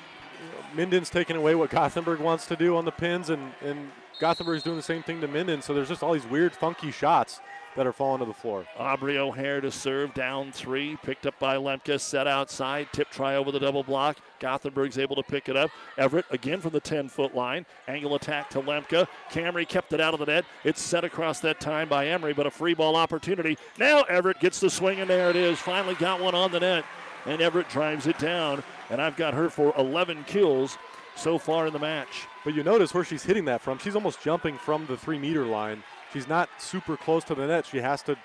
Minden's 0.74 1.10
taking 1.10 1.36
away 1.36 1.54
what 1.54 1.70
Gothenburg 1.70 2.20
wants 2.20 2.46
to 2.46 2.56
do 2.56 2.76
on 2.76 2.84
the 2.84 2.90
pins, 2.90 3.30
and, 3.30 3.52
and 3.60 3.90
Gothenburg's 4.20 4.62
doing 4.62 4.76
the 4.76 4.82
same 4.82 5.02
thing 5.02 5.20
to 5.20 5.28
Minden. 5.28 5.62
So 5.62 5.74
there's 5.74 5.88
just 5.88 6.02
all 6.02 6.12
these 6.12 6.26
weird, 6.26 6.54
funky 6.54 6.90
shots 6.90 7.40
that 7.76 7.86
are 7.86 7.92
falling 7.92 8.20
to 8.20 8.24
the 8.24 8.34
floor. 8.34 8.66
Aubrey 8.78 9.18
O'Hare 9.18 9.60
to 9.60 9.70
serve 9.70 10.14
down 10.14 10.52
three, 10.52 10.96
picked 11.02 11.26
up 11.26 11.38
by 11.38 11.56
Lemke, 11.56 11.98
set 11.98 12.26
outside, 12.26 12.88
tip 12.92 13.10
try 13.10 13.36
over 13.36 13.50
the 13.50 13.58
double 13.58 13.82
block. 13.82 14.18
Gothenburg's 14.42 14.98
able 14.98 15.16
to 15.16 15.22
pick 15.22 15.48
it 15.48 15.56
up. 15.56 15.70
Everett 15.96 16.26
again 16.30 16.60
from 16.60 16.72
the 16.72 16.80
10 16.80 17.08
foot 17.08 17.34
line. 17.34 17.64
Angle 17.86 18.16
attack 18.16 18.50
to 18.50 18.60
Lemke. 18.60 19.06
Camry 19.30 19.66
kept 19.66 19.92
it 19.92 20.00
out 20.00 20.12
of 20.12 20.20
the 20.20 20.26
net. 20.26 20.44
It's 20.64 20.82
set 20.82 21.04
across 21.04 21.40
that 21.40 21.60
time 21.60 21.88
by 21.88 22.08
Emery, 22.08 22.32
but 22.32 22.46
a 22.46 22.50
free 22.50 22.74
ball 22.74 22.96
opportunity. 22.96 23.56
Now 23.78 24.02
Everett 24.02 24.40
gets 24.40 24.58
the 24.60 24.68
swing, 24.68 25.00
and 25.00 25.08
there 25.08 25.30
it 25.30 25.36
is. 25.36 25.58
Finally 25.60 25.94
got 25.94 26.20
one 26.20 26.34
on 26.34 26.50
the 26.50 26.60
net, 26.60 26.84
and 27.24 27.40
Everett 27.40 27.68
drives 27.68 28.06
it 28.08 28.18
down. 28.18 28.64
And 28.90 29.00
I've 29.00 29.16
got 29.16 29.32
her 29.32 29.48
for 29.48 29.72
11 29.78 30.24
kills 30.24 30.76
so 31.14 31.38
far 31.38 31.66
in 31.68 31.72
the 31.72 31.78
match. 31.78 32.26
But 32.44 32.54
you 32.54 32.64
notice 32.64 32.92
where 32.92 33.04
she's 33.04 33.22
hitting 33.22 33.44
that 33.44 33.60
from. 33.60 33.78
She's 33.78 33.94
almost 33.94 34.20
jumping 34.20 34.58
from 34.58 34.86
the 34.86 34.96
three 34.96 35.18
meter 35.18 35.46
line. 35.46 35.84
She's 36.12 36.28
not 36.28 36.48
super 36.58 36.96
close 36.96 37.24
to 37.24 37.34
the 37.34 37.46
net. 37.46 37.64
She 37.64 37.78
has 37.78 38.02
to 38.02 38.16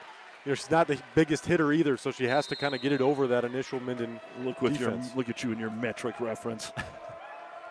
she's 0.55 0.71
not 0.71 0.87
the 0.87 0.97
biggest 1.15 1.45
hitter 1.45 1.73
either, 1.73 1.97
so 1.97 2.11
she 2.11 2.25
has 2.25 2.47
to 2.47 2.55
kind 2.55 2.73
of 2.75 2.81
get 2.81 2.91
it 2.91 3.01
over 3.01 3.27
that 3.27 3.43
initial 3.43 3.79
Minden 3.79 4.19
look 4.43 4.61
with 4.61 4.77
defense. 4.77 5.07
your 5.07 5.17
look 5.17 5.29
at 5.29 5.43
you 5.43 5.51
and 5.51 5.59
your 5.59 5.71
metric 5.71 6.19
reference. 6.19 6.71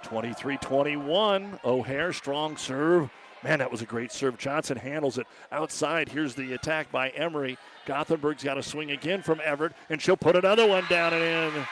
23-21. 0.05 1.65
O'Hare 1.65 2.13
strong 2.13 2.57
serve. 2.57 3.11
Man, 3.43 3.59
that 3.59 3.71
was 3.71 3.83
a 3.83 3.87
great 3.87 4.13
serve. 4.13 4.39
Johnson 4.39 4.77
handles 4.77 5.19
it 5.19 5.27
outside. 5.53 6.09
Here's 6.09 6.35
the 6.35 6.55
attack 6.55 6.91
by 6.91 7.11
Emery. 7.11 7.59
Gothenburg's 7.87 8.43
got 8.43 8.59
a 8.59 8.63
swing 8.63 8.91
again 8.91 9.23
from 9.23 9.41
Everett, 9.45 9.73
and 9.89 10.01
she'll 10.01 10.17
put 10.17 10.37
another 10.37 10.67
one 10.67 10.85
down 10.89 11.13
and 11.13 11.55
in. 11.55 11.67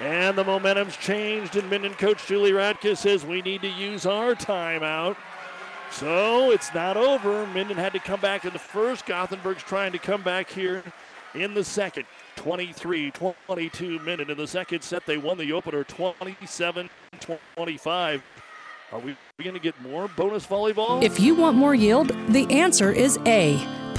And 0.00 0.38
the 0.38 0.44
momentum's 0.44 0.96
changed, 0.96 1.56
and 1.56 1.68
Minden 1.68 1.94
coach 1.94 2.26
Julie 2.26 2.52
Radke 2.52 2.96
says 2.96 3.24
we 3.24 3.42
need 3.42 3.60
to 3.62 3.68
use 3.68 4.06
our 4.06 4.34
timeout. 4.34 5.16
So 5.90 6.50
it's 6.50 6.72
not 6.74 6.96
over. 6.96 7.46
Minden 7.48 7.76
had 7.76 7.92
to 7.92 7.98
come 7.98 8.20
back 8.20 8.44
in 8.44 8.52
the 8.52 8.58
first. 8.58 9.06
Gothenburg's 9.06 9.62
trying 9.62 9.92
to 9.92 9.98
come 9.98 10.22
back 10.22 10.48
here 10.50 10.82
in 11.34 11.54
the 11.54 11.64
second. 11.64 12.06
23 12.36 13.10
22 13.10 13.98
Minden 13.98 14.30
in 14.30 14.36
the 14.36 14.46
second 14.46 14.82
set. 14.82 15.04
They 15.04 15.18
won 15.18 15.36
the 15.36 15.52
opener 15.52 15.84
27 15.84 16.88
25. 17.54 18.22
Are 18.92 18.98
we 18.98 19.16
going 19.42 19.54
to 19.54 19.60
get 19.60 19.80
more 19.82 20.08
bonus 20.08 20.46
volleyball? 20.46 21.02
If 21.02 21.20
you 21.20 21.34
want 21.34 21.56
more 21.56 21.74
yield, 21.74 22.08
the 22.28 22.46
answer 22.50 22.90
is 22.90 23.18
A. 23.26 23.56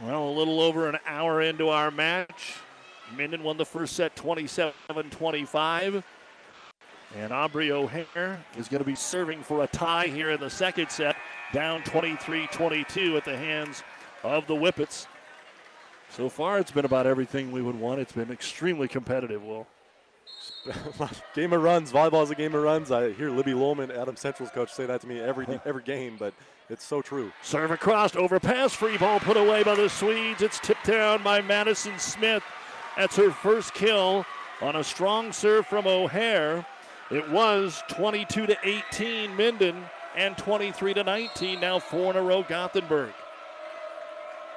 Well, 0.00 0.28
a 0.28 0.30
little 0.30 0.60
over 0.60 0.88
an 0.88 0.98
hour 1.06 1.42
into 1.42 1.68
our 1.70 1.90
match. 1.90 2.54
Minden 3.16 3.42
won 3.42 3.56
the 3.56 3.64
first 3.64 3.96
set 3.96 4.14
27 4.14 4.72
25. 5.10 6.04
And 7.16 7.32
Aubrey 7.32 7.72
O'Hare 7.72 8.38
is 8.56 8.68
going 8.68 8.82
to 8.82 8.86
be 8.86 8.94
serving 8.94 9.42
for 9.42 9.64
a 9.64 9.66
tie 9.66 10.06
here 10.06 10.30
in 10.30 10.40
the 10.40 10.50
second 10.50 10.90
set, 10.90 11.16
down 11.52 11.82
23 11.82 12.46
22 12.48 13.16
at 13.16 13.24
the 13.24 13.36
hands 13.36 13.82
of 14.22 14.46
the 14.46 14.54
Whippets. 14.54 15.06
So 16.10 16.28
far, 16.28 16.58
it's 16.58 16.70
been 16.70 16.84
about 16.84 17.06
everything 17.06 17.50
we 17.50 17.62
would 17.62 17.78
want. 17.78 18.00
It's 18.00 18.12
been 18.12 18.30
extremely 18.30 18.88
competitive, 18.88 19.42
Will. 19.42 19.66
game 21.34 21.52
of 21.52 21.62
runs. 21.62 21.90
Volleyball 21.90 22.22
is 22.22 22.30
a 22.30 22.34
game 22.34 22.54
of 22.54 22.62
runs. 22.62 22.90
I 22.90 23.12
hear 23.12 23.30
Libby 23.30 23.52
Lohman, 23.52 23.94
Adam 23.96 24.16
Central's 24.16 24.50
coach, 24.50 24.72
say 24.72 24.86
that 24.86 25.00
to 25.00 25.06
me 25.06 25.18
every 25.20 25.46
every 25.64 25.82
game, 25.82 26.16
but 26.18 26.34
it's 26.70 26.84
so 26.84 27.00
true. 27.00 27.32
Serve 27.42 27.70
across, 27.70 28.14
overpass, 28.14 28.74
free 28.74 28.98
ball 28.98 29.20
put 29.20 29.36
away 29.36 29.62
by 29.62 29.74
the 29.74 29.88
Swedes. 29.88 30.42
It's 30.42 30.60
tipped 30.60 30.86
down 30.86 31.22
by 31.22 31.40
Madison 31.40 31.98
Smith. 31.98 32.42
That's 32.96 33.16
her 33.16 33.30
first 33.30 33.74
kill 33.74 34.26
on 34.60 34.76
a 34.76 34.84
strong 34.84 35.32
serve 35.32 35.66
from 35.66 35.86
O'Hare. 35.86 36.66
It 37.10 37.28
was 37.30 37.82
22 37.88 38.46
to 38.46 38.56
18 38.64 39.34
Minden 39.34 39.82
and 40.14 40.36
23 40.36 40.94
to 40.94 41.04
19. 41.04 41.60
Now 41.60 41.78
four 41.78 42.10
in 42.10 42.16
a 42.16 42.22
row 42.22 42.44
Gothenburg. 42.46 43.12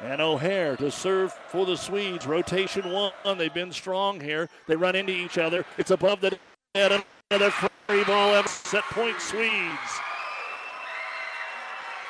And 0.02 0.20
O'Hare 0.20 0.76
to 0.78 0.92
serve 0.92 1.32
for 1.48 1.66
the 1.66 1.78
Swedes. 1.78 2.26
Rotation 2.26 2.92
one. 2.92 3.14
They've 3.38 3.54
been 3.54 3.72
strong 3.72 4.20
here. 4.20 4.50
They 4.68 4.76
run 4.76 4.96
into 4.96 5.14
each 5.14 5.38
other. 5.38 5.64
It's 5.78 5.92
above 5.92 6.20
the 6.20 6.38
net. 6.74 7.06
Another 7.30 7.52
free 7.52 8.04
ball. 8.04 8.44
Set 8.48 8.84
point 8.86 9.22
Swedes. 9.22 10.02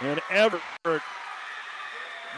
And 0.01 0.19
Everett, 0.31 1.01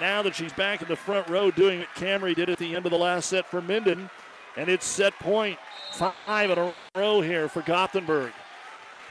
now 0.01 0.21
that 0.21 0.35
she's 0.35 0.53
back 0.53 0.81
in 0.81 0.87
the 0.87 0.95
front 0.95 1.29
row 1.29 1.49
doing 1.49 1.79
what 1.79 1.89
Camry 1.95 2.35
did 2.35 2.49
at 2.49 2.57
the 2.57 2.75
end 2.75 2.85
of 2.85 2.91
the 2.91 2.97
last 2.97 3.29
set 3.29 3.45
for 3.45 3.61
Minden. 3.61 4.09
And 4.57 4.69
it's 4.69 4.85
set 4.85 5.17
point. 5.19 5.57
Five 5.93 6.51
in 6.51 6.57
a 6.57 6.73
row 6.95 7.21
here 7.21 7.47
for 7.47 7.61
Gothenburg. 7.61 8.31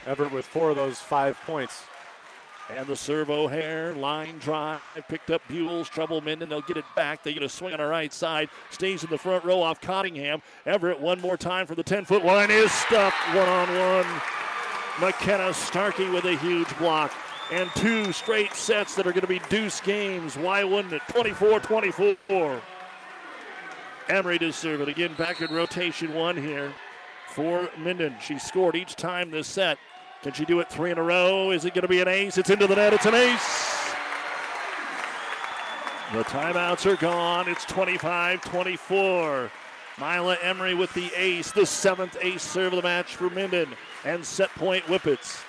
Everett 0.05 0.31
with 0.31 0.45
four 0.45 0.69
of 0.69 0.75
those 0.75 0.99
five 0.99 1.37
points. 1.45 1.83
And 2.69 2.87
the 2.87 2.95
serve 2.95 3.29
O'Hare, 3.29 3.93
line 3.93 4.37
drive, 4.39 4.79
picked 5.09 5.31
up 5.31 5.41
Buell's 5.49 5.89
trouble 5.89 6.21
Minden. 6.21 6.47
They'll 6.47 6.61
get 6.61 6.77
it 6.77 6.85
back. 6.95 7.23
They 7.23 7.33
get 7.33 7.43
a 7.43 7.49
swing 7.49 7.73
on 7.73 7.79
the 7.79 7.85
right 7.85 8.13
side. 8.13 8.49
Stays 8.69 9.03
in 9.03 9.09
the 9.09 9.17
front 9.17 9.43
row 9.43 9.61
off 9.61 9.81
Cottingham. 9.81 10.41
Everett 10.65 10.99
one 10.99 11.19
more 11.19 11.37
time 11.37 11.67
for 11.67 11.75
the 11.75 11.83
10 11.83 12.05
foot 12.05 12.23
line 12.23 12.51
is 12.51 12.71
stuffed 12.71 13.17
one 13.35 13.49
on 13.49 13.67
one. 13.67 14.21
McKenna 15.01 15.53
Starkey 15.53 16.09
with 16.09 16.25
a 16.25 16.37
huge 16.37 16.77
block. 16.77 17.11
And 17.53 17.69
two 17.75 18.11
straight 18.13 18.55
sets 18.55 18.95
that 18.95 19.05
are 19.05 19.11
going 19.11 19.21
to 19.21 19.27
be 19.27 19.39
deuce 19.47 19.79
games. 19.79 20.35
Why 20.35 20.63
wouldn't 20.63 20.91
it? 20.91 21.03
24 21.09 21.59
24. 21.59 22.61
Emery 24.09 24.39
to 24.39 24.51
serve 24.51 24.81
it. 24.81 24.89
Again, 24.89 25.13
back 25.19 25.39
in 25.39 25.53
rotation 25.53 26.15
one 26.15 26.35
here 26.35 26.73
for 27.27 27.69
Minden. 27.77 28.15
She 28.19 28.39
scored 28.39 28.75
each 28.75 28.95
time 28.95 29.29
this 29.29 29.47
set. 29.47 29.77
Can 30.23 30.33
she 30.33 30.45
do 30.45 30.61
it 30.61 30.69
three 30.71 30.89
in 30.89 30.97
a 30.97 31.03
row? 31.03 31.51
Is 31.51 31.63
it 31.63 31.75
going 31.75 31.83
to 31.83 31.87
be 31.87 32.01
an 32.01 32.07
ace? 32.07 32.39
It's 32.39 32.49
into 32.49 32.65
the 32.65 32.75
net. 32.75 32.91
It's 32.91 33.05
an 33.05 33.13
ace. 33.13 33.93
The 36.11 36.23
timeouts 36.23 36.91
are 36.91 36.95
gone. 36.95 37.47
It's 37.47 37.65
25 37.65 38.41
24. 38.41 39.51
Mila 39.99 40.37
Emery 40.41 40.73
with 40.73 40.91
the 40.95 41.11
ace, 41.15 41.51
the 41.51 41.67
seventh 41.67 42.17
ace 42.19 42.41
serve 42.41 42.73
of 42.73 42.77
the 42.77 42.81
match 42.81 43.15
for 43.15 43.29
Minden. 43.29 43.75
And 44.05 44.25
set 44.25 44.49
point 44.55 44.83
Whippets. 44.85 45.43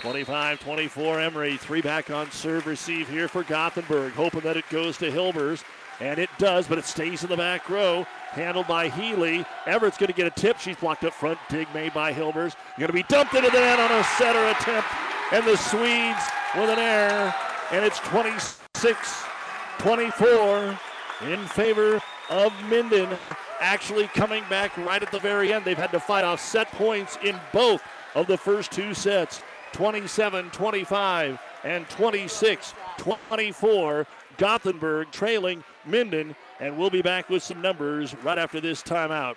25 0.00 0.60
24 0.60 1.20
Emery. 1.20 1.56
Three 1.56 1.82
back 1.82 2.10
on 2.10 2.30
serve 2.30 2.66
receive 2.66 3.08
here 3.08 3.28
for 3.28 3.44
Gothenburg, 3.44 4.12
hoping 4.14 4.40
that 4.40 4.56
it 4.56 4.68
goes 4.70 4.96
to 4.98 5.10
Hilbers. 5.10 5.62
And 6.00 6.18
it 6.18 6.30
does, 6.38 6.66
but 6.66 6.78
it 6.78 6.86
stays 6.86 7.22
in 7.22 7.28
the 7.28 7.36
back 7.36 7.68
row. 7.68 8.06
Handled 8.30 8.66
by 8.66 8.88
Healy. 8.88 9.44
Everett's 9.66 9.98
going 9.98 10.08
to 10.08 10.14
get 10.14 10.26
a 10.26 10.30
tip. 10.30 10.58
She's 10.58 10.76
blocked 10.76 11.04
up 11.04 11.12
front. 11.12 11.38
Dig 11.50 11.68
made 11.74 11.92
by 11.92 12.12
Hilbers. 12.14 12.54
Going 12.78 12.86
to 12.86 12.94
be 12.94 13.02
dumped 13.02 13.34
into 13.34 13.50
the 13.50 13.60
net 13.60 13.78
on 13.78 13.92
a 13.92 14.02
setter 14.16 14.42
attempt. 14.48 14.88
And 15.32 15.46
the 15.46 15.56
Swedes 15.56 16.22
with 16.56 16.70
an 16.70 16.78
error. 16.78 17.34
And 17.70 17.84
it's 17.84 17.98
26 17.98 19.24
24 19.78 20.78
in 21.28 21.38
favor 21.48 22.00
of 22.30 22.52
Minden. 22.70 23.10
Actually 23.60 24.06
coming 24.08 24.42
back 24.48 24.74
right 24.78 25.02
at 25.02 25.12
the 25.12 25.18
very 25.18 25.52
end. 25.52 25.66
They've 25.66 25.76
had 25.76 25.92
to 25.92 26.00
fight 26.00 26.24
off 26.24 26.40
set 26.40 26.72
points 26.72 27.18
in 27.22 27.38
both 27.52 27.82
of 28.14 28.26
the 28.26 28.38
first 28.38 28.72
two 28.72 28.94
sets 28.94 29.42
27 29.72 30.50
25 30.50 31.38
and 31.64 31.88
26 31.90 32.74
24. 32.98 34.06
Gothenburg 34.36 35.10
trailing 35.10 35.62
Minden, 35.84 36.34
and 36.60 36.78
we'll 36.78 36.88
be 36.90 37.02
back 37.02 37.28
with 37.28 37.42
some 37.42 37.60
numbers 37.60 38.14
right 38.22 38.38
after 38.38 38.58
this 38.60 38.82
timeout 38.82 39.36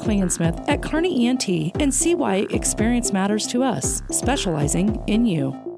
Klingensmith 0.01 0.63
at 0.67 0.81
Kearney 0.81 1.27
ENT 1.27 1.47
and 1.81 1.93
see 1.93 2.15
why 2.15 2.47
experience 2.49 3.13
matters 3.13 3.47
to 3.47 3.63
us, 3.63 4.01
specializing 4.09 5.01
in 5.07 5.25
you. 5.25 5.70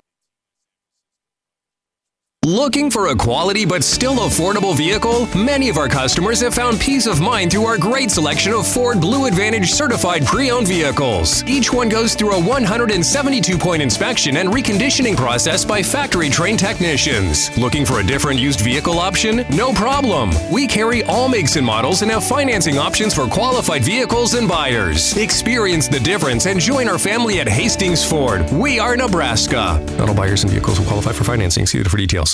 Looking 2.46 2.92
for 2.92 3.08
a 3.08 3.16
quality 3.16 3.64
but 3.64 3.86
still 3.86 4.16
affordable 4.16 4.76
vehicle? 4.76 5.28
Many 5.34 5.70
of 5.70 5.78
our 5.78 5.88
customers 5.88 6.42
have 6.42 6.54
found 6.54 6.78
peace 6.78 7.08
of 7.08 7.22
mind 7.22 7.52
through 7.52 7.64
our 7.64 7.78
great 7.78 8.12
selection 8.12 8.52
of 8.52 8.68
Ford 8.68 9.00
Blue 9.00 9.28
Advantage 9.28 9.72
certified 9.72 10.26
pre 10.26 10.52
owned 10.52 10.68
vehicles. 10.68 11.42
Each 11.46 11.72
one 11.72 11.88
goes 11.88 12.16
through 12.16 12.34
a 12.34 12.42
172 12.42 13.58
point 13.58 13.82
inspection 13.82 14.36
and 14.36 14.50
reconditioning 14.50 15.16
process 15.16 15.64
by 15.64 15.82
factory 15.82 16.30
trained 16.30 16.60
technicians. 16.60 17.58
Looking 17.58 17.86
for 17.86 18.02
a 18.02 18.04
different 18.04 18.42
used 18.42 18.60
vehicle 18.60 19.00
option? 19.00 19.46
No 19.56 19.72
problem. 19.72 20.32
We 20.52 20.68
carry 20.68 21.02
all 21.04 21.30
makes 21.30 21.56
and 21.56 21.66
models 21.66 22.02
and 22.02 22.12
have 22.12 22.26
financing 22.26 22.78
options 22.78 23.14
for 23.14 23.26
qualified 23.26 23.86
vehicles 23.86 24.34
and 24.34 24.50
buyers. 24.50 25.16
Experience 25.16 25.88
the 25.88 26.02
difference 26.02 26.46
and 26.46 26.60
join 26.60 26.90
our 26.90 27.00
family 27.00 27.40
at 27.40 27.48
Hastings 27.48 28.04
Ford. 28.04 28.52
We 28.52 28.80
are 28.80 28.98
Nebraska. 28.98 29.82
Not 29.98 30.10
all 30.10 30.16
buyers 30.16 30.44
and 30.44 30.52
vehicles 30.52 30.78
will 30.78 30.88
qualify 30.88 31.14
for 31.14 31.24
financing. 31.24 31.66
See 31.66 31.78
you 31.78 31.86
for 31.86 31.96
details. 31.96 32.33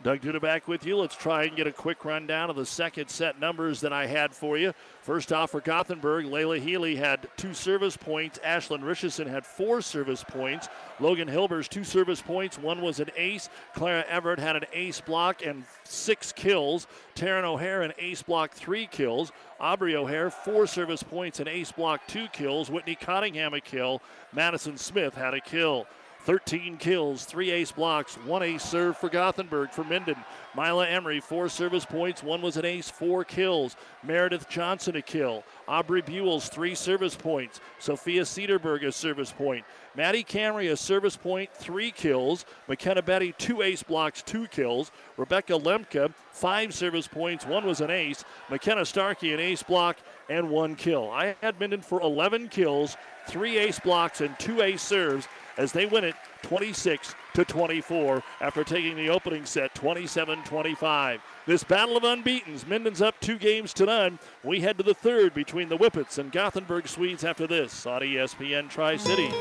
Doug 0.00 0.20
Duda 0.20 0.40
back 0.40 0.68
with 0.68 0.86
you. 0.86 0.96
Let's 0.96 1.16
try 1.16 1.44
and 1.44 1.56
get 1.56 1.66
a 1.66 1.72
quick 1.72 2.04
rundown 2.04 2.50
of 2.50 2.56
the 2.56 2.64
second 2.64 3.08
set 3.08 3.40
numbers 3.40 3.80
that 3.80 3.92
I 3.92 4.06
had 4.06 4.32
for 4.32 4.56
you. 4.56 4.72
First 5.02 5.32
off, 5.32 5.50
for 5.50 5.60
Gothenburg, 5.60 6.24
Layla 6.24 6.60
Healy 6.60 6.94
had 6.94 7.26
two 7.36 7.52
service 7.52 7.96
points. 7.96 8.38
Ashlyn 8.44 8.84
Richardson 8.84 9.26
had 9.26 9.44
four 9.44 9.82
service 9.82 10.22
points. 10.22 10.68
Logan 11.00 11.26
Hilbers, 11.26 11.68
two 11.68 11.82
service 11.82 12.22
points. 12.22 12.58
One 12.58 12.80
was 12.80 13.00
an 13.00 13.10
ace. 13.16 13.48
Clara 13.74 14.04
Everett 14.08 14.38
had 14.38 14.54
an 14.54 14.66
ace 14.72 15.00
block 15.00 15.44
and 15.44 15.64
six 15.82 16.30
kills. 16.30 16.86
Taryn 17.16 17.42
O'Hare, 17.42 17.82
an 17.82 17.92
ace 17.98 18.22
block, 18.22 18.52
three 18.52 18.86
kills. 18.86 19.32
Aubrey 19.58 19.96
O'Hare, 19.96 20.30
four 20.30 20.68
service 20.68 21.02
points, 21.02 21.40
an 21.40 21.48
ace 21.48 21.72
block, 21.72 22.02
two 22.06 22.28
kills. 22.28 22.70
Whitney 22.70 22.94
Cottingham, 22.94 23.52
a 23.52 23.60
kill. 23.60 24.00
Madison 24.32 24.76
Smith 24.78 25.16
had 25.16 25.34
a 25.34 25.40
kill. 25.40 25.88
13 26.28 26.76
kills, 26.76 27.24
three 27.24 27.50
ace 27.50 27.72
blocks, 27.72 28.16
one 28.16 28.42
ace 28.42 28.62
serve 28.62 28.98
for 28.98 29.08
Gothenburg 29.08 29.70
for 29.70 29.82
Minden. 29.82 30.22
Mila 30.54 30.86
Emery, 30.86 31.20
four 31.20 31.48
service 31.48 31.86
points, 31.86 32.22
one 32.22 32.42
was 32.42 32.58
an 32.58 32.66
ace, 32.66 32.90
four 32.90 33.24
kills. 33.24 33.76
Meredith 34.02 34.46
Johnson, 34.46 34.94
a 34.96 35.00
kill. 35.00 35.42
Aubrey 35.66 36.02
Buell's 36.02 36.50
three 36.50 36.74
service 36.74 37.14
points. 37.14 37.62
Sophia 37.78 38.24
Cedarberg, 38.24 38.86
a 38.86 38.92
service 38.92 39.32
point. 39.32 39.64
Maddie 39.96 40.22
Camry, 40.22 40.70
a 40.70 40.76
service 40.76 41.16
point, 41.16 41.50
three 41.54 41.90
kills. 41.90 42.44
McKenna 42.68 43.00
Betty, 43.00 43.32
two 43.38 43.62
ace 43.62 43.82
blocks, 43.82 44.20
two 44.20 44.46
kills. 44.48 44.92
Rebecca 45.16 45.54
Lemke, 45.54 46.12
five 46.30 46.74
service 46.74 47.08
points, 47.08 47.46
one 47.46 47.64
was 47.64 47.80
an 47.80 47.90
ace. 47.90 48.22
McKenna 48.50 48.84
Starkey, 48.84 49.32
an 49.32 49.40
ace 49.40 49.62
block, 49.62 49.96
and 50.28 50.50
one 50.50 50.76
kill. 50.76 51.10
I 51.10 51.36
had 51.40 51.58
Minden 51.58 51.80
for 51.80 52.02
11 52.02 52.50
kills, 52.50 52.98
three 53.26 53.56
ace 53.56 53.80
blocks, 53.80 54.20
and 54.20 54.38
two 54.38 54.60
ace 54.60 54.82
serves 54.82 55.26
as 55.58 55.72
they 55.72 55.84
win 55.84 56.04
it 56.04 56.14
26 56.42 57.14
to 57.34 57.44
24 57.44 58.22
after 58.40 58.64
taking 58.64 58.96
the 58.96 59.10
opening 59.10 59.44
set 59.44 59.74
27-25. 59.74 61.18
This 61.46 61.64
battle 61.64 61.96
of 61.96 62.04
unbeatens, 62.04 62.66
Minden's 62.66 63.02
up 63.02 63.18
two 63.20 63.36
games 63.36 63.74
to 63.74 63.86
none. 63.86 64.18
We 64.44 64.60
head 64.60 64.78
to 64.78 64.84
the 64.84 64.94
third 64.94 65.34
between 65.34 65.68
the 65.68 65.76
Whippets 65.76 66.18
and 66.18 66.32
Gothenburg 66.32 66.88
Swedes 66.88 67.24
after 67.24 67.46
this 67.46 67.84
on 67.84 68.02
ESPN 68.02 68.70
Tri 68.70 68.96
Cities. 68.96 69.34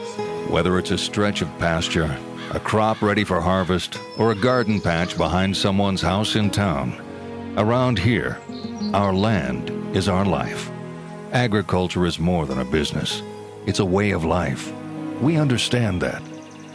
Whether 0.49 0.77
it's 0.80 0.91
a 0.91 0.98
stretch 0.98 1.41
of 1.41 1.60
pasture, 1.60 2.18
a 2.52 2.60
crop 2.60 3.02
ready 3.02 3.23
for 3.23 3.39
harvest, 3.39 3.99
or 4.18 4.31
a 4.31 4.35
garden 4.35 4.81
patch 4.81 5.18
behind 5.18 5.56
someone's 5.56 6.02
house 6.02 6.35
in 6.35 6.49
town, 6.49 6.99
around 7.57 7.99
here, 7.99 8.39
our 8.94 9.14
land 9.14 9.69
is 9.95 10.07
our 10.10 10.26
life. 10.26 10.72
Agriculture 11.34 12.06
is 12.06 12.19
more 12.19 12.45
than 12.45 12.60
a 12.60 12.65
business. 12.65 13.22
It's 13.65 13.80
a 13.80 13.85
way 13.85 14.11
of 14.11 14.23
life. 14.23 14.72
We 15.22 15.35
understand 15.35 15.99
that. 16.03 16.22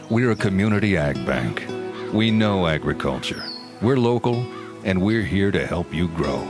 We're 0.09 0.31
a 0.31 0.35
community 0.35 0.97
ag 0.97 1.25
bank. 1.25 1.65
We 2.11 2.29
know 2.29 2.67
agriculture. 2.67 3.41
We're 3.81 3.95
local, 3.95 4.45
and 4.83 5.01
we're 5.01 5.23
here 5.23 5.49
to 5.49 5.65
help 5.65 5.93
you 5.93 6.09
grow. 6.09 6.43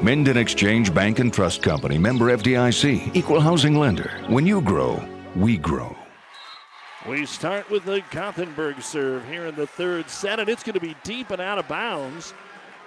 Minden 0.00 0.38
Exchange 0.38 0.94
Bank 0.94 1.18
and 1.18 1.30
Trust 1.30 1.62
Company, 1.62 1.98
member 1.98 2.34
FDIC, 2.34 3.14
equal 3.14 3.40
housing 3.40 3.78
lender. 3.78 4.10
When 4.28 4.46
you 4.46 4.62
grow, 4.62 5.06
we 5.36 5.58
grow. 5.58 5.94
We 7.06 7.26
start 7.26 7.68
with 7.68 7.84
the 7.84 8.02
Gothenburg 8.10 8.80
serve 8.80 9.28
here 9.28 9.44
in 9.44 9.54
the 9.54 9.66
third 9.66 10.08
set, 10.08 10.40
and 10.40 10.48
it's 10.48 10.62
going 10.62 10.74
to 10.74 10.80
be 10.80 10.96
deep 11.04 11.30
and 11.30 11.42
out 11.42 11.58
of 11.58 11.68
bounds. 11.68 12.32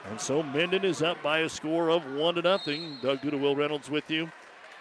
And 0.10 0.20
so 0.20 0.42
Minden 0.42 0.84
is 0.84 1.04
up 1.04 1.22
by 1.22 1.40
a 1.40 1.50
score 1.50 1.92
of 1.92 2.12
one 2.14 2.34
to 2.36 2.42
nothing. 2.42 2.98
Doug 3.04 3.22
Duda, 3.22 3.40
Will 3.40 3.56
Reynolds 3.56 3.92
with 3.92 4.10
you 4.10 4.32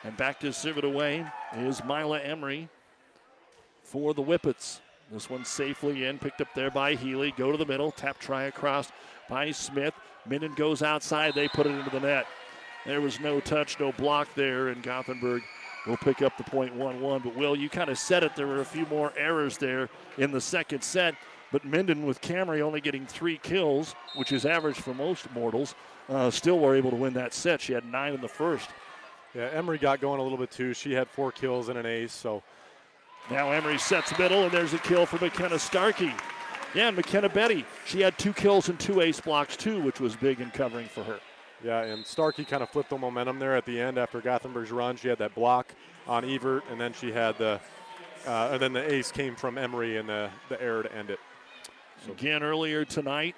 And 0.03 0.17
back 0.17 0.41
to 0.41 0.51
serve 0.51 0.79
it 0.79 0.85
away 0.85 1.27
is 1.57 1.85
Mila 1.85 2.21
Emery 2.21 2.71
for 3.91 4.15
the 4.15 4.23
Whippets. 4.23 4.81
This 5.11 5.29
one 5.29 5.45
safely 5.45 6.05
in, 6.05 6.19
picked 6.19 6.41
up 6.41 6.55
there 6.55 6.71
by 6.71 6.95
Healy. 6.95 7.35
Go 7.37 7.51
to 7.51 7.59
the 7.59 7.67
middle, 7.67 7.91
tap 7.91 8.21
try 8.21 8.45
across 8.45 8.93
by 9.29 9.51
Smith. 9.51 9.95
Minden 10.27 10.55
goes 10.55 10.81
outside, 10.81 11.35
they 11.35 11.49
put 11.49 11.67
it 11.67 11.71
into 11.71 11.91
the 11.91 11.99
net. 11.99 12.27
There 12.87 13.01
was 13.01 13.19
no 13.19 13.41
touch, 13.41 13.81
no 13.81 13.91
block 13.93 14.29
there, 14.37 14.69
and 14.69 14.81
Gothenburg 14.83 15.43
will 15.87 15.97
pick 15.97 16.23
up 16.23 16.37
the 16.37 16.45
point 16.45 16.73
1 16.75 17.01
1. 17.01 17.23
But, 17.23 17.37
Will, 17.37 17.57
you 17.57 17.69
kind 17.69 17.91
of 17.91 17.99
said 17.99 18.23
it. 18.23 18.37
There 18.37 18.47
were 18.47 18.61
a 18.61 18.65
few 18.65 18.87
more 18.87 19.13
errors 19.17 19.59
there 19.59 19.89
in 20.19 20.31
the 20.31 20.41
second 20.41 20.85
set. 20.85 21.17
But 21.51 21.65
Minden, 21.65 22.07
with 22.07 22.21
Camry 22.21 22.61
only 22.61 22.81
getting 22.81 23.07
three 23.07 23.39
kills, 23.39 23.97
which 24.15 24.31
is 24.31 24.47
average 24.47 24.77
for 24.77 24.95
most 24.95 25.31
mortals, 25.33 25.75
uh, 26.09 26.31
still 26.31 26.61
were 26.61 26.77
able 26.77 26.91
to 26.91 26.97
win 26.97 27.15
that 27.15 27.35
set. 27.35 27.61
She 27.61 27.73
had 27.73 27.85
nine 27.85 28.15
in 28.15 28.21
the 28.21 28.29
first. 28.29 28.71
Yeah, 29.35 29.49
Emery 29.53 29.79
got 29.79 30.01
going 30.01 30.21
a 30.21 30.23
little 30.23 30.39
bit 30.39 30.53
too. 30.53 30.75
She 30.75 30.93
had 30.93 31.09
four 31.09 31.33
kills 31.33 31.69
and 31.69 31.77
an 31.77 31.87
ace, 31.87 32.13
so. 32.13 32.45
Now 33.31 33.53
Emery 33.53 33.79
sets 33.79 34.17
middle, 34.19 34.43
and 34.43 34.51
there's 34.51 34.75
a 34.75 34.79
kill 34.79 35.07
for 35.07 35.23
McKenna 35.25 35.59
Starkey. 35.59 36.13
Yeah, 36.75 36.89
and 36.89 36.97
McKenna 36.97 37.29
Betty, 37.29 37.65
she 37.87 38.01
had 38.01 38.19
two 38.19 38.33
kills 38.33 38.69
and 38.69 38.79
two 38.79 39.01
ace 39.01 39.21
blocks 39.21 39.57
too, 39.57 39.81
which 39.83 40.01
was 40.01 40.17
big 40.17 40.41
in 40.41 40.51
covering 40.51 40.89
for 40.89 41.05
her. 41.05 41.21
Yeah, 41.63 41.83
and 41.83 42.05
Starkey 42.05 42.45
kind 42.45 42.63
of 42.63 42.71
flipped 42.71 42.91
the 42.91 42.99
momentum 42.99 43.39
there 43.39 43.57
at 43.57 43.67
the 43.67 43.81
end 43.81 43.99
after 43.99 44.21
Gothenburg's 44.21 44.73
run. 44.73 44.97
She 44.97 45.09
had 45.09 45.19
that 45.19 45.35
block 45.35 45.73
on 46.09 46.25
Evert, 46.25 46.65
and 46.71 46.81
then 46.81 46.93
she 46.93 47.13
had 47.13 47.39
the, 47.39 47.61
uh, 48.27 48.51
and 48.53 48.61
then 48.61 48.73
the 48.73 48.93
ace 48.93 49.13
came 49.13 49.37
from 49.37 49.59
Emery 49.59 49.99
and 49.99 50.09
the, 50.09 50.31
the 50.49 50.61
error 50.61 50.83
to 50.83 50.93
end 50.93 51.11
it. 51.11 51.21
So. 52.05 52.13
Again, 52.13 52.43
earlier 52.43 52.85
tonight, 52.85 53.37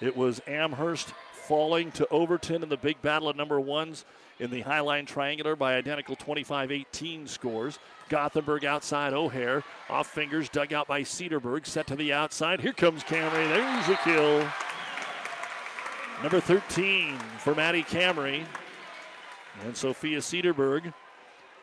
it 0.00 0.16
was 0.16 0.40
Amherst 0.46 1.12
falling 1.32 1.90
to 1.92 2.08
Overton 2.08 2.62
in 2.62 2.68
the 2.68 2.76
big 2.76 3.02
battle 3.02 3.28
of 3.28 3.36
number 3.36 3.60
ones 3.60 4.04
in 4.42 4.50
the 4.50 4.62
Highline 4.64 5.06
Triangular 5.06 5.54
by 5.54 5.76
identical 5.76 6.16
25 6.16 6.72
18 6.72 7.28
scores. 7.28 7.78
Gothenburg 8.08 8.64
outside 8.64 9.12
O'Hare. 9.12 9.62
Off 9.88 10.08
fingers, 10.08 10.48
dug 10.48 10.72
out 10.72 10.88
by 10.88 11.02
Cedarburg. 11.02 11.64
Set 11.64 11.86
to 11.86 11.96
the 11.96 12.12
outside. 12.12 12.60
Here 12.60 12.72
comes 12.72 13.04
Camry. 13.04 13.48
There's 13.48 13.88
a 13.88 13.96
kill. 14.02 14.46
Number 16.22 16.40
13 16.40 17.16
for 17.38 17.54
Maddie 17.54 17.84
Camry. 17.84 18.44
And 19.64 19.76
Sophia 19.76 20.18
Cedarburg 20.18 20.92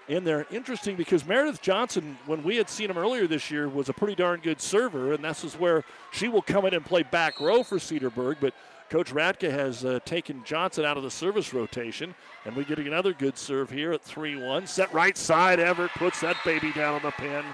in 0.07 0.23
there. 0.23 0.47
Interesting 0.49 0.95
because 0.95 1.25
Meredith 1.25 1.61
Johnson, 1.61 2.17
when 2.25 2.43
we 2.43 2.55
had 2.55 2.69
seen 2.69 2.89
him 2.89 2.97
earlier 2.97 3.27
this 3.27 3.51
year, 3.51 3.67
was 3.67 3.89
a 3.89 3.93
pretty 3.93 4.15
darn 4.15 4.39
good 4.39 4.61
server, 4.61 5.13
and 5.13 5.23
this 5.23 5.43
is 5.43 5.55
where 5.55 5.83
she 6.11 6.29
will 6.29 6.41
come 6.41 6.65
in 6.65 6.73
and 6.73 6.85
play 6.85 7.03
back 7.03 7.41
row 7.41 7.61
for 7.61 7.77
Cedarburg. 7.77 8.37
But 8.39 8.53
Coach 8.89 9.13
Radke 9.13 9.51
has 9.51 9.85
uh, 9.85 9.99
taken 10.03 10.43
Johnson 10.43 10.83
out 10.83 10.97
of 10.97 11.03
the 11.03 11.11
service 11.11 11.53
rotation, 11.53 12.15
and 12.43 12.55
we're 12.55 12.63
getting 12.63 12.87
another 12.87 13.13
good 13.13 13.37
serve 13.37 13.69
here 13.69 13.91
at 13.91 14.01
3 14.01 14.41
1. 14.41 14.65
Set 14.65 14.91
right 14.91 15.15
side. 15.15 15.59
Everett 15.59 15.91
puts 15.91 16.21
that 16.21 16.37
baby 16.43 16.71
down 16.71 16.95
on 16.95 17.03
the 17.03 17.11
pin. 17.11 17.45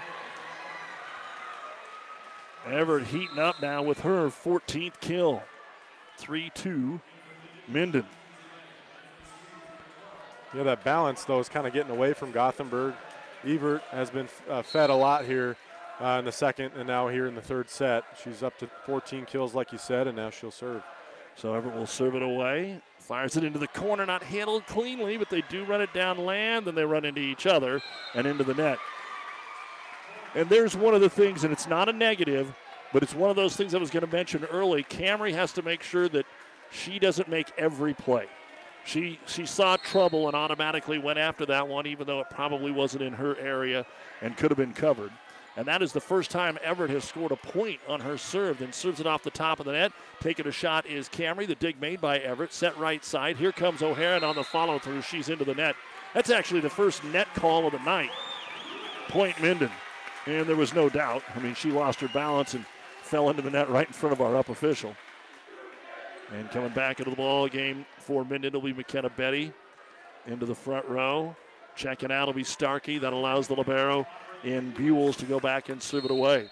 Everett 2.66 3.06
heating 3.08 3.38
up 3.38 3.60
now 3.60 3.82
with 3.82 4.00
her 4.00 4.28
14th 4.28 4.98
kill. 5.00 5.42
3 6.16 6.50
2, 6.54 7.00
Minden. 7.68 8.06
Yeah, 10.54 10.62
that 10.62 10.84
balance, 10.84 11.24
though, 11.24 11.38
is 11.38 11.50
kind 11.50 11.66
of 11.66 11.74
getting 11.74 11.92
away 11.92 12.14
from 12.14 12.32
Gothenburg. 12.32 12.94
Evert 13.44 13.82
has 13.90 14.08
been 14.08 14.28
uh, 14.48 14.62
fed 14.62 14.88
a 14.88 14.94
lot 14.94 15.26
here 15.26 15.58
uh, 16.00 16.16
in 16.18 16.24
the 16.24 16.32
second 16.32 16.72
and 16.76 16.86
now 16.86 17.08
here 17.08 17.26
in 17.26 17.34
the 17.34 17.42
third 17.42 17.68
set. 17.68 18.04
She's 18.24 18.42
up 18.42 18.58
to 18.60 18.70
14 18.86 19.26
kills, 19.26 19.54
like 19.54 19.70
you 19.70 19.78
said, 19.78 20.06
and 20.06 20.16
now 20.16 20.30
she'll 20.30 20.50
serve. 20.50 20.82
So 21.36 21.54
Everett 21.54 21.76
will 21.76 21.86
serve 21.86 22.14
it 22.14 22.22
away. 22.22 22.80
Fires 22.98 23.36
it 23.36 23.44
into 23.44 23.58
the 23.58 23.68
corner, 23.68 24.04
not 24.04 24.22
handled 24.22 24.66
cleanly, 24.66 25.16
but 25.16 25.30
they 25.30 25.42
do 25.48 25.64
run 25.64 25.80
it 25.80 25.92
down 25.92 26.18
land, 26.18 26.66
then 26.66 26.74
they 26.74 26.84
run 26.84 27.04
into 27.04 27.20
each 27.20 27.46
other 27.46 27.80
and 28.14 28.26
into 28.26 28.42
the 28.42 28.54
net. 28.54 28.78
And 30.34 30.48
there's 30.48 30.76
one 30.76 30.94
of 30.94 31.00
the 31.00 31.08
things, 31.08 31.44
and 31.44 31.52
it's 31.52 31.68
not 31.68 31.88
a 31.88 31.92
negative, 31.92 32.52
but 32.92 33.02
it's 33.02 33.14
one 33.14 33.30
of 33.30 33.36
those 33.36 33.54
things 33.54 33.74
I 33.74 33.78
was 33.78 33.90
going 33.90 34.04
to 34.04 34.12
mention 34.12 34.44
early. 34.46 34.82
Camry 34.82 35.32
has 35.34 35.52
to 35.52 35.62
make 35.62 35.82
sure 35.82 36.08
that 36.08 36.26
she 36.70 36.98
doesn't 36.98 37.28
make 37.28 37.52
every 37.56 37.94
play. 37.94 38.26
She 38.84 39.18
she 39.26 39.46
saw 39.46 39.76
trouble 39.76 40.28
and 40.28 40.36
automatically 40.36 40.98
went 40.98 41.18
after 41.18 41.44
that 41.46 41.66
one, 41.66 41.86
even 41.86 42.06
though 42.06 42.20
it 42.20 42.30
probably 42.30 42.70
wasn't 42.70 43.02
in 43.02 43.12
her 43.14 43.36
area 43.38 43.84
and 44.20 44.36
could 44.36 44.50
have 44.50 44.58
been 44.58 44.72
covered. 44.72 45.10
And 45.56 45.66
that 45.66 45.80
is 45.80 45.92
the 45.92 46.00
first 46.00 46.30
time 46.30 46.58
Everett 46.62 46.90
has 46.90 47.04
scored 47.04 47.32
a 47.32 47.36
point 47.36 47.80
on 47.88 48.00
her 48.00 48.18
serve. 48.18 48.58
Then 48.58 48.72
serves 48.72 49.00
it 49.00 49.06
off 49.06 49.22
the 49.22 49.30
top 49.30 49.58
of 49.58 49.64
the 49.64 49.72
net. 49.72 49.92
Taking 50.20 50.46
a 50.46 50.52
shot 50.52 50.86
is 50.86 51.08
Camry. 51.08 51.46
The 51.46 51.54
dig 51.54 51.80
made 51.80 52.00
by 52.00 52.18
Everett. 52.18 52.52
Set 52.52 52.76
right 52.76 53.02
side. 53.02 53.38
Here 53.38 53.52
comes 53.52 53.82
O'Hare 53.82 54.22
on 54.22 54.36
the 54.36 54.44
follow 54.44 54.78
through. 54.78 55.00
She's 55.00 55.30
into 55.30 55.44
the 55.44 55.54
net. 55.54 55.74
That's 56.12 56.28
actually 56.28 56.60
the 56.60 56.70
first 56.70 57.02
net 57.04 57.26
call 57.34 57.66
of 57.66 57.72
the 57.72 57.78
night. 57.80 58.10
Point 59.08 59.40
Minden. 59.40 59.70
And 60.26 60.46
there 60.46 60.56
was 60.56 60.74
no 60.74 60.90
doubt. 60.90 61.22
I 61.34 61.38
mean, 61.38 61.54
she 61.54 61.70
lost 61.70 62.00
her 62.00 62.08
balance 62.08 62.52
and 62.52 62.66
fell 63.02 63.30
into 63.30 63.40
the 63.40 63.50
net 63.50 63.70
right 63.70 63.86
in 63.86 63.92
front 63.92 64.12
of 64.12 64.20
our 64.20 64.36
up 64.36 64.50
official. 64.50 64.94
And 66.32 66.50
coming 66.50 66.70
back 66.70 66.98
into 66.98 67.10
the 67.10 67.16
ball 67.16 67.48
game 67.48 67.86
for 67.98 68.24
Minden 68.24 68.52
will 68.52 68.60
be 68.60 68.74
McKenna 68.74 69.08
Betty 69.08 69.52
into 70.26 70.44
the 70.44 70.54
front 70.54 70.86
row. 70.86 71.34
Checking 71.76 72.10
out 72.10 72.26
will 72.26 72.34
be 72.34 72.44
Starkey. 72.44 72.98
That 72.98 73.12
allows 73.12 73.46
the 73.48 73.54
Libero 73.54 74.06
in 74.46 74.72
Buells 74.72 75.16
to 75.16 75.26
go 75.26 75.40
back 75.40 75.68
and 75.68 75.82
serve 75.82 76.04
it 76.04 76.10
away. 76.10 76.48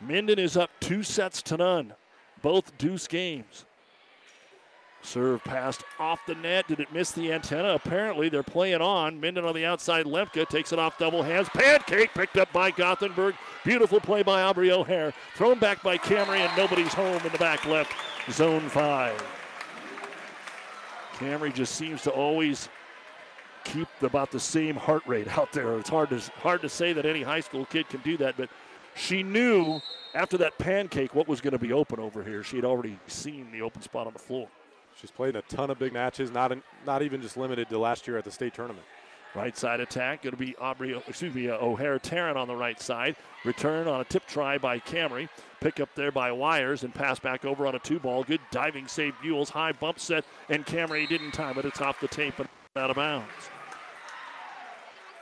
Minden 0.00 0.38
is 0.38 0.56
up 0.56 0.70
two 0.80 1.02
sets 1.02 1.42
to 1.42 1.56
none, 1.56 1.92
both 2.40 2.76
deuce 2.78 3.06
games. 3.06 3.64
Serve 5.04 5.42
passed 5.42 5.82
off 5.98 6.20
the 6.28 6.36
net. 6.36 6.68
Did 6.68 6.78
it 6.78 6.92
miss 6.92 7.10
the 7.10 7.32
antenna? 7.32 7.74
Apparently, 7.74 8.28
they're 8.28 8.44
playing 8.44 8.80
on. 8.80 9.20
Minden 9.20 9.44
on 9.44 9.52
the 9.52 9.64
outside. 9.64 10.06
Lemke 10.06 10.48
takes 10.48 10.72
it 10.72 10.78
off 10.78 10.96
double 10.96 11.24
hands. 11.24 11.48
Pancake 11.48 12.14
picked 12.14 12.36
up 12.36 12.52
by 12.52 12.70
Gothenburg. 12.70 13.34
Beautiful 13.64 13.98
play 13.98 14.22
by 14.22 14.42
Aubrey 14.42 14.70
O'Hare. 14.70 15.12
Thrown 15.34 15.58
back 15.58 15.82
by 15.82 15.98
Camry, 15.98 16.38
and 16.38 16.56
nobody's 16.56 16.94
home 16.94 17.20
in 17.24 17.32
the 17.32 17.38
back 17.38 17.66
left. 17.66 17.92
Zone 18.30 18.68
five. 18.68 19.20
Camry 21.14 21.52
just 21.52 21.74
seems 21.74 22.02
to 22.02 22.10
always 22.10 22.68
keep 23.64 23.88
about 24.02 24.30
the 24.30 24.40
same 24.40 24.76
heart 24.76 25.02
rate 25.06 25.36
out 25.38 25.52
there. 25.52 25.78
It's 25.78 25.88
hard 25.88 26.10
to 26.10 26.18
hard 26.36 26.62
to 26.62 26.68
say 26.68 26.92
that 26.92 27.06
any 27.06 27.22
high 27.22 27.40
school 27.40 27.64
kid 27.66 27.88
can 27.88 28.00
do 28.00 28.16
that, 28.18 28.36
but 28.36 28.48
she 28.94 29.22
knew 29.22 29.80
after 30.14 30.36
that 30.38 30.58
pancake 30.58 31.14
what 31.14 31.28
was 31.28 31.40
going 31.40 31.52
to 31.52 31.58
be 31.58 31.72
open 31.72 31.98
over 31.98 32.22
here. 32.22 32.42
She 32.42 32.56
had 32.56 32.64
already 32.64 32.98
seen 33.06 33.50
the 33.52 33.62
open 33.62 33.82
spot 33.82 34.06
on 34.06 34.12
the 34.12 34.18
floor. 34.18 34.48
She's 35.00 35.10
played 35.10 35.36
a 35.36 35.42
ton 35.42 35.70
of 35.70 35.78
big 35.78 35.92
matches, 35.92 36.30
not 36.30 36.52
in, 36.52 36.62
not 36.86 37.02
even 37.02 37.22
just 37.22 37.36
limited 37.36 37.68
to 37.70 37.78
last 37.78 38.06
year 38.06 38.18
at 38.18 38.24
the 38.24 38.30
state 38.30 38.54
tournament. 38.54 38.84
Right 39.34 39.56
side 39.56 39.80
attack 39.80 40.22
going 40.22 40.32
to 40.32 40.36
be 40.36 40.54
Aubrey, 40.56 40.94
excuse 41.08 41.34
me, 41.34 41.48
uh, 41.48 41.56
O'Hare 41.56 41.98
Taryn 41.98 42.36
on 42.36 42.48
the 42.48 42.54
right 42.54 42.78
side. 42.78 43.16
Return 43.46 43.88
on 43.88 44.02
a 44.02 44.04
tip 44.04 44.26
try 44.26 44.58
by 44.58 44.78
Camry. 44.78 45.26
Pick 45.58 45.80
up 45.80 45.88
there 45.94 46.12
by 46.12 46.30
Wires 46.30 46.82
and 46.82 46.94
pass 46.94 47.18
back 47.18 47.46
over 47.46 47.66
on 47.66 47.74
a 47.74 47.78
two 47.78 47.98
ball. 47.98 48.24
Good 48.24 48.42
diving 48.50 48.86
save, 48.86 49.14
Buells. 49.22 49.48
High 49.48 49.72
bump 49.72 49.98
set, 49.98 50.26
and 50.50 50.66
Camry 50.66 51.08
didn't 51.08 51.32
time 51.32 51.56
it. 51.58 51.64
It's 51.64 51.80
off 51.80 51.98
the 51.98 52.08
tape 52.08 52.38
and 52.40 52.48
out 52.76 52.90
of 52.90 52.96
bounds. 52.96 53.30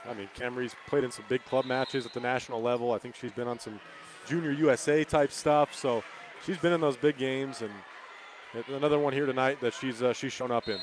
I 0.09 0.13
mean, 0.13 0.29
Camry's 0.35 0.75
played 0.87 1.03
in 1.03 1.11
some 1.11 1.25
big 1.29 1.45
club 1.45 1.65
matches 1.65 2.05
at 2.05 2.13
the 2.13 2.19
national 2.19 2.61
level. 2.61 2.91
I 2.91 2.97
think 2.97 3.15
she's 3.15 3.31
been 3.31 3.47
on 3.47 3.59
some 3.59 3.79
junior 4.27 4.51
USA 4.51 5.03
type 5.03 5.31
stuff. 5.31 5.75
So 5.75 6.03
she's 6.45 6.57
been 6.57 6.73
in 6.73 6.81
those 6.81 6.97
big 6.97 7.17
games, 7.17 7.61
and 7.61 7.71
another 8.69 8.99
one 8.99 9.13
here 9.13 9.25
tonight 9.25 9.59
that 9.61 9.73
she's 9.73 10.01
uh, 10.01 10.13
she's 10.13 10.33
shown 10.33 10.51
up 10.51 10.67
in. 10.67 10.79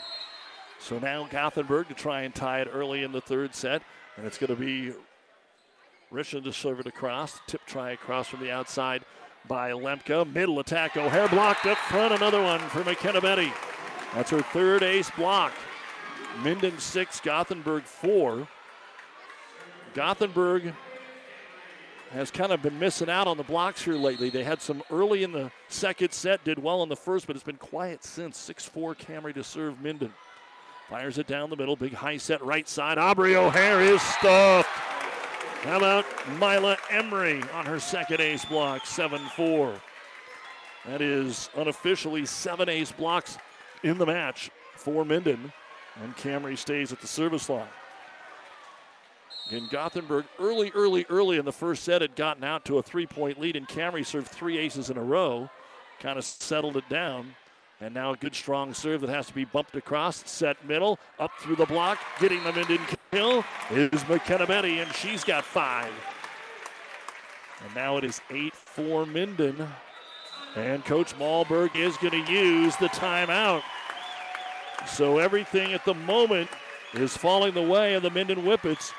So 0.81 0.99
now 0.99 1.27
Gothenburg 1.31 1.89
to 1.89 1.95
try 1.95 2.23
and 2.23 2.35
tie 2.35 2.61
it 2.61 2.69
early 2.73 3.03
in 3.03 3.13
the 3.13 3.21
third 3.21 3.55
set, 3.55 3.83
and 4.17 4.27
it's 4.27 4.39
going 4.39 4.55
to 4.55 4.57
be 4.57 4.93
Richland 6.11 6.45
to 6.45 6.53
serve 6.53 6.81
it 6.81 6.87
across. 6.87 7.41
Tip 7.47 7.65
try 7.67 7.91
across 7.91 8.29
from 8.29 8.41
the 8.41 8.51
outside 8.51 9.05
by 9.49 9.73
Lemke. 9.73 10.33
Middle 10.33 10.61
attack. 10.61 10.97
O'Hare 10.97 11.29
blocked 11.29 11.67
up 11.67 11.79
front. 11.79 12.15
Another 12.15 12.43
one 12.43 12.61
for 12.61 12.85
McKenna 12.85 13.21
Betty. 13.21 13.53
That's 14.15 14.31
her 14.31 14.43
third 14.43 14.83
ace 14.83 15.11
block. 15.11 15.53
Minden 16.43 16.79
six, 16.79 17.21
Gothenburg 17.21 17.83
four. 17.83 18.47
Gothenburg 19.99 20.73
has 22.13 22.31
kind 22.31 22.53
of 22.53 22.63
been 22.63 22.79
missing 22.79 23.11
out 23.11 23.27
on 23.27 23.37
the 23.37 23.43
blocks 23.43 23.83
here 23.83 23.97
lately. 23.97 24.31
They 24.31 24.45
had 24.45 24.63
some 24.63 24.81
early 24.93 25.25
in 25.25 25.33
the 25.33 25.51
second 25.67 26.13
set, 26.13 26.45
did 26.45 26.57
well 26.57 26.85
in 26.85 26.89
the 26.89 26.95
first, 26.95 27.27
but 27.27 27.35
it's 27.35 27.45
been 27.45 27.57
quiet 27.57 28.05
since. 28.05 28.39
6 28.39 28.65
4 28.67 28.95
Camry 28.95 29.35
to 29.35 29.43
serve 29.43 29.81
Minden. 29.81 30.15
Fires 30.89 31.19
it 31.19 31.27
down 31.27 31.51
the 31.51 31.57
middle. 31.57 31.75
Big 31.75 31.95
high 31.95 32.17
set 32.17 32.41
right 32.45 32.69
side. 32.69 32.97
Aubrey 32.97 33.35
O'Hare 33.35 33.81
is 33.81 34.01
stuffed. 34.01 34.69
How 34.69 35.79
about 35.79 36.05
Mila 36.39 36.77
Emery 36.91 37.43
on 37.53 37.67
her 37.67 37.81
second 37.81 38.21
ace 38.21 38.45
block? 38.45 38.87
7 38.87 39.19
4. 39.35 39.75
That 40.87 41.03
is 41.03 41.51
unofficially 41.57 42.25
seven 42.25 42.69
ace 42.69 42.93
blocks 42.93 43.37
in 43.83 43.99
the 43.99 44.07
match 44.07 44.53
for 44.77 45.05
Minden. 45.05 45.53
And 46.01 46.17
Camry 46.17 46.57
stays 46.57 46.93
at 46.93 47.01
the 47.01 47.09
service 47.09 47.49
line. 47.49 47.67
In 49.51 49.67
Gothenburg, 49.69 50.27
early, 50.39 50.71
early, 50.75 51.07
early 51.09 51.39
in 51.39 51.45
the 51.47 51.53
first 51.53 51.83
set, 51.85 52.03
had 52.03 52.15
gotten 52.17 52.45
out 52.45 52.67
to 52.67 52.79
a 52.79 52.83
three 52.83 53.07
point 53.07 53.41
lead, 53.41 53.57
and 53.57 53.67
Camry 53.67 54.05
served 54.05 54.29
three 54.29 54.59
aces 54.59 54.91
in 54.91 54.99
a 54.99 55.03
row, 55.03 55.49
kind 56.01 56.19
of 56.19 56.25
settled 56.25 56.77
it 56.77 56.89
down. 56.91 57.35
And 57.81 57.95
now 57.95 58.13
a 58.13 58.17
good 58.17 58.35
strong 58.35 58.75
serve 58.75 59.01
that 59.03 59.11
has 59.11 59.29
to 59.29 59.35
be 59.35 59.45
bumped 59.45 59.77
across, 59.77 60.29
set 60.29 60.63
middle, 60.67 60.99
up 61.19 61.31
through 61.41 61.57
the 61.57 61.67
block, 61.67 61.99
getting 62.21 62.43
the 62.43 62.53
Minden 62.53 62.81
kill 63.13 63.45
is 63.71 64.07
McKenna 64.09 64.47
Betty, 64.47 64.81
and 64.81 64.93
she's 64.93 65.23
got 65.23 65.45
five. 65.45 65.93
And 67.65 67.75
now 67.75 67.97
it 67.97 68.05
is 68.05 68.21
8 68.31 68.55
4 68.55 69.07
Minden. 69.07 69.67
And 70.57 70.85
Coach 70.85 71.17
Malberg 71.19 71.75
is 71.77 71.97
going 71.99 72.25
to 72.25 72.33
use 72.33 72.75
the 72.77 72.89
timeout. 72.89 73.63
So 74.87 75.19
everything 75.19 75.73
at 75.73 75.85
the 75.85 75.95
moment 75.95 76.49
is 76.95 77.17
falling 77.17 77.55
the 77.55 77.63
way 77.63 77.95
of 77.95 78.03
the 78.03 78.11
Minden 78.11 78.39
Whippets. 78.45 78.93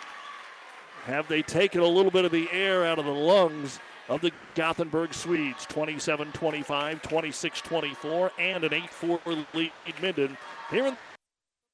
Have 1.09 1.27
they 1.27 1.41
taken 1.41 1.81
a 1.81 1.87
little 1.87 2.11
bit 2.11 2.23
of 2.23 2.31
the 2.31 2.47
air 2.51 2.85
out 2.85 2.99
of 2.99 3.05
the 3.05 3.11
lungs 3.11 3.79
of 4.09 4.21
the 4.21 4.31
Gothenburg 4.53 5.11
Swedes? 5.11 5.65
27 5.65 6.31
25, 6.33 7.01
26 7.01 7.61
24, 7.61 8.31
and 8.37 8.63
an 8.63 8.73
8 8.75 8.89
4 8.91 9.19
lead 9.55 9.71
Minden 10.03 10.37
here 10.69 10.85
in 10.85 10.95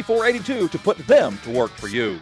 8482 0.00 0.68
to 0.68 0.78
put 0.78 0.96
them 1.06 1.38
to 1.44 1.50
work 1.50 1.70
for 1.72 1.88
you. 1.88 2.18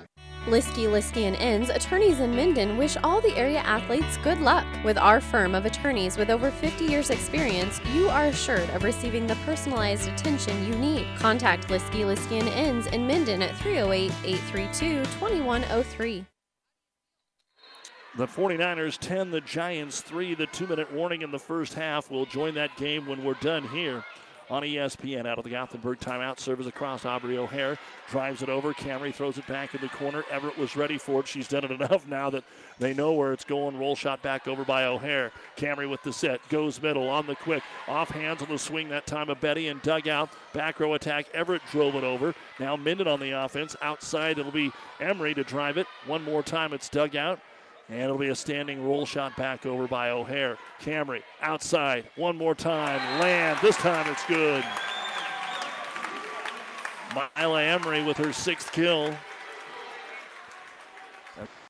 Liskey, 0.47 0.87
Liskey 0.89 1.25
and 1.25 1.37
Inns, 1.37 1.69
attorneys 1.69 2.21
in 2.21 2.35
Minden, 2.35 2.77
wish 2.77 2.97
all 3.05 3.21
the 3.21 3.37
area 3.37 3.59
athletes 3.61 4.17
good 4.19 4.41
luck. 4.41 4.67
With 4.83 4.99
our 4.99 5.21
firm 5.21 5.55
of 5.55 5.65
attorneys 5.65 6.17
with 6.17 6.31
over 6.31 6.51
50 6.51 6.87
years' 6.87 7.11
experience, 7.11 7.81
you 7.93 8.09
are 8.09 8.25
assured 8.27 8.69
of 8.71 8.83
receiving 8.83 9.27
the 9.27 9.37
personalized 9.45 10.09
attention 10.09 10.67
you 10.67 10.75
need. 10.75 11.07
Contact 11.19 11.69
Liskey, 11.69 12.05
Liskey 12.05 12.41
and 12.41 12.49
Inns 12.49 12.87
in 12.87 13.07
Minden 13.07 13.43
at 13.43 13.57
308 13.59 14.11
832 14.25 15.05
2103. 15.05 16.25
The 18.17 18.27
49ers 18.27 18.99
10, 18.99 19.31
the 19.31 19.41
Giants 19.43 20.01
3. 20.01 20.35
The 20.35 20.47
two 20.47 20.67
minute 20.67 20.93
warning 20.93 21.23
in 21.23 21.31
the 21.31 21.39
first 21.39 21.75
half. 21.75 22.11
We'll 22.11 22.27
join 22.27 22.55
that 22.55 22.77
game 22.77 23.07
when 23.07 23.23
we're 23.23 23.35
done 23.35 23.69
here 23.69 24.03
on 24.51 24.63
ESPN. 24.63 25.27
Out 25.27 25.39
of 25.39 25.45
the 25.45 25.51
Gothenburg 25.51 26.01
timeout, 26.01 26.39
serves 26.39 26.67
across 26.67 27.05
Aubrey 27.05 27.39
O'Hare, 27.39 27.79
drives 28.11 28.43
it 28.43 28.49
over. 28.49 28.73
Camry 28.73 29.15
throws 29.15 29.39
it 29.39 29.47
back 29.47 29.75
in 29.75 29.81
the 29.81 29.89
corner. 29.89 30.25
Everett 30.31 30.59
was 30.59 30.77
ready 30.77 30.99
for 30.99 31.21
it. 31.21 31.29
She's 31.29 31.49
done 31.49 31.65
it 31.65 31.71
enough 31.81 32.07
now 32.07 32.31
that 32.31 32.45
they 32.79 32.95
know 32.95 33.13
where 33.13 33.33
it's 33.33 33.45
going. 33.45 33.79
Roll 33.79 33.97
shot 33.97 34.23
back 34.23 34.49
over 34.49 34.65
by 34.65 34.85
O'Hare. 34.85 35.33
Camry 35.57 35.89
with 35.89 36.03
the 36.03 36.13
set, 36.13 36.41
goes 36.49 36.81
middle 36.81 37.09
on 37.09 37.27
the 37.27 37.37
quick, 37.37 37.63
off 37.87 38.11
hands 38.11 38.43
on 38.43 38.49
the 38.49 38.59
swing 38.59 38.89
that 38.89 39.07
time 39.07 39.29
of 39.29 39.41
Betty 39.41 39.69
and 39.69 39.83
dug 39.83 40.09
out. 40.09 40.31
Back 40.53 40.81
row 40.81 40.95
attack. 40.95 41.27
Everett 41.35 41.63
drove 41.71 41.95
it 41.95 42.05
over. 42.05 42.35
Now 42.59 42.77
Minden 42.77 43.09
on 43.09 43.21
the 43.21 43.33
offense. 43.33 43.77
Outside 43.83 44.39
it'll 44.39 44.53
be 44.53 44.73
Emery 45.01 45.35
to 45.35 45.45
drive 45.45 45.79
it. 45.79 45.87
One 46.07 46.23
more 46.25 46.43
time 46.43 46.73
it's 46.73 46.89
dug 46.89 47.17
out. 47.17 47.41
And 47.89 48.03
it'll 48.03 48.19
be 48.19 48.29
a 48.29 48.35
standing 48.35 48.85
roll 48.87 49.07
shot 49.07 49.35
back 49.37 49.65
over 49.65 49.89
by 49.89 50.11
O'Hare. 50.11 50.59
Camry 50.81 51.23
outside. 51.41 52.09
One 52.17 52.37
more 52.37 52.55
time. 52.55 53.01
Land. 53.21 53.59
This 53.63 53.77
time 53.77 54.07
it's 54.11 54.25
good. 54.27 54.65
Mila 57.37 57.63
Emery 57.63 58.05
with 58.05 58.19
her 58.19 58.33
sixth 58.33 58.73
kill. 58.73 59.15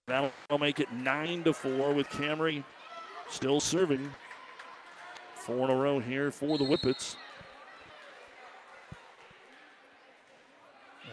That'll 0.07 0.33
make 0.59 0.81
it 0.81 0.91
nine 0.93 1.45
to 1.45 1.53
four 1.53 1.93
with 1.93 2.09
Camry 2.09 2.65
still 3.31 3.61
serving. 3.61 4.11
Four 5.35 5.67
in 5.67 5.71
a 5.71 5.77
row 5.77 5.99
here 6.01 6.31
for 6.31 6.59
the 6.59 6.65
Whippets. 6.65 7.17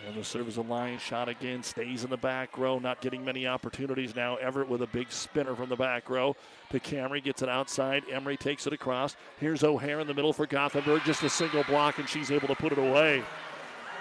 And 0.06 0.16
the 0.16 0.24
serve 0.24 0.48
is 0.48 0.58
a 0.58 0.62
line 0.62 1.00
shot 1.00 1.30
again, 1.30 1.64
stays 1.64 2.04
in 2.04 2.12
the 2.12 2.18
back 2.18 2.60
row, 2.60 2.78
not 2.78 3.02
getting 3.02 3.26
many 3.26 3.48
opportunities 3.48 4.16
now. 4.16 4.36
Everett 4.36 4.70
with 4.70 4.84
a 4.84 4.88
big 4.88 5.12
spinner 5.12 5.56
from 5.56 5.70
the 5.70 5.76
back 5.76 6.10
row 6.10 6.36
to 6.70 6.80
Camry, 6.80 7.24
gets 7.24 7.42
it 7.42 7.50
outside. 7.50 8.04
Emery 8.12 8.38
takes 8.38 8.68
it 8.68 8.74
across. 8.74 9.16
Here's 9.40 9.64
O'Hare 9.64 10.00
in 10.00 10.08
the 10.08 10.14
middle 10.14 10.32
for 10.32 10.46
Gothenburg, 10.46 11.02
just 11.06 11.24
a 11.24 11.30
single 11.30 11.64
block, 11.64 11.98
and 11.98 12.08
she's 12.08 12.30
able 12.30 12.48
to 12.48 12.56
put 12.56 12.72
it 12.72 12.78
away. 12.78 13.24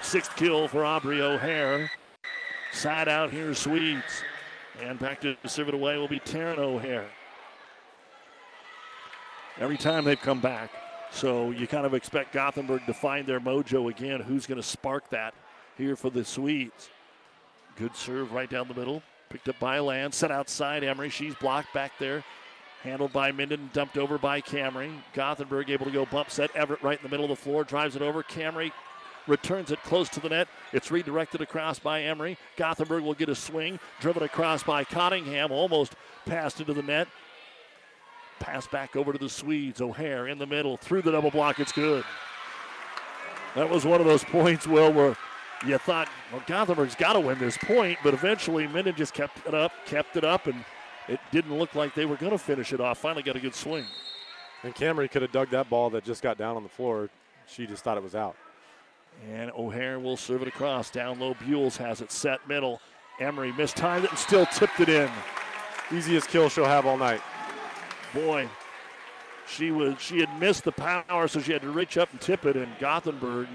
Sixth 0.03 0.37
kill 0.37 0.69
for 0.69 0.85
Aubrey 0.85 1.23
O'Hare. 1.23 1.91
Side 2.73 3.09
out 3.09 3.31
here, 3.31 3.55
Swedes. 3.55 4.23
And 4.83 4.99
back 4.99 5.23
to 5.23 5.37
serve 5.47 5.69
it 5.69 5.75
away 5.75 5.97
will 5.97 6.09
be 6.09 6.21
Taryn 6.21 6.59
O'Hare. 6.59 7.09
Every 9.59 9.79
time 9.79 10.05
they've 10.05 10.21
come 10.21 10.41
back. 10.41 10.71
So 11.13 11.53
you 11.53 11.69
kind 11.69 11.87
of 11.87 11.95
expect 11.95 12.33
Gothenburg 12.33 12.85
to 12.87 12.93
find 12.93 13.25
their 13.27 13.39
mojo 13.39 13.89
again. 13.89 14.21
Who's 14.21 14.47
going 14.47 14.61
to 14.61 14.67
spark 14.67 15.09
that 15.11 15.33
here 15.77 15.97
for 15.97 16.11
the 16.11 16.25
Swedes? 16.25 16.91
Good 17.77 17.97
serve 17.97 18.33
right 18.33 18.49
down 18.49 18.69
the 18.69 18.75
middle. 18.75 19.03
Picked 19.31 19.49
up 19.49 19.59
by 19.59 19.81
Land. 19.81 20.15
Set 20.15 20.31
outside 20.31 20.85
Emery. 20.85 21.11
She's 21.11 21.35
blocked 21.35 21.73
back 21.75 21.93
there. 21.99 22.23
Handled 22.83 23.13
by 23.13 23.33
Minden. 23.33 23.71
Dumped 23.73 23.99
over 23.99 24.19
by 24.19 24.41
Camry. 24.41 24.93
Gothenburg 25.13 25.71
able 25.71 25.87
to 25.87 25.91
go 25.91 26.07
bump 26.07 26.31
set. 26.31 26.55
Everett 26.55 26.83
right 26.83 26.99
in 26.99 27.03
the 27.03 27.09
middle 27.09 27.25
of 27.25 27.31
the 27.31 27.43
floor. 27.43 27.65
Drives 27.65 27.97
it 27.97 28.03
over. 28.03 28.23
Camry 28.23 28.71
returns 29.27 29.73
it 29.73 29.83
close 29.83 30.09
to 30.11 30.21
the 30.21 30.29
net. 30.29 30.49
It's 30.73 30.91
redirected 30.91 31.41
across 31.41 31.79
by 31.79 32.03
Emery. 32.03 32.37
Gothenburg 32.57 33.03
will 33.03 33.15
get 33.15 33.29
a 33.29 33.35
swing. 33.35 33.81
Driven 34.01 34.23
across 34.23 34.63
by 34.63 34.85
Cottingham. 34.85 35.51
Almost 35.51 35.95
passed 36.27 36.61
into 36.61 36.75
the 36.75 36.83
net. 36.83 37.09
Pass 38.39 38.67
back 38.69 38.95
over 38.95 39.13
to 39.13 39.19
the 39.19 39.29
Swedes. 39.29 39.81
O'Hare 39.81 40.29
in 40.29 40.39
the 40.39 40.47
middle. 40.47 40.77
Through 40.77 41.03
the 41.03 41.13
double 41.13 41.31
block. 41.31 41.59
It's 41.59 41.73
good. 41.73 42.05
That 43.57 43.71
was 43.71 43.85
one 43.85 44.01
of 44.01 44.07
those 44.07 44.25
points, 44.25 44.67
Will, 44.67 44.93
where 44.93 45.17
you 45.67 45.79
thought, 45.79 46.09
well, 46.33 46.43
Gothenburg's 46.47 46.95
got 46.95 47.15
to 47.15 47.21
win 47.21 47.39
this 47.39 47.57
point, 47.57 47.99
but 48.03 48.15
eventually 48.15 48.67
Minden 48.67 48.95
just 48.95 49.15
kept 49.15 49.47
it 49.47 49.55
up, 49.55 49.73
kept 49.87 50.17
it 50.17 50.25
up, 50.25 50.47
and 50.47 50.65
it 51.09 51.21
didn't 51.31 51.57
look 51.57 51.75
like 51.75 51.95
they 51.95 52.07
were 52.07 52.17
going 52.17 52.33
to 52.33 52.39
finish 52.39 52.73
it 52.73 52.81
off. 52.81 52.99
Finally 52.99 53.23
got 53.23 53.37
a 53.37 53.41
good 53.41 53.55
swing. 53.55 53.85
And 54.63 54.75
Camry 54.75 55.11
could 55.11 55.23
have 55.23 55.33
dug 55.33 55.51
that 55.51 55.69
ball 55.69 55.91
that 55.91 56.05
just 56.05 56.23
got 56.23 56.39
down 56.39 56.57
on 56.57 56.63
the 56.63 56.69
floor. 56.69 57.11
She 57.47 57.67
just 57.67 57.85
thought 57.85 57.97
it 57.97 58.03
was 58.03 58.15
out. 58.15 58.37
And 59.31 59.51
O'Hare 59.53 59.99
will 59.99 60.17
serve 60.17 60.43
it 60.43 60.49
across. 60.49 60.91
Down 60.91 61.21
low, 61.21 61.35
Buells 61.35 61.77
has 61.77 62.01
it 62.01 62.11
set 62.11 62.47
middle. 62.49 62.81
Emery 63.21 63.53
mistimed 63.53 64.05
it 64.05 64.11
and 64.11 64.19
still 64.19 64.47
tipped 64.47 64.81
it 64.81 64.89
in. 64.89 65.11
Easiest 65.93 66.29
kill 66.29 66.49
she'll 66.49 66.65
have 66.65 66.87
all 66.87 66.97
night. 66.97 67.21
Boy, 68.13 68.49
she 69.47 69.71
was 69.71 70.01
she 70.01 70.19
had 70.21 70.41
missed 70.41 70.65
the 70.65 70.73
power, 70.73 71.29
so 71.29 71.41
she 71.41 71.53
had 71.53 71.63
to 71.63 71.71
reach 71.71 71.99
up 71.99 72.11
and 72.13 72.21
tip 72.21 72.47
it. 72.47 72.57
And 72.57 72.73
Gothenburg, 72.79 73.49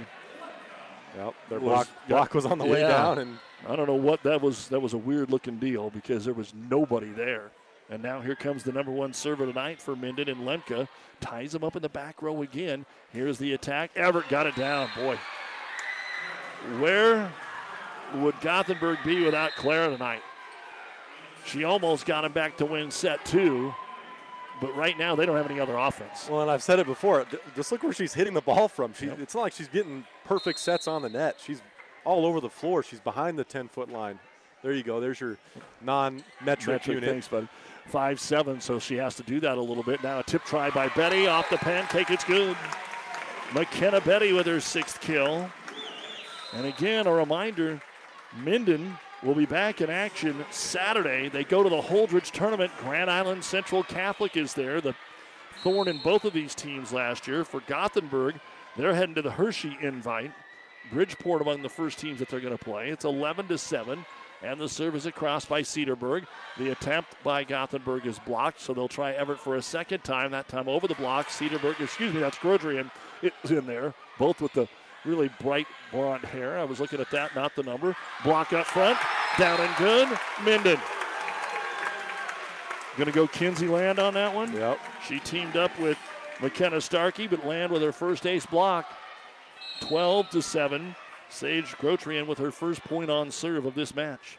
yep, 1.18 1.34
their 1.50 1.60
was- 1.60 1.88
block 1.88 1.88
block 2.08 2.34
was 2.34 2.46
on 2.46 2.58
the 2.58 2.66
way 2.66 2.82
Yeah. 2.82 2.90
down, 2.90 3.18
and 3.20 3.40
I 3.68 3.76
don't 3.76 3.88
know 3.88 3.94
what 3.96 4.24
that 4.24 4.42
was. 4.42 4.68
That 4.70 4.80
was 4.82 4.94
a 4.94 4.98
weird 4.98 5.30
looking 5.32 5.58
deal 5.58 5.90
because 5.90 6.26
there 6.26 6.34
was 6.34 6.54
nobody 6.54 7.10
there. 7.10 7.52
And 7.92 8.04
now 8.04 8.22
here 8.22 8.36
comes 8.36 8.64
the 8.64 8.72
number 8.72 8.92
one 8.92 9.14
server 9.14 9.48
tonight 9.48 9.82
for 9.82 9.96
Minden 9.96 10.30
and 10.30 10.42
Lemke. 10.48 10.88
Ties 11.22 11.56
him 11.56 11.64
up 11.64 11.76
in 11.76 11.82
the 11.82 11.90
back 11.90 12.22
row 12.22 12.42
again. 12.44 12.86
Here's 13.12 13.40
the 13.40 13.54
attack. 13.54 13.90
Everett 13.96 14.30
got 14.30 14.46
it 14.46 14.56
down. 14.56 14.90
Boy, 14.96 15.18
where 16.80 17.32
would 18.16 18.40
Gothenburg 18.42 19.00
be 19.04 19.24
without 19.24 19.52
Clara 19.56 19.90
tonight? 19.90 20.22
She 21.46 21.64
almost 21.64 22.06
got 22.06 22.26
him 22.26 22.32
back 22.32 22.58
to 22.58 22.66
win 22.66 22.92
set 22.92 23.24
two, 23.26 23.74
but 24.62 24.76
right 24.76 24.98
now 24.98 25.16
they 25.16 25.26
don't 25.26 25.38
have 25.38 25.50
any 25.50 25.60
other 25.60 25.78
offense. 25.78 26.28
Well, 26.30 26.42
and 26.42 26.52
I've 26.52 26.62
said 26.64 26.80
it 26.80 26.86
before. 26.86 27.26
Just 27.56 27.72
look 27.72 27.82
where 27.84 27.94
she's 27.94 28.14
hitting 28.14 28.34
the 28.34 28.42
ball 28.42 28.68
from. 28.68 28.94
She, 28.94 29.08
It's 29.08 29.34
not 29.34 29.42
like 29.42 29.54
she's 29.54 29.68
getting 29.70 30.06
perfect 30.30 30.60
sets 30.60 30.88
on 30.88 31.02
the 31.02 31.10
net. 31.10 31.38
She's 31.44 31.60
all 32.06 32.24
over 32.24 32.40
the 32.40 32.52
floor. 32.52 32.84
She's 32.84 33.00
behind 33.00 33.40
the 33.40 33.44
10 33.44 33.68
foot 33.68 33.90
line. 33.90 34.20
There 34.62 34.72
you 34.72 34.84
go. 34.84 35.00
There's 35.00 35.20
your 35.20 35.40
non 35.82 36.24
metric 36.46 36.86
unit. 36.86 37.04
Thanks, 37.04 37.28
buddy. 37.28 37.48
Five 37.88 38.20
seven, 38.20 38.62
so 38.62 38.78
she 38.78 38.96
has 38.98 39.16
to 39.16 39.24
do 39.24 39.40
that 39.40 39.58
a 39.58 39.62
little 39.62 39.82
bit. 39.82 40.04
Now 40.04 40.20
a 40.20 40.24
tip 40.24 40.44
try 40.44 40.70
by 40.70 40.90
Betty 40.90 41.26
off 41.26 41.50
the 41.50 41.58
pancake. 41.58 42.12
It's 42.12 42.24
good. 42.24 42.56
McKenna 43.56 44.02
Betty 44.02 44.32
with 44.32 44.46
her 44.46 44.60
sixth 44.60 45.02
kill. 45.02 45.50
And 46.54 46.68
again, 46.68 47.08
a 47.08 47.12
reminder: 47.14 47.82
Minden 48.44 48.98
will 49.24 49.34
be 49.34 49.46
back 49.46 49.82
in 49.82 49.90
action 49.90 50.46
Saturday. 50.52 51.30
They 51.30 51.46
go 51.46 51.64
to 51.64 51.70
the 51.70 51.82
Holdrege 51.82 52.30
tournament. 52.32 52.72
Grand 52.82 53.10
Island 53.10 53.44
Central 53.44 53.82
Catholic 53.82 54.38
is 54.38 54.54
there. 54.54 54.82
The 54.82 54.94
thorn 55.64 55.88
in 55.88 56.00
both 56.04 56.26
of 56.26 56.34
these 56.34 56.54
teams 56.54 56.92
last 56.92 57.28
year. 57.28 57.44
For 57.44 57.62
Gothenburg, 57.62 58.36
they're 58.78 58.94
heading 58.94 59.16
to 59.16 59.22
the 59.22 59.32
Hershey 59.32 59.78
invite. 59.82 60.32
Bridgeport 60.92 61.42
among 61.42 61.62
the 61.62 61.70
first 61.70 62.00
teams 62.00 62.20
that 62.20 62.30
they're 62.30 62.40
going 62.40 62.58
to 62.58 62.64
play. 62.64 62.90
It's 62.90 63.06
11 63.06 63.48
to 63.50 63.58
7. 63.58 64.06
And 64.42 64.60
the 64.60 64.70
serve 64.70 64.96
is 64.96 65.06
across 65.06 65.46
by 65.46 65.62
Cedarburg. 65.62 66.26
The 66.58 66.72
attempt 66.72 67.22
by 67.24 67.44
Gothenburg 67.44 68.06
is 68.06 68.20
blocked, 68.20 68.62
so 68.62 68.74
they'll 68.74 68.88
try 68.88 69.12
Everett 69.12 69.40
for 69.40 69.58
a 69.58 69.62
second 69.62 70.04
time. 70.04 70.32
That 70.32 70.48
time 70.48 70.70
over 70.70 70.88
the 70.88 70.96
block. 70.96 71.28
Cedarburg, 71.28 71.80
excuse 71.82 72.14
me, 72.14 72.22
that's 72.22 72.38
Grotrian 72.38 72.90
is 73.22 73.52
in 73.52 73.66
there, 73.66 73.94
both 74.18 74.40
with 74.40 74.54
the 74.54 74.68
really 75.04 75.30
bright 75.42 75.68
blonde 75.92 76.24
hair. 76.24 76.58
I 76.58 76.64
was 76.64 76.80
looking 76.80 77.02
at 77.02 77.12
that, 77.12 77.36
not 77.36 77.54
the 77.56 77.64
number. 77.64 77.96
Block 78.24 78.54
up 78.54 78.66
front, 78.66 78.98
down 79.38 79.60
and 79.60 79.76
good. 79.78 80.08
Minden. 80.46 80.80
Going 82.96 83.08
to 83.08 83.12
go 83.12 83.28
Kinsey 83.28 83.68
Land 83.68 84.00
on 84.00 84.14
that 84.14 84.34
one. 84.34 84.54
Yep. 84.54 84.80
She 85.06 85.20
teamed 85.20 85.56
up 85.56 85.78
with 85.80 85.98
McKenna 86.42 86.80
Starkey, 86.80 87.28
but 87.28 87.46
Land 87.46 87.72
with 87.72 87.82
her 87.82 87.92
first 87.92 88.26
ace 88.26 88.46
block. 88.46 88.86
12 89.82 90.30
to 90.30 90.42
7. 90.42 90.96
Sage 91.30 91.78
Grotrian 91.78 92.28
with 92.28 92.38
her 92.40 92.52
first 92.52 92.84
point 92.84 93.10
on 93.10 93.30
serve 93.30 93.66
of 93.66 93.76
this 93.76 93.96
match. 93.96 94.38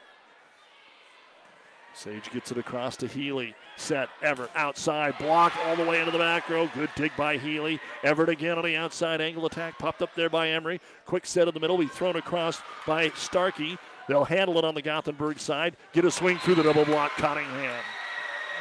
Sage 1.92 2.30
gets 2.30 2.50
it 2.50 2.58
across 2.58 2.96
to 2.96 3.06
Healy. 3.06 3.54
Set. 3.76 4.08
Everett 4.22 4.50
outside. 4.54 5.16
Blocked 5.18 5.56
all 5.66 5.76
the 5.76 5.84
way 5.84 5.98
into 5.98 6.12
the 6.12 6.18
back 6.18 6.48
row. 6.48 6.70
Good 6.74 6.90
dig 6.96 7.12
by 7.16 7.36
Healy. 7.36 7.80
Everett 8.04 8.28
again 8.28 8.58
on 8.58 8.64
the 8.64 8.76
outside 8.76 9.20
angle 9.20 9.46
attack. 9.46 9.78
Popped 9.78 10.02
up 10.02 10.14
there 10.14 10.30
by 10.30 10.48
Emery. 10.48 10.80
Quick 11.04 11.26
set 11.26 11.48
in 11.48 11.54
the 11.54 11.60
middle. 11.60 11.78
Be 11.78 11.86
thrown 11.86 12.16
across 12.16 12.62
by 12.86 13.10
Starkey. 13.10 13.76
They'll 14.08 14.24
handle 14.24 14.58
it 14.58 14.64
on 14.64 14.74
the 14.74 14.82
Gothenburg 14.82 15.38
side. 15.38 15.76
Get 15.92 16.04
a 16.04 16.10
swing 16.10 16.38
through 16.38 16.56
the 16.56 16.62
double 16.62 16.84
block. 16.84 17.12
Cottingham 17.16 17.82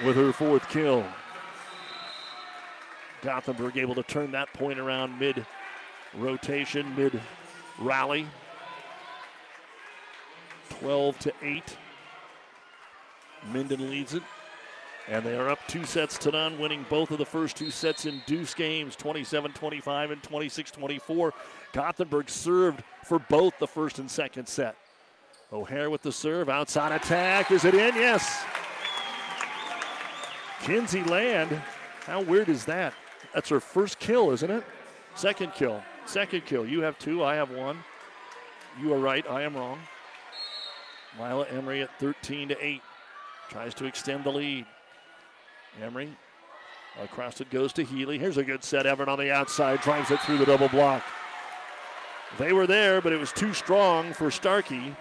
with 0.06 0.16
her 0.16 0.32
fourth 0.32 0.68
kill. 0.70 1.06
Gothenburg 3.22 3.78
able 3.78 3.96
to 3.96 4.04
turn 4.04 4.32
that 4.32 4.52
point 4.54 4.80
around 4.80 5.20
mid 5.20 5.46
rotation, 6.16 6.96
mid 6.96 7.20
rally. 7.80 8.26
12 10.70 11.20
to 11.20 11.34
8. 11.41 11.78
Minden 13.52 13.90
leads 13.90 14.14
it. 14.14 14.24
And 15.08 15.26
they 15.26 15.36
are 15.36 15.50
up 15.50 15.60
two 15.68 15.86
sets 15.86 16.20
to 16.20 16.32
none, 16.32 16.60
winning 16.60 16.86
both 16.88 17.10
of 17.10 17.18
the 17.18 17.26
first 17.26 17.58
two 17.58 17.72
sets 17.72 18.06
in 18.06 18.22
deuce 18.28 18.54
games 18.54 18.96
27 18.96 19.52
25 19.54 20.12
and 20.12 20.22
26 20.22 20.72
24. 20.72 21.34
Gothenburg 21.74 22.30
served 22.30 22.84
for 23.04 23.18
both 23.18 23.58
the 23.60 23.68
first 23.68 23.98
and 23.98 24.10
second 24.10 24.48
set. 24.48 24.76
O'Hare 25.52 25.90
with 25.90 26.04
the 26.04 26.12
serve, 26.12 26.48
outside 26.48 26.91
attack. 26.91 27.50
Is 27.50 27.66
it 27.66 27.74
in? 27.74 27.96
Yes. 27.96 28.44
Kinsey 30.62 31.04
Land. 31.04 31.60
How 32.06 32.22
weird 32.22 32.50
is 32.50 32.66
that? 32.66 32.94
That's 33.34 33.50
her 33.50 33.60
first 33.60 34.00
kill, 34.00 34.32
isn't 34.32 34.50
it? 34.50 34.64
Second 35.16 35.54
kill. 35.54 35.84
Second 36.06 36.46
kill. 36.46 36.66
You 36.66 36.82
have 36.82 36.98
two, 36.98 37.24
I 37.24 37.36
have 37.36 37.52
one. 37.52 37.78
You 38.82 38.94
are 38.94 39.00
right, 39.00 39.26
I 39.30 39.44
am 39.44 39.56
wrong. 39.56 39.80
Lila 41.20 41.46
Emery 41.48 41.82
at 41.82 42.00
13 42.00 42.50
to 42.50 42.66
8. 42.66 42.82
Tries 43.50 43.74
to 43.76 43.86
extend 43.86 44.24
the 44.24 44.32
lead. 44.32 44.66
Emery 45.82 46.10
across 47.02 47.40
it 47.42 47.50
goes 47.50 47.74
to 47.74 47.84
Healy. 47.84 48.18
Here's 48.18 48.38
a 48.38 48.44
good 48.44 48.64
set. 48.64 48.86
Everett 48.86 49.10
on 49.10 49.20
the 49.20 49.32
outside 49.32 49.82
drives 49.82 50.12
it 50.12 50.20
through 50.22 50.38
the 50.38 50.46
double 50.46 50.70
block. 50.70 51.04
They 52.38 52.54
were 52.54 52.68
there, 52.68 53.02
but 53.02 53.14
it 53.14 53.20
was 53.20 53.32
too 53.32 53.54
strong 53.54 54.14
for 54.14 54.30
Starkey. 54.30 54.96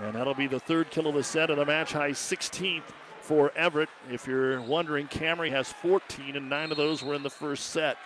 And 0.00 0.14
that'll 0.14 0.34
be 0.34 0.46
the 0.46 0.60
third 0.60 0.90
kill 0.90 1.06
of 1.06 1.14
the 1.14 1.22
set 1.22 1.50
and 1.50 1.60
a 1.60 1.66
match 1.66 1.92
high 1.92 2.10
16th 2.10 2.82
for 3.22 3.52
Everett. 3.56 3.88
If 4.10 4.26
you're 4.26 4.60
wondering, 4.60 5.06
Camry 5.06 5.50
has 5.50 5.72
14, 5.72 6.36
and 6.36 6.50
nine 6.50 6.70
of 6.70 6.76
those 6.76 7.02
were 7.02 7.14
in 7.14 7.22
the 7.22 7.30
first 7.30 7.70
set. 7.70 7.96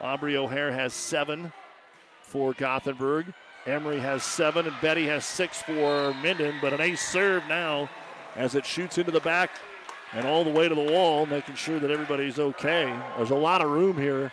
Aubrey 0.00 0.36
O'Hare 0.36 0.72
has 0.72 0.92
seven 0.92 1.52
for 2.22 2.52
Gothenburg. 2.52 3.32
Emery 3.66 3.98
has 3.98 4.22
seven, 4.22 4.66
and 4.66 4.76
Betty 4.80 5.06
has 5.06 5.24
six 5.24 5.62
for 5.62 6.12
Minden. 6.22 6.56
But 6.60 6.72
an 6.72 6.80
ace 6.80 7.00
serve 7.00 7.44
now 7.48 7.88
as 8.34 8.54
it 8.54 8.66
shoots 8.66 8.98
into 8.98 9.10
the 9.10 9.20
back 9.20 9.50
and 10.12 10.26
all 10.26 10.44
the 10.44 10.50
way 10.50 10.68
to 10.68 10.74
the 10.74 10.92
wall, 10.92 11.26
making 11.26 11.54
sure 11.54 11.78
that 11.80 11.90
everybody's 11.90 12.38
okay. 12.38 12.92
There's 13.16 13.30
a 13.30 13.36
lot 13.36 13.62
of 13.62 13.70
room 13.70 13.96
here, 13.96 14.30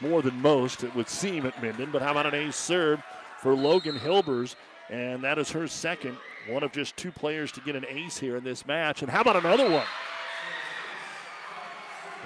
more 0.00 0.22
than 0.22 0.40
most, 0.40 0.84
it 0.84 0.94
would 0.94 1.08
seem 1.08 1.46
at 1.46 1.62
Minden. 1.62 1.90
But 1.90 2.02
how 2.02 2.12
about 2.12 2.26
an 2.26 2.34
ace 2.34 2.56
serve 2.56 3.02
for 3.38 3.54
Logan 3.54 3.98
Hilbers? 3.98 4.54
And 4.90 5.22
that 5.22 5.38
is 5.38 5.50
her 5.50 5.68
second. 5.68 6.16
One 6.48 6.62
of 6.62 6.72
just 6.72 6.96
two 6.96 7.12
players 7.12 7.52
to 7.52 7.60
get 7.60 7.76
an 7.76 7.84
ace 7.86 8.18
here 8.18 8.36
in 8.36 8.44
this 8.44 8.66
match. 8.66 9.02
And 9.02 9.10
how 9.10 9.20
about 9.20 9.36
another 9.36 9.70
one? 9.70 9.86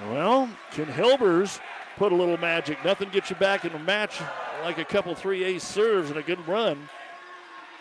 Well, 0.09 0.49
can 0.71 0.85
Hilbers 0.85 1.59
put 1.97 2.11
a 2.11 2.15
little 2.15 2.37
magic? 2.37 2.83
Nothing 2.85 3.09
gets 3.09 3.29
you 3.29 3.35
back 3.35 3.65
in 3.65 3.73
a 3.73 3.79
match 3.79 4.21
like 4.63 4.77
a 4.77 4.85
couple 4.85 5.13
three 5.13 5.43
ace 5.43 5.63
serves 5.63 6.09
and 6.09 6.17
a 6.17 6.23
good 6.23 6.45
run. 6.47 6.87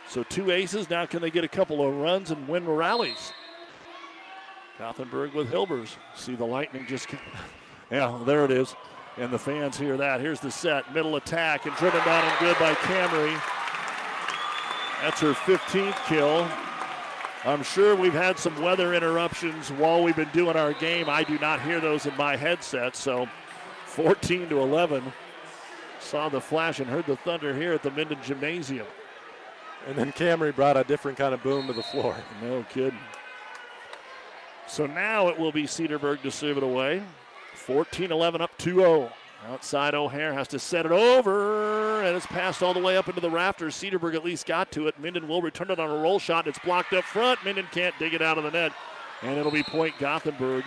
So 0.08 0.24
two 0.24 0.50
aces. 0.50 0.90
Now 0.90 1.06
can 1.06 1.22
they 1.22 1.30
get 1.30 1.44
a 1.44 1.48
couple 1.48 1.86
of 1.86 1.94
runs 1.94 2.30
and 2.32 2.48
win 2.48 2.68
rallies? 2.68 3.32
Gothenburg 4.78 5.32
with 5.32 5.50
Hilbers. 5.50 5.94
See 6.16 6.34
the 6.34 6.44
lightning 6.44 6.86
just. 6.88 7.08
yeah, 7.90 8.20
there 8.26 8.44
it 8.44 8.50
is. 8.50 8.74
And 9.16 9.30
the 9.30 9.38
fans 9.38 9.76
hear 9.76 9.96
that. 9.96 10.20
Here's 10.20 10.40
the 10.40 10.50
set. 10.50 10.92
Middle 10.94 11.16
attack 11.16 11.66
and 11.66 11.76
driven 11.76 12.04
down 12.04 12.24
and 12.24 12.38
good 12.40 12.58
by 12.58 12.74
Camry. 12.74 13.40
That's 15.02 15.20
her 15.20 15.32
15th 15.32 16.06
kill. 16.06 16.48
I'm 17.44 17.64
sure 17.64 17.96
we've 17.96 18.12
had 18.12 18.38
some 18.38 18.62
weather 18.62 18.94
interruptions 18.94 19.72
while 19.72 20.00
we've 20.00 20.14
been 20.14 20.30
doing 20.32 20.56
our 20.56 20.74
game. 20.74 21.08
I 21.08 21.24
do 21.24 21.40
not 21.40 21.60
hear 21.60 21.80
those 21.80 22.06
in 22.06 22.16
my 22.16 22.36
headset. 22.36 22.94
So 22.94 23.28
14 23.86 24.48
to 24.50 24.60
11. 24.60 25.02
Saw 25.98 26.28
the 26.28 26.40
flash 26.40 26.78
and 26.78 26.88
heard 26.88 27.06
the 27.06 27.16
thunder 27.16 27.52
here 27.52 27.72
at 27.72 27.82
the 27.82 27.90
Minden 27.90 28.18
Gymnasium. 28.22 28.86
And 29.88 29.96
then 29.96 30.12
Camry 30.12 30.54
brought 30.54 30.76
a 30.76 30.84
different 30.84 31.18
kind 31.18 31.34
of 31.34 31.42
boom 31.42 31.66
to 31.66 31.72
the 31.72 31.82
floor. 31.82 32.16
No 32.40 32.64
kidding. 32.70 32.98
So 34.68 34.86
now 34.86 35.26
it 35.26 35.36
will 35.36 35.50
be 35.50 35.64
Cedarburg 35.64 36.22
to 36.22 36.30
serve 36.30 36.58
it 36.58 36.62
away. 36.62 37.02
14 37.54 38.12
11 38.12 38.40
up 38.40 38.56
2 38.58 38.76
0. 38.76 39.12
Outside 39.48 39.94
O'Hare 39.94 40.32
has 40.32 40.46
to 40.48 40.58
set 40.58 40.86
it 40.86 40.92
over, 40.92 42.02
and 42.02 42.16
it's 42.16 42.26
passed 42.26 42.62
all 42.62 42.72
the 42.72 42.80
way 42.80 42.96
up 42.96 43.08
into 43.08 43.20
the 43.20 43.30
rafters. 43.30 43.74
Cedarburg 43.74 44.14
at 44.14 44.24
least 44.24 44.46
got 44.46 44.70
to 44.72 44.86
it. 44.86 44.98
Minden 45.00 45.26
will 45.26 45.42
return 45.42 45.70
it 45.70 45.80
on 45.80 45.90
a 45.90 45.96
roll 45.96 46.20
shot. 46.20 46.46
It's 46.46 46.60
blocked 46.60 46.92
up 46.92 47.04
front. 47.04 47.44
Minden 47.44 47.66
can't 47.72 47.94
dig 47.98 48.14
it 48.14 48.22
out 48.22 48.38
of 48.38 48.44
the 48.44 48.52
net, 48.52 48.72
and 49.20 49.36
it'll 49.36 49.50
be 49.50 49.64
point 49.64 49.94
Gothenburg. 49.98 50.64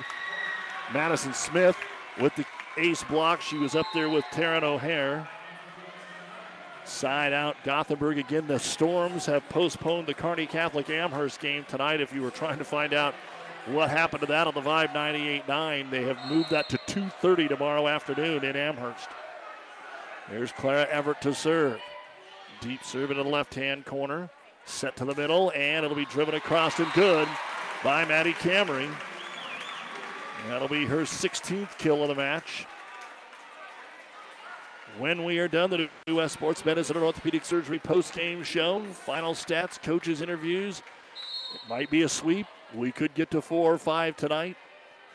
Madison 0.94 1.34
Smith 1.34 1.78
with 2.20 2.36
the 2.36 2.46
ace 2.78 3.04
block. 3.06 3.42
She 3.42 3.58
was 3.58 3.76
up 3.76 3.88
there 3.94 4.10
with 4.10 4.26
Taryn 4.26 4.64
O'Hare. 4.64 5.28
Side 6.84 7.34
out 7.34 7.56
Gothenburg 7.64 8.20
again. 8.20 8.46
The 8.46 8.60
Storms 8.60 9.26
have 9.26 9.48
postponed 9.50 10.06
the 10.06 10.14
Kearney 10.14 10.46
Catholic 10.46 10.90
Amherst 10.90 11.40
game 11.40 11.66
tonight. 11.68 12.02
If 12.02 12.14
you 12.14 12.22
were 12.22 12.30
trying 12.30 12.60
to 12.60 12.66
find 12.66 12.94
out 12.94 13.16
what 13.68 13.90
happened 13.90 14.22
to 14.22 14.28
that 14.28 14.48
on 14.48 14.54
the 14.54 14.62
Vibe 14.62 14.94
98.9, 14.94 15.90
they 15.90 16.04
have 16.04 16.18
moved 16.30 16.50
that 16.52 16.70
to 16.70 16.78
2:30 16.88 17.48
tomorrow 17.50 17.88
afternoon 17.88 18.44
in 18.44 18.56
Amherst. 18.56 19.10
There's 20.30 20.52
Clara 20.52 20.88
Everett 20.90 21.22
to 21.22 21.34
serve. 21.34 21.80
Deep 22.62 22.84
serve 22.84 23.12
into 23.12 23.24
the 23.24 23.30
left-hand 23.30 23.86
corner. 23.86 24.30
Set 24.66 24.96
to 24.96 25.06
the 25.06 25.14
middle, 25.14 25.52
and 25.56 25.86
it'll 25.86 25.96
be 25.96 26.06
driven 26.06 26.34
across 26.34 26.80
and 26.80 26.92
good 26.94 27.28
by 27.84 28.06
Maddie 28.06 28.34
Camry. 28.34 28.90
That'll 30.48 30.68
be 30.68 30.86
her 30.86 31.06
16th 31.06 31.78
kill 31.78 32.02
of 32.02 32.10
the 32.10 32.16
match. 32.16 32.66
When 34.98 35.24
we 35.24 35.40
are 35.40 35.48
done, 35.48 35.70
the 35.70 35.90
U.S. 36.08 36.32
Sports 36.32 36.64
Medicine 36.64 36.96
and 36.96 37.06
Orthopedic 37.06 37.44
Surgery 37.44 37.80
post-game 37.80 38.44
show. 38.44 38.82
Final 38.86 39.34
stats, 39.34 39.82
coaches' 39.82 40.22
interviews. 40.22 40.82
It 41.54 41.62
might 41.70 41.90
be 41.90 42.04
a 42.04 42.10
sweep. 42.10 42.48
We 42.74 42.92
could 42.92 43.14
get 43.14 43.32
to 43.32 43.42
four 43.42 43.74
or 43.74 43.78
five 43.78 44.16
tonight. 44.16 44.58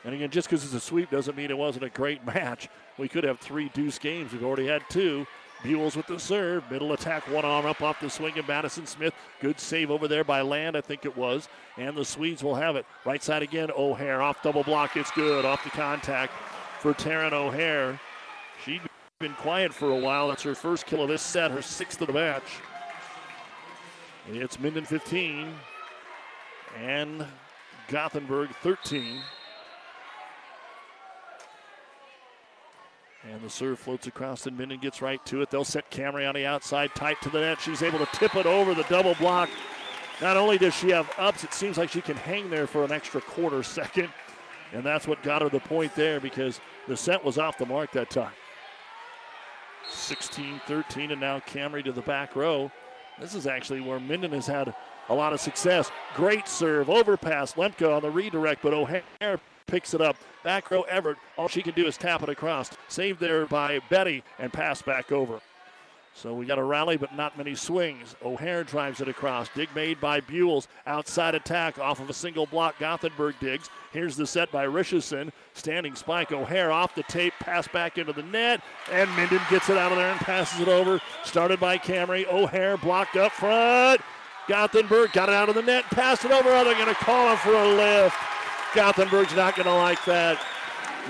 And 0.04 0.14
again, 0.14 0.30
just 0.30 0.48
because 0.48 0.64
it's 0.64 0.72
a 0.74 0.80
sweep 0.80 1.10
doesn't 1.10 1.36
mean 1.36 1.50
it 1.50 1.58
wasn't 1.58 1.84
a 1.84 1.90
great 1.90 2.24
match. 2.34 2.68
We 2.98 3.08
could 3.08 3.24
have 3.24 3.38
three 3.38 3.70
deuce 3.70 3.98
games. 3.98 4.32
We've 4.32 4.44
already 4.44 4.66
had 4.66 4.82
two. 4.88 5.26
Buells 5.62 5.94
with 5.94 6.06
the 6.06 6.18
serve. 6.18 6.70
Middle 6.70 6.94
attack, 6.94 7.28
one 7.28 7.44
arm 7.44 7.66
up 7.66 7.82
off 7.82 8.00
the 8.00 8.08
swing 8.08 8.38
of 8.38 8.48
Madison 8.48 8.86
Smith. 8.86 9.12
Good 9.40 9.60
save 9.60 9.90
over 9.90 10.08
there 10.08 10.24
by 10.24 10.40
Land, 10.40 10.74
I 10.74 10.80
think 10.80 11.04
it 11.04 11.14
was. 11.14 11.48
And 11.76 11.94
the 11.94 12.04
Swedes 12.04 12.42
will 12.42 12.54
have 12.54 12.76
it. 12.76 12.86
Right 13.04 13.22
side 13.22 13.42
again, 13.42 13.70
O'Hare 13.76 14.22
off 14.22 14.42
double 14.42 14.62
block. 14.62 14.96
It's 14.96 15.10
good. 15.10 15.44
Off 15.44 15.62
the 15.62 15.70
contact 15.70 16.32
for 16.80 16.94
Taryn 16.94 17.32
O'Hare. 17.32 18.00
She'd 18.64 18.80
been 19.18 19.34
quiet 19.34 19.74
for 19.74 19.90
a 19.90 19.98
while. 19.98 20.28
That's 20.28 20.42
her 20.44 20.54
first 20.54 20.86
kill 20.86 21.02
of 21.02 21.10
this 21.10 21.20
set, 21.20 21.50
her 21.50 21.60
sixth 21.60 22.00
of 22.00 22.06
the 22.06 22.14
match. 22.14 22.42
It's 24.32 24.58
Minden 24.58 24.84
15 24.84 25.52
and 26.78 27.26
Gothenburg 27.90 28.50
13. 28.62 29.20
And 33.28 33.42
the 33.42 33.50
serve 33.50 33.78
floats 33.78 34.06
across 34.06 34.46
and 34.46 34.56
Minden 34.56 34.78
gets 34.78 35.02
right 35.02 35.24
to 35.26 35.42
it. 35.42 35.50
They'll 35.50 35.64
set 35.64 35.90
Camry 35.90 36.26
on 36.26 36.34
the 36.34 36.46
outside, 36.46 36.94
tight 36.94 37.20
to 37.22 37.30
the 37.30 37.40
net. 37.40 37.60
She's 37.60 37.82
able 37.82 37.98
to 37.98 38.08
tip 38.12 38.36
it 38.36 38.46
over 38.46 38.74
the 38.74 38.84
double 38.84 39.14
block. 39.16 39.50
Not 40.22 40.36
only 40.36 40.56
does 40.56 40.74
she 40.74 40.90
have 40.90 41.10
ups, 41.18 41.44
it 41.44 41.52
seems 41.52 41.76
like 41.78 41.90
she 41.90 42.00
can 42.00 42.16
hang 42.16 42.48
there 42.48 42.66
for 42.66 42.84
an 42.84 42.92
extra 42.92 43.20
quarter 43.20 43.62
second. 43.64 44.08
And 44.72 44.84
that's 44.84 45.08
what 45.08 45.22
got 45.24 45.42
her 45.42 45.48
the 45.48 45.60
point 45.60 45.94
there 45.96 46.20
because 46.20 46.60
the 46.86 46.96
set 46.96 47.24
was 47.24 47.38
off 47.38 47.58
the 47.58 47.66
mark 47.66 47.90
that 47.92 48.08
time. 48.08 48.32
16 49.90 50.60
13, 50.66 51.10
and 51.10 51.20
now 51.20 51.40
Camry 51.40 51.84
to 51.84 51.90
the 51.90 52.02
back 52.02 52.36
row. 52.36 52.70
This 53.20 53.34
is 53.34 53.48
actually 53.48 53.80
where 53.80 53.98
Minden 53.98 54.30
has 54.32 54.46
had 54.46 54.72
a 55.10 55.14
lot 55.14 55.34
of 55.34 55.40
success. 55.40 55.90
Great 56.14 56.48
serve, 56.48 56.88
overpass. 56.88 57.54
Lemke 57.54 57.94
on 57.94 58.00
the 58.00 58.10
redirect, 58.10 58.62
but 58.62 58.72
O'Hare 58.72 59.40
picks 59.66 59.92
it 59.92 60.00
up. 60.00 60.16
Back 60.42 60.70
row 60.70 60.82
Everett. 60.82 61.18
All 61.36 61.48
she 61.48 61.62
can 61.62 61.74
do 61.74 61.86
is 61.86 61.98
tap 61.98 62.22
it 62.22 62.28
across. 62.28 62.70
Saved 62.88 63.20
there 63.20 63.44
by 63.46 63.80
Betty 63.90 64.22
and 64.38 64.52
pass 64.52 64.80
back 64.80 65.12
over. 65.12 65.40
So 66.12 66.34
we 66.34 66.44
got 66.44 66.58
a 66.58 66.62
rally, 66.62 66.96
but 66.96 67.14
not 67.14 67.38
many 67.38 67.54
swings. 67.54 68.16
O'Hare 68.22 68.64
drives 68.64 69.00
it 69.00 69.08
across. 69.08 69.48
Dig 69.54 69.68
made 69.74 70.00
by 70.00 70.20
Buells. 70.20 70.66
Outside 70.86 71.34
attack 71.34 71.78
off 71.78 72.00
of 72.00 72.10
a 72.10 72.12
single 72.12 72.46
block. 72.46 72.78
Gothenburg 72.78 73.36
digs. 73.40 73.70
Here's 73.92 74.16
the 74.16 74.26
set 74.26 74.50
by 74.50 74.64
Richardson. 74.64 75.32
Standing 75.54 75.94
spike. 75.94 76.32
O'Hare 76.32 76.72
off 76.72 76.94
the 76.94 77.04
tape. 77.04 77.32
Pass 77.38 77.68
back 77.68 77.96
into 77.96 78.12
the 78.12 78.24
net. 78.24 78.60
And 78.90 79.08
Minden 79.10 79.40
gets 79.50 79.70
it 79.70 79.78
out 79.78 79.92
of 79.92 79.98
there 79.98 80.10
and 80.10 80.20
passes 80.20 80.60
it 80.60 80.68
over. 80.68 81.00
Started 81.24 81.60
by 81.60 81.78
Camry. 81.78 82.26
O'Hare 82.30 82.76
blocked 82.76 83.16
up 83.16 83.32
front. 83.32 84.00
Gothenburg 84.50 85.12
got 85.12 85.28
it 85.28 85.34
out 85.36 85.48
of 85.48 85.54
the 85.54 85.62
net. 85.62 85.84
Passed 85.92 86.24
it 86.24 86.32
over. 86.32 86.48
Oh, 86.48 86.64
they're 86.64 86.74
going 86.74 86.88
to 86.88 86.94
call 86.94 87.30
him 87.30 87.36
for 87.36 87.54
a 87.54 87.68
lift. 87.68 88.16
Gothenburg's 88.74 89.36
not 89.36 89.54
going 89.54 89.68
to 89.68 89.74
like 89.74 90.04
that. 90.06 90.44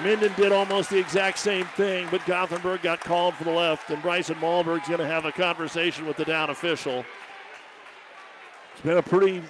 Minden 0.05 0.31
did 0.37 0.53
almost 0.53 0.91
the 0.91 0.99
exact 0.99 1.39
same 1.39 1.65
thing, 1.69 2.07
but 2.11 2.23
Gothenburg 2.27 2.83
got 2.83 3.01
called 3.01 3.35
for 3.37 3.45
the 3.45 3.51
left, 3.51 3.89
and 3.89 4.03
Bryson 4.03 4.39
Malberg's 4.41 4.89
going 4.89 5.01
to 5.01 5.07
have 5.07 5.25
a 5.25 5.33
conversation 5.33 6.05
with 6.05 6.19
the 6.19 6.25
down 6.27 6.51
official. 6.51 7.03
It's 8.75 8.83
been 8.83 8.99
a 8.99 9.03
pretty 9.03 9.43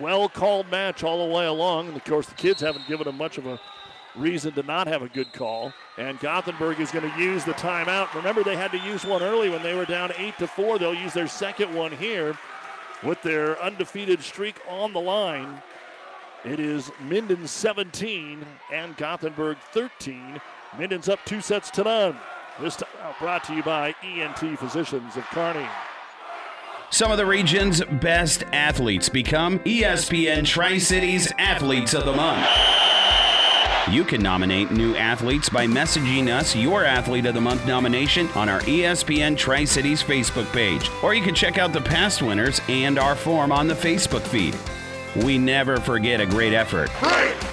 well 0.00 0.28
called 0.28 0.68
match 0.68 1.04
all 1.04 1.24
the 1.28 1.32
way 1.32 1.46
along, 1.46 1.86
and 1.86 1.96
of 1.96 2.02
course, 2.02 2.26
the 2.26 2.34
kids 2.34 2.60
haven't 2.60 2.88
given 2.88 3.06
him 3.06 3.16
much 3.16 3.38
of 3.38 3.46
a 3.46 3.60
reason 4.16 4.54
to 4.54 4.64
not 4.64 4.88
have 4.88 5.02
a 5.02 5.08
good 5.08 5.32
call. 5.32 5.72
And 5.98 6.18
Gothenburg 6.18 6.80
is 6.80 6.90
going 6.90 7.08
to 7.08 7.16
use 7.16 7.44
the 7.44 7.52
timeout. 7.52 8.12
Remember, 8.12 8.42
they 8.42 8.56
had 8.56 8.72
to 8.72 8.78
use 8.78 9.06
one 9.06 9.22
early 9.22 9.50
when 9.50 9.62
they 9.62 9.76
were 9.76 9.84
down 9.84 10.10
8 10.18 10.36
to 10.38 10.48
4. 10.48 10.80
They'll 10.80 10.94
use 10.94 11.12
their 11.12 11.28
second 11.28 11.72
one 11.72 11.92
here 11.92 12.36
with 13.02 13.20
their 13.22 13.60
undefeated 13.62 14.22
streak 14.22 14.56
on 14.68 14.92
the 14.92 15.00
line. 15.00 15.62
It 16.44 16.60
is 16.60 16.90
Minden 17.00 17.46
17 17.46 18.44
and 18.72 18.96
Gothenburg 18.96 19.58
13. 19.72 20.40
Minden's 20.78 21.08
up 21.08 21.18
two 21.24 21.40
sets 21.40 21.70
to 21.72 21.84
none. 21.84 22.16
This 22.60 22.76
time 22.76 22.88
brought 23.18 23.44
to 23.44 23.54
you 23.54 23.62
by 23.62 23.94
ENT 24.02 24.58
Physicians 24.58 25.16
of 25.16 25.24
Kearney. 25.26 25.66
Some 26.90 27.10
of 27.10 27.18
the 27.18 27.26
region's 27.26 27.82
best 27.84 28.44
athletes 28.52 29.08
become 29.08 29.58
ESPN 29.60 30.46
Tri 30.46 30.78
Cities 30.78 31.32
Athletes 31.38 31.94
of 31.94 32.04
the 32.04 32.12
Month. 32.12 32.75
You 33.88 34.02
can 34.02 34.20
nominate 34.20 34.72
new 34.72 34.96
athletes 34.96 35.48
by 35.48 35.64
messaging 35.64 36.26
us 36.26 36.56
your 36.56 36.84
Athlete 36.84 37.24
of 37.24 37.34
the 37.34 37.40
Month 37.40 37.68
nomination 37.68 38.26
on 38.30 38.48
our 38.48 38.58
ESPN 38.62 39.38
Tri 39.38 39.64
Cities 39.64 40.02
Facebook 40.02 40.52
page, 40.52 40.90
or 41.04 41.14
you 41.14 41.22
can 41.22 41.36
check 41.36 41.56
out 41.56 41.72
the 41.72 41.80
past 41.80 42.20
winners 42.20 42.60
and 42.68 42.98
our 42.98 43.14
form 43.14 43.52
on 43.52 43.68
the 43.68 43.74
Facebook 43.74 44.22
feed. 44.22 44.56
We 45.24 45.38
never 45.38 45.76
forget 45.76 46.20
a 46.20 46.26
great 46.26 46.52
effort. 46.52 46.88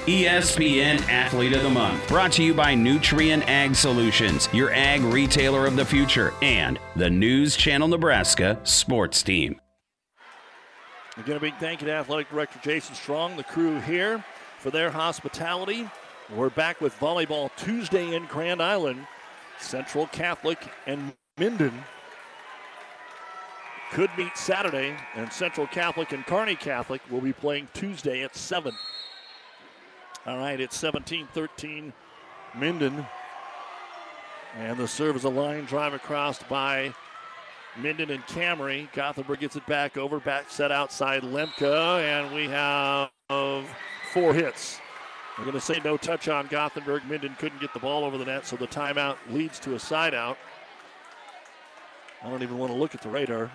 ESPN 0.08 1.08
Athlete 1.08 1.54
of 1.54 1.62
the 1.62 1.70
Month, 1.70 2.08
brought 2.08 2.32
to 2.32 2.44
you 2.44 2.56
by 2.56 2.74
Nutrien 2.74 3.44
Ag 3.48 3.76
Solutions, 3.76 4.50
your 4.52 4.74
ag 4.74 5.02
retailer 5.02 5.68
of 5.68 5.76
the 5.76 5.86
future, 5.86 6.34
and 6.42 6.80
the 6.96 7.12
News 7.12 7.56
Channel 7.56 7.90
Nebraska 7.90 8.60
sports 8.64 9.22
team. 9.22 9.62
Again, 11.16 11.38
a 11.38 11.40
big 11.40 11.56
thank 11.58 11.82
you 11.82 11.88
to 11.88 11.94
Athletic 11.94 12.32
Director 12.32 12.60
Jason 12.64 12.96
Strong, 12.96 13.38
the 13.38 13.44
crew 13.44 13.80
here 13.82 14.26
for 14.58 14.72
their 14.72 14.90
hospitality. 14.90 15.88
We're 16.32 16.50
back 16.50 16.80
with 16.80 16.98
volleyball 17.00 17.52
Tuesday 17.58 18.16
in 18.16 18.26
Grand 18.28 18.62
Island. 18.62 19.06
Central 19.60 20.08
Catholic 20.08 20.58
and 20.88 21.14
Minden 21.38 21.84
could 23.92 24.10
meet 24.18 24.36
Saturday, 24.38 24.96
and 25.16 25.32
Central 25.34 25.68
Catholic 25.68 26.14
and 26.14 26.26
Kearney 26.26 26.56
Catholic 26.56 27.02
will 27.12 27.20
be 27.20 27.34
playing 27.34 27.68
Tuesday 27.74 28.24
at 28.24 28.38
7. 28.38 28.74
All 30.26 30.38
right, 30.38 30.60
it's 30.62 30.78
17 30.78 31.28
13 31.34 31.92
Minden. 32.56 33.06
And 34.56 34.78
the 34.78 34.88
serve 34.88 35.18
is 35.18 35.26
a 35.26 35.30
line 35.30 35.66
drive 35.66 35.94
across 35.94 36.42
by 36.44 36.94
Minden 37.76 38.10
and 38.12 38.26
Camry. 38.28 38.92
Gothenburg 38.94 39.42
gets 39.42 39.58
it 39.58 39.66
back 39.68 39.98
over, 39.98 40.22
back 40.22 40.50
set 40.50 40.72
outside 40.72 41.24
Lemke, 41.24 42.02
and 42.02 42.34
we 42.34 42.46
have 42.46 43.10
four 44.14 44.34
hits. 44.34 44.80
We're 45.38 45.46
going 45.46 45.56
to 45.56 45.62
say 45.62 45.82
no 45.84 45.98
touch 45.98 46.28
on 46.28 46.48
Gothenburg. 46.48 47.06
Minden 47.06 47.36
couldn't 47.40 47.60
get 47.60 47.74
the 47.74 47.80
ball 47.80 48.04
over 48.04 48.20
the 48.20 48.26
net, 48.26 48.46
so 48.46 48.56
the 48.56 48.68
timeout 48.68 49.18
leads 49.32 49.60
to 49.60 49.74
a 49.74 49.80
side 49.80 50.14
out. 50.14 50.38
I 52.24 52.30
don't 52.30 52.44
even 52.44 52.58
want 52.58 52.72
to 52.72 52.78
look 52.78 52.94
at 52.94 53.02
the 53.02 53.10
radar. 53.10 53.52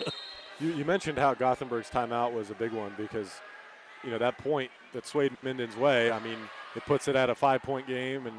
you, 0.60 0.68
you, 0.68 0.84
mentioned 0.84 1.18
how 1.18 1.32
Gothenburg's 1.32 1.88
timeout 1.88 2.32
was 2.32 2.50
a 2.50 2.54
big 2.54 2.72
one 2.72 2.92
because, 2.98 3.40
you 4.04 4.10
know, 4.10 4.18
that 4.18 4.36
point 4.36 4.70
that 4.92 5.06
swayed 5.06 5.32
Minden's 5.42 5.76
way, 5.76 6.10
I 6.10 6.18
mean, 6.20 6.38
it 6.76 6.84
puts 6.84 7.08
it 7.08 7.16
at 7.16 7.30
a 7.30 7.34
five 7.34 7.62
point 7.62 7.86
game 7.86 8.26
and 8.26 8.36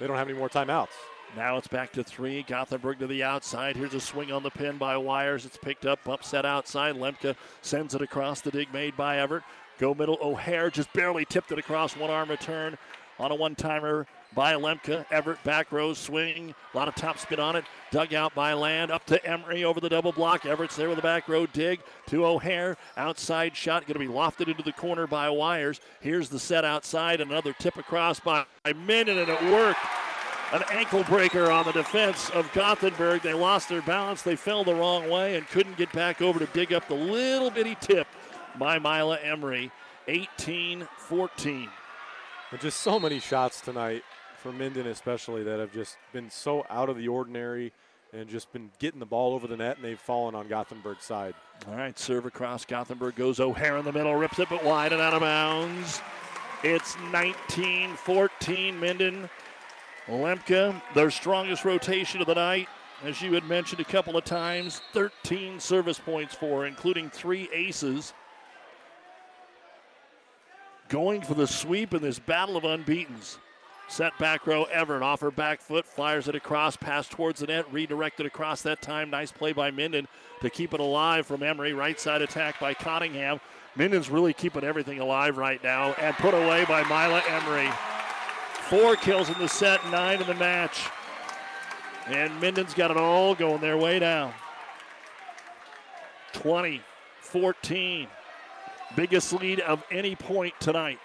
they 0.00 0.06
don't 0.06 0.16
have 0.16 0.28
any 0.28 0.36
more 0.36 0.48
timeouts. 0.48 0.88
Now 1.36 1.56
it's 1.56 1.68
back 1.68 1.92
to 1.92 2.04
three. 2.04 2.42
Gothenburg 2.42 2.98
to 2.98 3.06
the 3.06 3.22
outside. 3.22 3.76
Here's 3.76 3.94
a 3.94 4.00
swing 4.00 4.32
on 4.32 4.42
the 4.42 4.50
pin 4.50 4.76
by 4.76 4.96
Wires. 4.96 5.46
It's 5.46 5.56
picked 5.56 5.86
up, 5.86 6.06
upset 6.06 6.44
outside. 6.44 6.96
Lemke 6.96 7.36
sends 7.62 7.94
it 7.94 8.02
across 8.02 8.40
the 8.40 8.50
dig 8.50 8.72
made 8.72 8.96
by 8.96 9.18
Everett. 9.18 9.44
Go 9.78 9.94
middle. 9.94 10.18
O'Hare 10.20 10.70
just 10.70 10.92
barely 10.92 11.24
tipped 11.24 11.52
it 11.52 11.58
across 11.58 11.96
one 11.96 12.10
arm 12.10 12.30
return 12.30 12.76
on 13.18 13.30
a 13.30 13.34
one 13.34 13.54
timer 13.54 14.06
by 14.34 14.54
Lemke. 14.54 15.04
Everett 15.10 15.42
back 15.44 15.72
row 15.72 15.94
swing. 15.94 16.54
A 16.72 16.76
lot 16.76 16.88
of 16.88 16.94
top 16.94 17.18
spin 17.18 17.40
on 17.40 17.56
it. 17.56 17.64
Dug 17.90 18.14
out 18.14 18.34
by 18.34 18.54
Land. 18.54 18.90
Up 18.90 19.04
to 19.06 19.24
Emery 19.24 19.64
over 19.64 19.80
the 19.80 19.88
double 19.88 20.12
block. 20.12 20.46
Everett's 20.46 20.76
there 20.76 20.88
with 20.88 20.96
the 20.96 21.02
back 21.02 21.28
row 21.28 21.46
dig 21.46 21.80
to 22.06 22.26
O'Hare. 22.26 22.76
Outside 22.96 23.56
shot 23.56 23.86
going 23.86 23.94
to 23.94 23.98
be 23.98 24.12
lofted 24.12 24.48
into 24.48 24.62
the 24.62 24.72
corner 24.72 25.06
by 25.06 25.28
Wires. 25.30 25.80
Here's 26.00 26.28
the 26.28 26.38
set 26.38 26.64
outside. 26.64 27.20
Another 27.20 27.52
tip 27.52 27.76
across 27.76 28.20
by 28.20 28.44
Minden, 28.64 29.18
and 29.18 29.28
it 29.28 29.42
worked. 29.52 29.80
An 30.52 30.62
ankle 30.70 31.02
breaker 31.04 31.50
on 31.50 31.64
the 31.64 31.72
defense 31.72 32.28
of 32.30 32.50
Gothenburg. 32.52 33.22
They 33.22 33.32
lost 33.32 33.70
their 33.70 33.80
balance. 33.80 34.20
They 34.20 34.36
fell 34.36 34.64
the 34.64 34.74
wrong 34.74 35.08
way 35.08 35.36
and 35.36 35.48
couldn't 35.48 35.78
get 35.78 35.90
back 35.92 36.20
over 36.20 36.38
to 36.38 36.46
dig 36.46 36.74
up 36.74 36.88
the 36.88 36.94
little 36.94 37.50
bitty 37.50 37.74
tip 37.80 38.06
by 38.58 38.78
Mila 38.78 39.18
Emery. 39.18 39.70
18 40.08 40.88
14. 40.98 41.68
And 42.50 42.60
just 42.60 42.80
so 42.80 43.00
many 43.00 43.18
shots 43.18 43.60
tonight 43.60 44.02
for 44.36 44.52
Minden, 44.52 44.86
especially, 44.86 45.44
that 45.44 45.60
have 45.60 45.72
just 45.72 45.96
been 46.12 46.28
so 46.30 46.66
out 46.68 46.88
of 46.88 46.96
the 46.98 47.08
ordinary 47.08 47.72
and 48.12 48.28
just 48.28 48.52
been 48.52 48.70
getting 48.78 49.00
the 49.00 49.06
ball 49.06 49.32
over 49.32 49.46
the 49.46 49.56
net, 49.56 49.76
and 49.76 49.84
they've 49.84 49.98
fallen 49.98 50.34
on 50.34 50.48
Gothenburg's 50.48 51.04
side. 51.04 51.34
All 51.66 51.74
right, 51.74 51.98
serve 51.98 52.26
across. 52.26 52.66
Gothenburg 52.66 53.14
goes 53.14 53.40
O'Hare 53.40 53.78
in 53.78 53.84
the 53.84 53.92
middle, 53.92 54.14
rips 54.14 54.38
it, 54.38 54.48
but 54.50 54.62
wide 54.62 54.92
and 54.92 55.00
out 55.00 55.14
of 55.14 55.20
bounds. 55.20 56.02
It's 56.62 56.96
19 57.10 57.94
14 57.94 58.78
Minden. 58.78 59.30
Lemke, 60.08 60.82
their 60.94 61.10
strongest 61.10 61.64
rotation 61.64 62.20
of 62.20 62.26
the 62.26 62.34
night, 62.34 62.68
as 63.04 63.22
you 63.22 63.32
had 63.32 63.44
mentioned 63.44 63.80
a 63.80 63.84
couple 63.84 64.16
of 64.16 64.24
times, 64.24 64.82
13 64.92 65.60
service 65.60 65.98
points 65.98 66.34
for, 66.34 66.66
including 66.66 67.08
three 67.08 67.48
aces 67.52 68.12
going 70.92 71.22
for 71.22 71.32
the 71.32 71.46
sweep 71.46 71.94
in 71.94 72.02
this 72.02 72.18
battle 72.18 72.54
of 72.54 72.64
unbeatens. 72.64 73.38
Set 73.88 74.16
back 74.18 74.46
row, 74.46 74.64
Everett 74.64 75.02
off 75.02 75.20
her 75.22 75.30
back 75.30 75.62
foot, 75.62 75.86
fires 75.86 76.28
it 76.28 76.34
across, 76.34 76.76
pass 76.76 77.08
towards 77.08 77.40
the 77.40 77.46
net, 77.46 77.64
redirected 77.72 78.26
across 78.26 78.60
that 78.62 78.82
time. 78.82 79.08
Nice 79.08 79.32
play 79.32 79.52
by 79.52 79.70
Minden 79.70 80.06
to 80.42 80.50
keep 80.50 80.74
it 80.74 80.80
alive 80.80 81.26
from 81.26 81.42
Emery. 81.42 81.72
Right 81.72 81.98
side 81.98 82.20
attack 82.20 82.60
by 82.60 82.74
Cottingham. 82.74 83.40
Minden's 83.74 84.10
really 84.10 84.34
keeping 84.34 84.64
everything 84.64 85.00
alive 85.00 85.38
right 85.38 85.62
now 85.64 85.92
and 85.94 86.14
put 86.16 86.34
away 86.34 86.66
by 86.66 86.82
Mila 86.84 87.22
Emery. 87.26 87.70
Four 88.68 88.96
kills 88.96 89.30
in 89.30 89.38
the 89.38 89.48
set, 89.48 89.84
nine 89.90 90.20
in 90.20 90.26
the 90.26 90.34
match. 90.34 90.88
And 92.06 92.38
Minden's 92.38 92.74
got 92.74 92.90
it 92.90 92.98
all 92.98 93.34
going 93.34 93.62
their 93.62 93.78
way 93.78 93.98
down. 93.98 94.34
20 96.34 96.82
14. 97.20 98.08
Biggest 98.96 99.32
lead 99.32 99.60
of 99.60 99.82
any 99.90 100.14
point 100.14 100.54
tonight. 100.60 100.98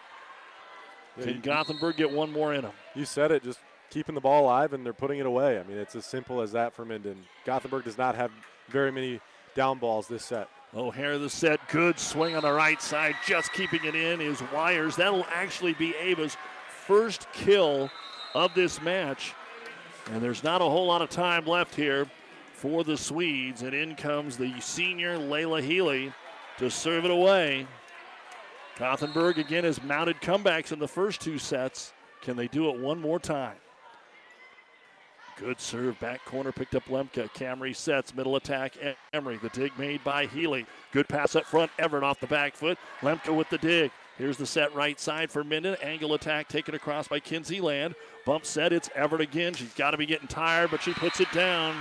Can 1.21 1.41
Gothenburg 1.41 1.97
get 1.97 2.11
one 2.11 2.31
more 2.31 2.53
in 2.53 2.61
them? 2.61 2.73
You 2.95 3.05
said 3.05 3.31
it, 3.31 3.43
just 3.43 3.59
keeping 3.89 4.13
the 4.13 4.21
ball 4.21 4.43
alive, 4.43 4.73
and 4.73 4.85
they're 4.85 4.93
putting 4.93 5.19
it 5.19 5.25
away. 5.25 5.59
I 5.59 5.63
mean, 5.63 5.77
it's 5.77 5.95
as 5.95 6.05
simple 6.05 6.41
as 6.41 6.51
that 6.51 6.73
for 6.73 6.85
Minden. 6.85 7.17
Gothenburg 7.45 7.85
does 7.85 7.97
not 7.97 8.15
have 8.15 8.31
very 8.69 8.91
many 8.91 9.19
down 9.55 9.79
balls 9.79 10.07
this 10.07 10.25
set. 10.25 10.49
O'Hare 10.75 11.17
the 11.17 11.29
set, 11.29 11.59
good 11.69 11.97
swing 11.97 12.35
on 12.35 12.43
the 12.43 12.51
right 12.51 12.81
side, 12.81 13.15
just 13.25 13.53
keeping 13.53 13.83
it 13.85 13.95
in 13.95 14.21
is 14.21 14.43
Wires. 14.53 14.97
That'll 14.97 15.25
actually 15.33 15.73
be 15.73 15.95
Ava's 15.95 16.37
first 16.85 17.27
kill 17.31 17.89
of 18.35 18.53
this 18.53 18.81
match. 18.81 19.33
And 20.11 20.21
there's 20.21 20.43
not 20.43 20.61
a 20.61 20.65
whole 20.65 20.87
lot 20.87 21.01
of 21.01 21.09
time 21.09 21.45
left 21.45 21.73
here 21.73 22.05
for 22.53 22.83
the 22.83 22.97
Swedes. 22.97 23.61
And 23.61 23.73
in 23.73 23.95
comes 23.95 24.37
the 24.37 24.59
senior 24.59 25.17
Layla 25.17 25.63
Healy 25.63 26.13
to 26.57 26.69
serve 26.69 27.05
it 27.05 27.11
away. 27.11 27.65
Gothenburg 28.77 29.39
again 29.39 29.63
has 29.63 29.81
mounted 29.83 30.21
comebacks 30.21 30.71
in 30.71 30.79
the 30.79 30.87
first 30.87 31.19
two 31.19 31.39
sets. 31.39 31.93
Can 32.21 32.37
they 32.37 32.47
do 32.47 32.69
it 32.69 32.79
one 32.79 32.99
more 32.99 33.19
time? 33.19 33.55
Good 35.37 35.59
serve, 35.59 35.99
back 35.99 36.23
corner 36.25 36.51
picked 36.51 36.73
up 36.73 36.85
Lemke. 36.85 37.29
Camry 37.33 37.75
sets, 37.75 38.13
middle 38.15 38.35
attack, 38.35 38.73
Emery. 39.13 39.37
The 39.37 39.49
dig 39.49 39.77
made 39.77 40.03
by 40.03 40.25
Healy. 40.25 40.65
Good 40.91 41.07
pass 41.07 41.35
up 41.35 41.45
front, 41.45 41.71
Everett 41.77 42.03
off 42.03 42.19
the 42.19 42.27
back 42.27 42.55
foot. 42.55 42.77
Lemke 43.01 43.35
with 43.35 43.49
the 43.49 43.59
dig. 43.59 43.91
Here's 44.17 44.37
the 44.37 44.47
set 44.47 44.73
right 44.73 44.99
side 44.99 45.29
for 45.29 45.43
Minden. 45.43 45.75
Angle 45.81 46.15
attack 46.15 46.47
taken 46.47 46.73
across 46.73 47.07
by 47.07 47.19
Kinsey 47.19 47.61
Land. 47.61 47.93
Bump 48.25 48.47
set. 48.47 48.73
It's 48.73 48.89
Everett 48.95 49.21
again. 49.21 49.53
She's 49.53 49.73
got 49.75 49.91
to 49.91 49.97
be 49.97 50.07
getting 50.07 50.27
tired, 50.27 50.71
but 50.71 50.81
she 50.81 50.93
puts 50.93 51.19
it 51.19 51.31
down. 51.31 51.75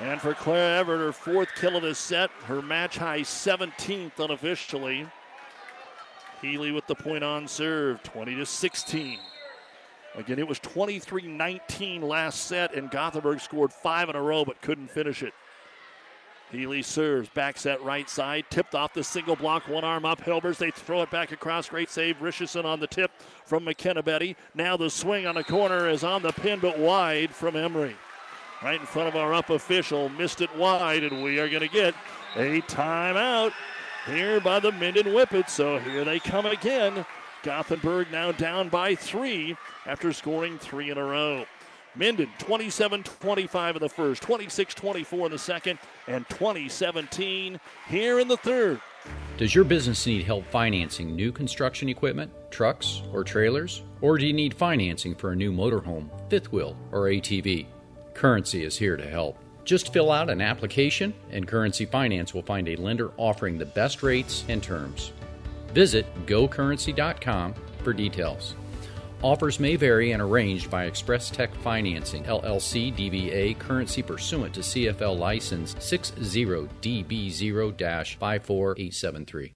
And 0.00 0.20
for 0.20 0.34
Claire 0.34 0.78
Everett, 0.78 1.00
her 1.00 1.12
fourth 1.12 1.48
kill 1.58 1.76
of 1.76 1.82
the 1.82 1.94
set, 1.94 2.30
her 2.44 2.60
match 2.60 2.98
high 2.98 3.20
17th 3.20 4.18
unofficially. 4.18 5.06
Healy 6.42 6.70
with 6.70 6.86
the 6.86 6.94
point 6.94 7.24
on 7.24 7.48
serve, 7.48 8.02
20 8.02 8.34
to 8.34 8.44
16. 8.44 9.18
Again, 10.16 10.38
it 10.38 10.46
was 10.46 10.58
23 10.60 11.22
19 11.22 12.02
last 12.02 12.44
set, 12.44 12.74
and 12.74 12.90
Gothenburg 12.90 13.40
scored 13.40 13.72
five 13.72 14.08
in 14.08 14.16
a 14.16 14.22
row 14.22 14.44
but 14.44 14.60
couldn't 14.60 14.90
finish 14.90 15.22
it. 15.22 15.32
Healy 16.52 16.82
serves, 16.82 17.28
back 17.30 17.58
set 17.58 17.82
right 17.82 18.08
side, 18.08 18.44
tipped 18.50 18.74
off 18.74 18.94
the 18.94 19.02
single 19.02 19.34
block, 19.34 19.66
one 19.66 19.82
arm 19.82 20.04
up. 20.04 20.20
Hilbers, 20.20 20.58
they 20.58 20.70
throw 20.70 21.02
it 21.02 21.10
back 21.10 21.32
across. 21.32 21.68
Great 21.68 21.90
save. 21.90 22.22
Richardson 22.22 22.64
on 22.64 22.80
the 22.80 22.86
tip 22.86 23.10
from 23.44 23.64
McKenna 23.64 24.02
Betty. 24.02 24.36
Now 24.54 24.76
the 24.76 24.88
swing 24.88 25.26
on 25.26 25.34
the 25.34 25.44
corner 25.44 25.88
is 25.88 26.04
on 26.04 26.22
the 26.22 26.32
pin 26.32 26.60
but 26.60 26.78
wide 26.78 27.34
from 27.34 27.56
Emery. 27.56 27.96
Right 28.62 28.80
in 28.80 28.86
front 28.86 29.08
of 29.08 29.16
our 29.16 29.34
up 29.34 29.50
official, 29.50 30.08
missed 30.08 30.40
it 30.40 30.54
wide, 30.56 31.04
and 31.04 31.22
we 31.22 31.38
are 31.38 31.48
going 31.48 31.60
to 31.60 31.68
get 31.68 31.94
a 32.36 32.62
timeout 32.62 33.52
here 34.06 34.40
by 34.40 34.60
the 34.60 34.72
Minden 34.72 35.06
Whippets. 35.06 35.50
So 35.50 35.78
here 35.78 36.04
they 36.04 36.18
come 36.18 36.46
again. 36.46 37.04
Gothenburg 37.42 38.10
now 38.10 38.32
down 38.32 38.68
by 38.70 38.94
three 38.94 39.56
after 39.84 40.12
scoring 40.12 40.58
three 40.58 40.90
in 40.90 40.98
a 40.98 41.04
row. 41.04 41.44
Minden 41.94 42.28
27 42.38 43.02
25 43.02 43.76
in 43.76 43.82
the 43.82 43.88
first, 43.88 44.22
26 44.22 44.74
24 44.74 45.26
in 45.26 45.32
the 45.32 45.38
second, 45.38 45.78
and 46.08 46.28
2017 46.28 47.60
here 47.88 48.18
in 48.18 48.28
the 48.28 48.36
third. 48.36 48.80
Does 49.38 49.54
your 49.54 49.64
business 49.64 50.06
need 50.06 50.24
help 50.24 50.46
financing 50.46 51.14
new 51.14 51.30
construction 51.30 51.88
equipment, 51.88 52.32
trucks, 52.50 53.02
or 53.12 53.22
trailers? 53.22 53.82
Or 54.00 54.18
do 54.18 54.26
you 54.26 54.32
need 54.32 54.54
financing 54.54 55.14
for 55.14 55.32
a 55.32 55.36
new 55.36 55.52
motorhome, 55.52 56.08
fifth 56.28 56.52
wheel, 56.52 56.76
or 56.90 57.02
ATV? 57.02 57.66
Currency 58.16 58.64
is 58.64 58.78
here 58.78 58.96
to 58.96 59.06
help. 59.06 59.36
Just 59.64 59.92
fill 59.92 60.10
out 60.10 60.30
an 60.30 60.40
application, 60.40 61.12
and 61.30 61.46
Currency 61.46 61.84
Finance 61.84 62.32
will 62.32 62.42
find 62.42 62.66
a 62.66 62.76
lender 62.76 63.10
offering 63.18 63.58
the 63.58 63.66
best 63.66 64.02
rates 64.02 64.42
and 64.48 64.62
terms. 64.62 65.12
Visit 65.74 66.06
gocurrency.com 66.24 67.54
for 67.84 67.92
details. 67.92 68.54
Offers 69.22 69.60
may 69.60 69.76
vary 69.76 70.12
and 70.12 70.22
arranged 70.22 70.70
by 70.70 70.84
Express 70.84 71.28
Tech 71.28 71.54
Financing, 71.56 72.24
LLC 72.24 72.94
DBA, 72.94 73.58
currency 73.58 74.02
pursuant 74.02 74.54
to 74.54 74.60
CFL 74.60 75.18
license 75.18 75.74
60DB0 75.74 78.16
54873. 78.16 79.55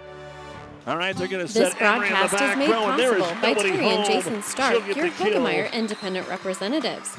All 0.87 0.97
right, 0.97 1.15
they're 1.15 1.27
going 1.27 1.45
to 1.45 1.53
This 1.53 1.71
set 1.71 1.73
the 1.73 1.77
broadcast 1.79 2.33
is 2.33 2.57
made 2.57 2.69
row, 2.69 2.89
and 2.89 2.99
there 2.99 3.15
is 3.15 3.21
possible 3.21 3.41
by 3.41 3.53
Terry 3.53 3.77
home. 3.77 3.97
and 3.99 4.05
Jason 4.05 4.41
Stark, 4.41 4.73
your. 4.87 5.09
Hoegemeyer 5.09 5.71
Independent 5.71 6.27
Representatives. 6.27 7.15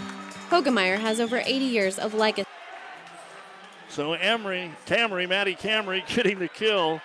Hoegemeyer 0.51 0.99
has 0.99 1.21
over 1.21 1.39
80 1.39 1.65
years 1.65 1.99
of 1.99 2.13
legacy. 2.15 2.49
So 3.89 4.15
Emery, 4.15 4.73
Camry, 4.87 5.29
Maddie 5.29 5.55
Camry 5.61 6.05
getting 6.13 6.41
the 6.41 6.49
kill. 6.49 7.01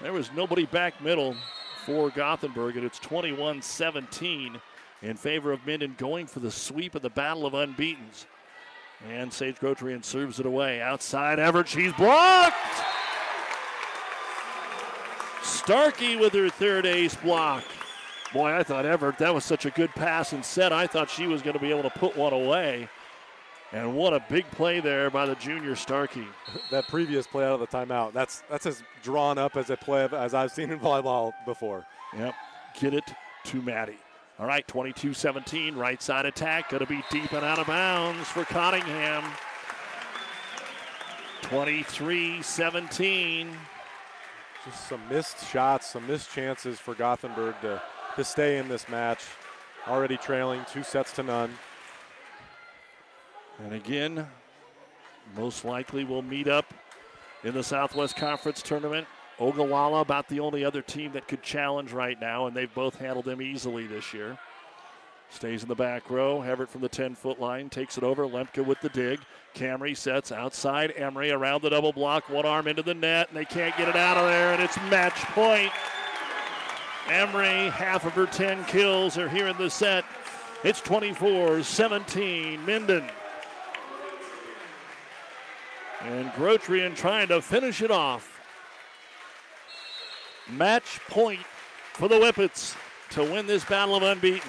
There 0.00 0.12
was 0.12 0.30
nobody 0.32 0.64
back 0.64 1.00
middle 1.02 1.36
for 1.84 2.08
Gothenburg, 2.10 2.76
and 2.76 2.86
it's 2.86 2.98
21 2.98 3.60
17 3.60 4.60
in 5.02 5.16
favor 5.16 5.52
of 5.52 5.66
Minden 5.66 5.94
going 5.98 6.26
for 6.26 6.40
the 6.40 6.50
sweep 6.50 6.94
of 6.94 7.02
the 7.02 7.10
Battle 7.10 7.44
of 7.44 7.54
Unbeatens. 7.54 8.26
And 9.10 9.30
Sage 9.30 9.56
Grotrian 9.56 10.02
serves 10.02 10.40
it 10.40 10.46
away. 10.46 10.80
Outside 10.80 11.38
Everett, 11.38 11.68
she's 11.68 11.92
blocked! 11.92 12.56
Starkey 15.44 16.16
with 16.16 16.32
her 16.32 16.48
third 16.48 16.86
ace 16.86 17.14
block. 17.14 17.64
Boy, 18.32 18.52
I 18.52 18.62
thought 18.62 18.86
Everett, 18.86 19.18
that 19.18 19.32
was 19.32 19.44
such 19.44 19.66
a 19.66 19.70
good 19.70 19.90
pass 19.90 20.32
and 20.32 20.44
set. 20.44 20.72
I 20.72 20.86
thought 20.86 21.08
she 21.08 21.26
was 21.26 21.42
going 21.42 21.54
to 21.54 21.60
be 21.60 21.70
able 21.70 21.82
to 21.82 21.90
put 21.90 22.16
one 22.16 22.32
away. 22.32 22.88
And 23.72 23.94
what 23.94 24.14
a 24.14 24.24
big 24.28 24.48
play 24.52 24.80
there 24.80 25.10
by 25.10 25.26
the 25.26 25.34
junior 25.34 25.76
Starkey. 25.76 26.26
that 26.70 26.88
previous 26.88 27.26
play 27.26 27.44
out 27.44 27.52
of 27.52 27.60
the 27.60 27.66
timeout, 27.66 28.12
that's 28.12 28.42
that's 28.48 28.66
as 28.66 28.82
drawn 29.02 29.36
up 29.36 29.56
as 29.56 29.70
a 29.70 29.76
play 29.76 30.08
as 30.12 30.32
I've 30.32 30.52
seen 30.52 30.70
in 30.70 30.78
volleyball 30.78 31.32
before. 31.44 31.84
Yep, 32.16 32.34
get 32.80 32.94
it 32.94 33.04
to 33.44 33.62
Maddie. 33.62 33.98
All 34.38 34.46
right, 34.46 34.66
22 34.66 35.14
17, 35.14 35.76
right 35.76 36.02
side 36.02 36.26
attack. 36.26 36.70
Going 36.70 36.80
to 36.80 36.86
be 36.86 37.02
deep 37.10 37.32
and 37.32 37.44
out 37.44 37.58
of 37.58 37.66
bounds 37.66 38.28
for 38.28 38.44
Cottingham. 38.44 39.24
23 41.42 42.42
17. 42.42 43.50
Just 44.64 44.88
some 44.88 45.00
missed 45.10 45.46
shots, 45.50 45.90
some 45.90 46.06
missed 46.06 46.32
chances 46.32 46.78
for 46.78 46.94
Gothenburg 46.94 47.54
to, 47.60 47.82
to 48.16 48.24
stay 48.24 48.56
in 48.56 48.68
this 48.68 48.88
match. 48.88 49.20
Already 49.86 50.16
trailing 50.16 50.64
two 50.72 50.82
sets 50.82 51.12
to 51.12 51.22
none. 51.22 51.52
And 53.62 53.74
again, 53.74 54.26
most 55.36 55.64
likely 55.64 56.04
we'll 56.04 56.22
meet 56.22 56.48
up 56.48 56.72
in 57.42 57.52
the 57.52 57.62
Southwest 57.62 58.16
Conference 58.16 58.62
tournament. 58.62 59.06
Ogallala 59.38 60.00
about 60.00 60.28
the 60.28 60.40
only 60.40 60.64
other 60.64 60.80
team 60.80 61.12
that 61.12 61.28
could 61.28 61.42
challenge 61.42 61.92
right 61.92 62.18
now, 62.20 62.46
and 62.46 62.56
they've 62.56 62.72
both 62.72 62.96
handled 62.96 63.26
them 63.26 63.42
easily 63.42 63.86
this 63.86 64.14
year. 64.14 64.38
Stays 65.30 65.62
in 65.62 65.68
the 65.68 65.74
back 65.74 66.10
row. 66.10 66.42
Everett 66.42 66.70
from 66.70 66.80
the 66.80 66.88
10 66.88 67.14
foot 67.14 67.40
line 67.40 67.68
takes 67.68 67.98
it 67.98 68.04
over. 68.04 68.24
Lemke 68.24 68.64
with 68.64 68.80
the 68.80 68.88
dig. 68.90 69.20
Camry 69.54 69.96
sets 69.96 70.30
outside 70.30 70.92
Emery 70.96 71.30
around 71.30 71.62
the 71.62 71.70
double 71.70 71.92
block. 71.92 72.28
One 72.28 72.46
arm 72.46 72.68
into 72.68 72.82
the 72.82 72.94
net, 72.94 73.28
and 73.28 73.36
they 73.36 73.44
can't 73.44 73.76
get 73.76 73.88
it 73.88 73.96
out 73.96 74.16
of 74.16 74.26
there, 74.26 74.52
and 74.52 74.62
it's 74.62 74.76
match 74.90 75.16
point. 75.32 75.72
Emery, 77.08 77.68
half 77.70 78.06
of 78.06 78.12
her 78.12 78.26
10 78.26 78.64
kills 78.64 79.18
are 79.18 79.28
here 79.28 79.48
in 79.48 79.56
the 79.58 79.68
set. 79.68 80.04
It's 80.62 80.80
24 80.80 81.62
17. 81.62 82.64
Minden. 82.64 83.04
And 86.00 86.30
Grotrian 86.32 86.94
trying 86.94 87.28
to 87.28 87.40
finish 87.42 87.82
it 87.82 87.90
off. 87.90 88.40
Match 90.50 91.00
point 91.08 91.40
for 91.92 92.08
the 92.08 92.16
Whippets 92.16 92.76
to 93.10 93.22
win 93.22 93.46
this 93.46 93.64
battle 93.64 93.96
of 93.96 94.02
unbeatens. 94.02 94.44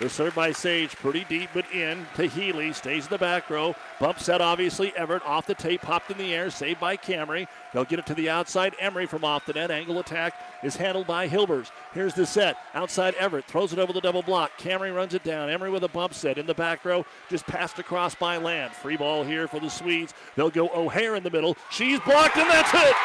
The 0.00 0.08
serve 0.08 0.34
by 0.34 0.50
Sage, 0.50 0.96
pretty 0.96 1.24
deep, 1.28 1.50
but 1.54 1.70
in 1.72 2.04
Healy. 2.16 2.72
Stays 2.72 3.04
in 3.04 3.10
the 3.10 3.18
back 3.18 3.48
row. 3.48 3.76
Bump 4.00 4.18
set, 4.18 4.40
obviously. 4.40 4.92
Everett 4.96 5.24
off 5.24 5.46
the 5.46 5.54
tape, 5.54 5.82
popped 5.82 6.10
in 6.10 6.18
the 6.18 6.34
air, 6.34 6.50
saved 6.50 6.80
by 6.80 6.96
Camry. 6.96 7.46
They'll 7.72 7.84
get 7.84 8.00
it 8.00 8.06
to 8.06 8.14
the 8.14 8.28
outside. 8.28 8.74
Emery 8.80 9.06
from 9.06 9.24
off 9.24 9.46
the 9.46 9.52
net. 9.52 9.70
Angle 9.70 10.00
attack 10.00 10.34
is 10.64 10.74
handled 10.74 11.06
by 11.06 11.28
Hilbers. 11.28 11.70
Here's 11.92 12.12
the 12.12 12.26
set. 12.26 12.56
Outside 12.74 13.14
Everett 13.14 13.44
throws 13.44 13.72
it 13.72 13.78
over 13.78 13.92
the 13.92 14.00
double 14.00 14.22
block. 14.22 14.50
Camry 14.58 14.92
runs 14.92 15.14
it 15.14 15.22
down. 15.22 15.48
Emery 15.48 15.70
with 15.70 15.84
a 15.84 15.88
bump 15.88 16.12
set 16.12 16.38
in 16.38 16.46
the 16.46 16.54
back 16.54 16.84
row, 16.84 17.06
just 17.30 17.46
passed 17.46 17.78
across 17.78 18.16
by 18.16 18.36
Land. 18.36 18.72
Free 18.72 18.96
ball 18.96 19.22
here 19.22 19.46
for 19.46 19.60
the 19.60 19.70
Swedes. 19.70 20.12
They'll 20.34 20.50
go 20.50 20.70
O'Hare 20.74 21.14
in 21.14 21.22
the 21.22 21.30
middle. 21.30 21.56
She's 21.70 22.00
blocked, 22.00 22.36
and 22.36 22.50
that's 22.50 22.74
it. 22.74 22.96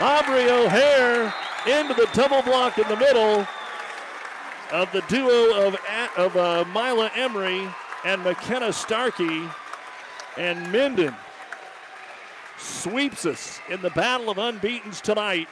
Aubrey 0.00 0.48
O'Hare 0.50 1.34
into 1.66 1.92
the 1.92 2.08
double 2.14 2.40
block 2.40 2.78
in 2.78 2.88
the 2.88 2.96
middle 2.96 3.46
of 4.72 4.90
the 4.92 5.02
duo 5.02 5.66
of, 5.66 5.76
of 6.16 6.36
uh, 6.36 6.64
Mila 6.72 7.10
Emery 7.14 7.68
and 8.04 8.24
McKenna 8.24 8.72
Starkey. 8.72 9.42
And 10.38 10.72
Minden 10.72 11.14
sweeps 12.58 13.26
us 13.26 13.60
in 13.68 13.82
the 13.82 13.90
battle 13.90 14.30
of 14.30 14.38
unbeatens 14.38 15.00
tonight. 15.00 15.48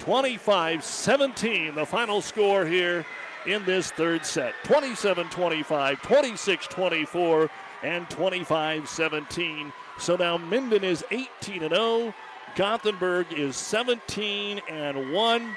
25 0.00 0.82
17, 0.82 1.74
the 1.74 1.84
final 1.86 2.20
score 2.20 2.64
here 2.64 3.04
in 3.46 3.64
this 3.64 3.90
third 3.90 4.24
set. 4.24 4.54
27 4.64 5.28
25, 5.28 6.02
26 6.02 6.66
24, 6.66 7.50
and 7.82 8.08
25 8.08 8.88
17. 8.88 9.72
So 9.98 10.16
now 10.16 10.38
Minden 10.38 10.82
is 10.82 11.04
18 11.10 11.62
and 11.62 11.74
0. 11.74 12.14
Gothenburg 12.56 13.26
is 13.32 13.56
17 13.56 14.62
and 14.68 15.12
1. 15.12 15.56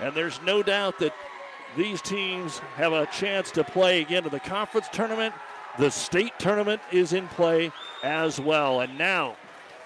And 0.00 0.14
there's 0.14 0.40
no 0.42 0.62
doubt 0.62 0.98
that 1.00 1.12
these 1.76 2.02
teams 2.02 2.58
have 2.76 2.92
a 2.92 3.06
chance 3.06 3.50
to 3.52 3.64
play 3.64 4.00
again 4.00 4.24
in 4.24 4.30
the 4.30 4.40
conference 4.40 4.86
tournament. 4.92 5.34
The 5.78 5.90
state 5.90 6.32
tournament 6.38 6.80
is 6.90 7.12
in 7.12 7.28
play 7.28 7.70
as 8.02 8.40
well. 8.40 8.80
And 8.80 8.98
now 8.98 9.36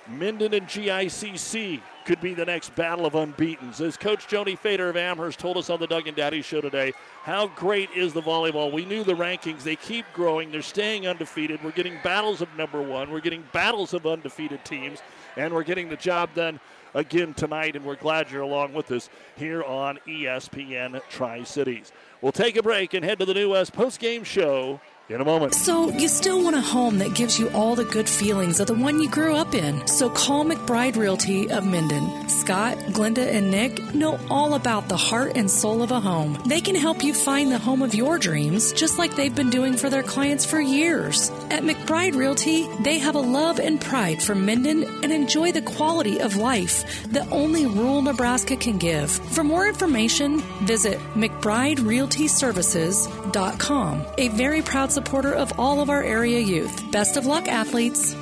Minden 0.08 0.52
and 0.52 0.66
GICC 0.66 1.80
could 2.04 2.20
be 2.20 2.34
the 2.34 2.44
next 2.44 2.74
battle 2.74 3.06
of 3.06 3.14
unbeatens. 3.14 3.80
As 3.80 3.96
Coach 3.96 4.26
Joni 4.26 4.58
Fader 4.58 4.90
of 4.90 4.96
Amherst 4.96 5.38
told 5.38 5.56
us 5.56 5.70
on 5.70 5.80
the 5.80 5.86
Doug 5.86 6.06
and 6.06 6.16
Daddy 6.16 6.42
show 6.42 6.60
today, 6.60 6.92
how 7.22 7.48
great 7.48 7.90
is 7.96 8.12
the 8.12 8.20
volleyball? 8.20 8.70
We 8.70 8.84
knew 8.84 9.04
the 9.04 9.14
rankings. 9.14 9.62
They 9.62 9.76
keep 9.76 10.04
growing. 10.12 10.50
They're 10.50 10.60
staying 10.60 11.06
undefeated. 11.06 11.64
We're 11.64 11.70
getting 11.70 11.98
battles 12.02 12.42
of 12.42 12.54
number 12.56 12.82
one. 12.82 13.10
We're 13.10 13.20
getting 13.20 13.44
battles 13.52 13.94
of 13.94 14.06
undefeated 14.06 14.64
teams. 14.64 15.00
And 15.36 15.54
we're 15.54 15.64
getting 15.64 15.88
the 15.88 15.96
job 15.96 16.34
done 16.34 16.60
again 16.94 17.34
tonight. 17.34 17.76
And 17.76 17.84
we're 17.84 17.96
glad 17.96 18.30
you're 18.30 18.42
along 18.42 18.72
with 18.72 18.90
us 18.90 19.10
here 19.36 19.62
on 19.62 19.98
ESPN 20.06 21.00
Tri 21.10 21.42
Cities. 21.42 21.92
We'll 22.20 22.32
take 22.32 22.56
a 22.56 22.62
break 22.62 22.94
and 22.94 23.04
head 23.04 23.18
to 23.18 23.26
the 23.26 23.34
New 23.34 23.50
West 23.50 23.72
post-game 23.72 24.24
show 24.24 24.80
in 25.10 25.20
a 25.20 25.24
moment. 25.24 25.54
So, 25.54 25.90
you 25.90 26.08
still 26.08 26.42
want 26.42 26.56
a 26.56 26.62
home 26.62 26.96
that 26.98 27.14
gives 27.14 27.38
you 27.38 27.50
all 27.50 27.74
the 27.74 27.84
good 27.84 28.08
feelings 28.08 28.58
of 28.58 28.68
the 28.68 28.74
one 28.74 29.00
you 29.00 29.10
grew 29.10 29.34
up 29.34 29.54
in. 29.54 29.86
So, 29.86 30.08
call 30.08 30.46
McBride 30.46 30.96
Realty 30.96 31.50
of 31.50 31.66
Minden. 31.66 32.26
Scott, 32.28 32.78
Glenda, 32.88 33.26
and 33.26 33.50
Nick 33.50 33.94
know 33.94 34.18
all 34.30 34.54
about 34.54 34.88
the 34.88 34.96
heart 34.96 35.32
and 35.36 35.50
soul 35.50 35.82
of 35.82 35.90
a 35.90 36.00
home. 36.00 36.42
They 36.46 36.62
can 36.62 36.74
help 36.74 37.04
you 37.04 37.12
find 37.12 37.52
the 37.52 37.58
home 37.58 37.82
of 37.82 37.94
your 37.94 38.18
dreams, 38.18 38.72
just 38.72 38.96
like 38.98 39.14
they've 39.14 39.34
been 39.34 39.50
doing 39.50 39.76
for 39.76 39.90
their 39.90 40.02
clients 40.02 40.46
for 40.46 40.58
years. 40.60 41.30
At 41.50 41.64
McBride 41.64 42.14
Realty, 42.14 42.66
they 42.82 42.98
have 42.98 43.14
a 43.14 43.20
love 43.20 43.60
and 43.60 43.78
pride 43.78 44.22
for 44.22 44.34
Minden 44.34 44.84
and 45.02 45.12
enjoy 45.12 45.52
the 45.52 45.60
quality 45.60 46.18
of 46.20 46.36
life 46.36 46.82
that 47.08 47.30
only 47.30 47.66
rural 47.66 48.00
Nebraska 48.00 48.56
can 48.56 48.78
give. 48.78 49.10
For 49.10 49.44
more 49.44 49.68
information, 49.68 50.40
visit 50.64 50.98
McBrideRealtyServices.com. 51.14 54.06
A 54.16 54.28
very 54.28 54.62
proud 54.62 54.93
supporter 54.94 55.34
of 55.34 55.58
all 55.58 55.80
of 55.80 55.90
our 55.90 56.02
area 56.02 56.38
youth. 56.38 56.90
Best 56.92 57.16
of 57.16 57.26
luck, 57.26 57.48
athletes. 57.48 58.14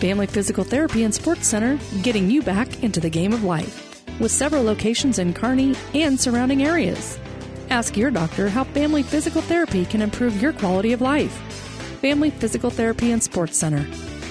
Family 0.00 0.26
Physical 0.26 0.64
Therapy 0.64 1.04
and 1.04 1.14
Sports 1.14 1.46
Center, 1.46 1.78
getting 2.02 2.30
you 2.30 2.42
back 2.42 2.82
into 2.82 3.00
the 3.00 3.10
game 3.10 3.32
of 3.32 3.44
life. 3.44 4.04
With 4.18 4.32
several 4.32 4.62
locations 4.62 5.18
in 5.18 5.32
Kearney 5.32 5.74
and 5.94 6.18
surrounding 6.18 6.64
areas. 6.64 7.18
Ask 7.70 7.96
your 7.96 8.10
doctor 8.10 8.48
how 8.48 8.64
Family 8.64 9.02
Physical 9.02 9.40
Therapy 9.40 9.84
can 9.84 10.02
improve 10.02 10.42
your 10.42 10.52
quality 10.52 10.92
of 10.92 11.00
life. 11.00 11.32
Family 12.00 12.30
Physical 12.30 12.70
Therapy 12.70 13.12
and 13.12 13.22
Sports 13.22 13.56
Center. 13.56 13.86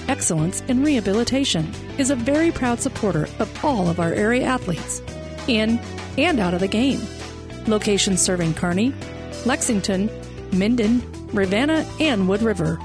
Excellence 0.08 0.60
in 0.68 0.84
Rehabilitation 0.84 1.72
is 1.98 2.10
a 2.10 2.16
very 2.16 2.50
proud 2.50 2.80
supporter 2.80 3.28
of 3.38 3.64
all 3.64 3.88
of 3.88 4.00
our 4.00 4.12
area 4.12 4.44
athletes, 4.44 5.00
in 5.48 5.80
and 6.18 6.40
out 6.40 6.52
of 6.52 6.60
the 6.60 6.68
game. 6.68 7.00
Locations 7.66 8.20
serving 8.20 8.54
Kearney, 8.54 8.92
Lexington, 9.46 10.10
Minden, 10.52 11.00
Ravenna, 11.32 11.86
and 12.00 12.28
Wood 12.28 12.42
River. 12.42 12.78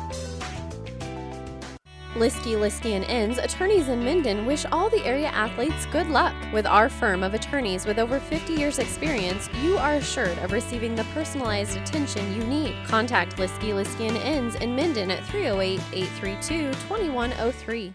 Liskey, 2.15 2.55
Liskey 2.55 2.91
and 2.91 3.03
Inns, 3.05 3.39
attorneys 3.39 3.87
in 3.89 4.01
Minden 4.01 4.45
wish 4.45 4.65
all 4.71 4.89
the 4.89 5.05
area 5.05 5.27
athletes 5.27 5.85
good 5.87 6.07
luck. 6.07 6.33
With 6.53 6.65
our 6.65 6.87
firm 6.87 7.23
of 7.23 7.33
attorneys 7.33 7.85
with 7.85 7.99
over 7.99 8.21
50 8.21 8.53
years 8.53 8.79
experience, 8.79 9.49
you 9.61 9.77
are 9.77 9.95
assured 9.95 10.37
of 10.37 10.53
receiving 10.53 10.95
the 10.95 11.03
personalized 11.13 11.75
attention 11.75 12.33
you 12.33 12.45
need. 12.45 12.73
Contact 12.85 13.35
Liskey, 13.35 13.73
Liskey 13.73 14.07
and 14.07 14.15
Inns 14.15 14.55
in 14.55 14.77
Minden 14.77 15.11
at 15.11 15.23
308-832-2103. 15.23 17.93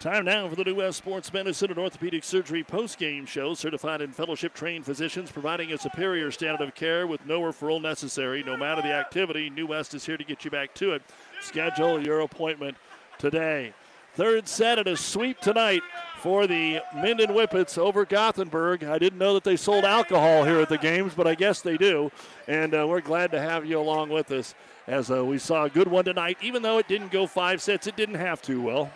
Time 0.00 0.26
now 0.26 0.48
for 0.48 0.54
the 0.54 0.62
New 0.62 0.76
West 0.76 0.98
Sports 0.98 1.32
Medicine 1.32 1.70
and 1.70 1.78
Orthopedic 1.80 2.22
Surgery 2.22 2.62
post-game 2.62 3.26
show. 3.26 3.52
Certified 3.54 4.00
and 4.00 4.14
fellowship 4.14 4.54
trained 4.54 4.84
physicians 4.84 5.32
providing 5.32 5.72
a 5.72 5.78
superior 5.78 6.30
standard 6.30 6.68
of 6.68 6.72
care 6.76 7.08
with 7.08 7.26
no 7.26 7.40
referral 7.40 7.82
necessary. 7.82 8.44
No 8.44 8.56
matter 8.56 8.80
the 8.80 8.92
activity, 8.92 9.50
New 9.50 9.66
West 9.66 9.94
is 9.94 10.06
here 10.06 10.16
to 10.16 10.22
get 10.22 10.44
you 10.44 10.52
back 10.52 10.72
to 10.74 10.92
it. 10.92 11.02
Schedule 11.40 12.00
your 12.00 12.20
appointment 12.20 12.76
today. 13.18 13.72
Third 14.14 14.46
set 14.46 14.78
and 14.78 14.86
a 14.86 14.96
sweep 14.96 15.40
tonight 15.40 15.82
for 16.20 16.46
the 16.46 16.80
Minden 16.94 17.30
Whippets 17.30 17.76
over 17.76 18.04
Gothenburg. 18.04 18.84
I 18.84 18.98
didn't 18.98 19.18
know 19.18 19.34
that 19.34 19.42
they 19.42 19.56
sold 19.56 19.84
alcohol 19.84 20.44
here 20.44 20.60
at 20.60 20.68
the 20.68 20.78
games, 20.78 21.14
but 21.16 21.26
I 21.26 21.34
guess 21.34 21.60
they 21.60 21.76
do. 21.76 22.12
And 22.46 22.72
uh, 22.72 22.86
we're 22.86 23.00
glad 23.00 23.32
to 23.32 23.40
have 23.40 23.66
you 23.66 23.80
along 23.80 24.10
with 24.10 24.30
us 24.30 24.54
as 24.86 25.10
uh, 25.10 25.24
we 25.24 25.38
saw 25.38 25.64
a 25.64 25.70
good 25.70 25.88
one 25.88 26.04
tonight. 26.04 26.38
Even 26.40 26.62
though 26.62 26.78
it 26.78 26.86
didn't 26.86 27.10
go 27.10 27.26
five 27.26 27.60
sets, 27.60 27.88
it 27.88 27.96
didn't 27.96 28.14
have 28.14 28.40
to, 28.42 28.62
well. 28.62 28.92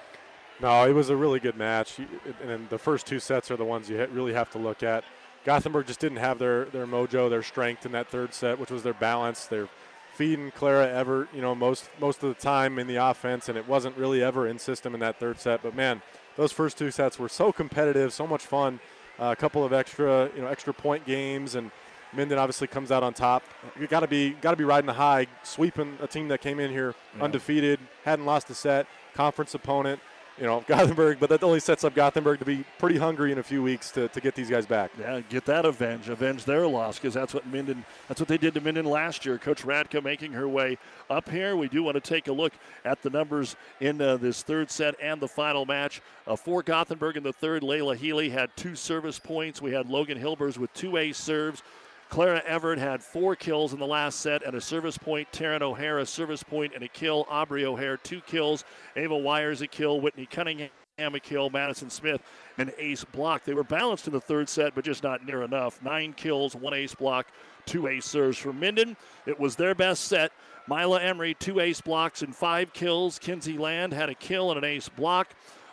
No, 0.63 0.89
it 0.89 0.93
was 0.93 1.11
a 1.11 1.17
really 1.17 1.41
good 1.41 1.57
match, 1.57 1.99
and 2.45 2.69
the 2.69 2.79
first 2.79 3.05
two 3.05 3.19
sets 3.19 3.51
are 3.51 3.57
the 3.57 3.65
ones 3.65 3.91
you 3.91 4.07
really 4.13 4.33
have 4.33 4.49
to 4.53 4.59
look 4.59 4.85
at. 4.85 5.03
Gothenburg 5.45 5.89
just 5.89 5.99
didn't 5.99 6.19
have 6.19 6.39
their, 6.39 6.67
their 6.67 6.87
mojo, 6.87 7.29
their 7.29 7.43
strength 7.43 7.85
in 7.85 7.91
that 7.93 8.09
third 8.09 8.33
set, 8.33 8.61
which 8.61 8.71
was 8.71 8.85
their 8.85 8.95
balance. 8.95 9.47
They're 9.47 9.69
feeding 10.15 10.53
Clara 10.53 10.89
Everett, 10.89 11.31
you 11.35 11.41
know, 11.41 11.53
most 11.57 11.89
most 12.01 12.23
of 12.23 12.29
the 12.29 12.41
time 12.41 12.79
in 12.79 12.87
the 12.87 12.95
offense, 12.95 13.49
and 13.49 13.59
it 13.59 13.67
wasn't 13.67 13.97
really 13.97 14.23
ever 14.23 14.47
in 14.47 14.61
system 14.61 14.95
in 14.95 15.01
that 15.01 15.19
third 15.19 15.41
set. 15.41 15.65
But 15.65 15.75
man, 15.75 16.01
those 16.37 16.53
first 16.53 16.79
two 16.79 16.93
sets 16.93 17.19
were 17.19 17.29
so 17.29 17.51
competitive, 17.51 18.13
so 18.13 18.29
much 18.29 18.47
fun. 18.47 18.79
Uh, 19.19 19.35
a 19.37 19.37
couple 19.37 19.65
of 19.65 19.73
extra, 19.73 20.31
you 20.37 20.43
know, 20.43 20.47
extra 20.47 20.73
point 20.73 21.05
games, 21.05 21.57
and 21.57 21.73
Minden 22.13 22.39
obviously 22.39 22.69
comes 22.69 22.93
out 22.93 23.03
on 23.03 23.15
top. 23.15 23.43
You 23.81 23.89
got 23.89 24.01
to 24.01 24.07
be 24.07 24.31
got 24.41 24.53
to 24.53 24.57
be 24.57 24.65
riding 24.65 24.87
the 24.87 24.93
high, 24.93 25.27
sweeping 25.43 25.99
a 26.01 26.07
team 26.07 26.29
that 26.29 26.41
came 26.41 26.61
in 26.61 26.71
here 26.71 26.95
yeah. 27.17 27.25
undefeated, 27.25 27.81
hadn't 28.05 28.27
lost 28.27 28.49
a 28.49 28.55
set, 28.55 28.87
conference 29.17 29.55
opponent 29.55 30.01
you 30.39 30.45
know, 30.45 30.65
Gothenburg, 30.67 31.19
but 31.21 31.29
that 31.31 31.43
only 31.43 31.61
sets 31.61 31.85
up 31.85 31.95
Gothenburg 31.95 32.39
to 32.39 32.45
be 32.45 32.65
pretty 32.79 32.99
hungry 32.99 33.33
in 33.33 33.39
a 33.39 33.43
few 33.43 33.63
weeks 33.63 33.91
to, 33.93 34.09
to 34.09 34.21
get 34.21 34.35
these 34.35 34.51
guys 34.51 34.67
back. 34.67 34.91
Yeah, 34.99 35.21
get 35.29 35.45
that 35.47 35.65
avenge, 35.65 36.09
avenge 36.09 36.45
their 36.45 36.67
loss 36.67 36.99
because 36.99 37.15
that's 37.15 37.35
what 37.35 37.47
Minden, 37.47 37.85
that's 38.09 38.21
what 38.21 38.29
they 38.29 38.39
did 38.39 38.55
to 38.55 38.61
Minden 38.61 38.87
last 38.87 39.25
year. 39.27 39.39
Coach 39.39 39.63
Radke 39.63 40.03
making 40.03 40.33
her 40.33 40.49
way 40.49 40.79
up 41.11 41.29
here. 41.29 41.57
We 41.57 41.69
do 41.69 41.83
want 41.83 41.95
to 41.95 42.01
take 42.01 42.29
a 42.29 42.33
look 42.33 42.53
at 42.85 43.03
the 43.03 43.11
numbers 43.11 43.57
in 43.81 44.01
uh, 44.01 44.17
this 44.17 44.43
third 44.43 44.71
set 44.71 44.95
and 45.01 45.21
the 45.21 45.29
final 45.29 45.67
match. 45.67 46.01
Uh, 46.27 46.37
for 46.37 46.63
Gothenburg 46.63 47.17
in 47.17 47.23
the 47.23 47.33
third, 47.33 47.63
Layla 47.63 47.97
Healy 47.97 48.31
had 48.31 48.55
two 48.57 48.75
service 48.75 49.19
points. 49.19 49.61
We 49.61 49.73
had 49.73 49.89
Logan 49.89 50.19
Hilbers 50.19 50.59
with 50.59 50.73
two 50.75 50.97
ace 50.97 51.19
serves. 51.19 51.63
Clara 52.13 52.43
Everett 52.45 52.79
had 52.79 53.03
four 53.03 53.35
kills 53.35 53.73
in 53.73 53.79
the 53.79 53.87
last 53.87 54.21
set 54.21 54.43
and 54.43 54.55
a 54.55 54.61
service 54.61 54.99
point. 54.99 55.33
Taryn 55.33 55.63
O'Hare, 55.63 56.05
service 56.05 56.43
point 56.43 56.75
and 56.75 56.85
a 56.85 56.89
kill. 56.89 57.27
Aubrey 57.31 57.65
O'Hare, 57.65 57.97
two 57.97 58.21
kills. 58.21 58.65
Ava 58.97 59.17
Wires, 59.17 59.63
a 59.63 59.67
kill. 59.67 59.99
Whitney 59.99 60.27
Cottingham, 60.27 60.69
a 60.99 61.19
kill. 61.19 61.49
Madison 61.49 61.89
Smith, 61.89 62.21
an 62.59 62.71
ace 62.77 63.03
block. 63.03 63.45
They 63.45 63.55
were 63.55 63.65
balanced 63.65 64.09
in 64.09 64.13
the 64.13 64.21
third 64.21 64.51
set, 64.51 64.75
but 64.75 64.85
just 64.85 65.03
not 65.03 65.25
near 65.25 65.43
enough. 65.43 65.81
Nine 65.83 66.13
kills, 66.13 66.55
one 66.55 66.75
ace 66.75 66.95
block, 66.95 67.29
two 67.65 67.87
ace 67.87 68.05
serves 68.05 68.37
for 68.37 68.53
Minden. 68.53 68.95
It 69.25 69.41
was 69.41 69.57
their 69.57 69.75
best 69.75 70.05
set. 70.05 70.33
Mila 70.69 71.01
Emery, 71.01 71.33
two 71.33 71.61
ace 71.61 71.81
blocks 71.81 72.21
and 72.21 72.37
five 72.37 72.75
kills. 72.75 73.19
Kinsey 73.19 73.57
Land 73.57 73.95
had 73.95 74.11
a 74.11 74.15
kill 74.15 74.51
and 74.51 74.59
an 74.59 74.65
ace 74.65 74.91
block. 74.91 75.31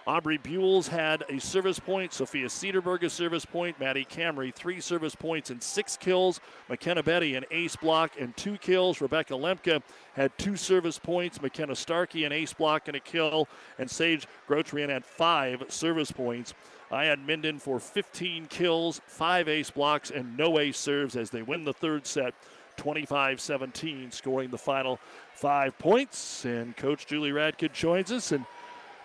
Aubrey 0.08 0.38
Buells 0.38 0.88
had 0.88 1.24
a 1.30 1.40
service 1.40 1.80
point. 1.80 2.14
Sophia 2.14 2.48
Cedarberg 2.48 3.04
a 3.04 3.10
service 3.10 3.46
point. 3.46 3.80
Maddie 3.80 4.06
Camry 4.06 4.54
three 4.54 4.80
service 4.82 5.16
points 5.16 5.50
and 5.50 5.62
six 5.62 5.98
kills. 5.98 6.40
McKenna 6.68 7.04
Betty 7.04 7.36
an 7.36 7.46
ace 7.52 7.76
block 7.76 8.14
and 8.20 8.36
two 8.36 8.58
kills. 8.58 9.02
Rebecca 9.02 9.34
Lemke 9.34 9.82
had 10.14 10.36
two 10.38 10.56
service 10.56 10.98
points. 10.98 11.42
McKenna 11.42 11.76
Starkey 11.76 12.26
an 12.26 12.32
ace 12.32 12.54
block 12.54 12.88
and 12.88 12.96
a 12.96 13.00
kill. 13.00 13.48
And 13.78 13.90
Sage 13.90 14.28
Grotrian 14.48 14.90
had 14.90 15.06
five 15.06 15.64
service 15.68 16.12
points. 16.12 16.54
I 16.92 17.06
had 17.06 17.20
Minden 17.20 17.60
for 17.60 17.80
15 17.80 18.48
kills, 18.48 19.00
five 19.06 19.48
ace 19.48 19.70
blocks, 19.70 20.10
and 20.10 20.36
no 20.36 20.58
ace 20.58 20.80
serves 20.80 21.16
as 21.16 21.30
they 21.30 21.44
win 21.44 21.64
the 21.64 21.74
third 21.74 22.08
set. 22.08 22.34
25 22.78 23.42
17, 23.42 24.10
scoring 24.12 24.50
the 24.50 24.58
final 24.58 25.00
five 25.34 25.78
points. 25.78 26.46
And 26.46 26.76
Coach 26.78 27.06
Julie 27.06 27.32
Radke 27.32 27.72
joins 27.74 28.12
us. 28.12 28.32
And 28.32 28.46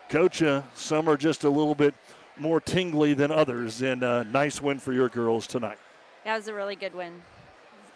Coach, 0.09 0.43
uh, 0.43 0.63
some 0.75 1.09
are 1.09 1.17
just 1.17 1.45
a 1.45 1.51
little 1.51 1.75
bit 1.75 1.95
more 2.37 2.61
tingly 2.61 3.15
than 3.15 3.31
others, 3.31 3.83
and 3.83 4.03
a 4.03 4.09
uh, 4.09 4.23
nice 4.25 4.61
win 4.61 4.79
for 4.79 4.93
your 4.93 5.09
girls 5.09 5.47
tonight. 5.47 5.79
That 6.25 6.37
was 6.37 6.49
a 6.49 6.55
really 6.55 6.77
good 6.77 6.95
win. 6.95 7.23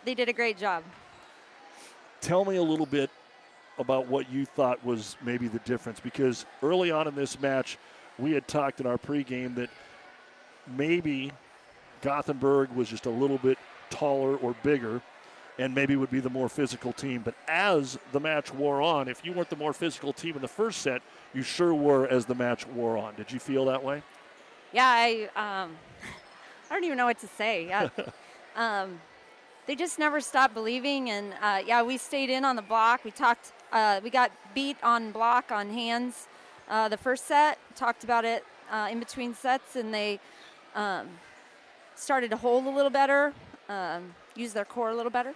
They 0.05 0.15
did 0.15 0.29
a 0.29 0.33
great 0.33 0.59
job. 0.59 0.85
Tell 2.21 2.45
me 2.45 2.57
a 2.57 2.63
little 2.63 2.87
bit 2.87 3.11
about 3.79 4.09
what 4.09 4.31
you 4.31 4.45
thought 4.45 4.85
was 4.85 5.17
maybe 5.23 5.49
the 5.49 5.59
difference, 5.61 6.01
because 6.01 6.47
early 6.63 6.91
on 6.91 7.07
in 7.07 7.15
this 7.15 7.41
match, 7.41 7.79
we 8.19 8.33
had 8.33 8.49
talked 8.49 8.81
in 8.81 8.87
our 8.87 8.99
pregame 8.99 9.55
that 9.55 9.71
maybe 10.67 11.31
Gothenburg 12.01 12.71
was 12.73 12.89
just 12.89 13.07
a 13.07 13.11
little 13.11 13.39
bit 13.39 13.59
taller 13.91 14.37
or 14.37 14.55
bigger, 14.63 15.01
and 15.59 15.75
maybe 15.75 15.97
would 15.97 16.11
be 16.11 16.21
the 16.21 16.31
more 16.31 16.49
physical 16.49 16.93
team. 16.93 17.23
But 17.25 17.35
as 17.49 17.99
the 18.13 18.21
match 18.21 18.53
wore 18.55 18.81
on, 18.81 19.09
if 19.09 19.25
you 19.25 19.33
weren't 19.33 19.51
the 19.51 19.57
more 19.57 19.73
physical 19.73 20.13
team 20.13 20.37
in 20.37 20.43
the 20.43 20.49
first 20.49 20.83
set, 20.83 21.03
you 21.35 21.43
sure 21.43 21.75
were 21.75 22.07
as 22.07 22.27
the 22.27 22.35
match 22.35 22.67
wore 22.69 22.97
on. 22.97 23.15
Did 23.17 23.33
you 23.33 23.39
feel 23.39 23.65
that 23.67 23.83
way? 23.83 24.03
Yeah, 24.73 24.87
I 24.87 25.29
um, 25.35 25.77
I 26.71 26.75
don't 26.75 26.85
even 26.85 26.97
know 26.97 27.07
what 27.07 27.19
to 27.21 27.27
say. 27.27 27.67
Yeah. 27.67 27.89
um, 28.57 29.01
they 29.67 29.75
just 29.75 29.99
never 29.99 30.21
stopped 30.21 30.55
believing, 30.55 31.11
and 31.11 31.35
uh, 31.43 31.61
yeah, 31.67 31.83
we 31.83 31.99
stayed 31.99 32.31
in 32.31 32.45
on 32.45 32.57
the 32.57 32.63
block. 32.63 33.05
We 33.05 33.11
talked. 33.11 33.53
Uh, 33.71 34.01
we 34.03 34.09
got 34.09 34.31
beat 34.55 34.79
on 34.83 35.11
block 35.11 35.53
on 35.53 35.69
hands 35.69 36.27
uh, 36.71 36.89
the 36.89 36.97
first 36.97 37.27
set. 37.27 37.59
Talked 37.77 38.05
about 38.05 38.25
it 38.25 38.45
uh, 38.71 38.89
in 38.91 38.99
between 38.99 39.35
sets, 39.35 39.77
and 39.77 39.93
they 39.93 40.21
um, 40.75 41.09
started 41.97 42.31
to 42.31 42.37
hold 42.37 42.65
a 42.65 42.71
little 42.71 42.91
better, 42.91 43.35
um, 43.69 44.15
use 44.37 44.55
their 44.55 44.65
core 44.65 44.91
a 44.91 44.95
little 44.95 45.11
better 45.11 45.35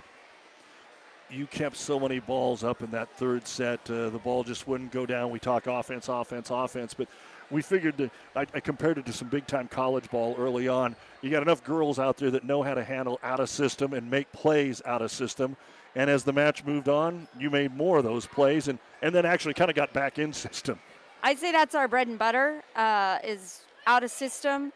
you 1.33 1.47
kept 1.47 1.77
so 1.77 1.99
many 1.99 2.21
balls 2.21 2.63
up 2.63 2.83
in 2.83 2.91
that 2.91 3.11
third 3.17 3.47
set. 3.47 3.91
Uh, 3.91 4.11
the 4.11 4.19
ball 4.19 4.45
just 4.45 4.69
wouldn't 4.69 4.93
go 4.93 5.07
down. 5.07 5.31
We 5.31 5.39
talk 5.39 5.67
offense, 5.67 6.09
offense, 6.09 6.51
offense, 6.51 6.95
but 6.95 7.09
we 7.51 7.63
figured 7.63 7.97
that 7.99 8.11
I, 8.35 8.47
I, 8.55 8.61
compared 8.61 8.99
it 8.99 9.07
to 9.07 9.13
some 9.13 9.29
big 9.29 9.47
time 9.47 9.69
college 9.69 10.11
ball 10.11 10.35
early 10.39 10.69
on. 10.69 10.97
You 11.21 11.31
got 11.31 11.43
enough 11.43 11.63
girls 11.65 11.99
out 11.99 12.17
there 12.17 12.31
that 12.31 12.45
know 12.45 12.63
how 12.63 12.75
to 12.75 12.85
handle 12.85 13.19
out 13.23 13.41
of 13.41 13.49
system 13.49 13.93
and 13.93 14.11
make 14.11 14.31
plays 14.33 14.83
out 14.87 15.03
of 15.03 15.11
system. 15.11 15.57
And 15.95 16.09
as 16.09 16.25
the 16.25 16.33
match 16.33 16.65
moved 16.65 16.89
on, 16.89 17.29
you 17.39 17.51
made 17.51 17.75
more 17.75 17.99
of 17.99 18.05
those 18.05 18.27
plays 18.27 18.69
and, 18.69 18.79
and 19.03 19.15
then 19.15 19.27
actually 19.27 19.55
kind 19.55 19.71
of 19.71 19.77
got 19.77 19.93
back 19.93 20.19
in 20.19 20.33
system. 20.33 20.79
I'd 21.23 21.39
say 21.39 21.53
that's 21.53 21.75
our 21.75 21.87
bread 21.87 22.09
and 22.09 22.19
butter 22.19 22.63
uh, 22.75 23.19
is 23.23 23.61
out 23.87 24.03
of 24.03 24.11
system. 24.11 24.73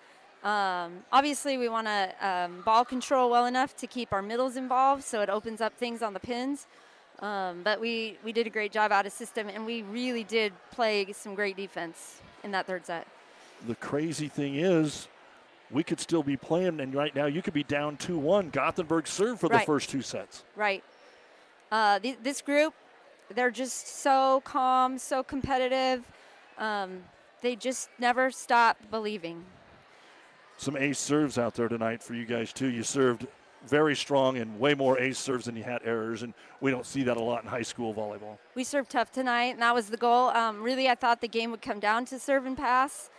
Um, 0.46 1.02
obviously, 1.10 1.58
we 1.58 1.68
want 1.68 1.88
to 1.88 2.14
um, 2.20 2.62
ball 2.64 2.84
control 2.84 3.28
well 3.28 3.46
enough 3.46 3.76
to 3.78 3.88
keep 3.88 4.12
our 4.12 4.22
middles 4.22 4.54
involved, 4.54 5.02
so 5.02 5.20
it 5.20 5.28
opens 5.28 5.60
up 5.60 5.76
things 5.76 6.02
on 6.02 6.14
the 6.14 6.20
pins. 6.20 6.68
Um, 7.18 7.62
but 7.64 7.80
we, 7.80 8.16
we 8.22 8.32
did 8.32 8.46
a 8.46 8.50
great 8.50 8.70
job 8.70 8.92
out 8.92 9.06
of 9.06 9.12
system, 9.12 9.48
and 9.48 9.66
we 9.66 9.82
really 9.82 10.22
did 10.22 10.52
play 10.70 11.12
some 11.12 11.34
great 11.34 11.56
defense 11.56 12.20
in 12.44 12.52
that 12.52 12.64
third 12.64 12.86
set. 12.86 13.08
The 13.66 13.74
crazy 13.74 14.28
thing 14.28 14.54
is, 14.54 15.08
we 15.72 15.82
could 15.82 15.98
still 15.98 16.22
be 16.22 16.36
playing, 16.36 16.78
and 16.78 16.94
right 16.94 17.12
now 17.12 17.26
you 17.26 17.42
could 17.42 17.54
be 17.54 17.64
down 17.64 17.96
2 17.96 18.16
1. 18.16 18.50
Gothenburg 18.50 19.08
served 19.08 19.40
for 19.40 19.48
right. 19.48 19.58
the 19.58 19.66
first 19.66 19.90
two 19.90 20.02
sets. 20.02 20.44
Right. 20.54 20.84
Uh, 21.72 21.98
th- 21.98 22.18
this 22.22 22.40
group, 22.40 22.72
they're 23.34 23.50
just 23.50 23.88
so 23.88 24.42
calm, 24.44 24.96
so 24.96 25.24
competitive. 25.24 26.04
Um, 26.56 27.02
they 27.42 27.56
just 27.56 27.90
never 27.98 28.30
stop 28.30 28.78
believing 28.92 29.44
some 30.56 30.76
ace 30.76 30.98
serves 30.98 31.38
out 31.38 31.54
there 31.54 31.68
tonight 31.68 32.02
for 32.02 32.14
you 32.14 32.24
guys 32.24 32.52
too. 32.52 32.68
You 32.68 32.82
served 32.82 33.26
very 33.66 33.96
strong 33.96 34.38
and 34.38 34.58
way 34.58 34.74
more 34.74 34.98
ace 34.98 35.18
serves 35.18 35.46
than 35.46 35.56
you 35.56 35.62
had 35.62 35.82
errors, 35.84 36.22
and 36.22 36.32
we 36.60 36.70
don't 36.70 36.86
see 36.86 37.02
that 37.02 37.16
a 37.16 37.22
lot 37.22 37.42
in 37.42 37.48
high 37.48 37.62
school 37.62 37.92
volleyball. 37.92 38.38
We 38.54 38.64
served 38.64 38.90
tough 38.90 39.10
tonight, 39.10 39.54
and 39.54 39.62
that 39.62 39.74
was 39.74 39.88
the 39.88 39.96
goal. 39.96 40.28
Um, 40.28 40.62
really, 40.62 40.88
I 40.88 40.94
thought 40.94 41.20
the 41.20 41.28
game 41.28 41.50
would 41.50 41.62
come 41.62 41.80
down 41.80 42.04
to 42.06 42.18
serve 42.18 42.46
and 42.46 42.56
pass. 42.56 43.10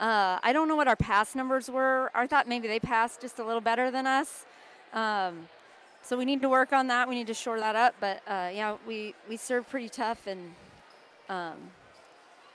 Uh, 0.00 0.38
I 0.42 0.52
don't 0.52 0.68
know 0.68 0.76
what 0.76 0.88
our 0.88 0.96
pass 0.96 1.34
numbers 1.34 1.70
were. 1.70 2.10
I 2.14 2.26
thought 2.26 2.48
maybe 2.48 2.66
they 2.66 2.80
passed 2.80 3.20
just 3.20 3.38
a 3.38 3.44
little 3.44 3.60
better 3.60 3.90
than 3.90 4.06
us. 4.06 4.44
Um, 4.92 5.48
so 6.02 6.18
we 6.18 6.24
need 6.24 6.42
to 6.42 6.48
work 6.48 6.72
on 6.72 6.88
that. 6.88 7.08
We 7.08 7.14
need 7.14 7.28
to 7.28 7.34
shore 7.34 7.60
that 7.60 7.76
up. 7.76 7.94
But 8.00 8.22
uh, 8.26 8.50
yeah, 8.52 8.76
we 8.86 9.14
we 9.28 9.36
served 9.36 9.70
pretty 9.70 9.88
tough, 9.88 10.26
and 10.26 10.54
um, 11.28 11.54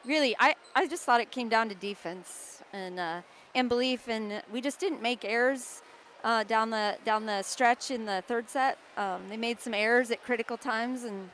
really, 0.05 0.35
I 0.38 0.55
I 0.76 0.88
just 0.88 1.03
thought 1.03 1.22
it 1.22 1.31
came 1.31 1.49
down 1.49 1.69
to 1.69 1.76
defense 1.76 2.61
and. 2.73 2.99
Uh, 2.99 3.22
and 3.57 3.67
belief, 3.67 4.07
and 4.07 4.43
we 4.53 4.61
just 4.61 4.79
didn't 4.79 5.01
make 5.01 5.25
errors 5.25 5.81
uh, 6.23 6.43
down 6.43 6.69
the 6.69 6.97
down 7.03 7.25
the 7.25 7.41
stretch 7.41 7.91
in 7.91 8.05
the 8.05 8.23
third 8.27 8.49
set. 8.49 8.77
Um, 8.95 9.21
they 9.29 9.38
made 9.38 9.59
some 9.59 9.73
errors 9.73 10.11
at 10.11 10.23
critical 10.23 10.57
times 10.57 11.03
and 11.03 11.29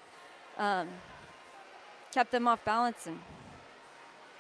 um, 0.58 0.88
kept 2.14 2.32
them 2.32 2.48
off 2.48 2.64
balance. 2.64 3.08
And 3.08 3.20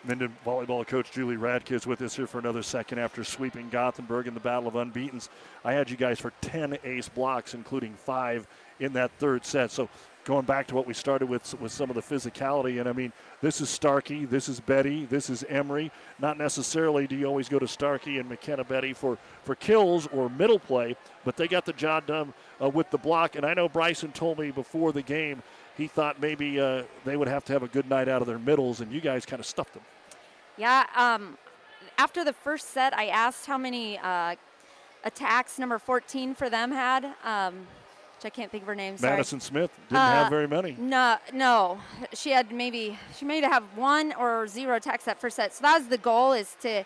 Minden 0.05 0.35
volleyball 0.45 0.85
coach 0.87 1.11
Julie 1.11 1.37
Radke 1.37 1.71
is 1.71 1.85
with 1.85 2.01
us 2.01 2.15
here 2.15 2.27
for 2.27 2.39
another 2.39 2.63
second 2.63 2.99
after 2.99 3.23
sweeping 3.23 3.69
Gothenburg 3.69 4.27
in 4.27 4.33
the 4.33 4.39
Battle 4.39 4.67
of 4.67 4.75
Unbeatens. 4.75 5.29
I 5.63 5.73
had 5.73 5.89
you 5.89 5.95
guys 5.95 6.19
for 6.19 6.33
10 6.41 6.77
ace 6.83 7.07
blocks, 7.07 7.53
including 7.53 7.93
five 7.93 8.47
in 8.79 8.93
that 8.93 9.11
third 9.17 9.45
set. 9.45 9.71
So 9.71 9.87
going 10.25 10.45
back 10.45 10.67
to 10.67 10.75
what 10.75 10.87
we 10.87 10.93
started 10.93 11.27
with 11.27 11.59
with 11.59 11.71
some 11.71 11.89
of 11.89 11.95
the 11.95 12.01
physicality, 12.01 12.79
and 12.79 12.87
I 12.87 12.93
mean, 12.93 13.11
this 13.41 13.59
is 13.59 13.69
Starkey, 13.69 14.25
this 14.25 14.47
is 14.47 14.59
Betty, 14.59 15.05
this 15.05 15.29
is 15.29 15.43
Emery. 15.49 15.91
Not 16.19 16.37
necessarily 16.37 17.07
do 17.07 17.15
you 17.15 17.25
always 17.25 17.49
go 17.49 17.59
to 17.59 17.67
Starkey 17.67 18.19
and 18.19 18.29
McKenna 18.29 18.63
Betty 18.63 18.93
for, 18.93 19.17
for 19.43 19.55
kills 19.55 20.07
or 20.07 20.29
middle 20.29 20.59
play, 20.59 20.95
but 21.25 21.35
they 21.35 21.47
got 21.47 21.65
the 21.65 21.73
job 21.73 22.05
done 22.05 22.33
uh, 22.61 22.69
with 22.69 22.89
the 22.89 22.97
block. 22.97 23.35
And 23.35 23.45
I 23.45 23.53
know 23.53 23.67
Bryson 23.67 24.11
told 24.11 24.39
me 24.39 24.51
before 24.51 24.93
the 24.93 25.01
game 25.01 25.43
he 25.75 25.87
thought 25.87 26.21
maybe 26.21 26.59
uh, 26.59 26.83
they 27.03 27.17
would 27.17 27.27
have 27.27 27.43
to 27.45 27.53
have 27.53 27.63
a 27.63 27.67
good 27.67 27.89
night 27.89 28.07
out 28.07 28.21
of 28.21 28.27
their 28.27 28.39
middles, 28.39 28.81
and 28.81 28.91
you 28.91 29.01
guys 29.01 29.25
kind 29.25 29.39
of 29.39 29.45
stuffed 29.45 29.73
them. 29.73 29.83
Yeah. 30.57 30.85
Um, 30.95 31.37
after 31.97 32.23
the 32.23 32.33
first 32.33 32.69
set, 32.69 32.95
I 32.95 33.07
asked 33.07 33.45
how 33.45 33.57
many 33.57 33.97
uh, 33.99 34.35
attacks 35.03 35.59
number 35.59 35.79
14 35.79 36.35
for 36.35 36.49
them 36.49 36.71
had. 36.71 37.13
Um, 37.23 37.67
I 38.25 38.29
can't 38.29 38.51
think 38.51 38.63
of 38.63 38.67
her 38.67 38.75
name. 38.75 38.97
Sorry. 38.97 39.13
Madison 39.13 39.39
Smith 39.39 39.71
didn't 39.89 40.01
uh, 40.01 40.11
have 40.11 40.29
very 40.29 40.47
many. 40.47 40.75
No, 40.79 41.17
no, 41.33 41.79
she 42.13 42.31
had 42.31 42.51
maybe 42.51 42.97
she 43.15 43.25
may 43.25 43.41
have 43.41 43.63
one 43.75 44.13
or 44.13 44.47
zero 44.47 44.77
attacks 44.77 45.05
that 45.05 45.19
first 45.19 45.35
set. 45.35 45.53
So 45.53 45.61
that 45.63 45.79
was 45.79 45.87
the 45.87 45.97
goal 45.97 46.33
is 46.33 46.55
to 46.61 46.83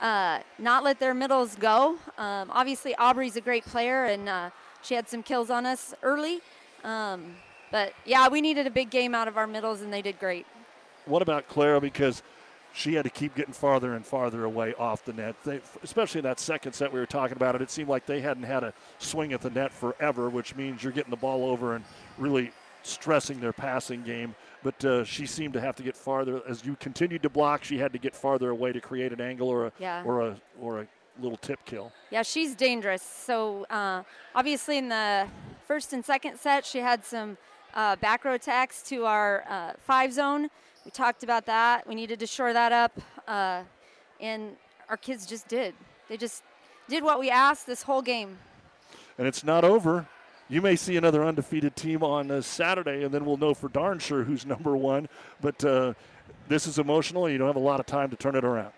uh, 0.00 0.40
not 0.58 0.84
let 0.84 1.00
their 1.00 1.14
middles 1.14 1.56
go. 1.56 1.96
Um, 2.18 2.50
obviously, 2.50 2.94
Aubrey's 2.96 3.36
a 3.36 3.40
great 3.40 3.64
player, 3.64 4.04
and 4.06 4.28
uh, 4.28 4.50
she 4.82 4.94
had 4.94 5.08
some 5.08 5.22
kills 5.22 5.50
on 5.50 5.66
us 5.66 5.94
early. 6.02 6.40
Um, 6.84 7.36
but 7.70 7.92
yeah, 8.04 8.28
we 8.28 8.40
needed 8.40 8.66
a 8.66 8.70
big 8.70 8.90
game 8.90 9.14
out 9.14 9.28
of 9.28 9.36
our 9.36 9.46
middles, 9.46 9.80
and 9.80 9.92
they 9.92 10.02
did 10.02 10.18
great. 10.18 10.46
What 11.06 11.22
about 11.22 11.48
Clara? 11.48 11.80
Because 11.80 12.22
she 12.76 12.92
had 12.92 13.04
to 13.04 13.10
keep 13.10 13.34
getting 13.34 13.54
farther 13.54 13.94
and 13.94 14.04
farther 14.04 14.44
away 14.44 14.74
off 14.74 15.02
the 15.02 15.12
net. 15.14 15.34
They, 15.44 15.60
especially 15.82 16.18
in 16.18 16.24
that 16.24 16.38
second 16.38 16.74
set 16.74 16.92
we 16.92 17.00
were 17.00 17.06
talking 17.06 17.34
about 17.34 17.54
it, 17.54 17.62
it 17.62 17.70
seemed 17.70 17.88
like 17.88 18.04
they 18.04 18.20
hadn't 18.20 18.42
had 18.42 18.62
a 18.64 18.74
swing 18.98 19.32
at 19.32 19.40
the 19.40 19.48
net 19.48 19.72
forever, 19.72 20.28
which 20.28 20.54
means 20.54 20.82
you're 20.82 20.92
getting 20.92 21.10
the 21.10 21.16
ball 21.16 21.48
over 21.48 21.74
and 21.74 21.84
really 22.18 22.52
stressing 22.82 23.40
their 23.40 23.54
passing 23.54 24.02
game. 24.02 24.34
But 24.62 24.84
uh, 24.84 25.04
she 25.04 25.24
seemed 25.24 25.54
to 25.54 25.60
have 25.60 25.74
to 25.76 25.82
get 25.82 25.96
farther 25.96 26.42
as 26.46 26.66
you 26.66 26.76
continued 26.76 27.22
to 27.22 27.30
block. 27.30 27.64
She 27.64 27.78
had 27.78 27.92
to 27.92 27.98
get 27.98 28.14
farther 28.14 28.50
away 28.50 28.72
to 28.72 28.80
create 28.80 29.10
an 29.10 29.22
angle 29.22 29.48
or 29.48 29.66
a 29.66 29.72
yeah. 29.78 30.02
or 30.04 30.20
a 30.20 30.36
or 30.60 30.80
a 30.80 30.86
little 31.18 31.38
tip 31.38 31.64
kill. 31.64 31.92
Yeah, 32.10 32.22
she's 32.22 32.54
dangerous. 32.54 33.02
So 33.02 33.64
uh, 33.70 34.02
obviously 34.34 34.76
in 34.76 34.90
the 34.90 35.28
first 35.66 35.94
and 35.94 36.04
second 36.04 36.38
set, 36.38 36.66
she 36.66 36.80
had 36.80 37.06
some 37.06 37.38
uh, 37.74 37.96
back 37.96 38.24
row 38.26 38.34
attacks 38.34 38.82
to 38.90 39.06
our 39.06 39.44
uh, 39.48 39.72
five 39.78 40.12
zone 40.12 40.50
we 40.86 40.92
talked 40.92 41.24
about 41.24 41.46
that. 41.46 41.84
We 41.88 41.96
needed 41.96 42.20
to 42.20 42.28
shore 42.28 42.52
that 42.52 42.70
up, 42.70 43.00
uh, 43.26 43.64
and 44.20 44.52
our 44.88 44.96
kids 44.96 45.26
just 45.26 45.48
did. 45.48 45.74
They 46.08 46.16
just 46.16 46.44
did 46.88 47.02
what 47.02 47.18
we 47.18 47.28
asked 47.28 47.66
this 47.66 47.82
whole 47.82 48.02
game. 48.02 48.38
And 49.18 49.26
it's 49.26 49.42
not 49.42 49.64
over. 49.64 50.06
You 50.48 50.62
may 50.62 50.76
see 50.76 50.96
another 50.96 51.24
undefeated 51.24 51.74
team 51.74 52.04
on 52.04 52.30
uh, 52.30 52.40
Saturday, 52.40 53.02
and 53.02 53.12
then 53.12 53.24
we'll 53.24 53.36
know 53.36 53.52
for 53.52 53.68
darn 53.68 53.98
sure 53.98 54.22
who's 54.22 54.46
number 54.54 54.76
one. 54.76 55.08
But 55.40 55.64
uh, 55.64 55.94
this 56.46 56.68
is 56.68 56.78
emotional, 56.78 57.26
and 57.26 57.32
you 57.32 57.38
don't 57.38 57.48
have 57.48 57.56
a 57.56 57.58
lot 57.58 57.80
of 57.80 57.86
time 57.86 58.08
to 58.10 58.16
turn 58.16 58.36
it 58.36 58.44
around. 58.44 58.70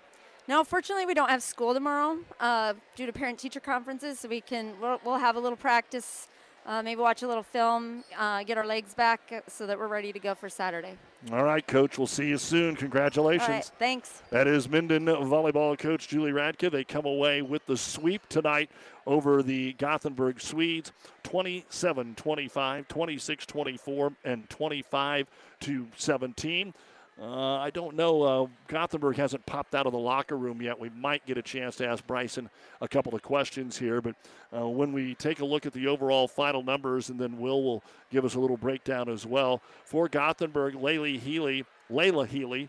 No, 0.48 0.64
fortunately, 0.64 1.04
we 1.04 1.12
don't 1.12 1.28
have 1.28 1.42
school 1.42 1.74
tomorrow 1.74 2.16
uh, 2.40 2.72
due 2.96 3.04
to 3.04 3.12
parent-teacher 3.12 3.60
conferences, 3.60 4.20
so 4.20 4.30
we 4.30 4.40
can 4.40 4.72
we'll, 4.80 4.98
we'll 5.04 5.18
have 5.18 5.36
a 5.36 5.40
little 5.40 5.58
practice 5.58 6.28
uh, 6.66 6.82
maybe 6.82 7.00
watch 7.00 7.22
a 7.22 7.28
little 7.28 7.42
film, 7.42 8.04
uh, 8.18 8.42
get 8.42 8.58
our 8.58 8.66
legs 8.66 8.94
back 8.94 9.20
uh, 9.32 9.40
so 9.48 9.66
that 9.66 9.78
we're 9.78 9.88
ready 9.88 10.12
to 10.12 10.18
go 10.18 10.34
for 10.34 10.48
Saturday. 10.48 10.96
All 11.32 11.42
right, 11.42 11.66
Coach. 11.66 11.98
We'll 11.98 12.06
see 12.06 12.28
you 12.28 12.38
soon. 12.38 12.76
Congratulations. 12.76 13.72
thanks. 13.78 14.22
That 14.30 14.46
is 14.46 14.68
Minden 14.68 15.06
volleyball 15.06 15.78
coach 15.78 16.08
Julie 16.08 16.32
Radke. 16.32 16.70
They 16.70 16.84
come 16.84 17.06
away 17.06 17.42
with 17.42 17.66
the 17.66 17.76
sweep 17.76 18.28
tonight 18.28 18.70
over 19.06 19.42
the 19.42 19.72
Gothenburg 19.74 20.40
Swedes 20.40 20.92
27 21.24 22.14
25, 22.14 22.88
26 22.88 23.46
24, 23.46 24.12
and 24.24 24.48
25 24.48 25.26
to 25.60 25.86
17. 25.96 26.74
Uh, 27.20 27.56
I 27.56 27.70
don't 27.70 27.96
know. 27.96 28.22
Uh, 28.22 28.46
Gothenburg 28.68 29.16
hasn't 29.16 29.44
popped 29.44 29.74
out 29.74 29.86
of 29.86 29.92
the 29.92 29.98
locker 29.98 30.36
room 30.36 30.62
yet. 30.62 30.78
We 30.78 30.88
might 30.90 31.26
get 31.26 31.36
a 31.36 31.42
chance 31.42 31.74
to 31.76 31.86
ask 31.86 32.06
Bryson 32.06 32.48
a 32.80 32.86
couple 32.86 33.12
of 33.12 33.22
questions 33.22 33.76
here. 33.76 34.00
But 34.00 34.14
uh, 34.56 34.68
when 34.68 34.92
we 34.92 35.16
take 35.16 35.40
a 35.40 35.44
look 35.44 35.66
at 35.66 35.72
the 35.72 35.88
overall 35.88 36.28
final 36.28 36.62
numbers, 36.62 37.10
and 37.10 37.18
then 37.18 37.38
Will 37.38 37.64
will 37.64 37.82
give 38.10 38.24
us 38.24 38.36
a 38.36 38.40
little 38.40 38.56
breakdown 38.56 39.08
as 39.08 39.26
well. 39.26 39.60
For 39.84 40.08
Gothenburg, 40.08 40.74
Layla 40.74 41.18
Healy, 41.18 41.64
Layla 41.90 42.28
Healy 42.28 42.68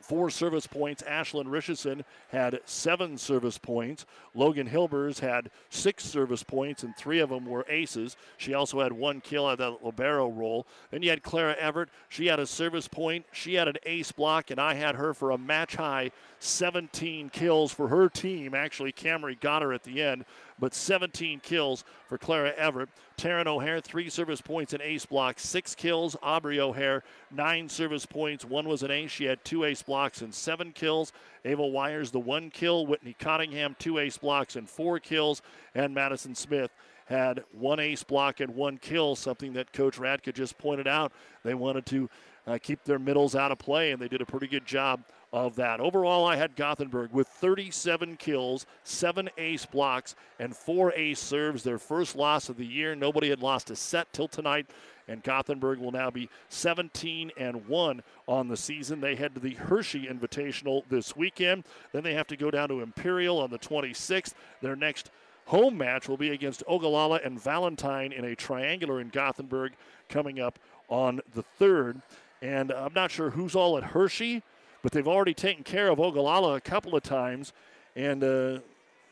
four 0.00 0.30
service 0.30 0.66
points. 0.66 1.02
Ashlyn 1.02 1.50
Richardson 1.50 2.04
had 2.30 2.60
seven 2.64 3.18
service 3.18 3.58
points. 3.58 4.06
Logan 4.34 4.68
Hilbers 4.68 5.20
had 5.20 5.50
six 5.70 6.04
service 6.04 6.42
points, 6.42 6.82
and 6.82 6.96
three 6.96 7.18
of 7.18 7.30
them 7.30 7.46
were 7.46 7.66
aces. 7.68 8.16
She 8.36 8.54
also 8.54 8.80
had 8.80 8.92
one 8.92 9.20
kill 9.20 9.48
at 9.50 9.58
that 9.58 9.84
libero 9.84 10.28
role. 10.28 10.66
Then 10.90 11.02
you 11.02 11.10
had 11.10 11.22
Clara 11.22 11.56
Everett. 11.58 11.88
She 12.08 12.26
had 12.26 12.40
a 12.40 12.46
service 12.46 12.88
point. 12.88 13.26
She 13.32 13.54
had 13.54 13.68
an 13.68 13.76
ace 13.84 14.12
block, 14.12 14.50
and 14.50 14.60
I 14.60 14.74
had 14.74 14.94
her 14.94 15.12
for 15.14 15.30
a 15.30 15.38
match 15.38 15.76
high 15.76 16.10
17 16.40 17.30
kills 17.30 17.72
for 17.72 17.88
her 17.88 18.08
team. 18.08 18.54
Actually, 18.54 18.92
Camry 18.92 19.38
got 19.38 19.62
her 19.62 19.72
at 19.72 19.82
the 19.82 20.02
end, 20.02 20.24
but 20.58 20.74
17 20.74 21.40
kills 21.40 21.84
for 22.06 22.18
Clara 22.18 22.52
Everett. 22.56 22.88
Taryn 23.18 23.48
O'Hare, 23.48 23.80
three 23.80 24.08
service 24.08 24.40
points 24.40 24.72
and 24.72 24.80
ace 24.80 25.04
blocks, 25.04 25.44
six 25.44 25.74
kills. 25.74 26.16
Aubrey 26.22 26.60
O'Hare, 26.60 27.02
nine 27.32 27.68
service 27.68 28.06
points. 28.06 28.44
One 28.44 28.68
was 28.68 28.84
an 28.84 28.92
ace. 28.92 29.10
She 29.10 29.24
had 29.24 29.44
two 29.44 29.64
ace 29.64 29.82
blocks 29.82 30.22
and 30.22 30.32
seven 30.32 30.70
kills. 30.72 31.12
Ava 31.44 31.66
Wires, 31.66 32.12
the 32.12 32.20
one 32.20 32.48
kill. 32.50 32.86
Whitney 32.86 33.16
Cottingham, 33.18 33.74
two 33.78 33.98
ace 33.98 34.16
blocks 34.16 34.54
and 34.54 34.70
four 34.70 35.00
kills. 35.00 35.42
And 35.74 35.92
Madison 35.92 36.34
Smith 36.36 36.70
had 37.06 37.42
one 37.52 37.80
ace 37.80 38.04
block 38.04 38.38
and 38.38 38.54
one 38.54 38.78
kill, 38.78 39.16
something 39.16 39.52
that 39.54 39.72
Coach 39.72 39.96
Radke 39.96 40.32
just 40.32 40.56
pointed 40.56 40.86
out. 40.86 41.12
They 41.42 41.54
wanted 41.54 41.86
to 41.86 42.08
uh, 42.46 42.58
keep 42.62 42.84
their 42.84 42.98
middles 42.98 43.34
out 43.34 43.50
of 43.50 43.58
play, 43.58 43.90
and 43.90 44.00
they 44.00 44.08
did 44.08 44.20
a 44.20 44.26
pretty 44.26 44.46
good 44.46 44.64
job 44.64 45.02
of 45.32 45.56
that. 45.56 45.80
Overall, 45.80 46.26
I 46.26 46.36
had 46.36 46.56
Gothenburg 46.56 47.12
with 47.12 47.28
37 47.28 48.16
kills, 48.16 48.66
seven 48.82 49.28
ace 49.36 49.66
blocks, 49.66 50.14
and 50.38 50.56
four 50.56 50.92
ace 50.94 51.20
serves. 51.20 51.62
Their 51.62 51.78
first 51.78 52.16
loss 52.16 52.48
of 52.48 52.56
the 52.56 52.66
year. 52.66 52.94
Nobody 52.94 53.28
had 53.28 53.42
lost 53.42 53.70
a 53.70 53.76
set 53.76 54.10
till 54.12 54.28
tonight, 54.28 54.66
and 55.06 55.22
Gothenburg 55.22 55.78
will 55.78 55.92
now 55.92 56.10
be 56.10 56.30
17 56.48 57.32
and 57.36 57.66
1 57.68 58.02
on 58.26 58.48
the 58.48 58.56
season. 58.56 59.00
They 59.00 59.16
head 59.16 59.34
to 59.34 59.40
the 59.40 59.54
Hershey 59.54 60.06
Invitational 60.06 60.82
this 60.88 61.14
weekend. 61.14 61.64
Then 61.92 62.04
they 62.04 62.14
have 62.14 62.26
to 62.28 62.36
go 62.36 62.50
down 62.50 62.70
to 62.70 62.80
Imperial 62.80 63.38
on 63.38 63.50
the 63.50 63.58
26th. 63.58 64.32
Their 64.62 64.76
next 64.76 65.10
home 65.46 65.76
match 65.76 66.08
will 66.08 66.16
be 66.16 66.30
against 66.30 66.62
Ogallala 66.66 67.20
and 67.24 67.40
Valentine 67.40 68.12
in 68.12 68.24
a 68.24 68.36
triangular 68.36 69.00
in 69.00 69.08
Gothenburg 69.08 69.72
coming 70.08 70.40
up 70.40 70.58
on 70.88 71.20
the 71.34 71.44
3rd. 71.60 72.00
And 72.40 72.70
I'm 72.70 72.94
not 72.94 73.10
sure 73.10 73.30
who's 73.30 73.54
all 73.54 73.76
at 73.76 73.84
Hershey 73.84 74.42
but 74.88 74.94
they've 74.94 75.06
already 75.06 75.34
taken 75.34 75.62
care 75.62 75.90
of 75.90 76.00
Ogallala 76.00 76.54
a 76.54 76.62
couple 76.62 76.96
of 76.96 77.02
times. 77.02 77.52
And 77.94 78.24
uh, 78.24 78.60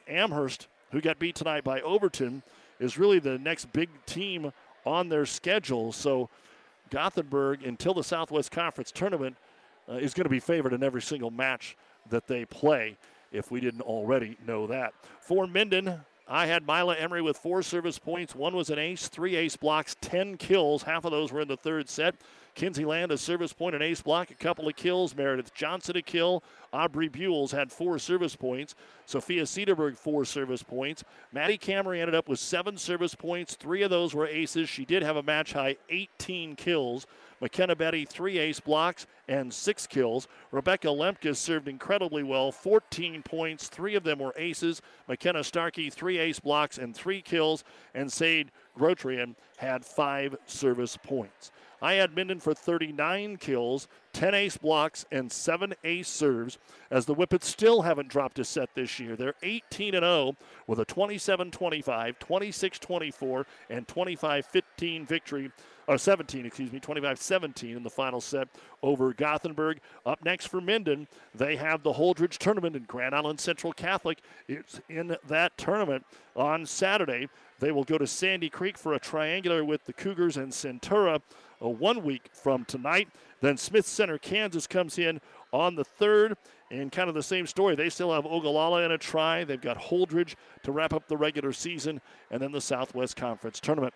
Amherst, 0.09 0.69
who 0.91 1.03
got 1.03 1.19
beat 1.19 1.35
tonight 1.35 1.65
by 1.65 1.83
Overton, 1.83 2.43
is 2.81 2.97
really 2.97 3.19
the 3.19 3.37
next 3.37 3.71
big 3.75 3.91
team 4.07 4.55
on 4.87 5.11
their 5.11 5.27
schedule. 5.27 5.93
So 5.93 6.31
Gothenburg, 6.89 7.63
until 7.63 7.93
the 7.93 8.03
Southwest 8.03 8.51
Conference 8.53 8.91
tournament, 8.91 9.37
uh, 9.87 9.97
is 9.97 10.15
going 10.15 10.25
to 10.25 10.31
be 10.31 10.41
favored 10.41 10.73
in 10.73 10.83
every 10.83 11.03
single 11.03 11.31
match 11.31 11.77
that 12.09 12.27
they 12.27 12.47
play, 12.47 12.97
if 13.31 13.51
we 13.51 13.61
didn't 13.61 13.83
already 13.83 14.39
know 14.47 14.67
that. 14.69 14.95
For 15.21 15.47
Minden, 15.47 16.01
I 16.27 16.47
had 16.47 16.67
Mila 16.67 16.97
Emery 16.97 17.21
with 17.21 17.37
four 17.37 17.63
service 17.63 17.99
points. 17.99 18.35
One 18.35 18.57
was 18.57 18.71
an 18.71 18.79
ace, 18.79 19.09
three 19.09 19.37
ace 19.37 19.57
blocks, 19.57 19.95
10 20.01 20.39
kills. 20.39 20.85
Half 20.85 21.05
of 21.05 21.11
those 21.11 21.33
were 21.33 21.43
in 21.43 21.49
the 21.49 21.57
third 21.59 21.91
set. 21.91 22.15
Kinsey 22.57 22.87
Land 22.87 23.13
a 23.13 23.19
service 23.19 23.53
point, 23.53 23.75
an 23.75 23.83
ace 23.83 24.01
block, 24.01 24.31
a 24.31 24.35
couple 24.35 24.67
of 24.67 24.75
kills. 24.77 25.15
Meredith 25.15 25.53
Johnson 25.53 25.95
a 25.99 26.03
kill. 26.03 26.43
Aubrey 26.73 27.09
Buells 27.09 27.51
had 27.53 27.71
four 27.71 27.99
service 27.99 28.35
points. 28.35 28.75
Sophia 29.05 29.43
Cedarberg 29.43 29.99
four 29.99 30.25
service 30.25 30.63
points. 30.63 31.05
Maddie 31.33 31.59
Camry 31.59 32.01
ended 32.01 32.15
up 32.15 32.31
with 32.31 32.39
seven 32.39 32.79
service 32.79 33.15
points. 33.15 33.57
Three 33.57 33.83
of 33.83 33.91
those 33.91 34.15
were 34.15 34.27
aces. 34.27 34.71
She 34.71 34.87
did 34.87 35.03
have 35.03 35.17
a 35.17 35.23
match 35.23 35.53
high 35.53 35.77
18 35.91 36.57
kills. 36.57 37.07
McKenna 37.43 37.77
Betty, 37.77 38.07
three 38.07 38.39
ace 38.39 38.61
blocks 38.61 39.07
and 39.29 39.53
six 39.53 39.87
kills. 39.87 40.27
Rebecca 40.51 40.89
Lemke 40.89 41.37
served 41.37 41.69
incredibly 41.69 42.23
well, 42.23 42.51
14 42.51 43.23
points. 43.23 43.69
Three 43.69 43.95
of 43.95 44.05
them 44.05 44.19
were 44.19 44.33
aces. 44.39 44.81
McKenna 45.09 45.45
Starkey, 45.45 45.91
three 45.91 46.17
ace 46.17 46.41
blocks 46.41 46.79
and 46.79 46.97
three 46.97 47.21
kills. 47.21 47.65
And 47.95 48.11
Sage 48.11 48.49
Grotrian 48.79 49.35
had 49.59 49.85
five 49.85 50.37
service 50.47 50.97
points. 50.97 51.51
I 51.83 51.95
had 51.95 52.17
Minden 52.17 52.41
for 52.41 52.55
39 52.55 53.37
kills, 53.37 53.89
10 54.13 54.35
ace 54.35 54.57
blocks, 54.57 55.05
and 55.13 55.31
7 55.31 55.75
ace 55.85 56.09
serves, 56.09 56.59
as 56.91 57.07
the 57.07 57.15
Whippets 57.15 57.47
still 57.47 57.83
haven't 57.83 58.09
dropped 58.09 58.39
a 58.39 58.45
set 58.45 58.75
this 58.75 58.99
year. 58.99 59.17
They're 59.17 59.35
18 59.43 59.93
0 59.93 60.37
with 60.67 60.81
a 60.81 60.85
27 60.85 61.51
25, 61.51 62.19
26 62.19 62.79
24, 62.79 63.47
and 63.71 63.87
25 63.87 64.47
15 64.47 65.07
victory, 65.07 65.51
or 65.87 65.99
17, 65.99 66.47
excuse 66.47 66.73
me, 66.73 66.81
25 66.81 67.19
17 67.19 67.77
in 67.77 67.83
the 67.83 67.91
final 67.91 68.21
set 68.21 68.49
over 68.83 69.13
Gothenburg. 69.13 69.81
Up 70.05 70.25
next 70.25 70.47
for 70.47 70.61
Minden, 70.61 71.07
they 71.35 71.57
have 71.57 71.83
the 71.83 71.93
Holdrege 71.93 72.39
tournament 72.39 72.75
in 72.75 72.85
Grand 72.85 73.15
Island 73.15 73.39
Central 73.39 73.73
Catholic. 73.73 74.19
It's 74.49 74.81
in 74.89 75.17
that 75.27 75.59
tournament 75.59 76.07
on 76.35 76.65
Saturday. 76.65 77.29
They 77.59 77.73
will 77.73 77.85
go 77.85 77.99
to 77.99 78.07
Sandy 78.07 78.51
Creek 78.51 78.77
for 78.77 78.95
a 78.95 78.99
triangular 78.99 79.65
with 79.65 79.85
the 79.85 79.93
Cougars 79.93 80.37
and 80.37 80.53
Centura 80.53 81.21
one 81.59 82.03
week 82.05 82.29
from 82.33 82.65
tonight. 82.65 83.09
Then 83.41 83.57
Smith 83.57 83.87
Center, 83.87 84.19
Kansas 84.19 84.67
comes 84.67 84.99
in 84.99 85.21
on 85.53 85.75
the 85.75 85.85
third. 85.85 86.37
And 86.69 86.91
kind 86.91 87.09
of 87.09 87.15
the 87.15 87.23
same 87.23 87.47
story. 87.47 87.77
They 87.77 87.89
still 87.89 88.13
have 88.13 88.27
Ogallala 88.27 88.83
in 88.83 88.91
a 88.91 88.99
try. 88.99 89.45
They've 89.45 89.61
got 89.61 89.79
Holdrege 89.79 90.35
to 90.65 90.73
wrap 90.73 90.93
up 90.93 91.07
the 91.07 91.17
regular 91.17 91.53
season, 91.53 92.01
and 92.29 92.43
then 92.43 92.51
the 92.51 92.61
Southwest 92.61 93.15
Conference 93.15 93.61
tournament. 93.61 93.95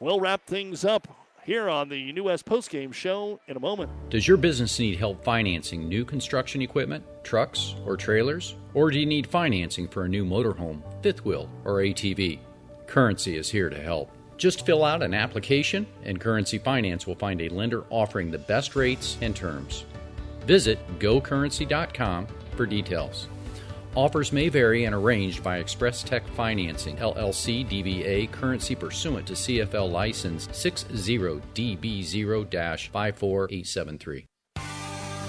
We'll 0.00 0.20
wrap 0.20 0.44
things 0.44 0.84
up 0.84 1.08
here 1.44 1.70
on 1.70 1.88
the 1.88 2.12
New 2.12 2.24
West 2.24 2.44
Postgame 2.44 2.92
Show 2.92 3.40
in 3.48 3.56
a 3.56 3.60
moment. 3.60 3.90
Does 4.10 4.28
your 4.28 4.36
business 4.36 4.78
need 4.78 4.98
help 4.98 5.24
financing 5.24 5.88
new 5.88 6.04
construction 6.04 6.60
equipment, 6.60 7.04
trucks, 7.24 7.74
or 7.86 7.96
trailers? 7.96 8.54
Or 8.74 8.90
do 8.90 9.00
you 9.00 9.06
need 9.06 9.26
financing 9.26 9.88
for 9.88 10.04
a 10.04 10.08
new 10.08 10.26
motorhome, 10.26 10.82
fifth 11.02 11.24
wheel, 11.24 11.50
or 11.64 11.76
ATV? 11.76 12.38
Currency 12.86 13.38
is 13.38 13.48
here 13.48 13.70
to 13.70 13.80
help. 13.80 14.10
Just 14.40 14.64
fill 14.64 14.84
out 14.84 15.02
an 15.02 15.12
application, 15.12 15.86
and 16.02 16.18
Currency 16.18 16.56
Finance 16.56 17.06
will 17.06 17.14
find 17.14 17.42
a 17.42 17.50
lender 17.50 17.84
offering 17.90 18.30
the 18.30 18.38
best 18.38 18.74
rates 18.74 19.18
and 19.20 19.36
terms. 19.36 19.84
Visit 20.46 20.78
gocurrency.com 20.98 22.26
for 22.56 22.64
details. 22.64 23.28
Offers 23.94 24.32
may 24.32 24.48
vary 24.48 24.86
and 24.86 24.94
arranged 24.94 25.44
by 25.44 25.58
Express 25.58 26.02
Tech 26.02 26.26
Financing, 26.28 26.96
LLC 26.96 27.68
DBA, 27.68 28.32
currency 28.32 28.74
pursuant 28.74 29.26
to 29.26 29.34
CFL 29.34 29.92
license 29.92 30.48
60DB0 30.48 32.90
54873. 32.90 34.26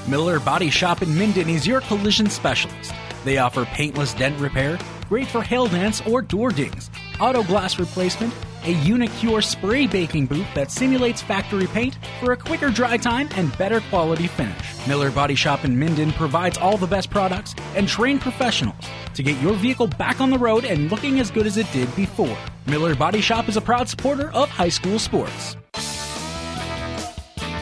Miller 0.08 0.40
Body 0.40 0.70
Shop 0.70 1.02
in 1.02 1.18
Minden 1.18 1.50
is 1.50 1.68
your 1.68 1.82
collision 1.82 2.30
specialist. 2.30 2.94
They 3.26 3.40
offer 3.40 3.66
paintless 3.66 4.14
dent 4.14 4.40
repair, 4.40 4.80
great 5.10 5.28
for 5.28 5.42
hail 5.42 5.68
dents 5.68 6.02
or 6.08 6.22
door 6.22 6.52
dings, 6.52 6.90
auto 7.20 7.44
glass 7.44 7.78
replacement, 7.78 8.34
a 8.64 8.72
Unicure 8.72 9.42
spray 9.42 9.88
baking 9.88 10.26
booth 10.28 10.48
that 10.54 10.72
simulates 10.72 11.22
factory 11.22 11.68
paint 11.68 11.98
for 12.20 12.32
a 12.32 12.38
quicker 12.38 12.70
dry 12.70 12.98
time 12.98 13.30
and 13.36 13.56
better 13.58 13.82
quality 13.90 14.28
finish. 14.28 14.88
Miller 14.88 15.12
Body 15.12 15.36
Shop 15.36 15.66
in 15.66 15.78
Minden 15.78 16.12
provides 16.12 16.58
all 16.58 16.78
the 16.78 16.88
best 16.88 17.10
products 17.10 17.56
and 17.76 17.88
trained 17.88 18.22
professionals 18.22 18.86
to 19.14 19.24
get 19.24 19.40
your 19.42 19.54
vehicle 19.54 19.88
back 19.88 20.22
on 20.22 20.30
the 20.30 20.38
road 20.38 20.66
and 20.66 20.92
looking 20.92 21.20
as 21.20 21.32
good 21.32 21.46
as 21.46 21.58
it 21.58 21.72
did 21.72 21.94
before. 21.96 22.38
Miller 22.68 22.96
Body 22.96 23.22
Shop 23.22 23.50
is 23.50 23.58
a 23.58 23.62
proud 23.62 23.90
supporter 23.90 24.32
of 24.32 24.50
high 24.50 24.70
school 24.70 25.00
sports. 25.00 25.56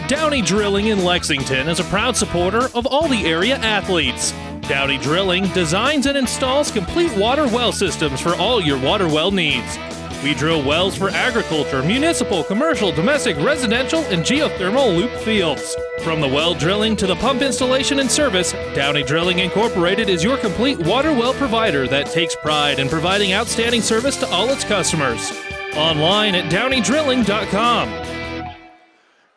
Downey 0.07 0.41
Drilling 0.41 0.88
in 0.88 1.03
Lexington 1.03 1.69
is 1.69 1.80
a 1.80 1.84
proud 1.84 2.17
supporter 2.17 2.67
of 2.73 2.88
all 2.88 3.07
the 3.07 3.26
area 3.26 3.57
athletes. 3.57 4.34
Downey 4.61 4.97
Drilling 4.97 5.47
designs 5.49 6.07
and 6.07 6.17
installs 6.17 6.71
complete 6.71 7.15
water 7.15 7.45
well 7.45 7.71
systems 7.71 8.19
for 8.19 8.35
all 8.35 8.59
your 8.59 8.80
water 8.80 9.07
well 9.07 9.30
needs. 9.30 9.77
We 10.21 10.33
drill 10.33 10.61
wells 10.61 10.97
for 10.97 11.09
agriculture, 11.11 11.81
municipal, 11.81 12.43
commercial, 12.43 12.91
domestic, 12.91 13.37
residential, 13.37 14.01
and 14.05 14.21
geothermal 14.23 14.93
loop 14.93 15.11
fields. 15.21 15.77
From 16.03 16.19
the 16.19 16.27
well 16.27 16.53
drilling 16.53 16.97
to 16.97 17.07
the 17.07 17.15
pump 17.15 17.41
installation 17.41 17.99
and 17.99 18.11
service, 18.11 18.51
Downey 18.75 19.03
Drilling 19.03 19.39
Incorporated 19.39 20.09
is 20.09 20.21
your 20.21 20.35
complete 20.37 20.77
water 20.77 21.13
well 21.13 21.33
provider 21.33 21.87
that 21.87 22.07
takes 22.07 22.35
pride 22.35 22.79
in 22.79 22.89
providing 22.89 23.31
outstanding 23.33 23.81
service 23.81 24.17
to 24.17 24.29
all 24.29 24.49
its 24.49 24.65
customers. 24.65 25.31
Online 25.75 26.35
at 26.35 26.51
downeydrilling.com. 26.51 28.47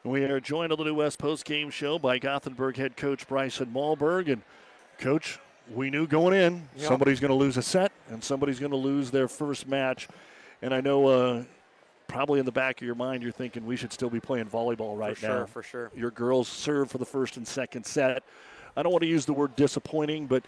We 0.02 0.24
are 0.24 0.40
joined 0.40 0.72
on 0.72 0.78
the 0.78 0.84
New 0.84 0.94
West 0.94 1.20
Post 1.20 1.44
Game 1.44 1.70
Show 1.70 2.00
by 2.00 2.18
Gothenburg 2.18 2.76
head 2.76 2.96
coach 2.96 3.28
Bryson 3.28 3.72
Malberg. 3.72 4.32
And, 4.32 4.42
coach, 4.98 5.38
we 5.72 5.90
knew 5.90 6.08
going 6.08 6.34
in 6.34 6.68
yep. 6.76 6.88
somebody's 6.88 7.20
going 7.20 7.30
to 7.30 7.36
lose 7.36 7.56
a 7.56 7.62
set 7.62 7.92
and 8.10 8.24
somebody's 8.24 8.58
going 8.58 8.72
to 8.72 8.76
lose 8.76 9.12
their 9.12 9.28
first 9.28 9.68
match. 9.68 10.08
And 10.62 10.72
I 10.72 10.80
know 10.80 11.06
uh, 11.06 11.44
probably 12.08 12.38
in 12.38 12.46
the 12.46 12.52
back 12.52 12.80
of 12.80 12.86
your 12.86 12.94
mind 12.94 13.22
you're 13.22 13.32
thinking 13.32 13.66
we 13.66 13.76
should 13.76 13.92
still 13.92 14.10
be 14.10 14.20
playing 14.20 14.46
volleyball 14.46 14.96
right 14.96 15.20
now. 15.20 15.26
for 15.26 15.26
now. 15.26 15.36
Sure, 15.38 15.46
for 15.46 15.62
sure. 15.62 15.90
Your 15.94 16.10
girls 16.10 16.48
serve 16.48 16.90
for 16.90 16.98
the 16.98 17.04
first 17.06 17.36
and 17.36 17.46
second 17.46 17.84
set. 17.84 18.22
I 18.76 18.82
don't 18.82 18.92
want 18.92 19.02
to 19.02 19.08
use 19.08 19.26
the 19.26 19.32
word 19.32 19.54
disappointing, 19.56 20.26
but 20.26 20.44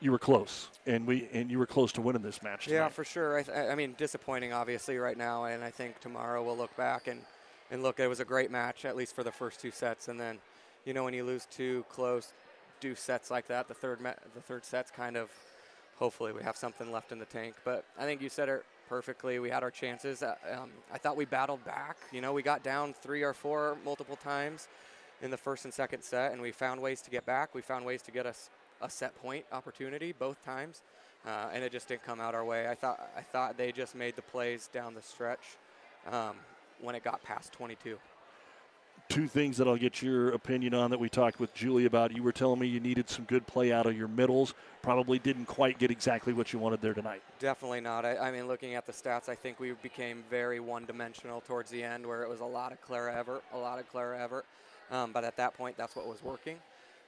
you 0.00 0.10
were 0.10 0.18
close, 0.18 0.68
and 0.86 1.06
we 1.06 1.28
and 1.32 1.50
you 1.50 1.58
were 1.58 1.66
close 1.66 1.92
to 1.92 2.00
winning 2.00 2.22
this 2.22 2.42
match. 2.42 2.64
Tonight. 2.64 2.76
Yeah, 2.76 2.88
for 2.88 3.04
sure. 3.04 3.38
I, 3.38 3.42
th- 3.42 3.56
I 3.56 3.74
mean, 3.74 3.94
disappointing 3.98 4.52
obviously 4.52 4.96
right 4.96 5.18
now, 5.18 5.44
and 5.44 5.62
I 5.62 5.70
think 5.70 6.00
tomorrow 6.00 6.42
we'll 6.42 6.56
look 6.56 6.76
back 6.76 7.08
and 7.08 7.20
and 7.70 7.82
look. 7.82 8.00
It 8.00 8.06
was 8.06 8.20
a 8.20 8.24
great 8.24 8.50
match, 8.50 8.84
at 8.84 8.96
least 8.96 9.14
for 9.14 9.22
the 9.22 9.32
first 9.32 9.60
two 9.60 9.70
sets, 9.70 10.08
and 10.08 10.18
then, 10.18 10.38
you 10.84 10.94
know, 10.94 11.04
when 11.04 11.14
you 11.14 11.24
lose 11.24 11.46
two 11.50 11.84
close, 11.88 12.32
do 12.80 12.94
sets 12.94 13.30
like 13.30 13.48
that, 13.48 13.66
the 13.68 13.74
third 13.74 14.00
me- 14.00 14.10
the 14.34 14.40
third 14.40 14.64
set's 14.64 14.90
kind 14.90 15.16
of. 15.16 15.30
Hopefully, 15.98 16.32
we 16.32 16.44
have 16.44 16.56
something 16.56 16.92
left 16.92 17.10
in 17.10 17.18
the 17.18 17.24
tank. 17.26 17.56
But 17.64 17.84
I 17.98 18.04
think 18.04 18.22
you 18.22 18.28
said 18.28 18.48
it 18.48 18.64
perfectly. 18.88 19.38
We 19.38 19.50
had 19.50 19.62
our 19.62 19.70
chances. 19.70 20.22
Uh, 20.22 20.34
um, 20.56 20.70
I 20.92 20.98
thought 20.98 21.16
we 21.16 21.24
battled 21.24 21.64
back. 21.64 21.96
You 22.12 22.20
know, 22.20 22.32
we 22.32 22.42
got 22.42 22.62
down 22.62 22.94
three 22.94 23.22
or 23.22 23.34
four 23.34 23.76
multiple 23.84 24.16
times 24.16 24.68
in 25.22 25.30
the 25.30 25.36
first 25.36 25.64
and 25.64 25.74
second 25.74 26.02
set, 26.02 26.32
and 26.32 26.40
we 26.40 26.52
found 26.52 26.80
ways 26.80 27.00
to 27.02 27.10
get 27.10 27.26
back. 27.26 27.54
We 27.54 27.60
found 27.60 27.84
ways 27.84 28.02
to 28.02 28.10
get 28.10 28.26
us 28.26 28.50
a 28.80 28.88
set 28.88 29.14
point 29.20 29.44
opportunity 29.52 30.12
both 30.12 30.42
times, 30.44 30.82
uh, 31.26 31.48
and 31.52 31.62
it 31.62 31.72
just 31.72 31.88
didn't 31.88 32.04
come 32.04 32.20
out 32.20 32.34
our 32.34 32.44
way. 32.44 32.68
I 32.68 32.74
thought 32.74 33.10
I 33.16 33.22
thought 33.22 33.56
they 33.56 33.72
just 33.72 33.94
made 33.94 34.16
the 34.16 34.22
plays 34.22 34.68
down 34.72 34.94
the 34.94 35.02
stretch 35.02 35.56
um, 36.10 36.36
when 36.80 36.94
it 36.94 37.04
got 37.04 37.22
past 37.22 37.52
22 37.52 37.98
two 39.08 39.26
things 39.26 39.56
that 39.56 39.66
I'll 39.66 39.76
get 39.76 40.02
your 40.02 40.30
opinion 40.30 40.74
on 40.74 40.90
that 40.90 41.00
we 41.00 41.08
talked 41.08 41.40
with 41.40 41.54
Julie 41.54 41.86
about. 41.86 42.14
You 42.14 42.22
were 42.22 42.32
telling 42.32 42.60
me 42.60 42.66
you 42.66 42.78
needed 42.78 43.08
some 43.08 43.24
good 43.24 43.46
play 43.46 43.72
out 43.72 43.86
of 43.86 43.96
your 43.96 44.08
middles. 44.08 44.54
Probably 44.82 45.18
didn't 45.18 45.46
quite 45.46 45.78
get 45.78 45.90
exactly 45.90 46.32
what 46.32 46.52
you 46.52 46.58
wanted 46.58 46.82
there 46.82 46.92
tonight. 46.92 47.22
Definitely 47.38 47.80
not. 47.80 48.04
I, 48.04 48.16
I 48.18 48.30
mean, 48.30 48.46
looking 48.46 48.74
at 48.74 48.86
the 48.86 48.92
stats, 48.92 49.28
I 49.28 49.34
think 49.34 49.60
we 49.60 49.72
became 49.82 50.24
very 50.28 50.60
one-dimensional 50.60 51.40
towards 51.42 51.70
the 51.70 51.82
end, 51.82 52.06
where 52.06 52.22
it 52.22 52.28
was 52.28 52.40
a 52.40 52.44
lot 52.44 52.70
of 52.70 52.80
Clara 52.82 53.14
Everett, 53.14 53.42
a 53.54 53.58
lot 53.58 53.78
of 53.78 53.88
Clara 53.88 54.22
Everett. 54.22 54.44
Um, 54.90 55.12
but 55.12 55.24
at 55.24 55.36
that 55.38 55.54
point, 55.56 55.76
that's 55.76 55.96
what 55.96 56.06
was 56.06 56.22
working. 56.22 56.58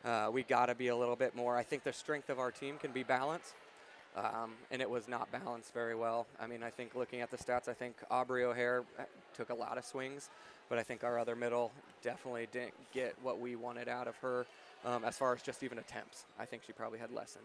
Uh, 0.04 0.30
we 0.32 0.42
got 0.42 0.66
to 0.66 0.74
be 0.74 0.88
a 0.88 0.96
little 0.96 1.16
bit 1.16 1.36
more. 1.36 1.56
I 1.56 1.62
think 1.62 1.84
the 1.84 1.92
strength 1.92 2.30
of 2.30 2.38
our 2.38 2.50
team 2.50 2.78
can 2.78 2.92
be 2.92 3.02
balanced. 3.02 3.54
Um, 4.16 4.54
and 4.72 4.82
it 4.82 4.90
was 4.90 5.06
not 5.06 5.30
balanced 5.30 5.72
very 5.72 5.94
well. 5.94 6.26
I 6.40 6.48
mean, 6.48 6.64
I 6.64 6.70
think 6.70 6.96
looking 6.96 7.20
at 7.20 7.30
the 7.30 7.36
stats, 7.36 7.68
I 7.68 7.74
think 7.74 7.94
Aubrey 8.10 8.42
O'Hare 8.42 8.82
uh, 8.98 9.04
took 9.36 9.50
a 9.50 9.54
lot 9.54 9.78
of 9.78 9.84
swings, 9.84 10.30
but 10.70 10.78
I 10.78 10.82
think 10.82 11.04
our 11.04 11.18
other 11.18 11.36
middle 11.36 11.72
definitely 12.02 12.48
didn't 12.50 12.74
get 12.94 13.14
what 13.22 13.38
we 13.38 13.56
wanted 13.56 13.88
out 13.88 14.08
of 14.08 14.16
her 14.18 14.46
um, 14.86 15.04
as 15.04 15.18
far 15.18 15.34
as 15.34 15.42
just 15.42 15.62
even 15.62 15.78
attempts. 15.78 16.24
I 16.38 16.46
think 16.46 16.62
she 16.64 16.72
probably 16.72 16.98
had 17.00 17.10
less 17.10 17.32
than, 17.32 17.42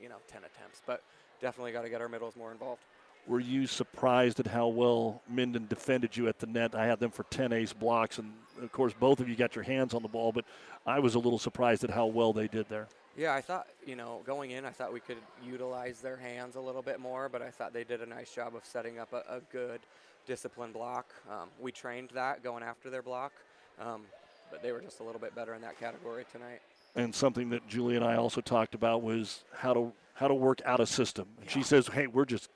you 0.00 0.08
know, 0.08 0.16
10 0.28 0.38
attempts, 0.38 0.80
but 0.86 1.02
definitely 1.42 1.72
got 1.72 1.82
to 1.82 1.90
get 1.90 2.00
our 2.00 2.08
middles 2.08 2.36
more 2.36 2.52
involved. 2.52 2.80
Were 3.26 3.40
you 3.40 3.66
surprised 3.66 4.40
at 4.40 4.46
how 4.46 4.68
well 4.68 5.20
Minden 5.28 5.66
defended 5.68 6.16
you 6.16 6.28
at 6.28 6.38
the 6.38 6.46
net? 6.46 6.74
I 6.74 6.86
had 6.86 7.00
them 7.00 7.10
for 7.10 7.24
10 7.24 7.52
ace 7.52 7.74
blocks, 7.74 8.18
and 8.18 8.32
of 8.62 8.72
course, 8.72 8.94
both 8.98 9.20
of 9.20 9.28
you 9.28 9.34
got 9.34 9.54
your 9.54 9.64
hands 9.64 9.92
on 9.92 10.00
the 10.00 10.08
ball, 10.08 10.32
but 10.32 10.46
I 10.86 11.00
was 11.00 11.14
a 11.14 11.18
little 11.18 11.38
surprised 11.38 11.84
at 11.84 11.90
how 11.90 12.06
well 12.06 12.32
they 12.32 12.46
did 12.46 12.68
there. 12.70 12.86
Yeah, 13.18 13.34
I 13.34 13.40
thought, 13.40 13.66
you 13.84 13.96
know, 13.96 14.22
going 14.24 14.52
in, 14.52 14.64
I 14.64 14.70
thought 14.70 14.92
we 14.92 15.00
could 15.00 15.18
utilize 15.44 16.00
their 16.00 16.16
hands 16.16 16.54
a 16.54 16.60
little 16.60 16.82
bit 16.82 17.00
more, 17.00 17.28
but 17.28 17.42
I 17.42 17.50
thought 17.50 17.72
they 17.72 17.82
did 17.82 18.00
a 18.00 18.06
nice 18.06 18.32
job 18.32 18.54
of 18.54 18.64
setting 18.64 19.00
up 19.00 19.12
a, 19.12 19.24
a 19.28 19.40
good 19.52 19.80
disciplined 20.28 20.74
block. 20.74 21.12
Um, 21.28 21.48
we 21.60 21.72
trained 21.72 22.10
that 22.14 22.44
going 22.44 22.62
after 22.62 22.90
their 22.90 23.02
block, 23.02 23.32
um, 23.80 24.02
but 24.50 24.62
they 24.62 24.70
were 24.70 24.80
just 24.80 25.00
a 25.00 25.02
little 25.02 25.20
bit 25.20 25.34
better 25.34 25.54
in 25.54 25.62
that 25.62 25.80
category 25.80 26.24
tonight. 26.30 26.60
And 26.94 27.12
something 27.12 27.50
that 27.50 27.66
Julie 27.66 27.96
and 27.96 28.04
I 28.04 28.16
also 28.16 28.40
talked 28.40 28.74
about 28.74 29.02
was 29.02 29.42
how 29.56 29.74
to 29.74 29.92
how 30.14 30.28
to 30.28 30.34
work 30.34 30.60
out 30.64 30.80
a 30.80 30.86
system. 30.86 31.26
Yeah. 31.42 31.50
She 31.50 31.62
says, 31.62 31.88
"Hey, 31.88 32.06
we're 32.06 32.24
just 32.24 32.50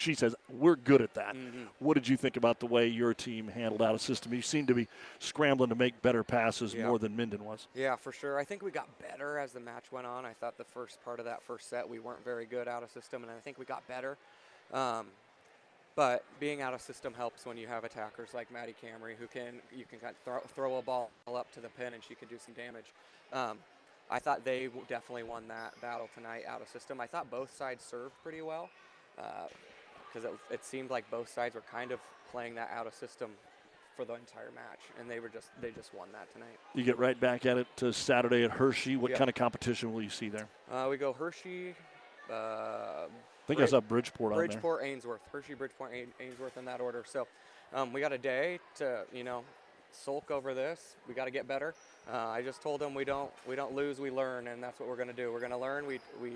she 0.00 0.14
says 0.14 0.34
we're 0.48 0.76
good 0.76 1.02
at 1.02 1.14
that. 1.14 1.34
Mm-hmm. 1.34 1.64
What 1.78 1.94
did 1.94 2.08
you 2.08 2.16
think 2.16 2.36
about 2.36 2.58
the 2.58 2.66
way 2.66 2.86
your 2.86 3.12
team 3.12 3.48
handled 3.48 3.82
out 3.82 3.94
a 3.94 3.98
system? 3.98 4.32
You 4.32 4.42
seemed 4.42 4.68
to 4.68 4.74
be 4.74 4.88
scrambling 5.18 5.68
to 5.68 5.74
make 5.74 6.00
better 6.00 6.24
passes 6.24 6.72
yeah. 6.72 6.86
more 6.86 6.98
than 6.98 7.16
Minden 7.16 7.44
was. 7.44 7.66
Yeah, 7.74 7.96
for 7.96 8.10
sure. 8.10 8.38
I 8.38 8.44
think 8.44 8.62
we 8.62 8.70
got 8.70 8.88
better 8.98 9.38
as 9.38 9.52
the 9.52 9.60
match 9.60 9.92
went 9.92 10.06
on. 10.06 10.24
I 10.24 10.32
thought 10.32 10.56
the 10.56 10.64
first 10.64 11.04
part 11.04 11.18
of 11.18 11.26
that 11.26 11.42
first 11.42 11.68
set 11.68 11.88
we 11.88 11.98
weren't 11.98 12.24
very 12.24 12.46
good 12.46 12.66
out 12.66 12.82
of 12.82 12.90
system, 12.90 13.22
and 13.22 13.30
I 13.30 13.40
think 13.40 13.58
we 13.58 13.66
got 13.66 13.86
better. 13.86 14.16
Um, 14.72 15.06
but 16.00 16.24
being 16.40 16.62
out 16.62 16.72
of 16.72 16.80
system 16.80 17.12
helps 17.12 17.44
when 17.44 17.58
you 17.58 17.66
have 17.66 17.84
attackers 17.84 18.30
like 18.32 18.50
Maddie 18.50 18.74
Camry 18.82 19.16
who 19.18 19.26
can 19.26 19.60
you 19.70 19.84
can 19.84 19.98
kind 19.98 20.14
of 20.16 20.22
throw, 20.24 20.40
throw 20.54 20.78
a 20.78 20.82
ball 20.82 21.10
up 21.28 21.52
to 21.52 21.60
the 21.60 21.68
pin 21.68 21.92
and 21.92 22.02
she 22.02 22.14
can 22.14 22.26
do 22.26 22.38
some 22.42 22.54
damage. 22.54 22.86
Um, 23.34 23.58
I 24.10 24.18
thought 24.18 24.42
they 24.42 24.70
definitely 24.88 25.24
won 25.24 25.46
that 25.48 25.78
battle 25.82 26.08
tonight 26.14 26.44
out 26.48 26.62
of 26.62 26.68
system. 26.68 27.02
I 27.02 27.06
thought 27.06 27.30
both 27.30 27.54
sides 27.54 27.84
served 27.84 28.14
pretty 28.22 28.40
well. 28.40 28.70
Uh, 29.18 29.48
because 30.08 30.24
it, 30.24 30.32
it 30.50 30.64
seemed 30.64 30.88
like 30.88 31.08
both 31.10 31.28
sides 31.28 31.54
were 31.54 31.64
kind 31.70 31.92
of 31.92 32.00
playing 32.32 32.54
that 32.54 32.70
out 32.74 32.86
of 32.86 32.94
system 32.94 33.32
for 33.94 34.06
the 34.06 34.14
entire 34.14 34.50
match, 34.54 34.80
and 34.98 35.10
they 35.10 35.20
were 35.20 35.28
just 35.28 35.50
they 35.60 35.70
just 35.70 35.92
won 35.92 36.08
that 36.12 36.32
tonight. 36.32 36.58
You 36.74 36.82
get 36.82 36.98
right 36.98 37.20
back 37.20 37.44
at 37.44 37.58
it 37.58 37.66
to 37.76 37.92
Saturday 37.92 38.42
at 38.42 38.50
Hershey. 38.50 38.96
What 38.96 39.10
yep. 39.10 39.18
kind 39.18 39.28
of 39.28 39.34
competition 39.34 39.92
will 39.92 40.02
you 40.02 40.08
see 40.08 40.30
there? 40.30 40.48
Uh, 40.72 40.86
we 40.88 40.96
go 40.96 41.12
Hershey. 41.12 41.74
Uh, 42.32 43.06
think 43.50 43.58
Brid- 43.58 43.68
I 43.68 43.70
saw 43.70 43.80
Bridgeport, 43.80 44.34
Bridgeport, 44.34 44.84
Ainsworth, 44.84 45.20
Hershey, 45.32 45.54
Bridgeport, 45.54 45.92
Ainsworth 46.20 46.56
in 46.56 46.64
that 46.66 46.80
order. 46.80 47.04
So 47.06 47.26
um, 47.74 47.92
we 47.92 48.00
got 48.00 48.12
a 48.12 48.18
day 48.18 48.58
to 48.76 49.04
you 49.12 49.24
know 49.24 49.42
sulk 49.92 50.30
over 50.30 50.54
this. 50.54 50.96
We 51.08 51.14
got 51.14 51.24
to 51.24 51.30
get 51.30 51.48
better. 51.48 51.74
Uh, 52.10 52.28
I 52.28 52.42
just 52.42 52.62
told 52.62 52.80
them 52.80 52.94
we 52.94 53.04
don't 53.04 53.30
we 53.48 53.56
don't 53.56 53.74
lose, 53.74 53.98
we 53.98 54.10
learn, 54.10 54.48
and 54.48 54.62
that's 54.62 54.78
what 54.78 54.88
we're 54.88 54.96
going 54.96 55.08
to 55.08 55.14
do. 55.14 55.32
We're 55.32 55.40
going 55.40 55.52
to 55.52 55.58
learn. 55.58 55.86
We 55.86 56.00
we 56.22 56.32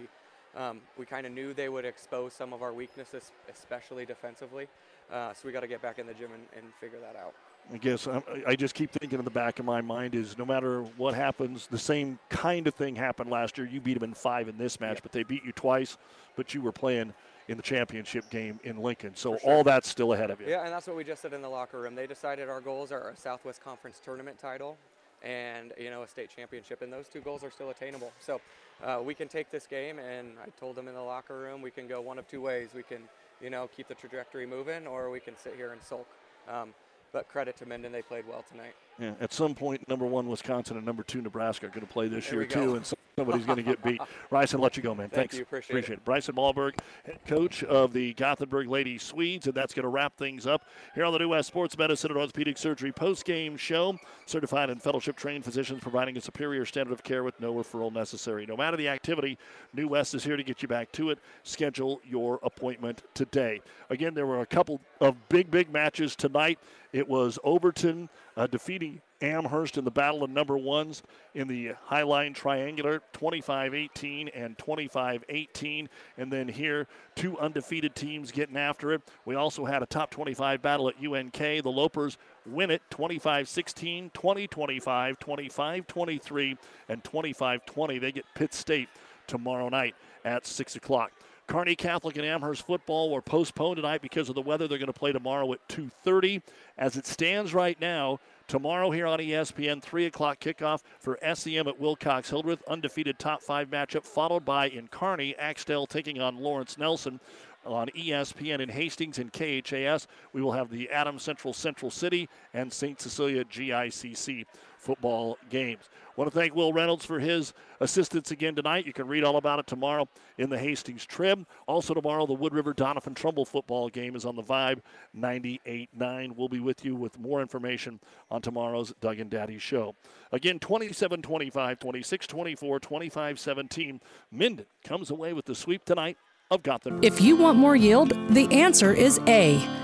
um, 0.57 0.81
we 0.97 1.07
kind 1.07 1.27
of 1.27 1.33
knew 1.33 1.55
they 1.55 1.69
would 1.69 1.85
expose 1.85 2.33
some 2.33 2.53
of 2.53 2.63
our 2.63 2.73
weaknesses, 2.73 3.33
especially 3.53 4.07
defensively. 4.07 4.69
Uh, 5.13 5.33
so 5.35 5.41
we 5.47 5.53
got 5.53 5.61
to 5.61 5.69
get 5.69 5.83
back 5.83 5.99
in 5.99 6.07
the 6.07 6.15
gym 6.15 6.31
and, 6.33 6.43
and 6.57 6.73
figure 6.81 6.99
that 7.01 7.17
out. 7.17 7.35
I 7.73 7.79
guess 7.79 8.07
um, 8.07 8.23
I 8.47 8.57
just 8.57 8.75
keep 8.75 8.91
thinking 8.91 9.19
in 9.19 9.25
the 9.25 9.31
back 9.31 9.59
of 9.59 9.65
my 9.65 9.81
mind 9.81 10.15
is 10.15 10.37
no 10.37 10.45
matter 10.45 10.83
what 10.97 11.15
happens, 11.15 11.67
the 11.67 11.79
same 11.79 12.19
kind 12.29 12.67
of 12.67 12.75
thing 12.75 12.95
happened 12.95 13.31
last 13.31 13.57
year. 13.57 13.67
You 13.67 13.81
beat 13.81 13.95
them 13.95 14.05
in 14.05 14.15
five 14.15 14.49
in 14.49 14.59
this 14.59 14.81
match, 14.81 14.97
yeah. 14.97 15.01
but 15.03 15.13
they 15.13 15.23
beat 15.23 15.45
you 15.45 15.53
twice, 15.53 15.97
but 16.37 16.53
you 16.55 16.61
were 16.61 16.73
playing 16.73 17.15
in 17.49 17.57
the 17.57 17.63
championship 17.63 18.29
game 18.31 18.61
in 18.65 18.79
Lincoln. 18.79 19.17
So 19.17 19.39
sure. 19.39 19.51
all 19.51 19.65
that's 19.65 19.89
still 19.89 20.13
ahead 20.13 20.31
of 20.31 20.41
you. 20.41 20.49
Yeah, 20.49 20.65
and 20.65 20.73
that's 20.73 20.87
what 20.87 20.97
we 20.97 21.05
just 21.05 21.23
said 21.23 21.33
in 21.33 21.43
the 21.43 21.49
locker 21.49 21.81
room. 21.81 21.95
They 21.95 22.07
decided 22.07 22.49
our 22.49 22.61
goals 22.61 22.93
are 22.93 23.11
a 23.11 23.17
Southwest 23.17 23.63
Conference 23.63 24.01
tournament 24.05 24.39
title 24.39 24.77
and 25.25 25.73
you 25.79 25.91
know 25.91 26.03
a 26.03 26.09
state 26.09 26.31
championship, 26.35 26.83
and 26.83 26.93
those 26.93 27.09
two 27.09 27.21
goals 27.21 27.43
are 27.43 27.51
still 27.51 27.71
attainable. 27.71 28.13
So 28.21 28.41
uh, 28.85 29.01
we 29.03 29.15
can 29.15 29.27
take 29.27 29.51
this 29.51 29.67
game, 29.67 29.99
and 29.99 30.33
I 30.39 30.51
told 30.61 30.77
them 30.77 30.87
in 30.87 30.95
the 30.95 31.03
locker 31.03 31.39
room 31.39 31.63
we 31.63 31.71
can 31.71 31.89
go 31.89 32.01
one 32.01 32.19
of 32.19 32.29
two 32.29 32.43
ways. 32.43 32.69
We 32.75 32.83
can 32.83 33.01
you 33.41 33.51
know 33.51 33.69
keep 33.75 33.89
the 33.89 33.95
trajectory 33.95 34.47
moving, 34.47 34.87
or 34.87 35.11
we 35.11 35.21
can 35.21 35.37
sit 35.39 35.55
here 35.57 35.73
and 35.73 35.83
sulk. 35.83 36.07
Um, 36.49 36.75
but 37.15 37.29
credit 37.29 37.57
to 37.57 37.65
Minden, 37.67 37.93
they 37.93 38.03
played 38.03 38.27
well 38.29 38.45
tonight. 38.51 38.75
Yeah, 38.99 39.13
at 39.21 39.33
some 39.33 39.55
point, 39.55 39.89
number 39.89 40.05
one 40.05 40.29
Wisconsin 40.29 40.77
and 40.77 40.85
number 40.85 41.05
two 41.05 41.23
Nebraska 41.23 41.67
are 41.67 41.71
going 41.71 41.87
to 41.87 41.93
play 41.93 42.09
this 42.09 42.29
there 42.29 42.41
year 42.41 42.47
too, 42.47 42.75
and 42.75 42.85
somebody's 43.17 43.47
going 43.47 43.57
to 43.57 43.63
get 43.63 43.83
beat. 43.83 44.01
Bryson, 44.31 44.61
let 44.61 44.77
you 44.77 44.83
go, 44.83 44.95
man. 44.95 45.09
Thank 45.09 45.31
Thanks. 45.31 45.37
You, 45.37 45.43
appreciate, 45.43 45.71
appreciate 45.71 45.95
it. 45.95 45.99
it. 45.99 46.05
Bryson 46.05 46.35
Malberg, 46.35 46.79
head 47.05 47.19
coach 47.27 47.63
of 47.65 47.93
the 47.93 48.15
Gothenburg 48.15 48.69
Lady 48.69 48.99
Swedes, 48.99 49.47
and 49.47 49.55
that's 49.55 49.75
going 49.75 49.85
to 49.85 49.89
wrap 49.89 50.17
things 50.17 50.47
up 50.47 50.65
here 50.95 51.05
on 51.05 51.13
the 51.13 51.19
New 51.19 51.31
West 51.31 51.49
Sports 51.49 51.77
Medicine 51.77 52.11
and 52.11 52.19
Orthopedic 52.19 52.59
Surgery 52.59 52.93
post-game 52.93 53.57
show. 53.57 53.99
Certified 54.27 54.71
and 54.71 54.83
fellowship-trained 54.83 55.45
physicians 55.45 55.81
providing 55.81 56.17
a 56.17 56.21
superior 56.21 56.65
standard 56.65 56.93
of 56.93 57.03
care 57.03 57.25
with 57.25 57.39
no 57.41 57.53
referral 57.55 57.93
necessary. 57.93 58.47
No 58.47 58.57
matter 58.57 58.77
the 58.77 58.89
activity, 58.89 59.39
New 59.73 59.89
West 59.89 60.15
is 60.15 60.25
here 60.25 60.37
to 60.37 60.43
get 60.43 60.63
you 60.63 60.69
back 60.69 60.91
to 60.93 61.11
it. 61.11 61.19
Schedule 61.43 62.01
your 62.05 62.41
appointment 62.43 63.03
today. 63.15 63.61
Again, 63.91 64.15
there 64.15 64.27
were 64.27 64.41
a 64.41 64.47
couple 64.47 64.81
of 65.01 65.29
big, 65.29 65.51
big 65.51 65.71
matches 65.73 66.17
tonight. 66.17 66.59
It 66.93 67.09
was 67.09 67.39
Overton 67.43 68.09
uh, 68.37 68.47
defeating 68.47 69.01
Amherst 69.25 69.79
in 69.79 69.85
the 69.85 69.91
battle 69.91 70.23
of 70.23 70.31
number 70.31 70.59
ones 70.59 71.03
in 71.35 71.49
the 71.49 71.73
Highline 71.89 72.35
Triangular, 72.35 73.03
25 73.13 73.75
18 73.75 74.29
and 74.29 74.57
25 74.59 75.25
18. 75.29 75.89
And 76.19 76.33
then 76.33 76.47
here, 76.47 76.87
two 77.15 77.39
undefeated 77.39 77.95
teams 77.95 78.31
getting 78.31 78.57
after 78.57 78.93
it. 78.93 79.03
We 79.25 79.35
also 79.35 79.65
had 79.65 79.83
a 79.83 79.87
top 79.87 80.11
25 80.11 80.61
battle 80.61 80.89
at 80.89 80.97
UNK. 81.03 81.39
The 81.39 81.63
Lopers 81.63 82.19
win 82.47 82.71
it 82.71 82.83
25 82.91 83.49
16, 83.49 84.11
20 84.11 84.47
25, 84.47 85.19
25 85.19 85.87
23, 85.87 86.57
and 86.89 87.03
25 87.05 87.67
20. 87.67 87.99
They 87.99 88.13
get 88.13 88.25
Pitt 88.35 88.53
State 88.53 88.89
tomorrow 89.27 89.69
night 89.71 89.95
at 90.25 90.47
6 90.47 90.77
o'clock. 90.77 91.13
Kearney 91.47 91.77
Catholic 91.77 92.17
and 92.17 92.25
Amherst 92.25 92.67
football 92.67 93.11
were 93.11 93.21
postponed 93.21 93.77
tonight 93.77 94.01
because 94.01 94.29
of 94.29 94.35
the 94.35 94.41
weather. 94.41 94.67
They're 94.67 94.79
going 94.79 94.87
to 94.87 94.99
play 94.99 95.13
tomorrow 95.13 95.53
at 95.53 95.67
2:30. 95.69 96.43
As 96.79 96.97
it 96.97 97.07
stands 97.07 97.53
right 97.53 97.79
now, 97.81 98.19
tomorrow 98.47 98.91
here 98.91 99.07
on 99.07 99.19
ESPN, 99.19 99.83
3 99.83 100.07
o'clock 100.07 100.41
kickoff 100.41 100.83
for 100.99 101.19
SEM 101.35 101.69
at 101.69 101.79
Wilcox 101.81 102.31
Hildreth, 102.31 102.63
undefeated 102.69 103.19
top 103.19 103.43
five 103.43 103.69
matchup, 103.69 104.05
followed 104.05 104.45
by 104.45 104.69
in 104.69 104.89
Kearney, 104.89 105.35
Axtell 105.37 105.87
taking 105.87 106.21
on 106.21 106.37
Lawrence 106.37 106.79
Nelson 106.79 107.21
on 107.65 107.89
ESPN 107.97 108.61
in 108.61 108.69
Hastings 108.69 109.19
and 109.19 109.33
KHAS. 109.33 110.07
We 110.33 110.43
will 110.43 110.53
have 110.53 110.71
the 110.71 110.91
Adams 110.91 111.23
Central 111.23 111.55
Central 111.55 111.91
City 111.91 112.29
and 112.53 112.73
St. 112.73 113.01
Cecilia 113.01 113.45
GICC 113.45 114.45
football 114.85 115.39
games. 115.51 115.89
Want 116.17 116.31
to 116.31 116.39
thank 116.39 116.55
Will 116.55 116.73
Reynolds 116.73 117.05
for 117.05 117.19
his 117.19 117.53
assistance 117.81 118.31
again 118.31 118.55
tonight. 118.55 118.87
You 118.87 118.93
can 118.93 119.09
read 119.09 119.25
all 119.25 119.37
about 119.37 119.59
it 119.59 119.67
tomorrow 119.67 120.09
in 120.39 120.51
the 120.51 120.59
Hastings 120.59 121.05
Trib. 121.05 121.45
Also, 121.67 121.95
tomorrow, 121.95 122.27
the 122.27 122.35
Wood 122.35 122.55
River 122.55 122.73
Donovan 122.73 123.15
Trumbull 123.15 123.45
football 123.45 123.89
game 123.89 124.15
is 124.15 124.25
on 124.25 124.37
the 124.37 124.43
Vibe 124.43 124.81
98.9. 125.17 126.37
We'll 126.37 126.49
be 126.49 126.61
with 126.61 126.85
you 126.85 126.95
with 126.95 127.19
more 127.19 127.41
information 127.41 127.99
on 128.31 128.43
tomorrow's 128.43 128.93
Doug 129.01 129.19
and 129.19 129.31
Daddy 129.31 129.59
show. 129.59 129.97
Again, 130.31 130.61
27 130.61 131.23
25, 131.23 131.79
26 131.81 132.27
24, 132.27 132.81
25 132.81 133.41
17. 133.41 134.01
Minden 134.31 134.67
comes 134.85 135.11
away 135.11 135.33
with 135.33 135.47
the 135.47 135.55
sweep 135.55 135.85
tonight 135.85 136.17
of 136.51 136.63
Gotham. 136.63 137.01
If 137.03 137.21
you 137.21 137.37
want 137.37 137.59
more 137.59 137.75
yield, 137.75 138.13
the 138.29 138.47
answer 138.53 138.93
is 138.93 139.19
A. 139.27 139.84